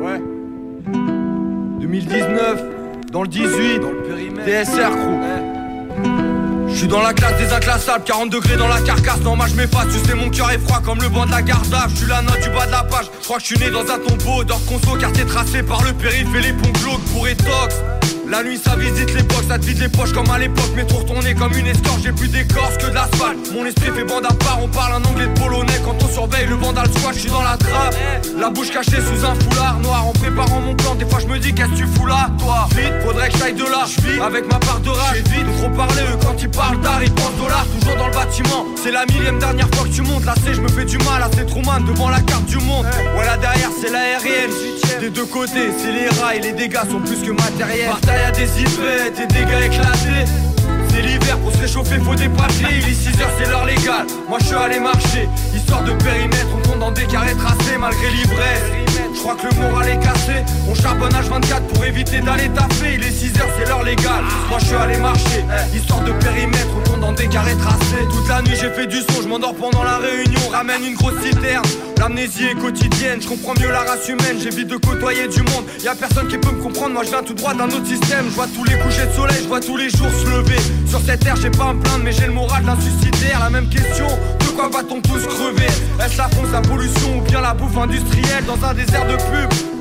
Ouais. 0.00 0.20
2019, 1.80 2.62
dans 3.10 3.22
le 3.22 3.28
18, 3.28 3.80
dans 3.80 3.90
le 3.90 4.02
périmètre. 4.04 4.46
DSR 4.46 4.90
crew. 4.90 5.55
Je 6.76 6.80
suis 6.80 6.88
dans 6.88 7.00
la 7.00 7.14
classe 7.14 7.38
des 7.38 7.50
inclassables, 7.54 8.04
40 8.04 8.28
degrés 8.28 8.58
dans 8.58 8.68
la 8.68 8.82
carcasse, 8.82 9.20
non 9.22 9.34
moi 9.34 9.46
je 9.46 9.54
m'efface, 9.54 9.86
tu 9.86 10.06
sais 10.06 10.14
mon 10.14 10.28
cœur 10.28 10.50
est 10.50 10.58
froid 10.58 10.82
comme 10.84 11.00
le 11.00 11.08
banc 11.08 11.24
de 11.24 11.30
la 11.30 11.40
garde 11.40 11.74
Je 11.98 12.04
la 12.04 12.20
note 12.20 12.38
du 12.42 12.50
bas 12.50 12.66
de 12.66 12.70
la 12.70 12.84
page, 12.84 13.06
je 13.18 13.24
crois 13.24 13.38
que 13.38 13.44
je 13.44 13.46
suis 13.46 13.58
né 13.58 13.70
dans 13.70 13.90
un 13.90 13.98
tombeau. 13.98 14.44
D'or 14.44 14.60
conso 14.66 14.94
quartier 14.98 15.24
tracé 15.24 15.62
par 15.62 15.82
le 15.84 15.94
périph' 15.94 16.34
et 16.34 16.40
les 16.42 16.52
ponts 16.52 16.78
glauques 16.82 17.00
pour 17.14 17.26
étox 17.26 17.76
la 18.28 18.42
nuit 18.42 18.58
ça 18.62 18.76
visite 18.76 19.14
les 19.14 19.22
box, 19.22 19.46
ça 19.48 19.58
te 19.58 19.64
vide 19.64 19.80
les 19.80 19.88
poches 19.88 20.12
comme 20.12 20.30
à 20.30 20.38
l'époque. 20.38 20.70
Métro 20.74 20.98
retourné 20.98 21.34
comme 21.34 21.52
une 21.52 21.66
escorche, 21.66 22.02
j'ai 22.02 22.12
plus 22.12 22.28
d'écorce 22.28 22.76
que 22.76 22.86
de 22.86 22.94
l'asphalte. 22.94 23.52
Mon 23.52 23.64
esprit 23.64 23.90
fait 23.94 24.04
bande 24.04 24.26
à 24.26 24.32
part, 24.32 24.58
on 24.62 24.68
parle 24.68 24.94
un 24.94 25.04
anglais 25.08 25.26
de 25.26 25.38
polonais. 25.38 25.80
Quand 25.84 25.96
on 26.02 26.08
surveille 26.08 26.46
le 26.46 26.56
vandal 26.56 26.86
squat, 26.86 27.14
je 27.14 27.20
suis 27.20 27.30
dans 27.30 27.42
la 27.42 27.56
trappe. 27.56 27.94
La 28.38 28.50
bouche 28.50 28.70
cachée 28.70 29.00
sous 29.00 29.24
un 29.24 29.34
foulard 29.34 29.78
noir. 29.80 30.06
En 30.06 30.12
préparant 30.12 30.60
mon 30.60 30.74
plan, 30.74 30.94
des 30.94 31.06
fois 31.06 31.20
je 31.20 31.26
me 31.26 31.38
dis 31.38 31.54
qu'est-ce 31.54 31.70
que 31.70 31.76
tu 31.76 31.86
fous 31.86 32.06
là 32.06 32.30
Toi, 32.38 32.68
vite, 32.76 32.92
faudrait 33.04 33.28
que 33.28 33.38
j'aille 33.38 33.54
de 33.54 33.64
là. 33.64 33.84
Je 33.86 34.20
avec 34.20 34.46
ma 34.50 34.58
part 34.58 34.80
de 34.80 34.90
rage, 34.90 35.22
vite, 35.30 35.46
trop 35.58 35.70
parler 35.70 36.02
eux 36.12 36.18
quand 36.22 36.34
ils 36.40 36.50
parlent 36.50 36.80
d'art 36.80 37.02
Ils 37.02 37.12
pensent 37.12 37.36
dollars, 37.38 37.66
toujours 37.78 37.96
dans 37.96 38.08
le 38.08 38.14
bâtiment. 38.14 38.66
C'est 38.82 38.92
la 38.92 39.06
millième 39.06 39.38
dernière 39.38 39.68
fois 39.74 39.84
que 39.86 39.92
tu 39.92 40.02
montes. 40.02 40.24
Là 40.24 40.34
c'est 40.44 40.54
je 40.54 40.60
me 40.60 40.68
fais 40.68 40.84
du 40.84 40.98
mal, 40.98 41.20
là 41.20 41.30
c'est 41.34 41.46
Truman 41.46 41.80
devant 41.86 42.08
la 42.08 42.20
carte 42.20 42.46
du 42.46 42.58
monde. 42.58 42.86
Ouais 43.16 43.24
là 43.24 43.36
derrière 43.36 43.70
c'est 43.80 43.90
l'aérienne 43.90 44.50
Des 45.00 45.10
deux 45.10 45.26
côtés, 45.26 45.70
c'est 45.78 45.92
les 45.92 46.08
rails, 46.20 46.40
les 46.40 46.52
dégâts 46.52 46.88
sont 46.90 47.00
plus 47.00 47.22
que 47.22 47.30
matériels 47.30 47.90
Y'a 48.16 48.30
des 48.30 48.60
hypettes 48.60 49.20
et 49.20 49.26
des 49.26 49.44
gars 49.44 49.64
éclatés. 49.64 50.24
C'est 50.88 51.02
l'hiver 51.02 51.38
pour 51.38 51.52
se 51.52 51.58
réchauffer 51.58 51.98
faut 51.98 52.14
des 52.14 52.24
Il 52.24 52.88
est 52.88 52.92
6h 52.92 53.24
c'est 53.38 53.48
l'heure 53.50 53.66
légale. 53.66 54.06
Moi 54.28 54.38
je 54.40 54.46
suis 54.46 54.54
allé 54.56 54.80
marcher. 54.80 55.28
Histoire 55.54 55.82
de 55.84 55.92
périmètre 55.92 56.48
On 56.54 56.68
compte 56.68 56.78
dans 56.78 56.92
des 56.92 57.06
carrés 57.06 57.34
tracés 57.34 57.76
malgré 57.78 58.10
l'ivresse 58.10 59.05
Je 59.16 59.20
crois 59.22 59.34
que 59.34 59.46
le 59.46 59.60
moral 59.60 59.88
est 59.88 59.98
cassé. 59.98 60.44
On 60.70 60.74
charbonne 60.74 61.10
H24 61.10 61.62
pour 61.72 61.84
éviter 61.84 62.20
d'aller 62.20 62.48
taffer. 62.50 62.94
Il 62.94 63.02
est 63.02 63.10
6h 63.10 63.40
c'est 63.58 63.68
l'heure 63.68 63.82
légale. 63.82 64.22
Moi 64.48 64.58
je 64.60 64.66
suis 64.66 64.76
allé 64.76 64.98
marcher. 64.98 65.44
Histoire 65.74 66.02
de 66.02 66.12
périmètre 66.12 66.68
On 66.94 66.98
dans 66.98 67.12
des 67.12 67.26
carrés 67.26 67.56
tracés. 67.56 68.06
Toute 68.10 68.28
la 68.28 68.42
nuit 68.42 68.56
j'ai 68.60 68.70
fait 68.70 68.86
du 68.86 69.00
son. 69.00 69.22
Je 69.22 69.28
m'endors 69.28 69.54
pendant 69.54 69.82
la 69.82 69.96
réunion. 69.98 70.40
Ramène 70.52 70.84
une 70.84 70.94
grosse 70.94 71.20
citerne. 71.22 71.64
L'amnésie 71.98 72.44
est 72.44 72.54
quotidienne, 72.54 73.22
je 73.22 73.26
comprends 73.26 73.54
mieux 73.58 73.70
la 73.70 73.80
race 73.80 74.06
humaine, 74.06 74.36
j'évite 74.38 74.68
de 74.68 74.76
côtoyer 74.76 75.28
du 75.28 75.40
monde. 75.40 75.64
Y 75.82 75.88
a 75.88 75.94
personne 75.94 76.28
qui 76.28 76.36
peut 76.36 76.50
me 76.52 76.62
comprendre, 76.62 76.92
moi 76.92 77.02
je 77.04 77.08
viens 77.08 77.22
tout 77.22 77.32
droit 77.32 77.54
d'un 77.54 77.68
autre 77.68 77.86
système. 77.86 78.26
Je 78.28 78.34
vois 78.34 78.46
tous 78.54 78.64
les 78.64 78.76
couchers 78.78 79.06
de 79.06 79.12
soleil, 79.12 79.38
je 79.42 79.48
vois 79.48 79.60
tous 79.60 79.78
les 79.78 79.88
jours 79.88 80.10
se 80.10 80.28
lever. 80.28 80.60
Sur 80.86 81.00
cette 81.00 81.20
terre, 81.20 81.36
j'ai 81.36 81.50
pas 81.50 81.70
à 81.70 81.72
me 81.72 81.80
plaindre, 81.80 82.04
mais 82.04 82.12
j'ai 82.12 82.26
le 82.26 82.32
moral 82.32 82.64
d'un 82.64 82.78
suicidaire. 82.78 83.40
La 83.40 83.48
même 83.48 83.70
question, 83.70 84.06
de 84.06 84.44
quoi 84.54 84.68
va-t-on 84.68 85.00
tous 85.00 85.26
crever? 85.26 85.72
Est-ce 86.04 86.18
la 86.18 86.28
fonce, 86.28 86.52
la 86.52 86.60
pollution 86.60 87.16
ou 87.16 87.22
bien 87.22 87.40
la 87.40 87.54
bouffe 87.54 87.78
industrielle? 87.78 88.44
Dans 88.46 88.62
un 88.62 88.74
désert 88.74 89.05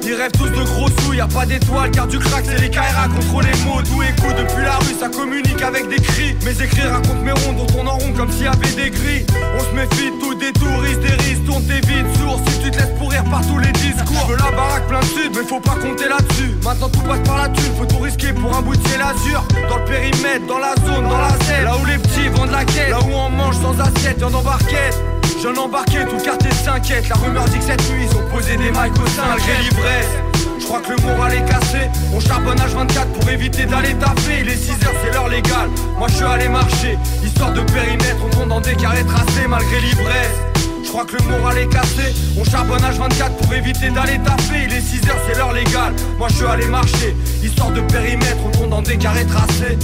ils 0.08 0.14
rêvent 0.14 0.32
tous 0.32 0.50
de 0.50 0.64
gros 0.64 0.88
sous, 1.02 1.14
y 1.14 1.20
a 1.20 1.28
pas 1.28 1.46
d'étoiles 1.46 1.92
car 1.92 2.08
du 2.08 2.20
crack 2.20 2.46
c'est 2.46 2.62
les 2.62 2.70
KRA 2.70 3.08
contre 3.08 3.42
les 3.42 3.58
mots. 3.66 3.82
Tout 3.82 4.04
écoute 4.04 4.36
depuis 4.38 4.64
la 4.64 4.78
rue, 4.78 4.96
ça 5.00 5.10
communique 5.10 5.62
avec 5.62 5.90
des 5.90 5.96
cris. 5.96 6.36
Mes 6.46 6.62
écrits 6.62 6.88
racontent 6.88 7.22
mes 7.24 7.32
ronds 7.32 7.54
dont 7.54 7.68
on 7.80 7.88
en 7.88 7.98
rond 7.98 8.14
comme 8.16 8.32
s'il 8.32 8.44
y 8.44 8.48
avait 8.48 8.76
des 8.76 8.92
gris. 8.92 9.26
On 9.58 9.64
se 9.64 9.72
méfie 9.76 10.12
de 10.12 10.20
tout, 10.22 10.36
des 10.36 10.54
touristes, 10.54 11.00
des 11.00 11.24
risques, 11.24 11.46
tourne 11.46 11.64
tes 11.64 11.82
vides 11.88 12.08
sourds 12.20 12.40
Si 12.48 12.60
tu 12.60 12.72
te 12.72 12.78
laisses 12.78 12.98
pourrir 13.00 13.24
par 13.26 13.42
tous 13.48 13.58
les 13.58 13.72
discours. 13.72 14.28
Je 14.30 14.36
la 14.36 14.52
baraque 14.52 14.88
plein 14.88 15.00
de 15.00 15.06
sud, 15.06 15.32
mais 15.36 15.44
faut 15.44 15.60
pas 15.60 15.76
compter 15.76 16.08
là-dessus. 16.08 16.56
Maintenant 16.64 16.90
tout 16.90 17.02
passe 17.02 17.22
par 17.26 17.38
la 17.38 17.50
thune, 17.50 17.74
faut 17.78 17.86
tout 17.86 18.00
risquer 18.00 18.32
pour 18.34 18.56
un 18.56 18.62
bout 18.62 18.76
de 18.76 18.88
ciel 18.88 19.02
azur 19.02 19.44
Dans 19.70 19.78
le 19.78 19.86
périmètre, 19.86 20.46
dans 20.48 20.60
la 20.60 20.76
zone, 20.86 21.10
dans 21.10 21.18
la 21.18 21.30
zone 21.30 21.64
Là 21.64 21.76
où 21.82 21.86
les 21.86 21.98
petits 21.98 22.28
vendent 22.30 22.52
la 22.52 22.64
quête, 22.64 22.90
là 22.90 23.00
où 23.00 23.12
on 23.12 23.30
mange 23.30 23.56
sans 23.56 23.80
assiette, 23.80 24.20
y'en 24.22 24.34
embarquette 24.34 25.15
Jeune 25.42 25.58
embarqué, 25.60 26.00
tout 26.10 26.18
quartier 26.18 26.52
s'inquiète. 26.52 27.10
La 27.10 27.16
rumeur 27.16 27.46
dit 27.46 27.60
que 27.60 27.66
cette 27.66 27.90
nuit, 27.92 28.08
ils 28.10 28.18
ont 28.18 28.28
posé 28.30 28.58
des 28.58 28.72
mics 28.72 29.00
au 29.02 29.08
sein, 29.08 29.24
malgré 29.28 29.58
l'ivresse. 29.62 30.08
Je 30.60 30.66
crois 30.66 30.80
que 30.80 30.94
le 30.94 31.02
moral 31.04 31.34
est 31.34 31.46
cassé. 31.46 31.90
On 32.14 32.20
charbonne 32.20 32.58
H24 32.58 33.06
pour 33.14 33.30
éviter 33.30 33.66
d'aller 33.66 33.94
taper. 33.96 34.42
Il 34.42 34.50
est 34.50 34.56
6 34.56 34.72
heures, 34.72 34.96
c'est 35.04 35.14
l'heure 35.14 35.28
légale. 35.28 35.70
Moi, 35.98 36.08
je 36.08 36.16
suis 36.16 36.26
allé 36.26 36.48
marcher. 36.48 36.98
Histoire 37.24 37.52
de 37.52 37.62
périmètre, 37.62 38.18
on 38.26 38.30
tombe 38.30 38.50
dans 38.50 38.62
des 38.62 38.76
carrés 38.76 39.04
tracés 39.04 39.48
malgré 39.48 39.80
l'ivresse. 39.82 40.38
Je 40.84 40.90
crois 40.90 41.06
que 41.06 41.18
le 41.18 41.24
moral 41.24 41.58
est 41.58 41.68
cassé. 41.68 42.16
On 42.40 42.44
charbonne 42.44 42.82
H24 42.82 43.32
pour 43.42 43.54
éviter 43.54 43.90
d'aller 43.90 44.18
taper. 44.20 44.64
Il 44.66 44.74
est 44.74 44.82
6 44.82 45.10
heures, 45.10 45.18
c'est 45.28 45.38
l'heure 45.38 45.54
légale. 45.54 45.94
Moi, 46.18 46.30
je 46.30 46.36
suis 46.36 46.46
allé 46.46 46.66
marcher. 46.68 47.16
Histoire 47.44 47.72
de 47.72 47.82
périmètre, 47.82 48.38
on 48.46 48.50
tombe 48.50 48.70
dans 48.70 48.82
des 48.82 48.98
carrés 48.98 49.26
tracés. 49.26 49.78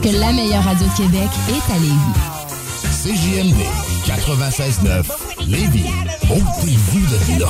Parce 0.00 0.14
que 0.14 0.18
la 0.18 0.32
meilleure 0.32 0.64
radio 0.64 0.86
de 0.86 0.96
Québec 0.96 1.28
est 1.48 1.72
à 1.72 1.78
Lévis. 1.78 2.14
CJMD 3.02 3.56
96.9 4.06 5.04
Lévis. 5.46 5.90
Ôtez-vous 6.30 7.00
de 7.00 7.40
là. 7.40 7.48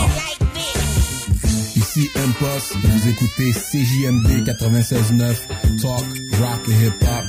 Ici 1.76 2.10
Impost, 2.16 2.74
vous 2.82 3.08
écoutez 3.08 3.52
CJMD 3.52 4.44
96.9 4.48 5.36
Talk, 5.80 6.04
Rock 6.40 6.60
et 6.68 6.86
Hip 6.86 6.94
Hop. 7.02 7.24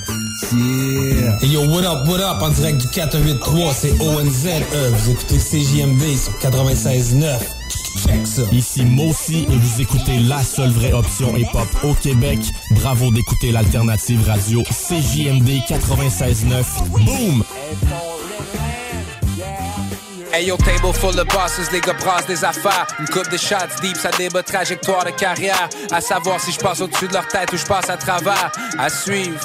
Yeah! 0.54 1.38
Hey 1.42 1.50
yo, 1.50 1.68
what 1.68 1.84
up, 1.84 2.08
what 2.08 2.20
up? 2.20 2.42
En 2.42 2.50
direct 2.50 2.82
du 2.82 2.88
483, 2.88 3.74
c'est 3.74 3.92
ONZE. 4.02 4.48
Vous 4.92 5.12
écoutez 5.12 5.38
CJMD 5.38 6.18
sur 6.18 6.34
96.9. 6.40 7.38
Ici 8.52 8.86
Mossy 8.86 9.46
et 9.50 9.56
vous 9.56 9.82
écoutez 9.82 10.18
la 10.20 10.42
seule 10.44 10.72
vraie 10.72 10.94
option 10.94 11.36
hip-hop 11.36 11.68
au 11.84 11.94
Québec. 11.94 12.40
Bravo 12.72 13.12
d'écouter 13.12 13.52
l'alternative 13.52 14.26
radio 14.28 14.62
CJMD 14.64 15.50
96.9. 15.68 16.64
Boom! 16.90 17.44
Hey 20.34 20.46
yo, 20.46 20.56
table 20.56 20.94
full 20.94 21.20
of 21.20 21.28
bosses, 21.28 21.70
les 21.74 21.82
gars 21.82 21.94
brassent 21.94 22.28
des 22.28 22.46
affaires. 22.46 22.88
Une 23.00 23.08
coupe 23.08 23.30
de 23.30 23.38
shots 23.38 23.82
deep, 23.82 23.98
ça 23.98 24.12
débat 24.12 24.44
trajectoire 24.44 25.04
de 25.04 25.12
carrière. 25.12 25.68
À 25.92 26.00
savoir 26.00 26.40
si 26.40 26.52
je 26.54 26.60
passe 26.60 26.80
au-dessus 26.80 27.10
de 27.10 27.14
leur 27.14 27.28
tête 27.28 27.52
ou 27.52 27.58
je 27.58 27.66
passe 27.66 27.90
à 27.90 27.98
travers. 27.98 28.52
À 28.78 28.90
suivre, 28.90 29.40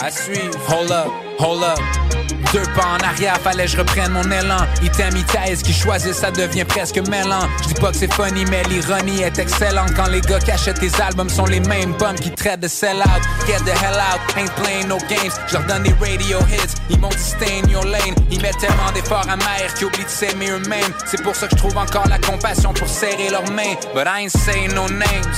à 0.00 0.10
suivre. 0.10 0.58
Hold 0.68 0.90
up, 0.90 1.12
hold 1.38 1.62
up. 1.62 2.17
Deux 2.52 2.62
pas 2.74 2.86
en 2.86 3.06
arrière, 3.06 3.36
fallait 3.42 3.64
que 3.64 3.72
je 3.72 3.76
reprenne 3.76 4.12
mon 4.12 4.24
élan. 4.30 4.66
Item, 4.82 5.14
thèse 5.24 5.62
qui 5.62 5.72
choisit, 5.72 6.14
ça 6.14 6.30
devient 6.30 6.64
presque 6.64 6.96
mêlant. 7.08 7.46
Je 7.62 7.68
dis 7.68 7.74
pas 7.74 7.90
que 7.90 7.96
c'est 7.96 8.12
funny, 8.12 8.44
mais 8.46 8.62
l'ironie 8.64 9.22
est 9.22 9.38
excellente. 9.38 9.94
Quand 9.94 10.08
les 10.08 10.20
gars 10.20 10.38
qui 10.38 10.50
achètent 10.50 10.80
tes 10.80 10.90
albums 11.00 11.28
sont 11.28 11.44
les 11.46 11.60
mêmes 11.60 11.92
bums 11.94 12.16
qui 12.16 12.30
traitent 12.30 12.60
de 12.60 12.68
sell 12.68 12.98
out. 12.98 13.22
Get 13.46 13.60
the 13.64 13.76
hell 13.82 13.98
out, 13.98 14.20
ain't 14.36 14.50
playing 14.62 14.88
no 14.88 14.98
games. 15.08 15.32
Je 15.48 15.54
leur 15.54 15.64
donne 15.64 15.82
des 15.82 15.94
radio 16.00 16.38
hits, 16.50 16.74
ils 16.90 16.98
m'ont 16.98 17.08
dit 17.08 17.18
stay 17.18 17.60
in 17.62 17.68
your 17.68 17.84
lane. 17.84 18.14
Ils 18.30 18.40
mettent 18.40 18.58
tellement 18.58 18.92
d'efforts 18.94 19.28
amers 19.28 19.74
qu'ils 19.74 19.86
oublient 19.86 20.04
de 20.04 20.08
s'aimer 20.08 20.50
eux-mêmes. 20.50 20.92
C'est 21.06 21.22
pour 21.22 21.36
ça 21.36 21.46
que 21.48 21.56
je 21.56 21.58
trouve 21.58 21.76
encore 21.76 22.08
la 22.08 22.18
compassion 22.18 22.72
pour 22.72 22.88
serrer 22.88 23.30
leurs 23.30 23.50
mains. 23.50 23.74
But 23.94 24.06
I 24.06 24.24
ain't 24.24 24.30
saying 24.30 24.72
no 24.74 24.88
names. 24.88 25.34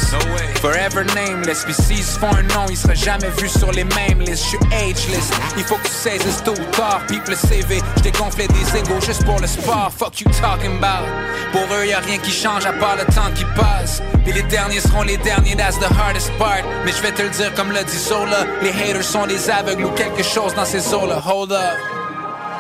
Forever 0.61 1.05
nameless. 1.15 1.65
Puis 1.65 1.75
s'ils 1.75 2.05
se 2.05 2.19
font 2.19 2.33
un 2.35 2.43
nom, 2.43 2.67
ils 2.69 2.77
seraient 2.77 2.95
jamais 2.95 3.31
vus 3.39 3.49
sur 3.49 3.73
les 3.73 3.85
mêmes 3.85 4.21
listes. 4.21 4.45
Je 4.45 4.49
suis 4.49 4.59
ageless. 4.73 5.31
Il 5.57 5.65
faut 5.65 5.77
que 5.77 5.89
tu 5.89 5.95
saisisses 5.95 6.43
ou 6.47 6.71
tard. 6.91 7.07
Pipe 7.07 7.29
le 7.29 7.37
CV, 7.37 7.81
j't'ai 7.99 8.11
gonflé 8.13 8.47
des 8.49 8.79
égaux 8.79 9.01
juste 9.01 9.25
pour 9.25 9.39
le 9.41 9.47
sport. 9.47 9.91
Fuck 9.97 10.21
you 10.21 10.31
talking 10.41 10.77
about. 10.79 11.07
Pour 11.53 11.63
eux, 11.77 11.87
y 11.87 11.93
a 11.93 12.01
rien 12.01 12.19
qui 12.19 12.31
change 12.31 12.67
à 12.67 12.73
part 12.73 12.97
le 12.97 13.05
temps 13.15 13.31
qui 13.35 13.45
passe. 13.57 14.03
Et 14.27 14.33
les 14.33 14.43
derniers 14.43 14.81
seront 14.81 15.03
les 15.03 15.17
derniers, 15.19 15.57
that's 15.57 15.79
the 15.79 15.91
hardest 15.99 16.31
part. 16.39 16.63
Mais 16.85 16.93
je 16.93 17.03
vais 17.03 17.13
te 17.13 17.23
le 17.23 17.31
dire 17.31 17.53
comme 17.55 17.71
le 17.73 17.83
dit 17.85 17.97
Sola. 17.97 18.45
Les 18.63 18.71
haters 18.71 19.05
sont 19.05 19.27
des 19.27 19.51
aveugles 19.51 19.85
ou 19.85 19.91
quelque 19.91 20.23
chose 20.23 20.55
dans 20.55 20.65
ces 20.65 20.95
eaux-là. 20.95 21.21
Hold 21.27 21.53
up. 21.53 21.59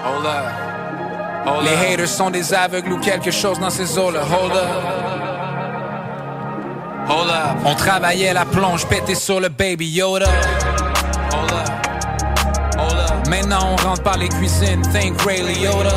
Hold 0.04 0.26
up. 0.26 1.46
Hold 1.46 1.64
les 1.64 1.92
haters 1.94 2.08
sont 2.08 2.30
des 2.30 2.52
aveugles 2.52 2.92
ou 2.92 2.98
quelque 2.98 3.30
chose 3.30 3.58
dans 3.58 3.70
ces 3.70 3.98
eaux-là. 3.98 4.20
Hold 4.22 4.52
up. 4.52 4.68
Hold 7.08 7.30
up. 7.30 7.56
On 7.64 7.74
travaillait 7.74 8.32
la 8.32 8.44
plonge, 8.44 8.86
pété 8.86 9.14
sur 9.14 9.40
le 9.40 9.48
baby 9.48 9.88
Yoda. 9.88 10.26
Hold 11.32 11.52
up. 11.52 11.59
Maintenant 13.30 13.60
on 13.70 13.76
rentre 13.76 14.02
par 14.02 14.18
les 14.18 14.28
cuisines, 14.28 14.82
think 14.92 15.22
Ray 15.22 15.40
Liotta. 15.42 15.94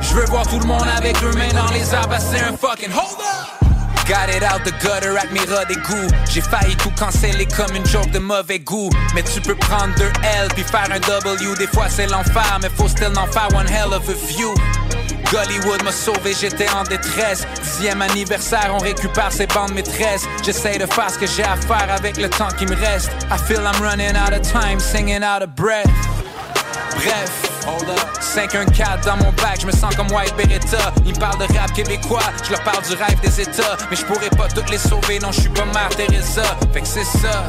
Je 0.00 0.14
veux 0.14 0.24
voir 0.26 0.46
tout 0.46 0.60
le 0.60 0.64
monde 0.64 0.86
avec 0.96 1.20
deux 1.20 1.32
mains 1.32 1.52
dans 1.52 1.72
les 1.72 1.92
arbres, 1.92 2.14
c'est 2.20 2.38
un 2.38 2.56
fucking 2.56 2.92
hold 2.92 3.18
up. 3.18 3.62
Got 4.06 4.32
it 4.32 4.44
out 4.44 4.62
the 4.64 4.72
gutter 4.80 5.14
mes 5.32 5.40
rats 5.52 5.64
d'égout. 5.64 6.08
J'ai 6.30 6.40
failli 6.40 6.76
tout 6.76 6.92
canceller 6.96 7.46
comme 7.46 7.74
une 7.74 7.86
joke 7.86 8.12
de 8.12 8.20
mauvais 8.20 8.60
goût. 8.60 8.90
Mais 9.14 9.24
tu 9.24 9.40
peux 9.40 9.56
prendre 9.56 9.92
deux 9.96 10.12
L 10.22 10.48
puis 10.54 10.62
faire 10.62 10.88
un 10.92 11.00
W. 11.00 11.56
Des 11.58 11.66
fois 11.66 11.88
c'est 11.88 12.06
l'enfer, 12.06 12.58
mais 12.62 12.68
faut 12.68 12.88
still 12.88 13.16
en 13.16 13.26
faire 13.26 13.48
one 13.56 13.68
hell 13.68 13.92
of 13.92 14.08
a 14.08 14.12
view. 14.12 14.54
Gollywood 15.32 15.82
m'a 15.82 15.92
sauvé, 15.92 16.34
j'étais 16.38 16.68
en 16.70 16.82
détresse. 16.84 17.46
Dixième 17.62 18.02
anniversaire, 18.02 18.70
on 18.74 18.78
récupère 18.78 19.32
ses 19.32 19.46
bandes 19.46 19.72
maîtresses. 19.72 20.24
J'essaye 20.44 20.78
de 20.78 20.86
faire 20.86 21.10
ce 21.10 21.18
que 21.18 21.26
j'ai 21.26 21.44
à 21.44 21.56
faire 21.56 21.88
avec 21.90 22.16
le 22.18 22.28
temps 22.28 22.48
qui 22.58 22.66
me 22.66 22.76
reste. 22.76 23.10
I 23.30 23.38
feel 23.38 23.60
I'm 23.60 23.80
running 23.82 24.16
out 24.16 24.32
of 24.32 24.42
time, 24.42 24.78
singing 24.78 25.22
out 25.22 25.42
of 25.42 25.54
breath. 25.54 25.90
Bref, 26.94 27.64
hold 27.66 27.88
up. 27.88 28.08
514 28.20 29.04
dans 29.04 29.16
mon 29.16 29.32
bac, 29.32 29.60
je 29.60 29.66
me 29.66 29.72
sens 29.72 29.94
comme 29.96 30.10
White 30.12 30.34
Beretta. 30.36 30.92
Ils 31.06 31.14
me 31.14 31.18
parlent 31.18 31.38
de 31.38 31.58
rap 31.58 31.72
québécois, 31.72 32.20
je 32.44 32.50
leur 32.50 32.62
parle 32.62 32.82
du 32.82 32.94
rêve 32.94 33.20
des 33.20 33.40
États. 33.40 33.76
Mais 33.90 33.96
je 33.96 34.04
pourrais 34.04 34.30
pas 34.30 34.48
toutes 34.48 34.70
les 34.70 34.78
sauver, 34.78 35.18
non, 35.18 35.32
je 35.32 35.40
suis 35.40 35.50
pas 35.50 35.64
Mère 35.66 35.88
Teresa. 35.90 36.42
Fait 36.72 36.80
que 36.80 36.86
c'est 36.86 37.04
ça. 37.04 37.46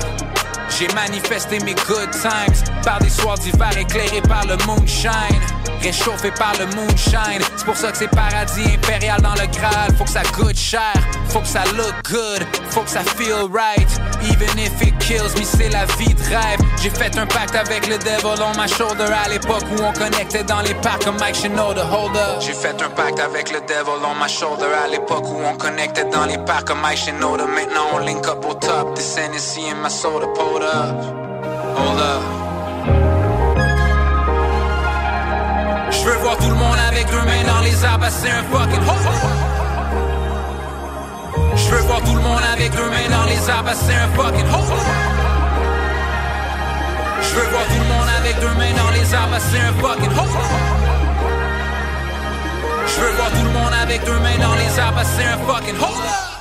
J'ai 0.79 0.87
manifesté 0.95 1.59
mes 1.59 1.75
good 1.87 2.09
times 2.11 2.81
par 2.83 2.99
des 2.99 3.09
soirs 3.09 3.37
d'hiver 3.37 3.77
éclairés 3.77 4.21
par 4.21 4.45
le 4.45 4.57
moonshine, 4.65 5.39
réchauffé 5.81 6.31
par 6.31 6.53
le 6.59 6.65
moonshine. 6.75 7.41
C'est 7.55 7.65
pour 7.65 7.77
ça 7.77 7.91
que 7.91 7.97
c'est 7.97 8.07
paradis 8.09 8.65
impérial 8.73 9.21
dans 9.21 9.33
le 9.35 9.47
Graal. 9.47 9.95
Faut 9.97 10.03
que 10.03 10.09
ça 10.09 10.23
coûte 10.23 10.57
cher, 10.57 10.93
faut 11.29 11.41
que 11.41 11.47
ça 11.47 11.63
look 11.77 11.93
good, 12.09 12.45
faut 12.71 12.81
que 12.81 12.89
ça 12.89 13.01
feel 13.01 13.47
right. 13.53 13.87
Even 14.23 14.57
if 14.57 14.81
it 14.81 14.97
kills 14.99 15.35
me, 15.37 15.43
c'est 15.43 15.69
la 15.69 15.85
vie 15.97 16.13
de 16.13 16.23
rêve. 16.23 16.59
J'ai 16.81 16.89
fait 16.89 17.17
un 17.17 17.27
pacte 17.27 17.55
avec 17.55 17.87
le 17.87 17.97
devil 17.97 18.41
on 18.41 18.59
my 18.59 18.67
shoulder 18.67 19.11
à 19.25 19.29
l'époque 19.29 19.63
où 19.71 19.83
on 19.83 19.93
connectait 19.93 20.43
dans 20.43 20.61
les 20.61 20.73
parcs 20.75 21.03
comme 21.03 21.17
Mike 21.19 21.35
Shinoda. 21.35 21.85
Hold 21.85 22.15
up. 22.15 22.41
J'ai 22.41 22.53
fait 22.53 22.81
un 22.81 22.89
pacte 22.89 23.19
avec 23.19 23.51
le 23.51 23.59
devil 23.61 24.01
on 24.03 24.15
my 24.15 24.29
shoulder 24.29 24.73
à 24.83 24.87
l'époque 24.87 25.25
où 25.27 25.39
on 25.45 25.55
connectait 25.55 26.05
dans 26.05 26.25
les 26.25 26.37
parcs 26.39 26.67
comme 26.67 26.81
Mike 26.81 26.97
Shinoda. 26.97 27.45
Maintenant 27.45 27.87
on 27.93 27.97
link 27.99 28.27
up 28.27 28.43
au 28.49 28.53
top. 28.53 28.95
This 28.95 29.17
Hennessy 29.17 29.61
in 29.69 29.81
my 29.83 29.89
soda, 29.89 30.27
Je 35.91 36.09
veux 36.09 36.17
voir 36.17 36.37
tout 36.37 36.49
le 36.49 36.55
monde 36.55 36.77
avec 36.87 37.09
deux 37.09 37.21
mains 37.21 37.43
dans 37.45 37.61
les 37.61 37.83
arbres, 37.83 38.07
c'est 38.09 38.29
un 38.29 38.43
fucking 38.43 38.79
hold. 38.87 38.99
Je 41.55 41.69
veux 41.69 41.81
voir 41.81 42.01
tout 42.01 42.15
le 42.15 42.21
monde 42.21 42.41
avec 42.53 42.71
deux 42.71 42.89
mains 42.89 43.09
dans 43.09 43.25
les 43.25 43.49
arbres, 43.49 43.71
c'est 43.73 43.95
un 43.95 44.07
fucking 44.15 44.47
hold. 44.53 44.79
Je 47.21 47.35
veux 47.35 47.49
voir 47.49 47.65
tout 47.65 47.79
le 47.79 47.87
monde 47.93 48.09
avec 48.19 48.39
deux 48.39 48.53
mains 48.53 48.73
dans 48.77 48.91
les 48.91 49.13
arbres, 49.13 49.37
c'est 49.39 49.59
un 49.59 49.73
fucking 49.81 50.17
hold. 50.17 50.29
Je 52.87 53.01
veux 53.01 53.11
voir 53.15 53.29
tout 53.31 53.43
le 53.43 53.51
monde 53.51 53.73
avec 53.81 54.03
deux 54.05 54.19
mains 54.19 54.37
dans 54.39 54.55
les 54.55 54.79
arbres, 54.79 55.01
c'est 55.17 55.25
un 55.25 55.37
fucking 55.45 55.75
hold 55.75 56.05
up. 56.05 56.32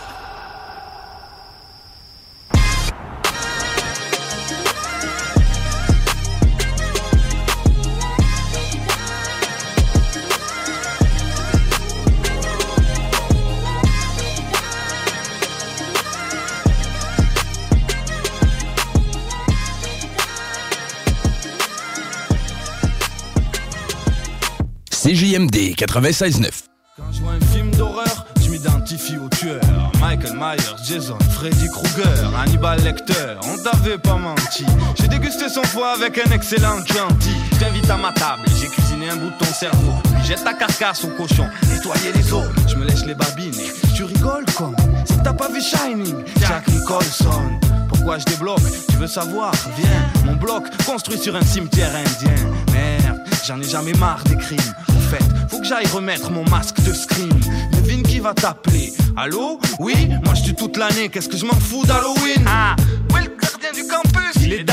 CJMD 25.33 25.75
96.9. 25.77 26.51
Quand 26.97 27.05
je 27.11 27.23
vois 27.23 27.33
un 27.33 27.41
film 27.55 27.71
d'horreur, 27.71 28.27
je 28.45 28.51
m'identifie 28.51 29.17
au 29.17 29.29
tueur. 29.31 29.63
Michael 29.99 30.35
Myers, 30.37 30.77
Jason, 30.87 31.19
Freddy 31.31 31.69
Krueger, 31.69 32.31
Hannibal 32.37 32.79
Lecter, 32.83 33.37
on 33.45 33.57
t'avait 33.63 33.97
pas 33.97 34.17
menti. 34.17 34.67
J'ai 35.01 35.09
dégusté 35.09 35.49
son 35.49 35.63
foie 35.63 35.95
avec 35.95 36.19
un 36.19 36.31
excellent 36.33 36.85
Chianti. 36.85 37.31
Je 37.53 37.59
t'invite 37.61 37.89
à 37.89 37.97
ma 37.97 38.13
table, 38.13 38.43
j'ai 38.61 38.67
cuisiné 38.67 39.09
un 39.09 39.17
bout 39.17 39.31
de 39.31 39.39
ton 39.39 39.53
cerveau. 39.53 39.93
Puis 40.17 40.27
jette 40.27 40.45
ta 40.45 40.53
carcasse 40.53 41.05
au 41.05 41.09
cochon, 41.09 41.47
nettoyer 41.71 42.13
les 42.15 42.33
os. 42.33 42.45
Je 42.69 42.77
me 42.77 42.85
lèche 42.85 43.05
les 43.07 43.15
babines 43.15 43.55
tu 44.03 44.05
rigoles 44.05 44.45
comme 44.57 44.75
si 45.05 45.15
t'as 45.23 45.33
pas 45.33 45.49
vu 45.49 45.61
Shining. 45.61 46.25
Jack 46.41 46.67
Nicholson. 46.69 47.61
Pourquoi 47.89 48.19
je 48.19 48.25
débloque? 48.25 48.61
Tu 48.89 48.97
veux 48.97 49.07
savoir? 49.07 49.53
Viens, 49.77 50.11
mon 50.25 50.37
bloc 50.37 50.65
construit 50.85 51.19
sur 51.19 51.37
un 51.37 51.43
cimetière 51.43 51.95
indien. 51.95 52.35
Merde, 52.73 53.21
j'en 53.47 53.61
ai 53.61 53.69
jamais 53.69 53.93
marre 53.95 54.23
des 54.25 54.37
crimes. 54.37 54.75
En 54.91 55.01
fait, 55.11 55.25
faut 55.49 55.59
que 55.61 55.67
j'aille 55.67 55.87
remettre 55.87 56.31
mon 56.31 56.45
masque 56.49 56.81
de 56.83 56.93
scream. 56.93 57.31
Devine 57.73 58.03
qui 58.03 58.19
va 58.19 58.35
t'appeler 58.35 58.93
Allô? 59.17 59.61
Oui, 59.79 60.09
moi 60.25 60.35
je 60.35 60.43
tue 60.45 60.55
toute 60.55 60.77
l'année, 60.77 61.09
qu'est-ce 61.09 61.29
que 61.29 61.37
je 61.37 61.45
m'en 61.45 61.59
fous 61.59 61.85
d'Halloween? 61.85 62.45
Ah, 62.47 62.77
est 63.19 63.25
le 63.25 63.37
gardien 63.41 63.73
du 63.73 63.87
campus? 63.87 64.43
Il 64.43 64.53
est 64.53 64.65
die. 64.65 64.73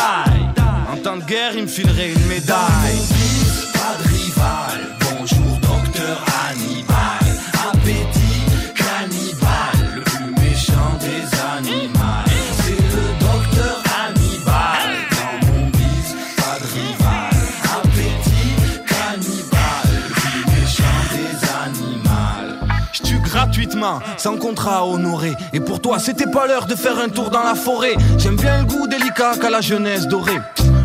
En 0.91 0.97
temps 0.97 1.17
de 1.17 1.23
guerre, 1.23 1.51
il 1.55 1.63
me 1.63 1.67
filerait 1.67 2.11
une 2.13 2.25
médaille. 2.27 2.99
Pas 3.73 3.95
de 4.01 4.07
rival, 4.07 4.97
bonjour 5.01 5.59
docteur 5.61 6.23
Hannibal. 6.47 6.68
Sans 24.17 24.37
contrat 24.37 24.79
à 24.79 24.83
honorer. 24.83 25.33
Et 25.53 25.59
pour 25.59 25.81
toi, 25.81 25.99
c'était 25.99 26.29
pas 26.29 26.47
l'heure 26.47 26.65
de 26.65 26.75
faire 26.75 26.97
un 26.99 27.09
tour 27.09 27.29
dans 27.29 27.43
la 27.43 27.55
forêt. 27.55 27.95
J'aime 28.17 28.35
bien 28.35 28.59
le 28.59 28.65
goût 28.65 28.87
délicat 28.87 29.33
qu'a 29.39 29.49
la 29.49 29.61
jeunesse 29.61 30.07
dorée. 30.07 30.39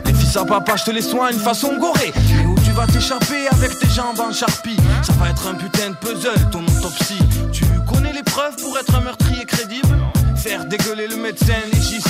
Les 0.07 0.15
fils 0.15 0.37
à 0.37 0.45
papa, 0.45 0.77
je 0.77 0.85
te 0.85 0.91
les 0.91 1.03
soigne 1.03 1.39
façon 1.39 1.77
gorée. 1.79 2.12
Et 2.15 2.47
où 2.47 2.55
tu 2.65 2.73
vas 2.73 2.87
t'échapper 2.87 3.49
avec 3.51 3.79
tes 3.79 3.89
jambes 3.89 4.21
en 4.21 4.33
charpie? 4.33 4.77
Ça 5.03 5.12
va 5.15 5.31
être 5.31 5.47
un 5.47 5.55
putain 5.55 5.91
de 5.91 5.97
puzzle, 5.97 6.51
ton 6.51 6.62
autopsie. 6.62 7.19
Tu 7.53 7.65
connais 7.93 8.12
les 8.12 8.23
preuves 8.23 8.57
pour 8.62 8.77
être 8.79 8.95
un 8.95 9.01
meurtrier 9.01 9.45
crédible? 9.45 9.89
Faire 10.37 10.65
dégueuler 10.66 11.09
le 11.09 11.16
médecin 11.16 11.55
légiste. 11.73 12.09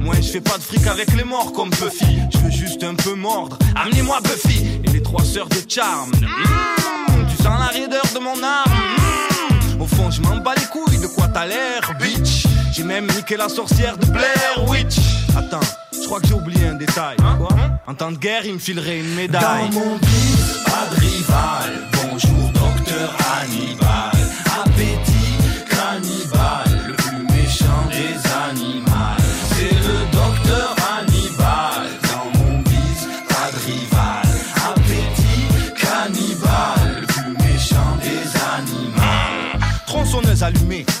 Moi, 0.00 0.14
je 0.22 0.30
fais 0.30 0.40
pas 0.40 0.56
de 0.56 0.62
fric 0.62 0.86
avec 0.86 1.14
les 1.14 1.24
morts 1.24 1.52
comme 1.52 1.70
Buffy. 1.70 2.20
Je 2.32 2.38
veux 2.38 2.50
juste 2.50 2.82
un 2.84 2.94
peu 2.94 3.14
mordre. 3.14 3.58
Amenez-moi 3.74 4.18
Buffy 4.22 4.80
et 4.84 4.90
les 4.90 5.02
trois 5.02 5.24
sœurs 5.24 5.48
de 5.48 5.58
Charme. 5.68 6.10
Mmh, 6.10 7.26
tu 7.30 7.36
sens 7.42 7.58
la 7.58 7.66
raideur 7.66 8.04
de 8.14 8.20
mon 8.20 8.42
âme. 8.42 8.64
Mmh, 8.68 9.17
fond, 9.88 10.10
je 10.10 10.20
m'en 10.22 10.36
bats 10.36 10.54
les 10.56 10.66
couilles 10.66 10.98
de 10.98 11.06
quoi 11.06 11.28
t'as 11.28 11.46
l'air, 11.46 11.92
bitch? 12.00 12.46
J'ai 12.72 12.84
même 12.84 13.06
niqué 13.06 13.36
la 13.36 13.48
sorcière 13.48 13.96
de 13.96 14.06
Blair 14.06 14.68
Witch. 14.68 14.96
Attends, 15.36 15.66
je 15.92 16.06
crois 16.06 16.20
que 16.20 16.26
j'ai 16.26 16.34
oublié 16.34 16.66
un 16.66 16.74
détail. 16.74 17.16
Quoi? 17.16 17.48
En 17.86 17.94
temps 17.94 18.12
de 18.12 18.18
guerre, 18.18 18.44
il 18.44 18.54
me 18.54 18.58
filerait 18.58 18.98
une 19.00 19.14
médaille. 19.14 19.68
Dans 19.70 19.80
mon 19.80 19.96
bise, 19.96 20.62
pas 20.64 20.94
de 20.94 21.00
rival. 21.00 21.88
Bonjour, 21.92 22.50
docteur 22.52 23.16
Hannibal. 23.40 24.17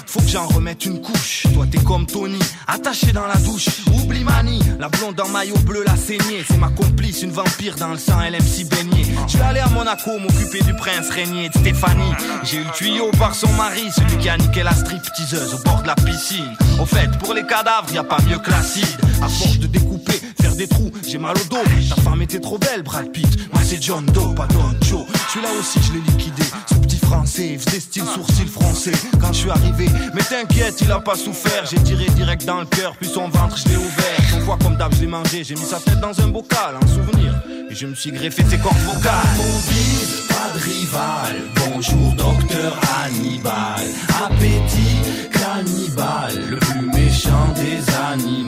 Faut 0.06 0.20
que 0.20 0.28
j'en 0.28 0.46
remette 0.46 0.84
une 0.84 1.00
couche. 1.00 1.46
Toi 1.54 1.66
t'es 1.70 1.78
comme 1.78 2.06
Tony, 2.06 2.38
attaché 2.66 3.12
dans 3.12 3.26
la 3.26 3.36
douche. 3.36 3.68
Oublie 3.94 4.24
Mani, 4.24 4.60
la 4.78 4.88
blonde 4.88 5.20
en 5.20 5.28
maillot 5.28 5.58
bleu, 5.58 5.84
la 5.86 5.96
saignée. 5.96 6.44
C'est 6.46 6.58
ma 6.58 6.68
complice, 6.68 7.22
une 7.22 7.30
vampire 7.30 7.74
dans 7.76 7.88
le 7.88 7.98
sang, 7.98 8.20
elle 8.26 8.34
aime 8.34 8.46
s'y 8.46 8.64
baigner. 8.64 9.04
Je 9.26 9.38
vais 9.38 9.44
aller 9.44 9.60
à 9.60 9.68
Monaco 9.68 10.18
m'occuper 10.18 10.62
du 10.62 10.74
prince 10.74 11.10
régnier 11.10 11.48
de 11.48 11.58
Stéphanie. 11.58 12.12
J'ai 12.44 12.58
eu 12.58 12.64
le 12.64 12.72
tuyau 12.72 13.10
par 13.18 13.34
son 13.34 13.52
mari, 13.54 13.90
celui 13.94 14.18
qui 14.18 14.28
a 14.28 14.36
niqué 14.36 14.62
la 14.62 14.72
stripteaseuse 14.72 15.54
au 15.54 15.58
bord 15.64 15.82
de 15.82 15.88
la 15.88 15.94
piscine. 15.94 16.54
Au 16.80 16.86
fait, 16.86 17.10
pour 17.18 17.34
les 17.34 17.46
cadavres, 17.46 17.92
y 17.92 17.98
a 17.98 18.04
pas 18.04 18.20
mieux 18.28 18.38
que 18.38 18.50
l'acide. 18.50 18.84
À 19.22 19.28
force 19.28 19.58
de 19.58 19.66
découper, 19.66 20.20
faire 20.40 20.54
des 20.56 20.68
trous, 20.68 20.90
j'ai 21.06 21.18
mal 21.18 21.36
au 21.36 21.44
dos. 21.48 21.62
Ta 21.94 22.02
femme 22.02 22.22
était 22.22 22.40
trop 22.40 22.58
belle, 22.58 22.82
Brad 22.82 23.10
Pitt. 23.12 23.52
Moi 23.52 23.62
c'est 23.64 23.82
John 23.82 24.04
Doe, 24.06 24.34
pas 24.34 24.46
Don 24.46 24.74
Joe. 24.82 25.06
Celui-là 25.28 25.50
aussi, 25.60 25.78
je 25.82 25.92
l'ai 25.92 26.00
liquidé. 26.00 26.42
Ce 26.66 26.74
petit 26.74 26.96
français, 26.96 27.50
il 27.52 27.58
faisait 27.58 27.80
style 27.80 28.04
sourcil 28.04 28.48
français. 28.48 28.92
Quand 29.20 29.32
je 29.32 29.40
suis 29.40 29.50
arrivé, 29.50 29.86
mais 30.14 30.22
t'inquiète, 30.22 30.80
il 30.80 30.90
a 30.90 31.00
pas 31.00 31.16
souffert. 31.16 31.66
J'ai 31.70 31.78
tiré 31.82 32.06
direct 32.06 32.46
dans 32.46 32.60
le 32.60 32.66
cœur, 32.66 32.94
puis 32.98 33.08
son 33.08 33.28
ventre, 33.28 33.58
je 33.58 33.68
l'ai 33.68 33.76
ouvert. 33.76 34.18
Son 34.30 34.40
voix 34.40 34.56
comme 34.62 34.76
d'hab, 34.76 34.94
je 34.94 35.02
l'ai 35.02 35.06
mangé. 35.06 35.44
J'ai 35.44 35.54
mis 35.54 35.66
sa 35.66 35.80
tête 35.80 36.00
dans 36.00 36.18
un 36.18 36.28
bocal, 36.28 36.76
en 36.82 36.86
souvenir. 36.86 37.34
Et 37.70 37.74
je 37.74 37.86
me 37.86 37.94
suis 37.94 38.10
greffé 38.10 38.42
ses 38.48 38.56
cordes 38.56 38.78
vocales. 38.78 39.12
Mon 39.36 39.58
bise, 39.70 40.26
pas 40.28 40.50
de 40.54 40.64
rival. 40.64 41.36
Bonjour, 41.56 42.14
docteur 42.14 42.80
Hannibal. 42.96 43.84
Appétit 44.24 45.28
cannibale, 45.30 46.42
le 46.48 46.56
plus 46.56 46.86
méchant 46.86 47.52
des 47.54 47.82
animaux. 48.12 48.47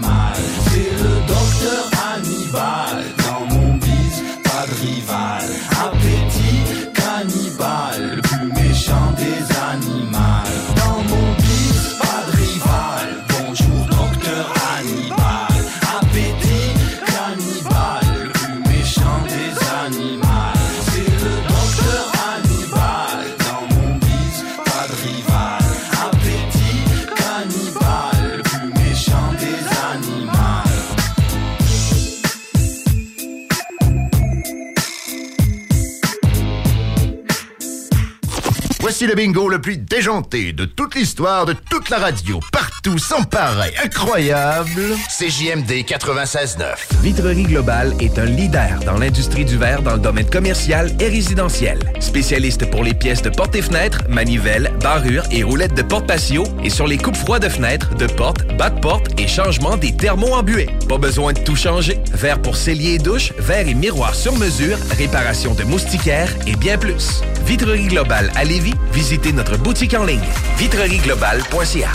Voici 39.01 39.16
le 39.16 39.16
bingo 39.16 39.48
le 39.48 39.62
plus 39.62 39.78
déjanté 39.78 40.52
de 40.52 40.66
toute 40.66 40.94
l'histoire 40.94 41.47
de 41.47 41.55
toute 41.55 41.89
la 41.89 41.97
radio. 41.97 42.39
Partout, 42.52 42.98
sans 42.98 43.22
pareil, 43.22 43.72
incroyable. 43.82 44.94
CJMD 45.09 45.86
96.9. 45.86 46.74
Vitrerie 47.01 47.44
Globale 47.44 47.94
est 47.98 48.18
un 48.18 48.27
leader 48.27 48.78
dans 48.85 48.98
l'industrie 48.98 49.47
du 49.47 49.56
verre 49.56 49.81
dans 49.81 49.94
le 49.94 50.01
domaine 50.01 50.28
commercial 50.28 50.94
et 51.01 51.09
résidentiel. 51.09 51.78
Spécialiste 51.98 52.70
pour 52.70 52.82
les 52.82 52.93
pièces 52.93 53.22
de 53.22 53.31
portes 53.31 53.55
et 53.55 53.62
fenêtres, 53.62 54.02
manivelles, 54.10 54.70
barrures 54.82 55.24
et 55.31 55.44
roulettes 55.44 55.72
de 55.74 55.82
porte 55.82 56.06
patio 56.06 56.44
et 56.62 56.68
sur 56.68 56.86
les 56.86 56.98
coupes 56.98 57.16
froides 57.16 57.44
de 57.44 57.48
fenêtres, 57.48 57.94
de 57.94 58.06
portes, 58.06 58.55
bas 58.59 58.68
de 58.68 58.81
porte 58.81 59.18
et 59.18 59.27
changement 59.27 59.78
des 59.78 59.97
thermos 59.97 60.35
en. 60.35 60.43
Pas 60.90 60.98
besoin 60.98 61.32
de 61.32 61.40
tout 61.40 61.56
changer. 61.56 61.98
Verre 62.12 62.43
pour 62.43 62.55
cellier 62.55 62.97
et 62.97 62.98
douche, 62.98 63.32
verre 63.39 63.66
et 63.66 63.74
miroir 63.74 64.14
sur 64.14 64.36
mesure, 64.36 64.77
réparation 64.98 65.55
de 65.55 65.64
moustiquaires 65.64 66.35
et 66.47 66.56
bien 66.56 66.77
plus. 66.77 67.22
Vitrerie 67.47 67.89
Globale 67.89 68.31
à 68.36 68.44
Lévis, 68.44 68.74
visitez 68.92 69.32
notre 69.32 69.56
boutique 69.56 69.94
en 69.94 70.04
ligne 70.04 70.20
vitrerieglobale.ca. 70.58 71.90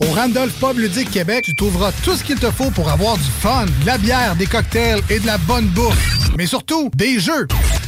Au 0.00 0.12
Randolph 0.12 0.54
Pub 0.60 0.78
Ludique 0.78 1.10
Québec, 1.10 1.44
tu 1.44 1.54
trouveras 1.54 1.92
tout 2.04 2.16
ce 2.16 2.24
qu'il 2.24 2.38
te 2.38 2.50
faut 2.50 2.70
pour 2.70 2.90
avoir 2.90 3.16
du 3.16 3.30
fun, 3.40 3.66
de 3.80 3.86
la 3.86 3.98
bière, 3.98 4.36
des 4.36 4.46
cocktails 4.46 5.00
et 5.10 5.20
de 5.20 5.26
la 5.26 5.38
bonne 5.38 5.66
bouffe. 5.66 6.30
Mais 6.36 6.46
surtout, 6.46 6.90
des 6.94 7.18
jeux. 7.18 7.46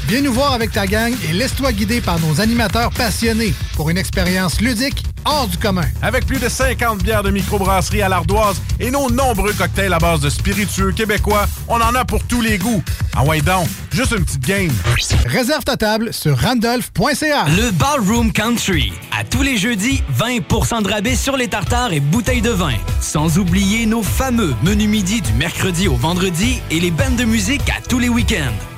Viens 0.08 0.22
nous 0.22 0.32
voir 0.32 0.54
avec 0.54 0.72
ta 0.72 0.86
gang 0.86 1.12
et 1.28 1.32
laisse-toi 1.34 1.72
guider 1.72 2.00
par 2.00 2.18
nos 2.18 2.40
animateurs 2.40 2.90
passionnés 2.92 3.52
pour 3.76 3.90
une 3.90 3.98
expérience 3.98 4.60
ludique 4.60 5.04
hors 5.24 5.48
du 5.48 5.58
commun. 5.58 5.86
Avec 6.02 6.26
plus 6.26 6.38
de 6.38 6.48
50 6.48 7.02
bières 7.02 7.22
de 7.22 7.30
microbrasserie 7.30 8.02
à 8.02 8.08
l'ardoise 8.08 8.60
et 8.80 8.90
nos 8.90 9.10
nombreux 9.10 9.52
cocktails 9.52 9.92
à 9.92 9.98
base 9.98 10.20
de 10.20 10.30
spiritueux 10.30 10.92
québécois, 10.92 11.46
on 11.68 11.80
en 11.80 11.94
a 11.94 12.04
pour 12.04 12.22
tous 12.24 12.40
les 12.40 12.58
goûts. 12.58 12.82
Ah 13.16 13.24
ouais 13.24 13.40
donc, 13.40 13.68
juste 13.90 14.12
une 14.16 14.24
petite 14.24 14.46
game. 14.46 14.72
Réserve 15.26 15.64
ta 15.64 15.76
table 15.76 16.12
sur 16.12 16.38
randolph.ca. 16.38 17.46
Le 17.56 17.70
Ballroom 17.72 18.32
Country. 18.32 18.92
À 19.18 19.24
tous 19.24 19.42
les 19.42 19.56
jeudis, 19.56 20.02
20% 20.18 20.82
de 20.82 20.88
rabais 20.88 21.16
sur 21.16 21.36
les 21.36 21.48
tartares 21.48 21.92
et 21.92 22.00
bouteilles 22.00 22.42
de 22.42 22.50
vin. 22.50 22.74
Sans 23.00 23.38
oublier 23.38 23.86
nos 23.86 24.02
fameux 24.02 24.54
menus 24.62 24.88
midi 24.88 25.20
du 25.20 25.32
mercredi 25.32 25.88
au 25.88 25.96
vendredi 25.96 26.60
et 26.70 26.80
les 26.80 26.90
bandes 26.90 27.16
de 27.16 27.24
musique 27.24 27.68
à 27.70 27.80
tous 27.80 27.98
les 27.98 28.08
week-ends. 28.08 28.77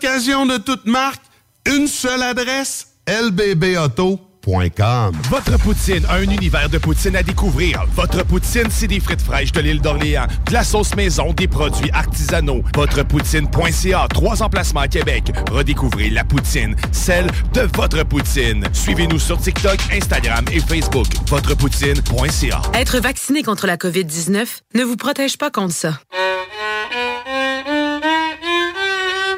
D'occasion 0.01 0.45
de 0.45 0.57
toute 0.57 0.85
marque, 0.85 1.21
une 1.65 1.87
seule 1.87 2.23
adresse, 2.23 2.87
lbbauto.com. 3.07 4.21
Votre 5.29 5.59
poutine, 5.59 6.03
un 6.09 6.21
univers 6.23 6.69
de 6.69 6.79
poutine 6.79 7.15
à 7.15 7.23
découvrir. 7.23 7.83
Votre 7.95 8.25
poutine, 8.25 8.67
c'est 8.71 8.87
des 8.87 8.99
frites 8.99 9.21
fraîches 9.21 9.51
de 9.51 9.61
l'île 9.61 9.81
d'Orléans, 9.81 10.25
de 10.47 10.53
la 10.53 10.63
sauce 10.63 10.95
maison, 10.95 11.33
des 11.33 11.47
produits 11.47 11.91
artisanaux. 11.91 12.63
Votrepoutine.ca, 12.75 14.07
trois 14.09 14.41
emplacements 14.41 14.81
à 14.81 14.87
Québec. 14.87 15.31
Redécouvrez 15.51 16.09
la 16.09 16.23
poutine, 16.23 16.75
celle 16.91 17.27
de 17.53 17.69
votre 17.75 18.03
poutine. 18.03 18.65
Suivez-nous 18.73 19.19
sur 19.19 19.39
TikTok, 19.39 19.77
Instagram 19.91 20.45
et 20.51 20.59
Facebook. 20.61 21.07
Votrepoutine.ca. 21.27 22.61
Être 22.73 22.99
vacciné 22.99 23.43
contre 23.43 23.67
la 23.67 23.77
COVID-19 23.77 24.47
ne 24.73 24.83
vous 24.83 24.97
protège 24.97 25.37
pas 25.37 25.51
contre 25.51 25.73
ça. 25.73 25.99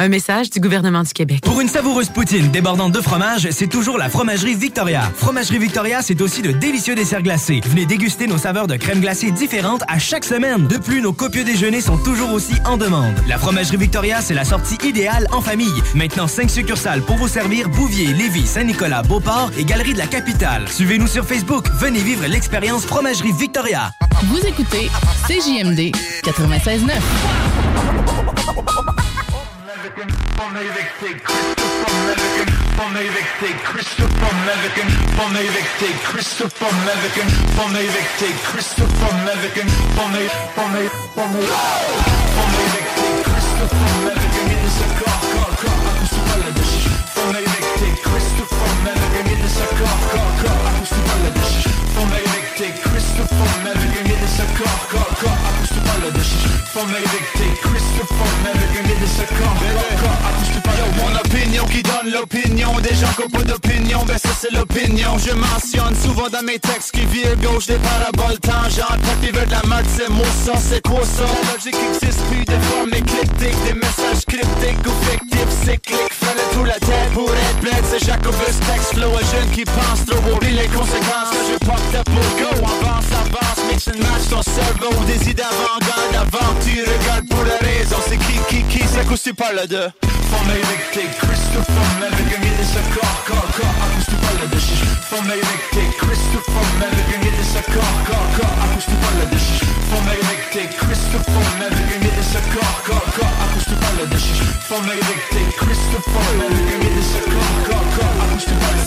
Un 0.00 0.08
message 0.08 0.50
du 0.50 0.60
gouvernement 0.60 1.02
du 1.02 1.12
Québec. 1.12 1.40
Pour 1.42 1.60
une 1.60 1.66
savoureuse 1.66 2.08
poutine 2.08 2.52
débordante 2.52 2.92
de 2.92 3.00
fromage, 3.00 3.48
c'est 3.50 3.66
toujours 3.66 3.98
la 3.98 4.08
Fromagerie 4.08 4.54
Victoria. 4.54 5.10
Fromagerie 5.16 5.58
Victoria, 5.58 6.02
c'est 6.02 6.20
aussi 6.20 6.40
de 6.40 6.52
délicieux 6.52 6.94
desserts 6.94 7.22
glacés. 7.22 7.60
Venez 7.66 7.84
déguster 7.84 8.28
nos 8.28 8.38
saveurs 8.38 8.68
de 8.68 8.76
crème 8.76 9.00
glacée 9.00 9.32
différentes 9.32 9.82
à 9.88 9.98
chaque 9.98 10.24
semaine. 10.24 10.68
De 10.68 10.76
plus, 10.76 11.02
nos 11.02 11.12
copieux 11.12 11.42
déjeuners 11.42 11.80
sont 11.80 11.98
toujours 11.98 12.32
aussi 12.32 12.54
en 12.64 12.76
demande. 12.76 13.12
La 13.26 13.38
Fromagerie 13.38 13.76
Victoria, 13.76 14.20
c'est 14.20 14.34
la 14.34 14.44
sortie 14.44 14.78
idéale 14.86 15.26
en 15.32 15.40
famille. 15.40 15.82
Maintenant, 15.96 16.28
5 16.28 16.48
succursales 16.48 17.02
pour 17.02 17.16
vous 17.16 17.26
servir 17.26 17.68
Bouvier, 17.68 18.12
Lévis, 18.12 18.46
Saint-Nicolas, 18.46 19.02
Beauport 19.02 19.50
et 19.58 19.64
Galerie 19.64 19.94
de 19.94 19.98
la 19.98 20.06
Capitale. 20.06 20.68
Suivez-nous 20.68 21.08
sur 21.08 21.26
Facebook. 21.26 21.66
Venez 21.80 21.98
vivre 21.98 22.24
l'expérience 22.28 22.86
Fromagerie 22.86 23.32
Victoria. 23.32 23.90
Vous 24.26 24.46
écoutez 24.46 24.90
CJMD 25.26 25.90
96.9. 26.22 26.92
American 29.88 30.12
Fonevictic, 30.36 31.24
Christopher 31.24 31.88
American 31.96 32.48
Fonevictic, 32.76 33.56
Christopher 33.64 34.28
American 34.28 34.88
Fonevictic, 35.16 35.96
Christopher 36.04 36.68
American 36.82 37.28
Christopher 38.44 39.08
American 39.24 39.68
Fone 39.96 40.28
Fone 40.58 40.84
Fone 41.16 41.40
Christopher 43.24 43.88
American 44.04 44.44
in 44.52 44.60
the 44.60 44.70
cigar, 44.76 45.20
car, 45.32 45.52
car, 45.56 45.78
I 45.80 45.96
used 46.04 46.12
to 46.12 46.20
well 46.28 46.44
Christopher 48.04 48.68
American 48.84 49.24
in 49.32 49.40
the 49.40 49.48
cigar, 49.48 49.96
car, 50.12 50.32
car, 50.44 50.60
I 50.68 50.78
used 50.80 50.92
to 50.92 51.00
well 51.00 51.24
in 51.24 51.32
this. 51.32 51.64
Fonevictic, 51.96 52.74
Christopher 52.92 53.48
American 53.60 54.04
in 54.04 54.20
the 54.20 54.28
cigar. 54.28 54.87
Mon 60.96 61.14
opinion 61.16 61.64
qui 61.66 61.82
donne 61.82 62.12
l'opinion 62.12 62.72
des 62.80 62.94
gens 62.94 63.12
qui 63.16 63.22
ont 63.24 63.28
pas 63.28 63.42
d'opinion, 63.42 64.04
ben 64.06 64.16
ça 64.16 64.30
c'est 64.40 64.52
l'opinion. 64.52 65.18
Je 65.18 65.32
mentionne 65.32 65.94
souvent 66.02 66.28
dans 66.28 66.42
mes 66.42 66.58
textes 66.58 66.92
qui 66.92 67.04
virent 67.06 67.36
gauche 67.36 67.66
des 67.66 67.78
paraboles 67.78 68.38
tangentes. 68.40 69.00
Quand 69.02 69.18
ils 69.22 69.32
veulent 69.32 69.46
de 69.46 69.52
la 69.52 69.62
mode, 69.66 69.86
c'est 69.96 70.08
moi 70.08 70.26
ça, 70.44 70.52
c'est 70.56 70.80
quoi 70.86 71.02
ça? 71.04 71.24
La 71.24 71.52
logique 71.54 71.76
existe 71.90 72.20
plus 72.30 72.44
des 72.44 72.60
formes 72.70 72.94
éclectiques, 72.94 73.64
des 73.66 73.74
messages 73.74 74.24
cryptiques 74.26 74.86
ou 74.86 74.94
fictifs, 75.10 75.52
cycliques. 75.64 76.12
Fallait 76.12 76.48
tout 76.54 76.64
la 76.64 76.78
tête 76.78 77.12
pour 77.12 77.30
être 77.30 77.60
bête, 77.62 77.84
c'est 77.90 78.04
Jacobus 78.04 78.58
Text 78.66 78.94
Flow, 78.94 79.12
un 79.12 79.26
jeune 79.36 79.50
qui 79.52 79.64
pense 79.64 80.06
trop, 80.06 80.34
oublie 80.34 80.52
les 80.52 80.68
conséquences 80.68 81.30
que 81.32 81.42
je 81.52 81.58
porte 81.66 81.92
pour 82.04 82.28
go. 82.40 82.50
Avance, 82.64 83.10
avance, 83.12 83.60
mix 83.70 83.88
and 83.88 84.17
ton 85.18 85.24
cerveau, 85.24 85.24
des 85.24 85.30
idées 85.30 85.42
avant-garde, 85.42 86.14
avant 86.14 86.54
tu 86.60 86.82
regardes 86.82 87.28
pour 87.28 87.44
la 87.44 87.56
raison. 87.58 87.96
C'est 88.08 88.18
qui, 88.18 88.38
qui, 88.48 88.62
qui, 88.64 88.86
c'est 88.86 89.06
quoi 89.06 89.16
tu 89.16 89.34
parles 89.34 89.66
de? 89.66 89.90
Forme 90.30 90.50
électrique, 90.50 91.14
Christopher 91.18 91.88
Melvin, 92.00 92.42
est 92.42 92.64
ce 92.64 92.82
corps, 92.94 93.24
corps, 93.26 94.48
de 94.52 94.58
chiche. 94.58 94.84
Forme 95.08 95.30
électrique, 95.30 95.96
Christopher 95.98 96.66
Melvin, 96.78 97.22
est 97.24 97.48
ce 97.54 97.62
corps, 97.72 98.00
corps. 98.06 98.28
Forme 99.90 100.10
électrique, 100.12 100.76
Christopher 100.76 101.38
corps, 102.84 103.08
corps. 103.16 103.38
Forme 104.68 104.84
électrique, 104.84 105.56
Christopher 105.56 106.22
corps, 107.66 107.88
corps, 107.96 108.18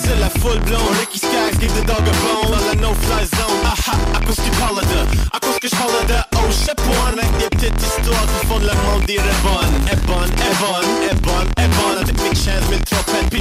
C'est 0.03 0.19
la 0.19 0.30
full 0.30 0.59
blown, 0.59 0.81
Ricky 0.99 1.19
Skaggs 1.19 1.59
give 1.59 1.73
the 1.73 1.85
dog 1.85 1.97
a 1.97 2.13
bone 2.22 2.51
Dans 2.51 2.65
la 2.68 2.76
no-fly 2.76 3.26
zone, 3.26 3.65
aha, 3.65 3.97
à 4.15 4.26
cause 4.26 4.35
tu 4.35 4.51
parles 4.59 4.81
de 4.81 5.35
À 5.35 5.39
cause 5.39 5.59
que 5.59 6.31
de, 6.52 6.76
pas 6.76 6.84
Avec 7.07 7.38
des 7.38 7.49
petites 7.49 7.82
histoires 7.82 8.26
qui 8.28 8.48
font 8.48 8.60
monde, 8.60 8.65
le 8.65 8.91
monde 8.91 9.06
dirait 9.06 9.23
bonne 9.44 9.88
Est 9.88 10.06
bonne, 10.06 10.32
est 10.32 10.56
bonne, 10.60 10.91
est 11.10 11.22
bonne, 11.22 11.49
est 11.57 11.69
bonne 11.80 11.98
Avec 11.98 12.22
mes 12.22 12.36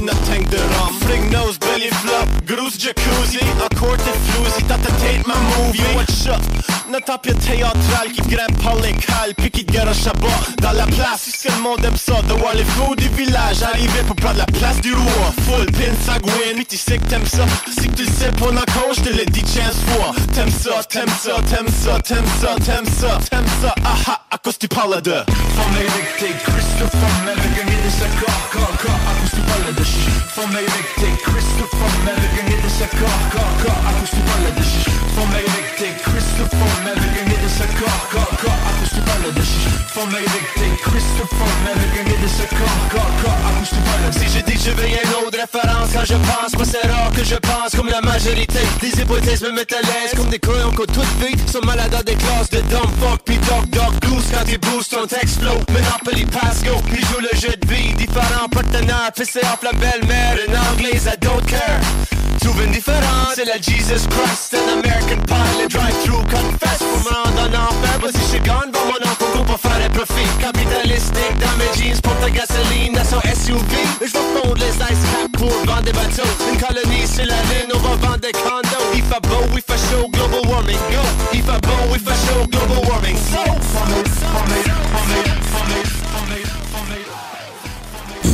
notre 0.01 0.21
tank 0.23 0.49
de 0.49 0.57
rhum 0.57 0.95
Frig 1.01 1.29
nose, 1.31 1.59
belly 1.59 1.89
flop, 1.89 2.27
grosse 2.45 2.79
jacuzzi. 2.79 3.39
Encore 3.63 3.97
t'es 3.97 4.63
dans 4.63 4.79
ta 4.79 4.91
tête 4.93 5.27
ma 5.27 5.35
movie 5.35 5.81
notre 6.91 7.13
empire 7.13 7.37
théâtral 7.39 8.11
Qui 8.13 8.21
grimpe 8.21 8.63
par 8.63 8.75
les 8.75 8.93
cales, 8.93 9.33
puis 9.37 9.49
qui 9.49 9.65
te 9.65 9.71
garoche 9.71 10.07
à 10.07 10.13
bas 10.13 10.27
Dans 10.61 10.71
la 10.73 10.85
place, 10.85 11.23
puisque 11.23 11.55
le 11.55 11.61
monde 11.61 11.83
aime 11.85 11.95
ça 11.95 12.21
De 12.27 12.33
voir 12.33 12.53
les 12.53 12.65
flots 12.65 12.95
du 12.95 13.07
village. 13.09 13.63
Arriver 13.63 14.03
pour 14.05 14.15
prendre 14.15 14.37
la 14.37 14.45
place 14.45 14.81
du 14.81 14.93
roi. 14.93 15.33
Full 15.45 15.65
pin 15.67 15.93
sanguine, 16.05 16.55
puis 16.55 16.65
tu 16.65 16.77
sais 16.77 16.97
que 16.97 17.05
t'aimes 17.05 17.25
ça 17.25 17.45
Si 17.79 17.87
que 17.87 17.95
tu 17.95 18.03
le 18.03 18.11
sais 18.11 18.31
pas 18.31 18.47
encore, 18.47 18.93
je 18.95 19.01
te 19.01 19.09
l'ai 19.09 19.25
dit 19.25 19.41
15 19.41 19.75
fois 19.87 20.11
T'aimes 20.33 20.51
ça, 20.51 20.83
t'aimes 20.87 21.07
ça, 21.07 21.35
t'aimes 21.49 21.67
ça, 21.67 21.99
t'aimes 22.01 22.31
ça, 22.41 22.55
t'aimes 22.63 22.85
ça, 22.99 23.19
t'aimes 23.29 23.47
ça 23.61 23.75
Ah 23.83 23.95
ah, 24.07 24.21
à 24.31 24.37
cause 24.37 24.57
tu 24.57 24.67
parles 24.67 25.01
de 25.01 25.23
mig 25.75 25.87
riktigt 25.97 26.37
Christopher 26.47 27.11
Men 27.25 27.35
vi 27.43 27.49
kan 27.55 27.65
ge 27.69 27.77
det 27.85 27.93
så 27.99 28.07
kar, 28.19 28.39
kar, 28.53 28.71
kar 28.83 28.97
Akustik 29.11 29.43
baller 29.49 29.73
det 29.79 29.87
Får 30.35 30.47
mig 30.53 30.65
riktigt 30.77 31.17
Christopher 31.27 31.91
Men 32.05 32.15
vi 32.21 32.27
kan 32.35 32.45
ge 32.49 32.57
det 32.63 32.71
så 32.79 32.87
kar, 32.99 33.19
kar, 33.33 33.51
kar 33.63 33.77
Akustik 33.89 34.23
baller 34.29 34.53
det 34.57 34.65
Får 35.15 35.27
mig 35.33 35.60
riktigt 35.81 36.03
Christopher 36.03 36.71
kar, 37.79 38.01
kar, 38.11 38.37
kar 38.41 38.57
Akustik 38.69 39.03
baller 39.05 39.31
det 39.35 39.45
Får 39.93 40.05
mig 40.05 40.21
riktigt 40.21 40.77
Christopher 40.83 41.51
kar 42.93 43.37
Akustik 43.49 43.79
baller 43.85 44.11
Si 44.11 44.37
je 44.37 44.43
dis 44.45 44.53
que 44.53 44.63
je 44.65 44.71
veux 44.71 44.87
une 44.87 45.13
autre 45.25 45.37
référence 45.39 45.89
quand 45.93 46.05
je 46.05 46.13
pense 46.13 46.53
Moi 46.53 46.65
c'est 46.65 46.87
rare 46.87 47.11
que 47.11 47.23
je 47.23 47.35
pense 47.35 47.71
comme 47.75 47.89
la 47.89 48.01
majorité 48.01 48.59
Des 48.81 49.01
hypothèses 49.01 49.41
me 49.41 49.51
mettent 49.51 49.73
à 49.73 49.81
l'aise. 49.81 50.11
Comme 50.15 50.29
des 50.29 50.39
crayons 50.39 50.71
qu'on 50.71 50.85
toutes 50.85 51.13
filles 51.21 51.39
Sont 51.51 51.65
malades 51.65 51.91
dans 51.91 52.03
des 52.03 52.15
classes 52.15 52.49
de 52.49 52.61
dumb 52.71 52.91
fuck 52.99 53.19
Puis 53.25 53.37
dog 53.49 53.65
dog 53.69 53.93
blues 54.01 54.25
quand 54.31 54.45
ils 54.47 54.59
boostent 54.59 54.91
ton 54.91 55.07
flow 55.07 55.57
Monopoly 55.73 56.25
Pasco 56.25 56.73
Puis 56.91 57.03
joue 57.09 57.21
le 57.21 57.33
jeu 57.39 57.55
de 57.57 57.67
vie 57.67 57.93
Différents 57.95 58.49
partenaires 58.49 59.11
Pisser 59.15 59.41
off 59.53 59.61
la 59.63 59.73
belle-mère 59.73 60.37
Une 60.47 60.55
anglaise 60.55 61.09
I 61.11 61.17
don't 61.19 61.43
care 61.45 62.10
C'est 63.35 63.45
la 63.45 63.55
Jesus 63.61 64.07
Christ 64.09 64.53
Un 64.53 64.79
American 64.79 65.21
pie 65.25 65.61
Le 65.61 65.67
drive-thru 65.67 66.21
confess 66.23 66.79
rendre 67.05 67.41
en 67.41 67.69
enfer 67.69 67.99
Moi 67.99 68.09
si 68.13 68.37
je 68.37 68.43
gagne 68.43 68.71
Bon 68.71 68.79
mon 68.85 69.09
oncle 69.09 69.45
pour 69.47 69.59
faire 69.59 69.79
un 69.85 69.89
profit 69.89 70.27
Capitalistique 70.39 71.37
dans 71.39 71.79
jeans 71.79 72.01
Pour 72.01 72.15
ta 72.19 72.29
gasoline 72.29 72.93
dans 72.93 73.05
son 73.05 73.21
SUV 73.21 73.77
Je 74.01 74.05
vais 74.05 74.41
fondre 74.41 74.55
les 74.57 74.75
ice 74.75 75.03
caps 75.11 75.31
pour 75.37 75.49
vendre 75.65 75.81
des 75.83 75.93
bateaux 75.93 76.27
Une 76.51 76.57
colonie 76.57 77.07
sur 77.07 77.25
la 77.25 77.41
lune 77.49 77.71
On 77.73 77.79
va 77.79 77.95
vendre 77.95 78.19
des 78.19 78.31
condos 78.31 78.91
Il 78.93 79.03
fait 79.03 79.21
beau, 79.27 79.43
il 79.55 79.61
fait 79.61 79.79
chaud 79.89 80.09
Global 80.11 80.51
warming 80.51 80.77
Go 80.91 81.01
Il 81.33 81.41
fait 81.41 81.61
beau, 81.61 81.95
il 81.95 81.99
fait 81.99 82.19
chaud 82.27 82.47
Global 82.47 82.89
warming 82.89 83.15
So 83.15 83.41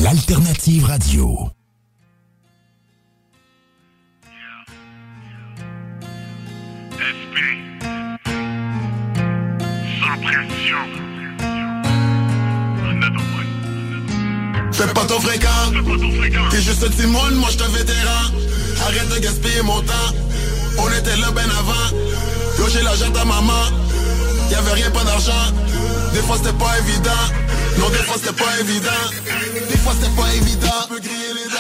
L'alternative 0.04 0.86
radio. 0.86 1.57
Esprit. 6.98 7.60
Sans 10.02 10.18
pression. 10.24 10.84
Fais 14.74 14.94
pas 14.94 15.06
ton 15.06 15.20
fréquent, 15.20 15.48
t'es 16.50 16.62
juste 16.62 16.84
un 16.84 16.90
petit 16.90 17.06
moi 17.06 17.30
je 17.52 17.58
te 17.58 17.64
vétéran. 17.72 18.32
Arrête 18.84 19.10
de 19.10 19.20
gaspiller 19.20 19.62
mon 19.64 19.82
temps, 19.82 20.10
on 20.80 20.88
était 20.90 21.18
là 21.18 21.30
ben 21.32 21.50
avant. 21.52 21.98
Loger 22.58 22.82
l'argent 22.82 23.14
à 23.14 23.26
maman, 23.26 23.54
y'avait 24.50 24.74
rien, 24.74 24.90
pas 24.90 25.04
d'argent. 25.04 25.34
Des 26.14 26.22
fois 26.22 26.38
c'était 26.38 26.58
pas 26.58 26.80
évident, 26.80 27.12
des 27.90 28.04
fois 28.04 28.16
c'était 28.18 28.34
pas 28.34 28.60
évident. 28.60 29.04
Des 29.70 29.78
fois 29.78 29.94
c'était 30.00 30.16
pas 30.16 30.34
évident. 30.36 30.58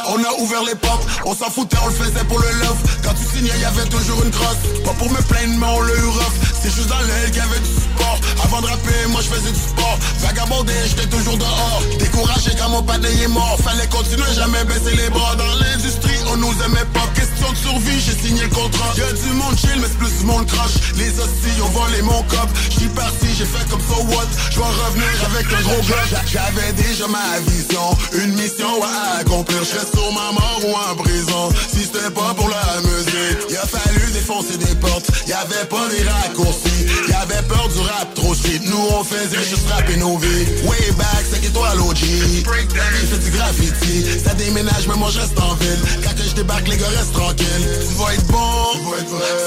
On 0.10 0.24
a 0.24 0.42
ouvert 0.42 0.64
les 0.64 0.76
portes, 0.76 1.06
on 1.26 1.36
s'en 1.36 1.50
foutait, 1.50 1.78
on 1.84 1.88
le 1.88 1.94
faisait 1.94 2.24
pour 2.26 2.40
le 2.40 2.50
love. 2.62 2.78
Quand 3.04 3.14
tu 3.14 3.38
signais, 3.38 3.60
y'avait 3.60 3.90
toujours 3.90 4.24
une 4.24 4.32
crosse. 4.32 4.64
Pas 4.86 4.94
pour 4.94 5.12
me 5.12 5.22
plaindre, 5.24 5.56
mais 5.60 5.68
on 5.68 5.82
l'a 5.82 5.94
eu 5.94 6.06
rough. 6.06 6.38
C'est 6.62 6.72
juste 6.74 6.88
dans 6.88 7.00
l'aile 7.00 7.32
qu'il 7.32 7.42
y 7.42 7.46
avait 7.46 7.60
du 7.60 7.70
support. 7.70 8.20
Avant 8.44 8.62
de 8.62 8.68
rapper, 8.68 9.08
moi 9.10 9.22
je 9.22 9.36
faisais 9.36 9.52
du 9.52 9.60
sport. 9.60 9.98
Vagabondé, 10.20 10.74
j'étais 10.88 11.08
toujours 11.08 11.38
dehors. 11.38 11.82
Découragé 12.00 12.52
quand 12.58 12.70
mon 12.70 12.84
pâté 12.84 13.08
est 13.24 13.28
mort. 13.28 13.58
Fallait 13.64 13.88
continuer, 13.88 14.32
jamais 14.36 14.64
baisser 14.66 14.96
les 14.96 15.10
bras. 15.10 15.36
Dans 15.36 15.56
l'industrie, 15.56 16.17
on 16.32 16.38
nous 16.38 16.54
aimait 16.66 16.90
pas. 16.94 17.08
Question 17.16 17.52
de 17.52 17.58
survie, 17.58 18.00
j'ai 18.00 18.28
signé 18.28 18.44
le 18.44 18.50
contrat. 18.50 18.94
Y'a 18.98 19.12
du 19.14 19.34
monde 19.34 19.58
chill, 19.58 19.80
mais 19.80 19.88
c'est 19.88 19.98
plus 19.98 20.24
monde 20.26 20.46
crash. 20.48 20.94
Les 20.96 21.10
hosties 21.20 21.62
ont 21.62 21.70
volé 21.70 22.02
mon 22.02 22.22
cop. 22.24 22.50
J'suis 22.70 22.90
parti, 22.90 23.28
j'ai 23.38 23.46
fait 23.46 23.68
comme 23.70 23.82
so 23.82 24.02
what. 24.14 24.28
J'dois 24.52 24.68
revenir 24.68 25.10
avec 25.26 25.46
un 25.54 25.62
gros 25.62 25.82
bloc. 25.84 26.08
J'avais 26.26 26.72
déjà 26.74 27.08
ma 27.08 27.40
vision, 27.48 27.88
une 28.14 28.34
mission 28.34 28.84
à 28.84 29.20
accomplir. 29.20 29.64
J'serais 29.64 29.86
sur 29.86 30.12
ma 30.14 30.32
mort 30.32 30.62
ou 30.66 30.74
en 30.76 30.96
prison. 30.96 31.50
Si 31.72 31.84
c'était 31.84 32.12
pas 32.12 32.34
pour 32.36 32.50
la 32.50 32.82
musique, 32.82 33.40
il 33.50 33.58
a 33.58 33.68
fallu 33.68 34.12
défoncer 34.12 34.58
des 34.58 34.76
portes. 34.98 35.28
Y 35.28 35.34
avait 35.34 35.66
pas 35.70 35.88
des 35.90 36.04
raccourcis. 36.04 36.86
Y 37.08 37.14
avait 37.14 37.42
peur 37.48 37.68
du 37.70 37.80
rap 37.80 38.14
trop 38.16 38.34
shit. 38.34 38.62
Nous 38.66 38.88
on 38.92 39.04
faisait 39.04 39.44
juste 39.50 39.70
rapper 39.70 39.98
nos 39.98 40.18
vies. 40.18 40.46
Way 40.66 40.92
back, 40.98 41.24
c'est 41.32 41.44
étoiles 41.46 41.80
OG. 41.80 41.98
J'ai 41.98 43.08
fait 43.08 43.20
du 43.20 43.32
graffiti. 43.32 44.06
Ça 44.24 44.34
déménage, 44.34 44.88
mais 44.88 44.96
moi 44.96 45.10
je 45.12 45.20
reste 45.20 45.40
en 45.40 45.54
ville. 45.56 45.80
Quand 46.04 46.16
que 46.16 46.24
je 46.24 46.36
débarque, 46.36 46.68
les 46.68 46.78
gars 46.78 46.90
restent 46.98 47.14
tranquilles. 47.14 47.68
Tu 47.90 47.96
vas 47.96 48.14
être 48.14 48.28
bon, 48.28 48.64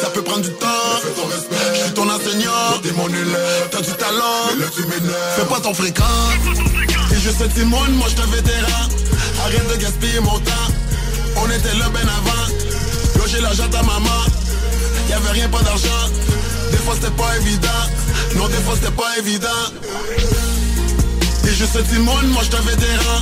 ça 0.03 0.11
peut 0.11 0.23
prendre 0.23 0.43
du 0.43 0.53
temps. 0.55 0.67
Je 1.75 1.83
suis 1.83 1.93
ton 1.93 2.09
enseignant, 2.09 2.81
t'es 2.83 2.93
mon 2.93 3.09
élève. 3.09 3.69
T'as 3.71 3.81
du 3.81 3.93
talent. 3.93 4.49
Fais 5.37 5.45
pas 5.47 5.61
ton 5.61 5.75
fréquent. 5.75 6.05
T'es 7.09 7.17
juste 7.21 7.43
un 7.43 7.49
petit 7.49 7.65
monde, 7.65 7.93
moi 7.95 8.07
je 8.09 8.23
te 8.23 8.29
vétéran. 8.29 8.89
Arrête 9.45 9.69
de 9.73 9.77
gaspiller 9.77 10.21
mon 10.21 10.39
temps. 10.39 10.69
On 11.37 11.47
était 11.47 11.79
là 11.79 11.89
ben 11.93 12.03
avant. 12.03 13.19
Loger 13.19 13.41
l'argent 13.41 13.69
à 13.73 13.83
maman. 13.83 14.40
Y'avait 15.11 15.31
rien, 15.33 15.49
pas 15.49 15.63
d'argent. 15.63 16.03
Des 16.71 16.79
fois 16.79 16.95
c'était 16.95 17.11
pas 17.11 17.37
évident. 17.41 17.83
Non, 18.37 18.49
des 18.49 18.63
fois 18.65 18.75
c'était 18.77 18.93
pas 18.93 19.19
évident. 19.19 19.49
Juste 21.61 21.77
un 21.77 21.83
petit 21.83 21.99
monde, 21.99 22.27
moi 22.29 22.43
je 22.43 22.49
te 22.49 22.57
vétéran. 22.63 23.21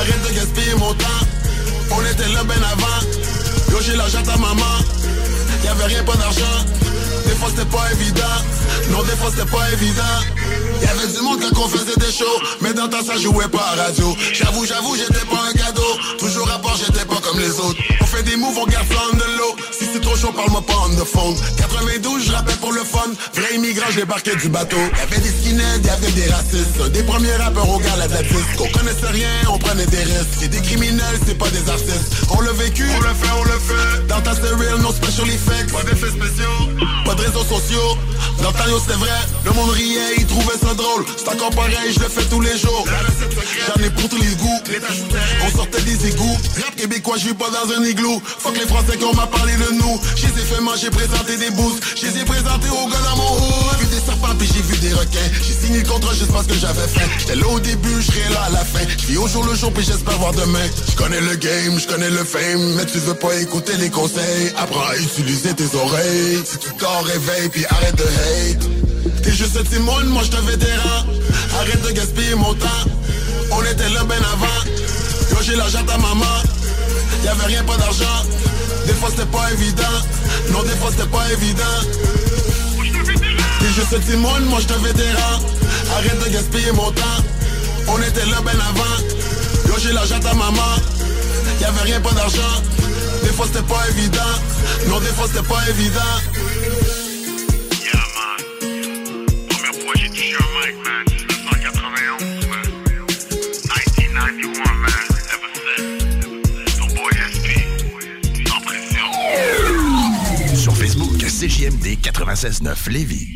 Arrête 0.00 0.22
de 0.28 0.34
gaspiller 0.34 0.74
mon 0.74 0.92
temps. 0.92 1.22
On 1.92 2.00
était 2.04 2.28
là 2.28 2.44
ben 2.44 2.62
avant. 2.62 3.72
Loger 3.72 3.96
l'argent 3.96 4.18
à 4.18 4.36
maman. 4.36 4.76
Y'avait 5.64 5.86
rien, 5.86 6.04
pas 6.04 6.16
d'argent. 6.16 6.58
Des 7.24 7.34
fois 7.36 7.48
c'était 7.48 7.70
pas 7.70 7.90
évident. 7.92 8.36
Non, 8.90 9.02
des 9.04 9.16
fois 9.16 9.30
c'était 9.30 9.50
pas 9.50 9.70
évident. 9.72 10.16
Y'avait 10.82 11.10
du 11.10 11.22
monde 11.22 11.40
quand 11.40 11.58
on 11.64 11.68
faisait 11.68 11.96
des 11.96 12.12
shows. 12.12 12.40
Mais 12.60 12.74
dans 12.74 12.88
temps 12.88 13.02
ça 13.02 13.16
jouait 13.16 13.48
pas 13.48 13.64
à 13.72 13.84
radio. 13.84 14.14
J'avoue, 14.34 14.66
j'avoue, 14.66 14.96
j'étais 14.96 15.24
pas 15.24 15.40
un 15.48 15.52
cadeau. 15.52 15.96
Toujours 16.18 16.50
à 16.50 16.58
part, 16.58 16.76
j'étais 16.76 17.06
pas 17.06 17.20
comme 17.22 17.38
les 17.38 17.58
autres. 17.60 17.80
On 18.02 18.04
fait 18.04 18.24
des 18.24 18.36
moves, 18.36 18.58
on 18.58 18.66
garde 18.66 18.86
flamme 18.88 19.18
de 19.18 19.38
l'eau. 19.38 19.49
C'est 19.92 20.00
trop 20.00 20.16
chaud, 20.16 20.32
parle-moi 20.32 20.62
pas 20.62 20.74
on 20.86 20.90
the 20.90 21.04
phone. 21.04 21.34
92, 21.56 22.26
je 22.26 22.32
rappelle 22.32 22.56
pour 22.56 22.72
le 22.72 22.84
fun. 22.84 23.10
Vrai 23.34 23.56
immigrant, 23.56 23.86
j'ai 23.90 24.00
débarqué 24.00 24.36
du 24.36 24.48
bateau. 24.48 24.76
Y'avait 24.98 25.20
des 25.20 25.28
skinheads, 25.28 25.82
y'avait 25.84 26.12
des 26.12 26.30
racistes. 26.30 26.92
Des 26.92 27.02
premiers 27.02 27.34
rappeurs 27.36 27.68
au 27.68 27.78
gars, 27.78 27.96
la 27.96 28.06
disque. 28.06 28.60
On 28.60 28.68
connaissait 28.78 29.10
rien, 29.10 29.28
on 29.52 29.58
prenait 29.58 29.86
des 29.86 30.04
risques. 30.04 30.38
C'est 30.40 30.48
des 30.48 30.60
criminels, 30.60 31.18
c'est 31.26 31.36
pas 31.36 31.50
des 31.50 31.68
artistes. 31.68 32.26
On 32.30 32.40
l'a 32.40 32.52
vécu, 32.52 32.84
on 32.96 33.00
le 33.00 33.14
fait, 33.14 33.32
on 33.36 33.44
le 33.44 33.58
fait. 33.58 34.06
Dans 34.06 34.20
ta 34.20 34.32
c'est 34.34 34.54
real, 34.54 34.80
no 34.80 34.92
special 34.92 35.28
effects. 35.28 35.72
Pas 35.72 35.82
d'effets 35.82 36.10
spéciaux, 36.10 36.86
pas 37.04 37.14
de 37.14 37.22
réseaux 37.22 37.44
sociaux. 37.44 37.98
Dans 38.42 38.52
ta 38.52 38.64
c'était 38.64 38.98
vrai, 38.98 39.10
le 39.44 39.52
monde 39.52 39.70
riait, 39.70 40.14
il 40.18 40.26
trouvait 40.26 40.58
ça 40.60 40.72
drôle. 40.74 41.04
C'est 41.16 41.28
encore 41.28 41.50
pareil, 41.50 41.92
je 41.92 42.00
le 42.00 42.08
fais 42.08 42.24
tous 42.24 42.40
les 42.40 42.56
jours. 42.56 42.84
J'en 43.66 43.82
ai 43.84 43.90
pour 43.90 44.08
tous 44.08 44.16
les 44.16 44.34
goûts. 44.36 44.60
On 45.44 45.56
sortait 45.56 45.82
des 45.82 46.08
égouts. 46.08 46.38
Rap 46.64 46.76
québécois, 46.76 47.16
je 47.18 47.26
vis 47.28 47.34
pas 47.34 47.50
dans 47.50 47.72
un 47.74 47.84
igloo. 47.84 48.22
Fuck 48.24 48.56
les 48.56 48.66
Français 48.66 48.96
qu'on 48.96 49.14
m'a 49.14 49.26
parlé 49.26 49.52
de 49.54 49.74
nous. 49.74 49.79
Je 50.16 50.26
les 50.26 50.32
ai 50.32 50.44
fait 50.44 50.60
manger, 50.60 50.90
présenté 50.90 51.36
des 51.36 51.50
boosts. 51.50 51.82
Je 51.96 52.06
les 52.06 52.20
ai 52.20 52.24
présentés 52.24 52.68
aux 52.68 52.88
gars 52.88 53.02
dans 53.10 53.16
mon. 53.16 53.38
J'ai 53.78 53.84
vu 53.84 53.90
des 53.90 54.04
serpents 54.04 54.34
puis 54.38 54.48
j'ai 54.52 54.62
vu 54.62 54.76
des 54.78 54.92
requins. 54.92 55.30
J'ai 55.42 55.66
signé 55.66 55.82
le 55.82 55.88
contrat 55.88 56.14
juste 56.14 56.32
parce 56.32 56.46
que 56.46 56.54
j'avais 56.54 56.86
faim. 56.86 57.08
J'étais 57.18 57.36
là 57.36 57.46
au 57.48 57.60
début, 57.60 58.00
je 58.00 58.06
serai 58.06 58.32
là 58.32 58.42
à 58.46 58.50
la 58.50 58.64
fin. 58.64 58.84
Je 59.08 59.16
au 59.18 59.26
jour 59.26 59.44
le 59.44 59.54
jour 59.54 59.72
puis 59.72 59.84
j'espère 59.84 60.18
voir 60.18 60.32
demain. 60.32 60.66
Je 60.90 60.96
connais 60.96 61.20
le 61.20 61.34
game, 61.36 61.78
je 61.78 61.86
connais 61.86 62.10
le 62.10 62.24
fame. 62.24 62.74
Mais 62.76 62.86
tu 62.86 62.98
veux 62.98 63.14
pas 63.14 63.34
écouter 63.36 63.76
les 63.78 63.90
conseils. 63.90 64.52
Apprends 64.56 64.88
à 64.88 64.96
utiliser 64.96 65.54
tes 65.54 65.74
oreilles. 65.76 66.42
Si 66.44 66.58
tu 66.58 66.70
t'en 66.78 67.00
réveilles 67.00 67.48
puis 67.48 67.64
arrête 67.66 67.96
de 67.96 68.04
hate. 68.04 69.22
T'es 69.22 69.32
juste 69.32 69.56
un 69.56 69.80
moi 69.80 70.22
je 70.24 70.30
te 70.30 70.40
vétéran. 70.42 71.04
Arrête 71.58 71.82
de 71.82 71.90
gaspiller 71.92 72.34
mon 72.34 72.54
temps. 72.54 72.84
On 73.52 73.62
était 73.62 73.88
là 73.90 74.04
ben 74.04 74.22
avant. 74.32 75.36
Loger 75.36 75.56
l'argent 75.56 75.84
à 75.92 75.98
maman. 75.98 76.36
Y'avait 77.24 77.44
rien, 77.44 77.64
pas 77.64 77.76
d'argent. 77.76 78.24
Des 78.86 78.94
fois 78.94 79.08
c'était 79.10 79.26
pas 79.26 79.50
évident. 79.52 79.98
Non, 80.52 80.62
des 80.62 80.76
fois 80.76 80.90
c'était 80.90 81.08
pas 81.08 81.24
évident. 81.32 81.80
T'es 83.60 83.66
juste 83.74 83.92
un 83.94 84.00
petit 84.00 84.16
monde, 84.16 84.44
moi 84.46 84.60
je 84.60 84.66
te 84.66 84.78
vétéran. 84.80 85.40
Arrête 85.96 86.24
de 86.24 86.30
gaspiller 86.30 86.72
mon 86.72 86.90
temps. 86.92 87.20
On 87.88 87.98
était 88.02 88.26
là 88.26 88.40
ben 88.44 88.58
avant. 88.70 88.96
Loger 89.68 89.92
l'argent 89.92 90.20
à 90.20 90.34
maman. 90.34 90.76
Y'avait 91.60 91.82
rien, 91.82 92.00
pas 92.00 92.12
d'argent. 92.12 92.62
Des 93.22 93.30
fois 93.30 93.46
c'était 93.46 93.66
pas 93.66 93.82
évident. 93.90 94.34
Non, 94.88 95.00
des 95.00 95.06
fois 95.08 95.26
c'était 95.28 95.46
pas 95.46 95.60
évident. 95.68 96.00
Première 99.48 99.74
fois 99.74 99.92
j'ai 99.96 100.08
touché 100.08 100.34
un 100.34 100.66
mic, 100.66 100.76
man, 100.84 101.04
CJMD 111.40 111.96
96.9 112.02 112.90
Lévis. 112.90 113.34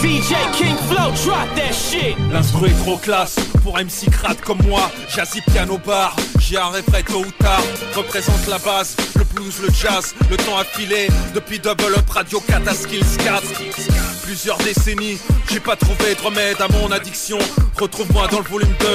DJ 0.00 0.36
King 0.52 0.76
Flow, 0.86 1.10
drop 1.24 1.48
that 1.56 1.72
shit. 1.72 2.16
L'instru 2.32 2.68
est 2.68 2.72
trop 2.74 2.96
classe 2.96 3.34
pour 3.64 3.76
MC 3.76 4.08
crade 4.12 4.40
comme 4.42 4.62
moi. 4.68 4.88
Jazzy 5.12 5.40
piano 5.40 5.76
bar, 5.84 6.14
j'y 6.38 6.56
arriverai 6.56 7.02
tôt 7.02 7.24
ou 7.26 7.30
tard. 7.42 7.64
Représente 7.96 8.46
la 8.46 8.58
base, 8.58 8.96
le 9.16 9.24
blues, 9.24 9.58
le 9.60 9.72
jazz, 9.72 10.14
le 10.30 10.36
temps 10.36 10.56
a 10.56 10.62
filé 10.62 11.08
depuis 11.34 11.58
Double 11.58 11.96
Up 11.96 12.08
Radio 12.10 12.38
4 12.38 12.68
à 12.68 12.74
Skills 12.74 13.16
4. 13.24 14.03
Plusieurs 14.24 14.56
décennies, 14.58 15.18
j'ai 15.50 15.60
pas 15.60 15.76
trouvé 15.76 16.14
de 16.14 16.20
remède 16.20 16.56
à 16.58 16.66
mon 16.68 16.90
addiction. 16.90 17.38
Retrouve-moi 17.78 18.26
dans 18.28 18.38
le 18.38 18.44
volume 18.44 18.72
2, 18.80 18.86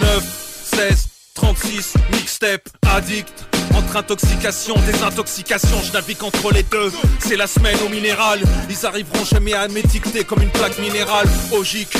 9, 0.00 0.24
16, 0.64 1.08
36, 1.34 1.94
mixtape, 2.12 2.68
addict. 2.94 3.46
Entre 3.74 3.96
intoxication, 3.96 4.74
désintoxication, 4.84 5.80
je 5.82 5.92
navigue 5.92 6.22
entre 6.22 6.52
les 6.52 6.62
deux. 6.62 6.92
C'est 7.20 7.36
la 7.36 7.46
semaine 7.46 7.78
au 7.86 7.88
minéral. 7.88 8.40
Ils 8.68 8.84
arriveront 8.84 9.24
jamais 9.24 9.54
à 9.54 9.66
m'étiqueter 9.66 10.24
comme 10.24 10.42
une 10.42 10.50
plaque 10.50 10.78
minérale. 10.78 11.26
Ogique, 11.52 11.96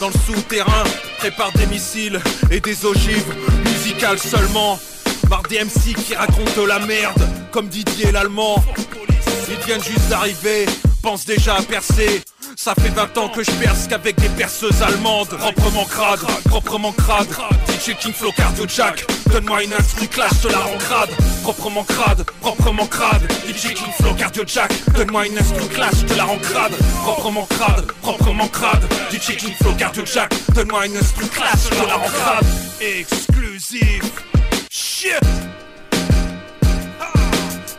dans 0.00 0.08
le 0.08 0.14
souterrain, 0.26 0.82
prépare 1.18 1.52
des 1.52 1.66
missiles 1.66 2.20
et 2.50 2.58
des 2.58 2.84
ogives. 2.84 3.34
Musicales 3.64 4.18
seulement. 4.18 4.80
Marre 5.28 5.42
des 5.48 5.64
MC 5.64 5.94
qui 5.94 6.14
racontent 6.14 6.60
de 6.60 6.66
la 6.66 6.78
merde, 6.80 7.20
comme 7.50 7.68
Didier 7.68 8.12
l'Allemand. 8.12 8.62
Ils 9.48 9.64
viennent 9.64 9.82
juste 9.82 10.08
d'arriver, 10.08 10.66
pensent 11.02 11.24
déjà 11.24 11.56
à 11.56 11.62
percer. 11.62 12.22
Ça 12.54 12.74
fait 12.74 12.88
20 12.88 13.18
ans 13.18 13.28
que 13.28 13.42
je 13.42 13.50
perce 13.52 13.86
qu'avec 13.88 14.16
des 14.20 14.28
perceuses 14.30 14.82
allemandes. 14.82 15.28
Proprement 15.28 15.84
crade, 15.84 16.20
proprement 16.44 16.92
crade. 16.92 17.28
DJ 17.68 17.96
King 17.96 18.12
Flow 18.12 18.32
Cardio 18.32 18.66
Jack. 18.68 19.04
Donne-moi 19.32 19.64
une 19.64 19.72
instru 19.74 20.06
clash, 20.06 20.32
je 20.42 20.48
la 20.48 20.58
rends 20.58 20.78
crade. 20.78 21.10
Proprement 21.42 21.84
crade, 21.84 22.24
proprement 22.40 22.86
crade. 22.86 23.30
DJ 23.46 23.74
King 23.74 23.92
Flow 24.00 24.14
Cardio 24.14 24.44
Jack. 24.46 24.72
Donne-moi 24.94 25.26
une 25.26 25.38
instru 25.38 25.66
clash, 25.68 25.94
je 26.08 26.14
la 26.14 26.24
rends 26.24 26.38
crade. 26.38 26.72
Proprement 27.02 27.46
crade, 27.46 27.86
proprement 28.02 28.48
crade. 28.48 28.84
DJ 29.10 29.36
King 29.36 29.54
Flow 29.60 29.72
Cardio 29.72 30.04
Jack. 30.06 30.32
Donne-moi 30.54 30.86
une 30.86 30.96
instru 30.96 31.26
clash, 31.26 31.68
je 31.70 31.86
la 31.86 31.94
rends 31.96 32.08
crade. 32.08 32.46
Exclusif 32.80 34.02
Shit 34.98 35.20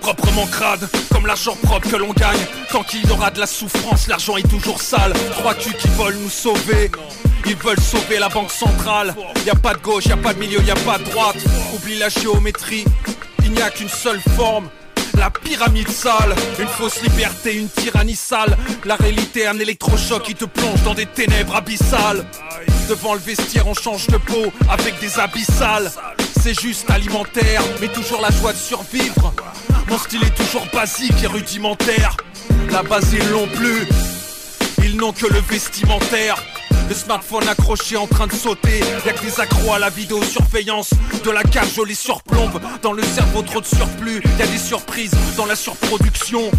proprement 0.01 0.45
crade, 0.45 0.87
comme 1.11 1.25
l'argent 1.25 1.57
propre 1.63 1.89
que 1.89 1.95
l'on 1.95 2.13
gagne. 2.13 2.39
Tant 2.71 2.83
qu'il 2.83 3.03
y 3.09 3.11
aura 3.11 3.31
de 3.31 3.39
la 3.39 3.47
souffrance, 3.47 4.07
l'argent 4.07 4.37
est 4.37 4.47
toujours 4.47 4.79
sale. 4.79 5.13
Crois-tu 5.31 5.73
qu'ils 5.73 5.89
veulent 5.91 6.17
nous 6.21 6.29
sauver? 6.29 6.91
Ils 7.47 7.55
veulent 7.55 7.79
sauver 7.79 8.19
la 8.19 8.29
banque 8.29 8.51
centrale. 8.51 9.15
Y 9.47 9.49
a 9.49 9.55
pas 9.55 9.73
de 9.73 9.79
gauche, 9.79 10.05
y 10.05 10.11
a 10.11 10.17
pas 10.17 10.35
de 10.35 10.39
milieu, 10.39 10.61
y 10.61 10.69
a 10.69 10.75
pas 10.75 10.99
de 10.99 11.05
droite. 11.05 11.37
Oublie 11.73 11.97
la 11.97 12.09
géométrie, 12.09 12.85
il 13.43 13.51
n'y 13.51 13.61
a 13.63 13.71
qu'une 13.71 13.89
seule 13.89 14.21
forme. 14.35 14.69
La 15.17 15.31
pyramide 15.31 15.89
sale, 15.89 16.35
une 16.59 16.67
fausse 16.67 17.01
liberté, 17.01 17.55
une 17.55 17.69
tyrannie 17.69 18.15
sale. 18.15 18.55
La 18.85 18.95
réalité, 18.95 19.47
un 19.47 19.57
électrochoc 19.57 20.21
qui 20.21 20.35
te 20.35 20.45
plonge 20.45 20.83
dans 20.83 20.93
des 20.93 21.07
ténèbres 21.07 21.55
abyssales. 21.55 22.23
Devant 22.87 23.15
le 23.15 23.19
vestiaire, 23.19 23.67
on 23.67 23.73
change 23.73 24.05
de 24.07 24.17
peau 24.17 24.53
avec 24.69 24.99
des 24.99 25.19
abyssales. 25.19 25.91
C'est 26.47 26.61
juste 26.61 26.89
alimentaire, 26.89 27.61
mais 27.81 27.89
toujours 27.89 28.21
la 28.21 28.31
joie 28.31 28.53
de 28.53 28.57
survivre. 28.57 29.33
Mon 29.89 29.97
style 29.97 30.23
est 30.23 30.33
toujours 30.33 30.65
basique 30.71 31.21
et 31.21 31.27
rudimentaire. 31.27 32.15
La 32.71 32.83
base 32.83 33.11
ils 33.11 33.29
l'ont 33.31 33.49
plus, 33.49 33.85
ils 34.81 34.95
n'ont 34.95 35.11
que 35.11 35.25
le 35.27 35.41
vestimentaire. 35.41 36.41
Le 36.87 36.95
smartphone 36.95 37.49
accroché 37.49 37.97
en 37.97 38.07
train 38.07 38.27
de 38.27 38.31
sauter 38.31 38.79
Y'a 39.05 39.11
que 39.11 39.25
des 39.25 39.41
accros 39.41 39.73
à 39.73 39.79
la 39.79 39.89
vidéosurveillance 39.89 40.91
De 41.25 41.31
la 41.31 41.43
cage 41.43 41.73
je 41.75 41.81
les 41.81 41.95
surplombe 41.95 42.61
Dans 42.81 42.93
le 42.93 43.03
cerveau 43.03 43.41
trop 43.41 43.59
de 43.59 43.65
surplus 43.65 44.21
Y'a 44.39 44.47
des 44.47 44.57
surprises 44.57 45.11
dans 45.35 45.45
la 45.45 45.57
surproduction 45.57 46.49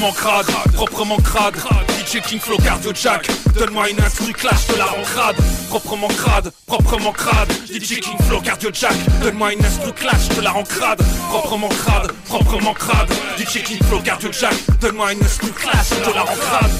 Proprement 0.00 0.16
crade, 0.16 0.72
proprement 0.72 1.16
crade. 1.18 1.54
DJ 1.98 2.22
King 2.22 2.40
Flow 2.40 2.56
Cardio 2.56 2.90
Jack 2.94 3.28
Donne-moi 3.54 3.90
une 3.90 4.00
instru 4.00 4.32
clash, 4.32 4.66
de 4.68 4.76
la 4.78 4.86
crade 4.86 5.36
Proprement 5.68 6.08
crade, 6.08 6.50
proprement 6.66 7.12
crade. 7.12 7.52
DJ 7.68 8.00
King 8.00 8.16
Flow 8.26 8.40
Cardio 8.40 8.70
Jack 8.72 8.94
Donne-moi 9.22 9.52
une 9.52 9.62
instru 9.62 9.92
clash, 9.92 10.28
de 10.30 10.40
la 10.40 10.52
crade 10.62 11.02
Proprement 11.28 11.68
crade, 11.68 12.12
proprement 12.24 12.72
crade. 12.72 13.10
DJ 13.36 13.62
King 13.62 13.82
Flow 13.90 14.00
Cardio 14.00 14.32
Jack 14.32 14.54
Donne-moi 14.80 15.12
une 15.12 15.22
instru 15.22 15.50
clash, 15.50 15.90
de 15.90 16.14
la 16.14 16.24
crade 16.24 16.70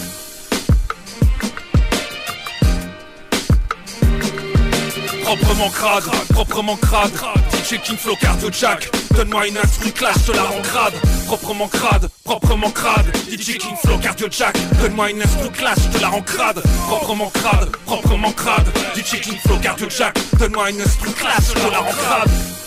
Proprement 5.25 5.69
crade, 5.69 6.05
proprement 6.31 6.77
crade 6.77 7.50
DJ 7.61 7.79
King 7.83 7.97
Flow 7.99 8.17
Cardio 8.17 8.51
Jack. 8.51 8.91
Donne-moi 9.15 9.49
une 9.49 9.59
instru 9.59 9.93
clash, 9.93 10.17
je 10.27 10.33
la 10.33 10.45
rends 10.45 10.63
crade. 10.63 10.95
Proprement 11.27 11.69
crade, 11.69 12.09
proprement 12.25 12.71
crade. 12.71 13.15
DJ 13.29 13.59
King 13.59 13.77
Flow 13.85 13.99
Cardio 13.99 14.29
Jack. 14.31 14.57
Donne-moi 14.81 15.11
une 15.11 15.23
instru 15.23 15.51
clash, 15.51 15.79
je 15.93 16.01
la 16.01 16.09
rends 16.09 16.23
crade. 16.23 16.63
Proprement 16.89 17.31
crade, 17.31 17.71
proprement 17.85 18.33
crade. 18.33 18.67
DJ 18.95 19.21
King 19.21 19.37
Flow 19.45 19.59
Cardio 19.59 19.91
Jack. 19.91 20.19
Donne-moi 20.39 20.71
une 20.71 20.81
instru 20.81 21.11
clash, 21.11 21.53
je 21.55 21.71
la 21.71 21.81
rends 21.81 21.93
crade 21.93 22.60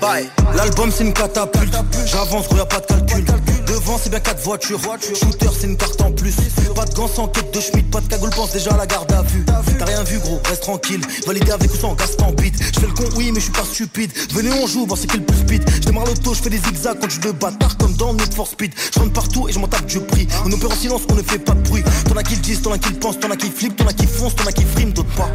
Bye. 0.00 0.28
L'album 0.54 0.90
c'est 0.90 1.04
une 1.04 1.12
catapulte. 1.12 1.74
J'avance 2.06 2.48
gros 2.48 2.56
y'a 2.56 2.66
pas 2.66 2.80
de 2.80 2.86
calcul. 2.86 3.24
Devant 3.66 3.98
c'est 3.98 4.10
bien 4.10 4.20
quatre 4.20 4.42
voitures. 4.42 4.80
Shooter 4.80 5.48
c'est 5.58 5.66
une 5.66 5.76
carte 5.76 6.00
en 6.02 6.12
plus. 6.12 6.34
Pas 6.74 6.84
de 6.84 6.94
gants 6.94 7.08
sans 7.08 7.28
quête 7.28 7.52
de 7.54 7.60
Schmidt 7.60 7.88
Pas 7.90 8.00
de 8.00 8.08
cagoule 8.08 8.30
pense 8.30 8.52
déjà 8.52 8.72
à 8.72 8.76
la 8.76 8.86
garde 8.86 9.10
à 9.12 9.22
vue. 9.22 9.44
T'as 9.78 9.84
rien 9.84 10.02
vu 10.04 10.18
gros 10.18 10.40
reste 10.44 10.62
tranquille. 10.62 11.00
Validé 11.26 11.50
avec 11.52 11.72
ou 11.72 11.76
sans 11.76 11.94
gaz 11.94 12.16
en 12.22 12.32
bite. 12.32 12.54
Je 12.62 12.80
fais 12.80 12.86
le 12.86 12.92
con 12.92 13.04
oui 13.16 13.30
mais 13.32 13.40
je 13.40 13.44
suis 13.44 13.52
pas 13.52 13.64
stupide. 13.64 14.12
Venez 14.32 14.50
on 14.52 14.66
joue 14.66 14.86
voir 14.86 14.98
c'est 14.98 15.06
qui 15.06 15.18
le 15.18 15.24
plus 15.24 15.38
speed. 15.38 15.64
Je 15.74 15.80
démarre 15.80 16.06
l'auto 16.06 16.34
je 16.34 16.42
fais 16.42 16.50
des 16.50 16.58
zigzags 16.58 16.98
quand 17.00 17.10
je 17.10 17.20
de 17.20 17.30
bâtard 17.32 17.76
comme 17.78 17.94
dans 17.94 18.12
Need 18.12 18.34
for 18.34 18.46
Speed. 18.46 18.72
Je 18.94 19.00
rentre 19.00 19.12
partout 19.12 19.48
et 19.48 19.52
je 19.52 19.58
m'en 19.58 19.68
tape 19.68 19.86
du 19.86 20.00
prix. 20.00 20.26
On 20.44 20.52
opère 20.52 20.70
en 20.70 20.74
silence 20.74 21.02
on 21.10 21.14
ne 21.14 21.22
fait 21.22 21.38
pas 21.38 21.52
de 21.52 21.62
bruit. 21.62 21.82
T'en 22.08 22.16
as 22.16 22.22
qui 22.22 22.34
le 22.34 22.42
disent, 22.42 22.62
t'en 22.62 22.72
as 22.72 22.78
qui 22.78 22.90
le 22.90 22.98
pensent 22.98 23.18
T'en 23.18 23.30
as 23.30 23.36
qui 23.36 23.50
flippent, 23.50 23.76
t'en 23.76 23.86
as 23.86 23.92
qui 23.92 24.06
foncent, 24.06 24.34
t'en 24.34 24.46
as 24.46 24.52
qui 24.52 24.64
friment 24.64 24.92
d'autres 24.92 25.14
pas. 25.14 25.30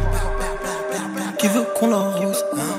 Qui 1.38 1.48
veut 1.48 1.66
qu'on 1.78 1.92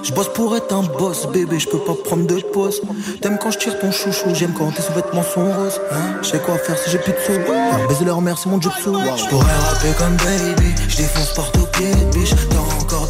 Je 0.03 0.11
bosse 0.14 0.30
pour 0.34 0.56
être 0.56 0.73
un 0.73 0.84
boss, 0.84 1.27
bébé, 1.27 1.60
je 1.60 1.69
peux 1.69 1.80
pas 1.80 1.94
prendre 2.03 2.27
de 2.27 2.35
pause. 2.41 2.81
T'aimes 3.22 3.38
quand 3.41 3.52
je 3.52 3.57
tire 3.57 3.80
ton 3.80 3.91
chouchou, 3.91 4.34
j'aime 4.34 4.53
quand 4.57 4.72
tes 4.72 4.81
sous-vêtements 4.81 5.23
sont 5.23 5.45
roses. 5.45 5.80
Je 6.22 6.27
sais 6.27 6.40
quoi 6.40 6.57
faire 6.57 6.77
si 6.77 6.90
j'ai 6.90 6.98
plus 6.98 7.14
de 7.14 7.18
sous. 7.18 7.88
Baiser 7.88 8.06
leur 8.06 8.22
mère, 8.22 8.38
c'est 8.38 8.49
mon 8.49 8.60
sous. 8.61 8.94
Je 8.94 9.30
pourrais 9.30 9.45
rapper 9.45 9.91
comme 9.98 10.15
baby, 10.18 10.73
je 10.88 10.98
défonce 10.98 11.34
partout 11.34 11.65
pied, 11.73 11.91
biche. 12.14 12.34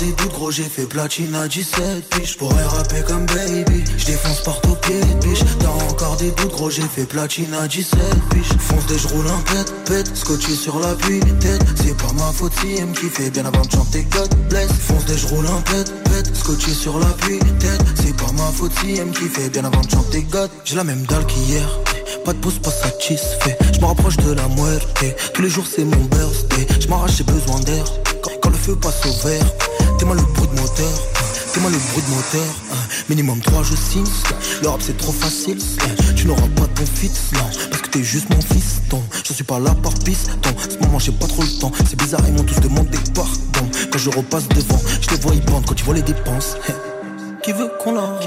Des 0.04 0.28
gros, 0.28 0.52
j'ai 0.52 0.64
fait 0.64 0.86
platine 0.86 1.34
à 1.34 1.48
17 1.48 2.10
piges. 2.10 2.34
Je 2.34 2.38
pourrais 2.38 2.64
rapper 2.64 3.02
comme 3.08 3.26
baby, 3.26 3.86
je 3.98 4.06
défonce 4.06 4.44
partout 4.44 4.76
pied, 4.82 5.00
biche. 5.22 5.40
T'as 5.60 5.70
encore 5.90 6.18
des 6.18 6.32
doutes, 6.32 6.52
gros, 6.52 6.70
j'ai 6.70 6.82
fait 6.82 7.06
platine 7.06 7.54
à 7.54 7.70
17 7.70 8.00
piges. 8.30 8.58
Fonce 8.60 8.86
des, 8.88 8.98
je 8.98 9.08
roule 9.08 9.28
un 9.28 9.40
pète, 9.54 9.74
pète, 9.86 10.14
scotché 10.14 10.56
sur 10.56 10.78
la 10.82 10.94
pluie, 10.96 11.22
tête. 11.40 11.64
C'est 11.76 11.96
pas 11.96 12.12
ma 12.14 12.34
faute 12.34 12.52
si 12.60 12.76
elle 12.76 12.88
me 12.88 12.94
kiffait 12.94 13.30
bien 13.30 13.46
avant 13.46 13.62
de 13.62 13.72
chanter 13.72 14.06
God 14.12 14.36
bless. 14.50 14.74
Fonce 14.74 15.06
des, 15.06 15.18
je 15.18 15.28
roule 15.28 15.48
un 15.48 15.62
pète, 15.62 15.94
pète, 16.04 16.36
scotché 16.36 16.72
sur 16.72 17.00
la 17.00 17.08
pluie, 17.08 17.40
tête. 17.60 17.84
C'est 17.96 18.18
pas 18.18 18.32
ma 18.34 18.52
faute 18.52 18.74
si 18.82 18.98
elle 18.98 19.06
me 19.06 19.14
kiffait 19.14 19.50
bien 19.50 19.64
avant 19.64 19.82
de 19.82 19.90
chanter 19.90 20.24
God. 20.24 20.50
J'ai 20.66 20.76
la 20.76 20.84
même 20.84 21.04
dalle 21.04 21.26
qu'hier. 21.28 21.80
Pas 22.26 22.34
de 22.34 22.40
pause, 22.40 22.60
pas 22.60 22.72
satisfait. 22.72 23.58
Je 23.74 23.80
me 23.80 23.86
rapproche 23.86 24.18
de 24.18 24.34
la 24.34 24.50
muerte. 24.50 25.06
Tous 25.34 25.42
les 25.42 25.50
jours 25.50 25.66
c'est 25.66 25.86
mon 25.86 26.04
birthday. 26.06 26.68
Je 26.82 26.88
m'arrache, 26.90 27.16
j'ai 27.18 27.24
besoin 27.24 27.62
d'air. 27.62 27.86
Quand, 28.24 28.50
le 28.50 28.56
feu 28.58 28.76
passe 28.76 29.06
au 29.06 29.28
vert, 29.28 29.46
t'es 29.98 30.06
mal 30.06 30.18
le 30.18 30.24
bruit 30.24 30.48
de 30.48 30.60
moteur. 30.62 30.88
T'es 31.54 31.60
mal 31.60 31.72
le 31.72 31.78
bruit 31.78 32.04
de 32.04 32.16
moteur. 32.16 32.54
hein. 32.72 32.76
Minimum 33.10 33.40
3 33.42 33.64
je 33.64 33.76
signe. 33.76 34.06
L'Europe 34.62 34.82
c'est 34.84 34.98
trop 34.98 35.12
facile. 35.12 35.58
hein. 35.82 36.14
Tu 36.16 36.28
n'auras 36.28 36.48
pas 36.56 36.66
ton 36.76 36.86
fit, 36.86 37.12
non. 37.34 37.40
Parce 37.70 37.82
que 37.82 37.90
t'es 37.90 38.04
juste 38.04 38.30
mon 38.30 38.42
fiston. 38.42 39.02
Je 39.26 39.34
suis 39.34 39.44
pas 39.44 39.60
là 39.60 39.76
par 39.84 39.94
piston. 39.94 40.50
Ce 40.70 40.78
moment 40.84 41.00
j'ai 41.00 41.12
pas 41.12 41.28
trop 41.28 41.44
le 41.44 41.60
temps. 41.60 41.72
C'est 41.88 41.98
bizarre, 41.98 42.22
ils 42.28 42.34
m'ont 42.34 42.44
tous 42.44 42.60
demandé 42.62 42.98
pardon. 43.14 43.70
Quand 43.92 44.00
je 44.00 44.10
repasse 44.10 44.48
devant, 44.50 44.80
je 45.02 45.10
les 45.10 45.18
vois 45.18 45.34
ils 45.36 45.46
bandent 45.46 45.66
quand 45.68 45.76
tu 45.76 45.84
vois 45.84 45.96
les 45.96 46.02
dépenses. 46.02 46.56
hein. 46.70 46.74
qui 47.44 47.52
veut 47.52 47.70
qu'on 47.84 47.94
la 47.94 48.20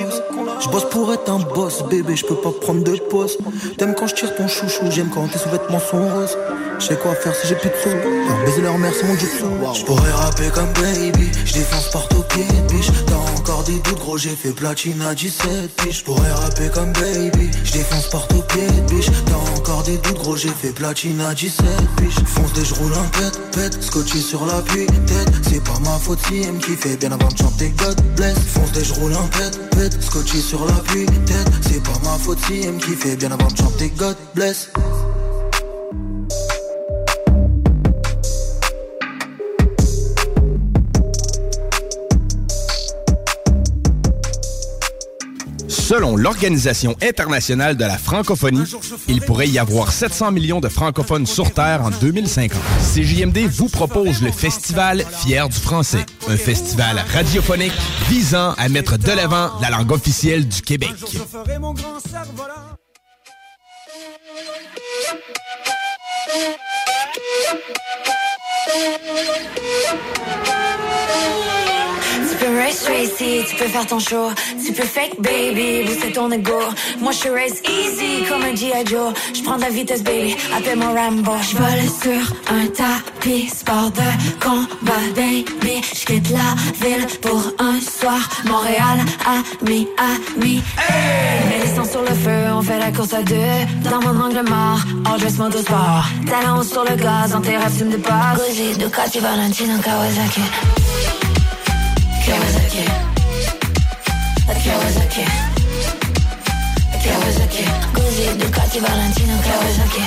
Je 0.60 0.68
bosse 0.68 0.88
pour 0.90 1.12
être 1.12 1.30
un 1.30 1.38
boss, 1.38 1.82
bébé, 1.90 2.14
je 2.16 2.26
peux 2.26 2.36
pas 2.36 2.52
prendre 2.60 2.84
de 2.84 2.96
pause. 3.10 3.38
T'aimes 3.78 3.94
quand 3.98 4.06
je 4.06 4.14
tire 4.14 4.34
ton 4.36 4.46
chouchou, 4.46 4.84
j'aime 4.90 5.08
quand 5.12 5.26
tes 5.28 5.38
sous-vêtements 5.38 5.80
sont 5.80 6.06
roses. 6.14 6.36
Je 6.78 6.86
sais 6.86 6.96
quoi 6.96 7.14
faire 7.14 7.34
si 7.34 7.46
j'ai 7.48 7.54
plus 7.54 7.70
de 7.70 7.74
sous. 7.76 7.88
Leur 7.88 8.44
baiser 8.44 8.62
leur 8.62 8.78
mère, 8.78 8.92
c'est 8.94 9.06
mon 9.06 9.16
jutsu. 9.16 9.44
Je 9.74 9.84
pourrais 9.84 10.12
rapper 10.12 10.48
comme 10.54 10.72
baby, 10.74 11.30
je 11.44 11.54
défonce 11.54 11.90
partout 11.90 12.22
pied 12.28 12.44
biche. 12.68 12.90
T'as 13.06 13.40
encore 13.40 13.64
des 13.64 13.78
doutes, 13.80 13.98
gros, 13.98 14.18
j'ai 14.18 14.36
fait 14.36 14.52
platine 14.52 15.00
à 15.02 15.14
17 15.14 15.74
piges. 15.76 15.98
Je 15.98 16.04
pourrais 16.04 16.30
rapper 16.30 16.68
comme 16.68 16.92
baby, 16.92 17.50
je 17.64 17.72
défonce 17.72 18.10
partout 18.10 18.42
pied 18.48 18.66
biche. 18.88 19.06
T'as 19.26 19.58
encore 19.58 19.82
des 19.84 19.96
doutes, 19.98 20.18
gros, 20.18 20.36
j'ai 20.36 20.50
fait 20.50 20.72
platine 20.72 21.20
à 21.20 21.34
17 21.34 21.64
piges. 21.96 22.14
Fonce 22.26 22.52
des 22.52 22.64
je 22.64 22.74
roule 22.74 22.92
un 22.92 23.08
pète, 23.18 23.40
pète, 23.52 23.82
scotché 23.82 24.18
sur 24.18 24.44
la 24.44 24.60
pluie, 24.62 24.86
tête. 25.06 25.30
C'est 25.48 25.64
pas 25.64 25.78
ma 25.80 25.98
faute 25.98 26.18
si 26.28 26.42
elle 26.42 26.52
me 26.52 26.60
kiffait 26.60 26.96
bien 26.96 27.12
avant 27.12 27.28
de 27.28 27.38
chanter 27.38 27.70
God 27.78 28.00
bless. 28.16 28.36
Fonce 28.38 28.72
des 28.72 28.84
je 28.84 28.92
roule 28.94 29.14
un 29.14 29.26
pète, 29.38 29.58
pète, 29.70 30.02
scotché 30.02 30.40
sur 30.40 30.64
la 30.66 30.74
pluie, 30.74 31.06
tête. 31.06 31.50
C'est 31.62 31.82
pas 31.82 31.98
ma 32.04 32.18
faute 32.18 32.38
si 32.46 32.60
elle 32.62 32.74
me 32.74 32.80
kiffait 32.80 33.16
bien 33.16 33.32
avant 33.32 33.48
de 33.48 33.56
chanter 33.56 33.90
God 33.96 34.16
bless. 34.34 34.68
Selon 45.86 46.16
l'Organisation 46.16 46.96
internationale 47.00 47.76
de 47.76 47.84
la 47.84 47.96
francophonie, 47.96 48.64
il 49.06 49.20
pourrait 49.20 49.48
y 49.48 49.60
avoir 49.60 49.92
700 49.92 50.32
millions 50.32 50.58
de 50.58 50.68
francophones 50.68 51.26
sur 51.26 51.52
Terre 51.52 51.80
en 51.84 51.90
2050. 51.90 52.60
CJMD 52.92 53.46
vous 53.46 53.68
propose 53.68 54.20
le 54.20 54.32
festival 54.32 55.04
Fier 55.22 55.48
du 55.48 55.56
français, 55.56 56.04
un 56.28 56.36
festival 56.36 57.00
radiophonique 57.14 57.72
visant 58.08 58.54
à 58.58 58.68
mettre 58.68 58.98
de 58.98 59.12
l'avant 59.12 59.52
la 59.60 59.70
langue 59.70 59.92
officielle 59.92 60.48
du 60.48 60.60
Québec. 60.60 60.90
Tu 72.28 72.44
peux 72.44 72.58
race 72.58 72.82
Tracy, 72.82 73.44
tu 73.48 73.56
peux 73.56 73.66
faire 73.66 73.86
ton 73.86 73.98
show. 73.98 74.30
Tu 74.64 74.72
peux 74.72 74.82
fake 74.82 75.20
baby, 75.20 75.84
booster 75.84 76.12
ton 76.12 76.30
ego. 76.30 76.58
Moi 77.00 77.12
je 77.12 77.28
race 77.28 77.60
easy 77.64 78.24
comme 78.28 78.42
un 78.42 78.54
G.I. 78.54 78.84
Joe. 78.86 79.12
Je 79.34 79.42
prends 79.42 79.56
de 79.56 79.62
la 79.62 79.70
vitesse 79.70 80.02
baby, 80.02 80.36
appelle-moi 80.56 80.88
Rambo. 80.94 81.32
Je 81.42 81.56
vole 81.56 81.88
sur 82.02 82.22
un 82.48 82.66
tapis, 82.68 83.48
sport 83.48 83.90
de 83.90 84.42
combat 84.42 84.92
baby. 85.14 85.80
Je 85.94 86.04
quitte 86.04 86.30
la 86.30 86.54
ville 86.86 87.06
pour 87.20 87.42
un 87.58 87.80
soir. 87.80 88.20
Montréal, 88.44 88.98
ami, 89.26 89.88
ami. 89.98 90.62
Mets 91.48 91.64
les 91.64 91.74
sangs 91.74 91.84
sur 91.90 92.02
le 92.02 92.14
feu, 92.14 92.52
on 92.52 92.62
fait 92.62 92.78
la 92.78 92.90
course 92.92 93.14
à 93.14 93.22
deux. 93.22 93.90
Dans 93.90 94.00
mon 94.00 94.20
angle 94.20 94.42
mort, 94.48 94.80
all 95.06 95.18
dress 95.20 95.38
moto 95.38 95.58
sport. 95.58 96.04
Talons 96.26 96.62
sur 96.62 96.84
le 96.84 96.96
gaz, 96.96 97.34
en 97.34 97.40
tes 97.40 97.56
rêves 97.56 97.76
tu 97.78 97.84
me 97.84 97.92
dépasses. 97.92 98.38
Gozzi, 98.46 98.76
Ducati, 98.78 99.18
Valentino, 99.18 99.76
Kawasaki. 99.82 100.40
Kawasaki. 102.24 102.84
Kawasaki. 104.46 105.24
Kawasaki. 107.02 107.64
Guzzi, 107.94 108.26
Ducati, 108.38 108.78
Valentino, 108.80 109.34
Kawasaki. 109.46 110.02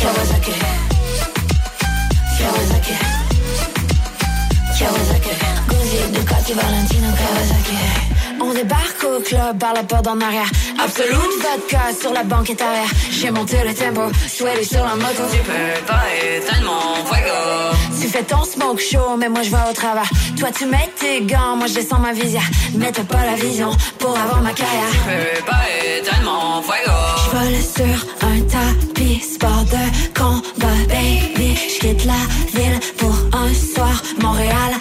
Kawasaki. 0.00 0.54
Kawasaki. 2.38 2.94
Kawasaki. 4.78 5.32
Guzzi, 5.68 5.98
Ducati, 6.12 6.52
Valentino, 6.52 7.08
Kawasaki. 7.20 8.19
On 8.42 8.52
débarque 8.54 9.04
au 9.04 9.20
club 9.20 9.58
par 9.58 9.74
la 9.74 9.82
porte 9.82 10.06
en 10.06 10.20
arrière. 10.20 10.50
Absolute 10.82 11.34
vodka 11.42 11.80
sur 12.00 12.12
la 12.12 12.24
banquette 12.24 12.62
arrière. 12.62 12.90
J'ai 13.10 13.30
monté 13.30 13.56
le 13.66 13.74
tempo, 13.74 14.02
sweaty 14.28 14.64
sur 14.64 14.84
la 14.84 14.96
moto. 14.96 15.22
Tu 15.30 15.38
peux 15.38 15.86
pas 15.86 16.04
tellement 16.48 16.94
fuego. 17.04 17.76
Tu 18.00 18.08
fais 18.08 18.22
ton 18.22 18.44
smoke 18.44 18.80
show, 18.80 19.16
mais 19.18 19.28
moi 19.28 19.42
je 19.42 19.50
vais 19.50 19.70
au 19.70 19.72
travers. 19.74 20.08
Toi 20.38 20.48
tu 20.56 20.66
mets 20.66 20.88
tes 20.98 21.22
gants, 21.22 21.56
moi 21.56 21.66
je 21.66 21.74
descends 21.74 21.98
ma 21.98 22.12
visière. 22.12 22.48
Mais 22.74 22.90
t'as 22.92 23.04
pas 23.04 23.24
la 23.26 23.34
vision 23.34 23.70
pour 23.98 24.16
avoir 24.18 24.40
ma 24.40 24.52
carrière. 24.52 24.90
Tu 24.90 24.98
peux 24.98 25.44
pas 25.44 26.10
tellement 26.10 26.62
fuego. 26.62 26.96
Je 27.24 27.36
vole 27.36 27.62
sur 27.76 28.06
un 28.22 28.40
tapis, 28.42 29.20
sport 29.34 29.64
de 29.64 30.18
combat, 30.18 30.66
baby. 30.88 31.56
Je 31.74 31.78
quitte 31.78 32.04
la 32.06 32.22
ville 32.58 32.80
pour 32.96 33.14
un 33.32 33.52
soir. 33.52 34.02
Montréal, 34.22 34.72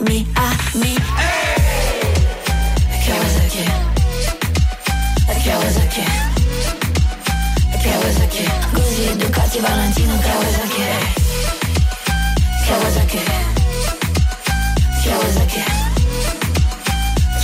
ami, 0.00 0.26
ami. 0.36 0.55
Ducati, 9.56 9.72
Valentino, 9.72 10.14
Kawasaki. 10.18 10.82
Kawasaki. 12.66 13.18
Kawasaki. 15.04 15.60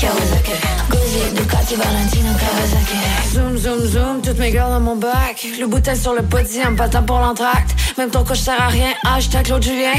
Kawasaki. 0.00 0.52
Guzzi, 0.90 1.20
Ducati, 1.34 1.74
Valentino, 1.76 2.32
Kawasaki. 2.32 2.96
Zoom, 3.32 3.56
zoom, 3.56 3.86
zoom, 3.86 4.20
toutes 4.22 4.38
mes 4.38 4.50
girls 4.50 4.70
dans 4.70 4.80
mon 4.80 4.96
bac. 4.96 5.46
Le 5.58 5.66
bouteille 5.66 5.96
sur 5.96 6.12
le 6.12 6.22
podium, 6.22 6.76
pas 6.76 6.88
temps 6.88 7.02
pour 7.02 7.18
l'entracte. 7.18 7.70
Même 7.96 8.10
ton 8.10 8.24
coach 8.24 8.40
sert 8.40 8.60
à 8.60 8.68
rien, 8.68 8.92
hashtag 9.04 9.46
Claude 9.46 9.62
Julien. 9.62 9.94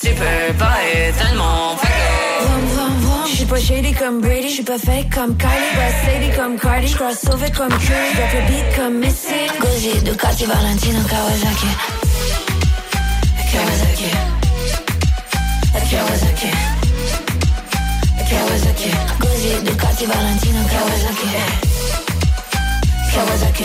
Tu 0.00 0.08
peux 0.08 0.54
pas 0.58 0.78
être 0.92 1.16
tellement 1.16 1.76
Vroom, 1.76 2.66
vroom, 2.74 3.00
vroom. 3.02 3.11
J'suis 3.26 3.44
pas 3.46 3.60
shady 3.60 3.92
comme 3.92 4.20
Brady, 4.20 4.48
j'suis 4.50 4.64
pas 4.64 4.78
fake 4.78 5.10
comme 5.14 5.36
Kylie, 5.36 5.52
Sadie 6.04 6.36
comme 6.36 6.58
Cardi, 6.58 6.88
sauvé 6.88 7.50
comme 7.50 7.68
Curry, 7.68 8.14
drop 8.14 8.32
le 8.34 8.40
beat 8.48 8.76
comme 8.76 8.98
Missy. 8.98 9.46
Gozzi, 9.60 10.00
Ducati, 10.04 10.44
Valentino, 10.46 11.00
Kawasaki. 11.08 11.66
Kawasaki. 13.52 14.10
Kawasaki. 15.90 16.50
Kawasaki. 18.30 18.90
Gozzi, 19.20 19.50
Ducati, 19.64 20.06
Valentino, 20.06 20.60
Kawasaki. 20.72 21.28
Kawasaki. 23.14 23.64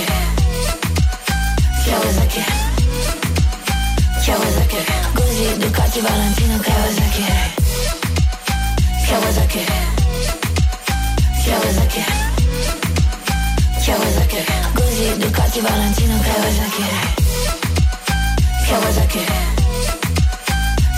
Kawasaki. 1.86 2.42
Kawasaki. 4.26 4.80
Guzzi, 5.16 5.48
Ducati, 5.60 6.00
Valentino, 6.02 6.58
Kawasaki. 6.60 7.67
Kawasaki. 9.08 9.60
Kawasaki. 11.46 12.02
Kawasaki. 13.86 14.40
Ducati, 15.20 15.60
Valentino, 15.62 16.16
Kawasaki. 16.28 16.84
Kawasaki. 18.68 19.20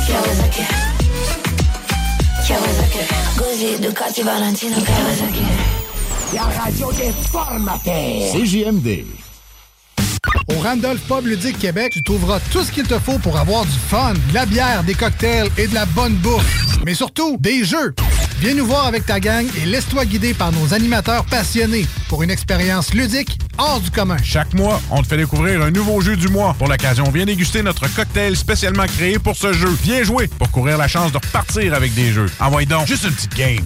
Kawasaki. 0.07 0.65
Kawasaki. 2.47 3.01
Ducati, 3.83 4.23
Valentino, 4.23 4.75
Kawasaki. 4.75 5.45
La 6.33 6.43
radio 6.61 6.91
des 6.93 7.13
formateurs. 7.31 8.31
CJMD. 8.33 9.05
Au 10.49 10.59
Randolph 10.61 11.01
Pub 11.07 11.27
Ludique 11.27 11.59
Québec, 11.59 11.91
tu 11.93 12.01
trouveras 12.01 12.39
tout 12.51 12.63
ce 12.63 12.71
qu'il 12.71 12.87
te 12.87 12.97
faut 12.97 13.19
pour 13.19 13.37
avoir 13.37 13.65
du 13.65 13.77
fun, 13.89 14.13
de 14.13 14.33
la 14.33 14.47
bière, 14.47 14.83
des 14.83 14.95
cocktails 14.95 15.49
et 15.57 15.67
de 15.67 15.75
la 15.75 15.85
bonne 15.85 16.15
bouffe. 16.15 16.68
Mais 16.85 16.93
surtout, 16.93 17.37
des 17.39 17.63
jeux. 17.63 17.93
Viens 18.39 18.53
nous 18.53 18.65
voir 18.65 18.85
avec 18.87 19.05
ta 19.05 19.19
gang 19.19 19.45
et 19.61 19.65
laisse-toi 19.65 20.05
guider 20.05 20.33
par 20.33 20.51
nos 20.53 20.73
animateurs 20.73 21.25
passionnés 21.25 21.85
pour 22.07 22.23
une 22.23 22.31
expérience 22.31 22.93
ludique 22.93 23.37
hors 23.57 23.81
du 23.81 23.91
commun. 23.91 24.15
Chaque 24.23 24.53
mois, 24.53 24.81
on 24.91 25.01
te 25.01 25.07
fait 25.07 25.17
découvrir 25.17 25.61
un 25.61 25.71
nouveau 25.71 25.99
jeu 25.99 26.15
du 26.15 26.29
mois. 26.29 26.55
Pour 26.57 26.67
l'occasion, 26.67 27.03
viens 27.13 27.25
déguster 27.25 27.61
notre 27.63 27.93
cocktail 27.93 28.37
spécialement 28.37 28.85
créé 28.85 29.19
pour 29.19 29.35
ce 29.35 29.51
jeu. 29.51 29.69
Viens 29.83 30.03
jouer 30.03 30.27
pour 30.27 30.49
courir 30.51 30.77
la 30.77 30.87
chance 30.87 31.11
de 31.11 31.17
repartir 31.17 31.73
avec 31.73 31.93
des 31.93 32.13
jeux. 32.13 32.27
Envoie 32.39 32.63
donc 32.63 32.87
juste 32.87 33.03
une 33.03 33.11
petite 33.11 33.35
game. 33.35 33.65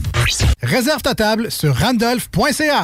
Réserve 0.63 1.01
ta 1.03 1.13
table 1.13 1.51
sur 1.51 1.77
randolph.ca. 1.77 2.83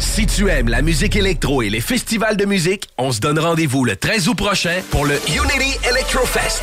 Si 0.00 0.26
tu 0.26 0.48
aimes 0.48 0.68
la 0.68 0.82
musique 0.82 1.16
électro 1.16 1.60
et 1.62 1.70
les 1.70 1.80
festivals 1.80 2.36
de 2.36 2.44
musique, 2.44 2.88
on 2.98 3.10
se 3.12 3.20
donne 3.20 3.38
rendez-vous 3.38 3.84
le 3.84 3.94
13 3.96 4.28
août 4.28 4.34
prochain 4.36 4.80
pour 4.90 5.04
le 5.04 5.14
Unity 5.28 5.76
Electrofest. 5.88 6.62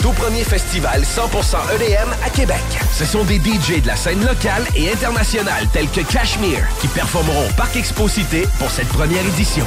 Tout 0.00 0.12
premier 0.12 0.42
festival 0.44 1.02
100% 1.02 1.56
EDM 1.76 2.08
à 2.24 2.30
Québec. 2.30 2.62
Ce 2.92 3.04
sont 3.04 3.24
des 3.24 3.36
DJ 3.36 3.82
de 3.82 3.86
la 3.86 3.96
scène 3.96 4.24
locale 4.24 4.64
et 4.76 4.90
internationale 4.90 5.66
tels 5.72 5.88
que 5.88 6.00
Cashmere 6.00 6.64
qui 6.80 6.88
performeront 6.88 7.48
au 7.48 7.52
Parc 7.52 7.76
Exposité 7.76 8.46
pour 8.58 8.70
cette 8.70 8.88
première 8.88 9.24
édition. 9.26 9.66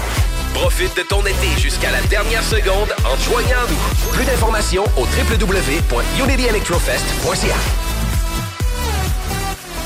Profite 0.53 0.95
de 0.97 1.03
ton 1.03 1.21
été 1.25 1.47
jusqu'à 1.61 1.91
la 1.91 2.01
dernière 2.03 2.43
seconde 2.43 2.93
en 3.05 3.15
joignant 3.23 3.61
nous. 3.69 4.11
Plus 4.13 4.25
d'informations 4.25 4.83
au 4.97 5.05
www.unityelectrofest.ca. 5.05 7.55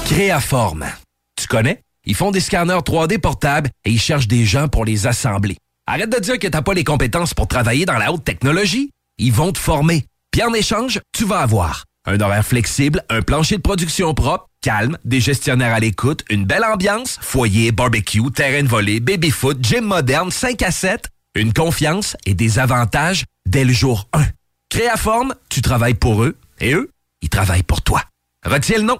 Créaforme. 0.06 0.86
Tu 1.36 1.48
connais? 1.48 1.82
Ils 2.06 2.16
font 2.16 2.32
des 2.32 2.40
scanners 2.40 2.80
3D 2.80 3.20
portables 3.20 3.70
et 3.86 3.92
ils 3.92 4.00
cherchent 4.00 4.28
des 4.28 4.46
gens 4.46 4.68
pour 4.68 4.86
les 4.86 5.08
assembler. 5.08 5.58
Arrête 5.88 6.10
de 6.10 6.20
dire 6.20 6.40
que 6.40 6.48
t'as 6.48 6.62
pas 6.62 6.74
les 6.74 6.84
compétences 6.84 7.34
pour 7.34 7.48
travailler 7.48 7.86
dans 7.86 7.98
la 7.98 8.12
haute 8.12 8.24
technologie. 8.24 8.92
Ils 9.18 9.34
vont 9.34 9.52
te 9.52 9.58
former. 9.58 10.06
Puis 10.32 10.44
en 10.44 10.54
échange, 10.54 11.00
tu 11.12 11.26
vas 11.26 11.40
avoir 11.40 11.86
Un 12.06 12.20
horaire 12.22 12.46
flexible, 12.46 13.04
un 13.10 13.22
plancher 13.22 13.58
de 13.58 13.62
production 13.62 14.14
propre, 14.14 14.48
calme, 14.62 14.98
des 15.04 15.20
gestionnaires 15.20 15.74
à 15.74 15.80
l'écoute, 15.80 16.24
une 16.30 16.46
belle 16.46 16.64
ambiance, 16.64 17.18
foyer, 17.22 17.72
barbecue, 17.72 18.32
terrain 18.32 18.64
de 18.64 18.68
volée, 18.68 19.00
baby-foot, 19.00 19.58
gym 19.62 19.86
moderne, 19.86 20.32
5 20.32 20.62
à 20.62 20.72
7, 20.72 21.08
une 21.36 21.54
confiance 21.54 22.16
et 22.26 22.34
des 22.34 22.60
avantages 22.60 23.26
dès 23.46 23.64
le 23.64 23.74
jour 23.74 24.08
1. 24.14 24.26
Créaforme, 24.70 25.34
tu 25.50 25.62
travailles 25.62 25.96
pour 25.96 26.24
eux 26.24 26.38
et 26.60 26.74
eux, 26.74 26.90
ils 27.22 27.30
travaillent 27.30 27.64
pour 27.64 27.82
toi. 27.82 28.04
Retiens 28.46 28.78
le 28.78 28.84
nom. 28.84 29.00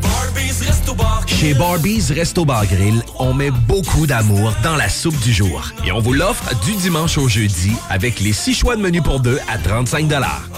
Chez 1.41 1.55
Barbies 1.55 2.13
Resto 2.13 2.45
Bar 2.45 2.67
Grill, 2.67 3.01
on 3.17 3.33
met 3.33 3.49
beaucoup 3.49 4.05
d'amour 4.05 4.53
dans 4.61 4.75
la 4.75 4.89
soupe 4.89 5.19
du 5.21 5.33
jour. 5.33 5.71
Et 5.83 5.91
on 5.91 5.99
vous 5.99 6.13
l'offre 6.13 6.53
du 6.65 6.75
dimanche 6.75 7.17
au 7.17 7.27
jeudi 7.27 7.71
avec 7.89 8.19
les 8.19 8.31
six 8.31 8.53
choix 8.53 8.75
de 8.75 8.81
menu 8.81 9.01
pour 9.01 9.19
deux 9.19 9.39
à 9.51 9.57
35 9.57 10.07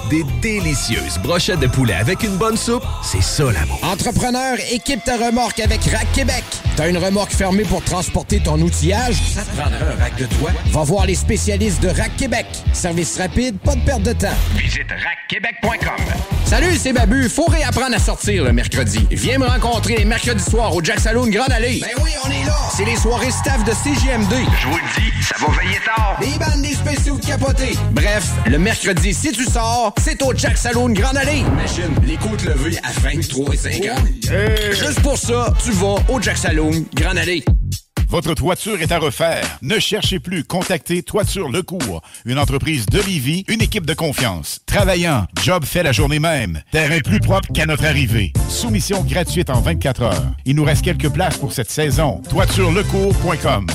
Des 0.10 0.26
délicieuses 0.42 1.18
brochettes 1.24 1.62
de 1.62 1.68
poulet 1.68 1.94
avec 1.94 2.24
une 2.24 2.36
bonne 2.36 2.58
soupe, 2.58 2.84
c'est 3.02 3.24
ça 3.24 3.46
l'amour. 3.46 3.80
Entrepreneur, 3.84 4.58
équipe 4.72 5.04
ta 5.06 5.16
remorque 5.16 5.62
avec 5.62 5.86
Rack 5.86 6.12
Québec. 6.12 6.44
T'as 6.76 6.90
une 6.90 6.98
remorque 6.98 7.32
fermée 7.32 7.64
pour 7.64 7.82
transporter 7.82 8.42
ton 8.42 8.60
outillage? 8.60 9.16
Ça 9.34 9.44
te 9.44 9.56
prendra 9.56 9.78
un 9.78 10.04
rack 10.04 10.18
de 10.18 10.26
toi? 10.26 10.52
Va 10.72 10.84
voir 10.84 11.06
les 11.06 11.16
spécialistes 11.16 11.82
de 11.82 11.88
Rack 11.88 12.18
Québec. 12.18 12.48
Service 12.74 13.18
rapide, 13.18 13.58
pas 13.60 13.76
de 13.76 13.82
perte 13.86 14.04
de 14.04 14.14
temps. 14.14 14.36
Visite 14.58 14.90
rackquebec.com. 14.90 16.04
Salut, 16.46 16.76
c'est 16.78 16.94
Babu. 16.94 17.30
Faut 17.30 17.46
réapprendre 17.46 17.96
à 17.96 18.00
sortir 18.00 18.44
le 18.44 18.54
mercredi. 18.54 19.08
Viens 19.12 19.40
me 19.40 19.46
rencontrer 19.54 19.98
les 19.98 20.06
mercredis 20.06 20.44
soirs 20.44 20.76
au 20.76 20.84
Jack 20.84 21.00
Saloon 21.00 21.28
Grande 21.28 21.52
Allée. 21.52 21.80
Ben 21.80 22.04
oui, 22.04 22.12
on 22.26 22.30
est 22.30 22.46
là. 22.46 22.56
C'est 22.76 22.86
les 22.86 22.96
soirées 22.96 23.32
staff 23.32 23.64
de 23.64 23.72
CGMD. 23.72 24.34
Je 24.62 24.68
vous 24.68 24.78
le 24.78 25.02
dis, 25.02 25.24
ça 25.24 25.36
va 25.40 25.54
veiller 25.54 25.80
tard. 25.86 26.18
Des 26.20 26.40
bandes, 26.40 26.62
des 26.62 26.74
spéciaux 26.74 27.18
de 27.18 27.26
capotés. 27.26 27.78
Bref, 27.92 28.32
le 28.48 28.58
mercredi, 28.58 29.14
si 29.14 29.32
tu 29.32 29.46
sors, 29.46 29.94
c'est 30.02 30.22
au 30.24 30.34
Jack 30.36 30.58
Saloon 30.58 30.90
Grande 30.90 31.18
Allée. 31.18 31.40
Imagine, 31.40 31.94
les 32.06 32.18
côtes 32.18 32.44
levées 32.44 32.80
à 32.84 32.92
23 33.00 33.54
et 33.54 33.58
50. 33.58 33.82
Juste 34.72 35.02
pour 35.02 35.18
ça, 35.18 35.54
tu 35.64 35.72
vas 35.72 35.98
au 36.10 36.20
Jack 36.22 36.38
Saloon 36.38 36.86
Grande 36.96 37.18
Allée. 37.18 37.44
Votre 38.10 38.34
toiture 38.34 38.82
est 38.82 38.92
à 38.92 39.00
refaire. 39.00 39.44
Ne 39.62 39.80
cherchez 39.80 40.20
plus. 40.20 40.44
Contactez 40.44 41.04
Toiture 41.04 41.50
Lecourt, 41.50 42.02
une 42.26 42.40
entreprise 42.40 42.86
de 42.86 43.00
Livy, 43.02 43.44
une 43.48 43.62
équipe 43.62 43.86
de 43.86 43.94
confiance. 43.94 44.60
Travaillant, 44.66 45.26
job 45.42 45.66
fait 45.66 45.84
la 45.84 45.92
journée 45.92 46.20
même. 46.20 46.62
Terrain 46.72 47.00
plus 47.00 47.20
propre 47.20 47.52
qu'à 47.54 47.66
notre 47.66 47.86
arrivée. 47.86 48.34
Soumission 48.50 49.04
gratuite 49.04 49.50
en 49.50 49.62
24 49.62 50.02
heures. 50.04 50.32
Il 50.46 50.56
nous 50.56 50.64
reste 50.64 50.84
quelques 50.84 51.10
places 51.10 51.38
pour 51.38 51.52
cette 51.54 51.70
saison. 51.70 52.22
Toiturelecourt.com. 52.30 53.68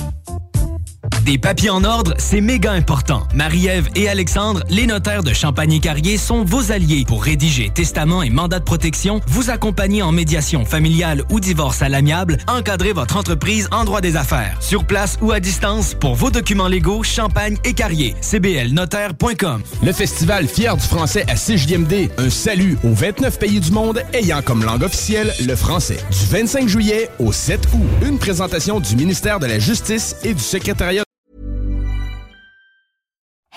Des 1.24 1.36
papiers 1.36 1.70
en 1.70 1.84
ordre, 1.84 2.14
c'est 2.18 2.40
méga 2.40 2.72
important. 2.72 3.26
Marie-Ève 3.34 3.88
et 3.94 4.08
Alexandre, 4.08 4.62
les 4.70 4.86
notaires 4.86 5.22
de 5.22 5.32
Champagne-Carrier, 5.32 6.16
sont 6.16 6.44
vos 6.44 6.72
alliés 6.72 7.04
pour 7.06 7.22
rédiger 7.22 7.70
testament 7.70 8.22
et 8.22 8.30
mandat 8.30 8.60
de 8.60 8.64
protection, 8.64 9.20
vous 9.26 9.50
accompagner 9.50 10.02
en 10.02 10.12
médiation 10.12 10.64
familiale 10.64 11.24
ou 11.30 11.40
divorce 11.40 11.82
à 11.82 11.88
l'amiable, 11.88 12.38
encadrer 12.46 12.92
votre 12.92 13.16
entreprise 13.16 13.68
en 13.72 13.84
droit 13.84 14.00
des 14.00 14.16
affaires. 14.16 14.56
Sur 14.60 14.84
place 14.84 15.18
ou 15.20 15.32
à 15.32 15.40
distance, 15.40 15.94
pour 15.94 16.14
vos 16.14 16.30
documents 16.30 16.68
légaux, 16.68 17.02
Champagne 17.02 17.58
et 17.64 17.74
Carrier. 17.74 18.14
cblnotaire.com. 18.20 19.62
Le 19.82 19.92
festival 19.92 20.46
Fier 20.46 20.76
du 20.76 20.86
français 20.86 21.24
à 21.28 21.34
CJMD, 21.34 22.10
un 22.16 22.30
salut 22.30 22.78
aux 22.84 22.94
29 22.94 23.38
pays 23.38 23.60
du 23.60 23.70
monde 23.70 24.02
ayant 24.12 24.42
comme 24.42 24.64
langue 24.64 24.82
officielle 24.82 25.32
le 25.46 25.56
français. 25.56 25.98
Du 26.10 26.26
25 26.30 26.68
juillet 26.68 27.10
au 27.18 27.32
7 27.32 27.68
août, 27.74 28.06
une 28.06 28.18
présentation 28.18 28.80
du 28.80 28.96
ministère 28.96 29.40
de 29.40 29.46
la 29.46 29.58
Justice 29.58 30.16
et 30.24 30.32
du 30.32 30.42
secrétariat 30.42 31.04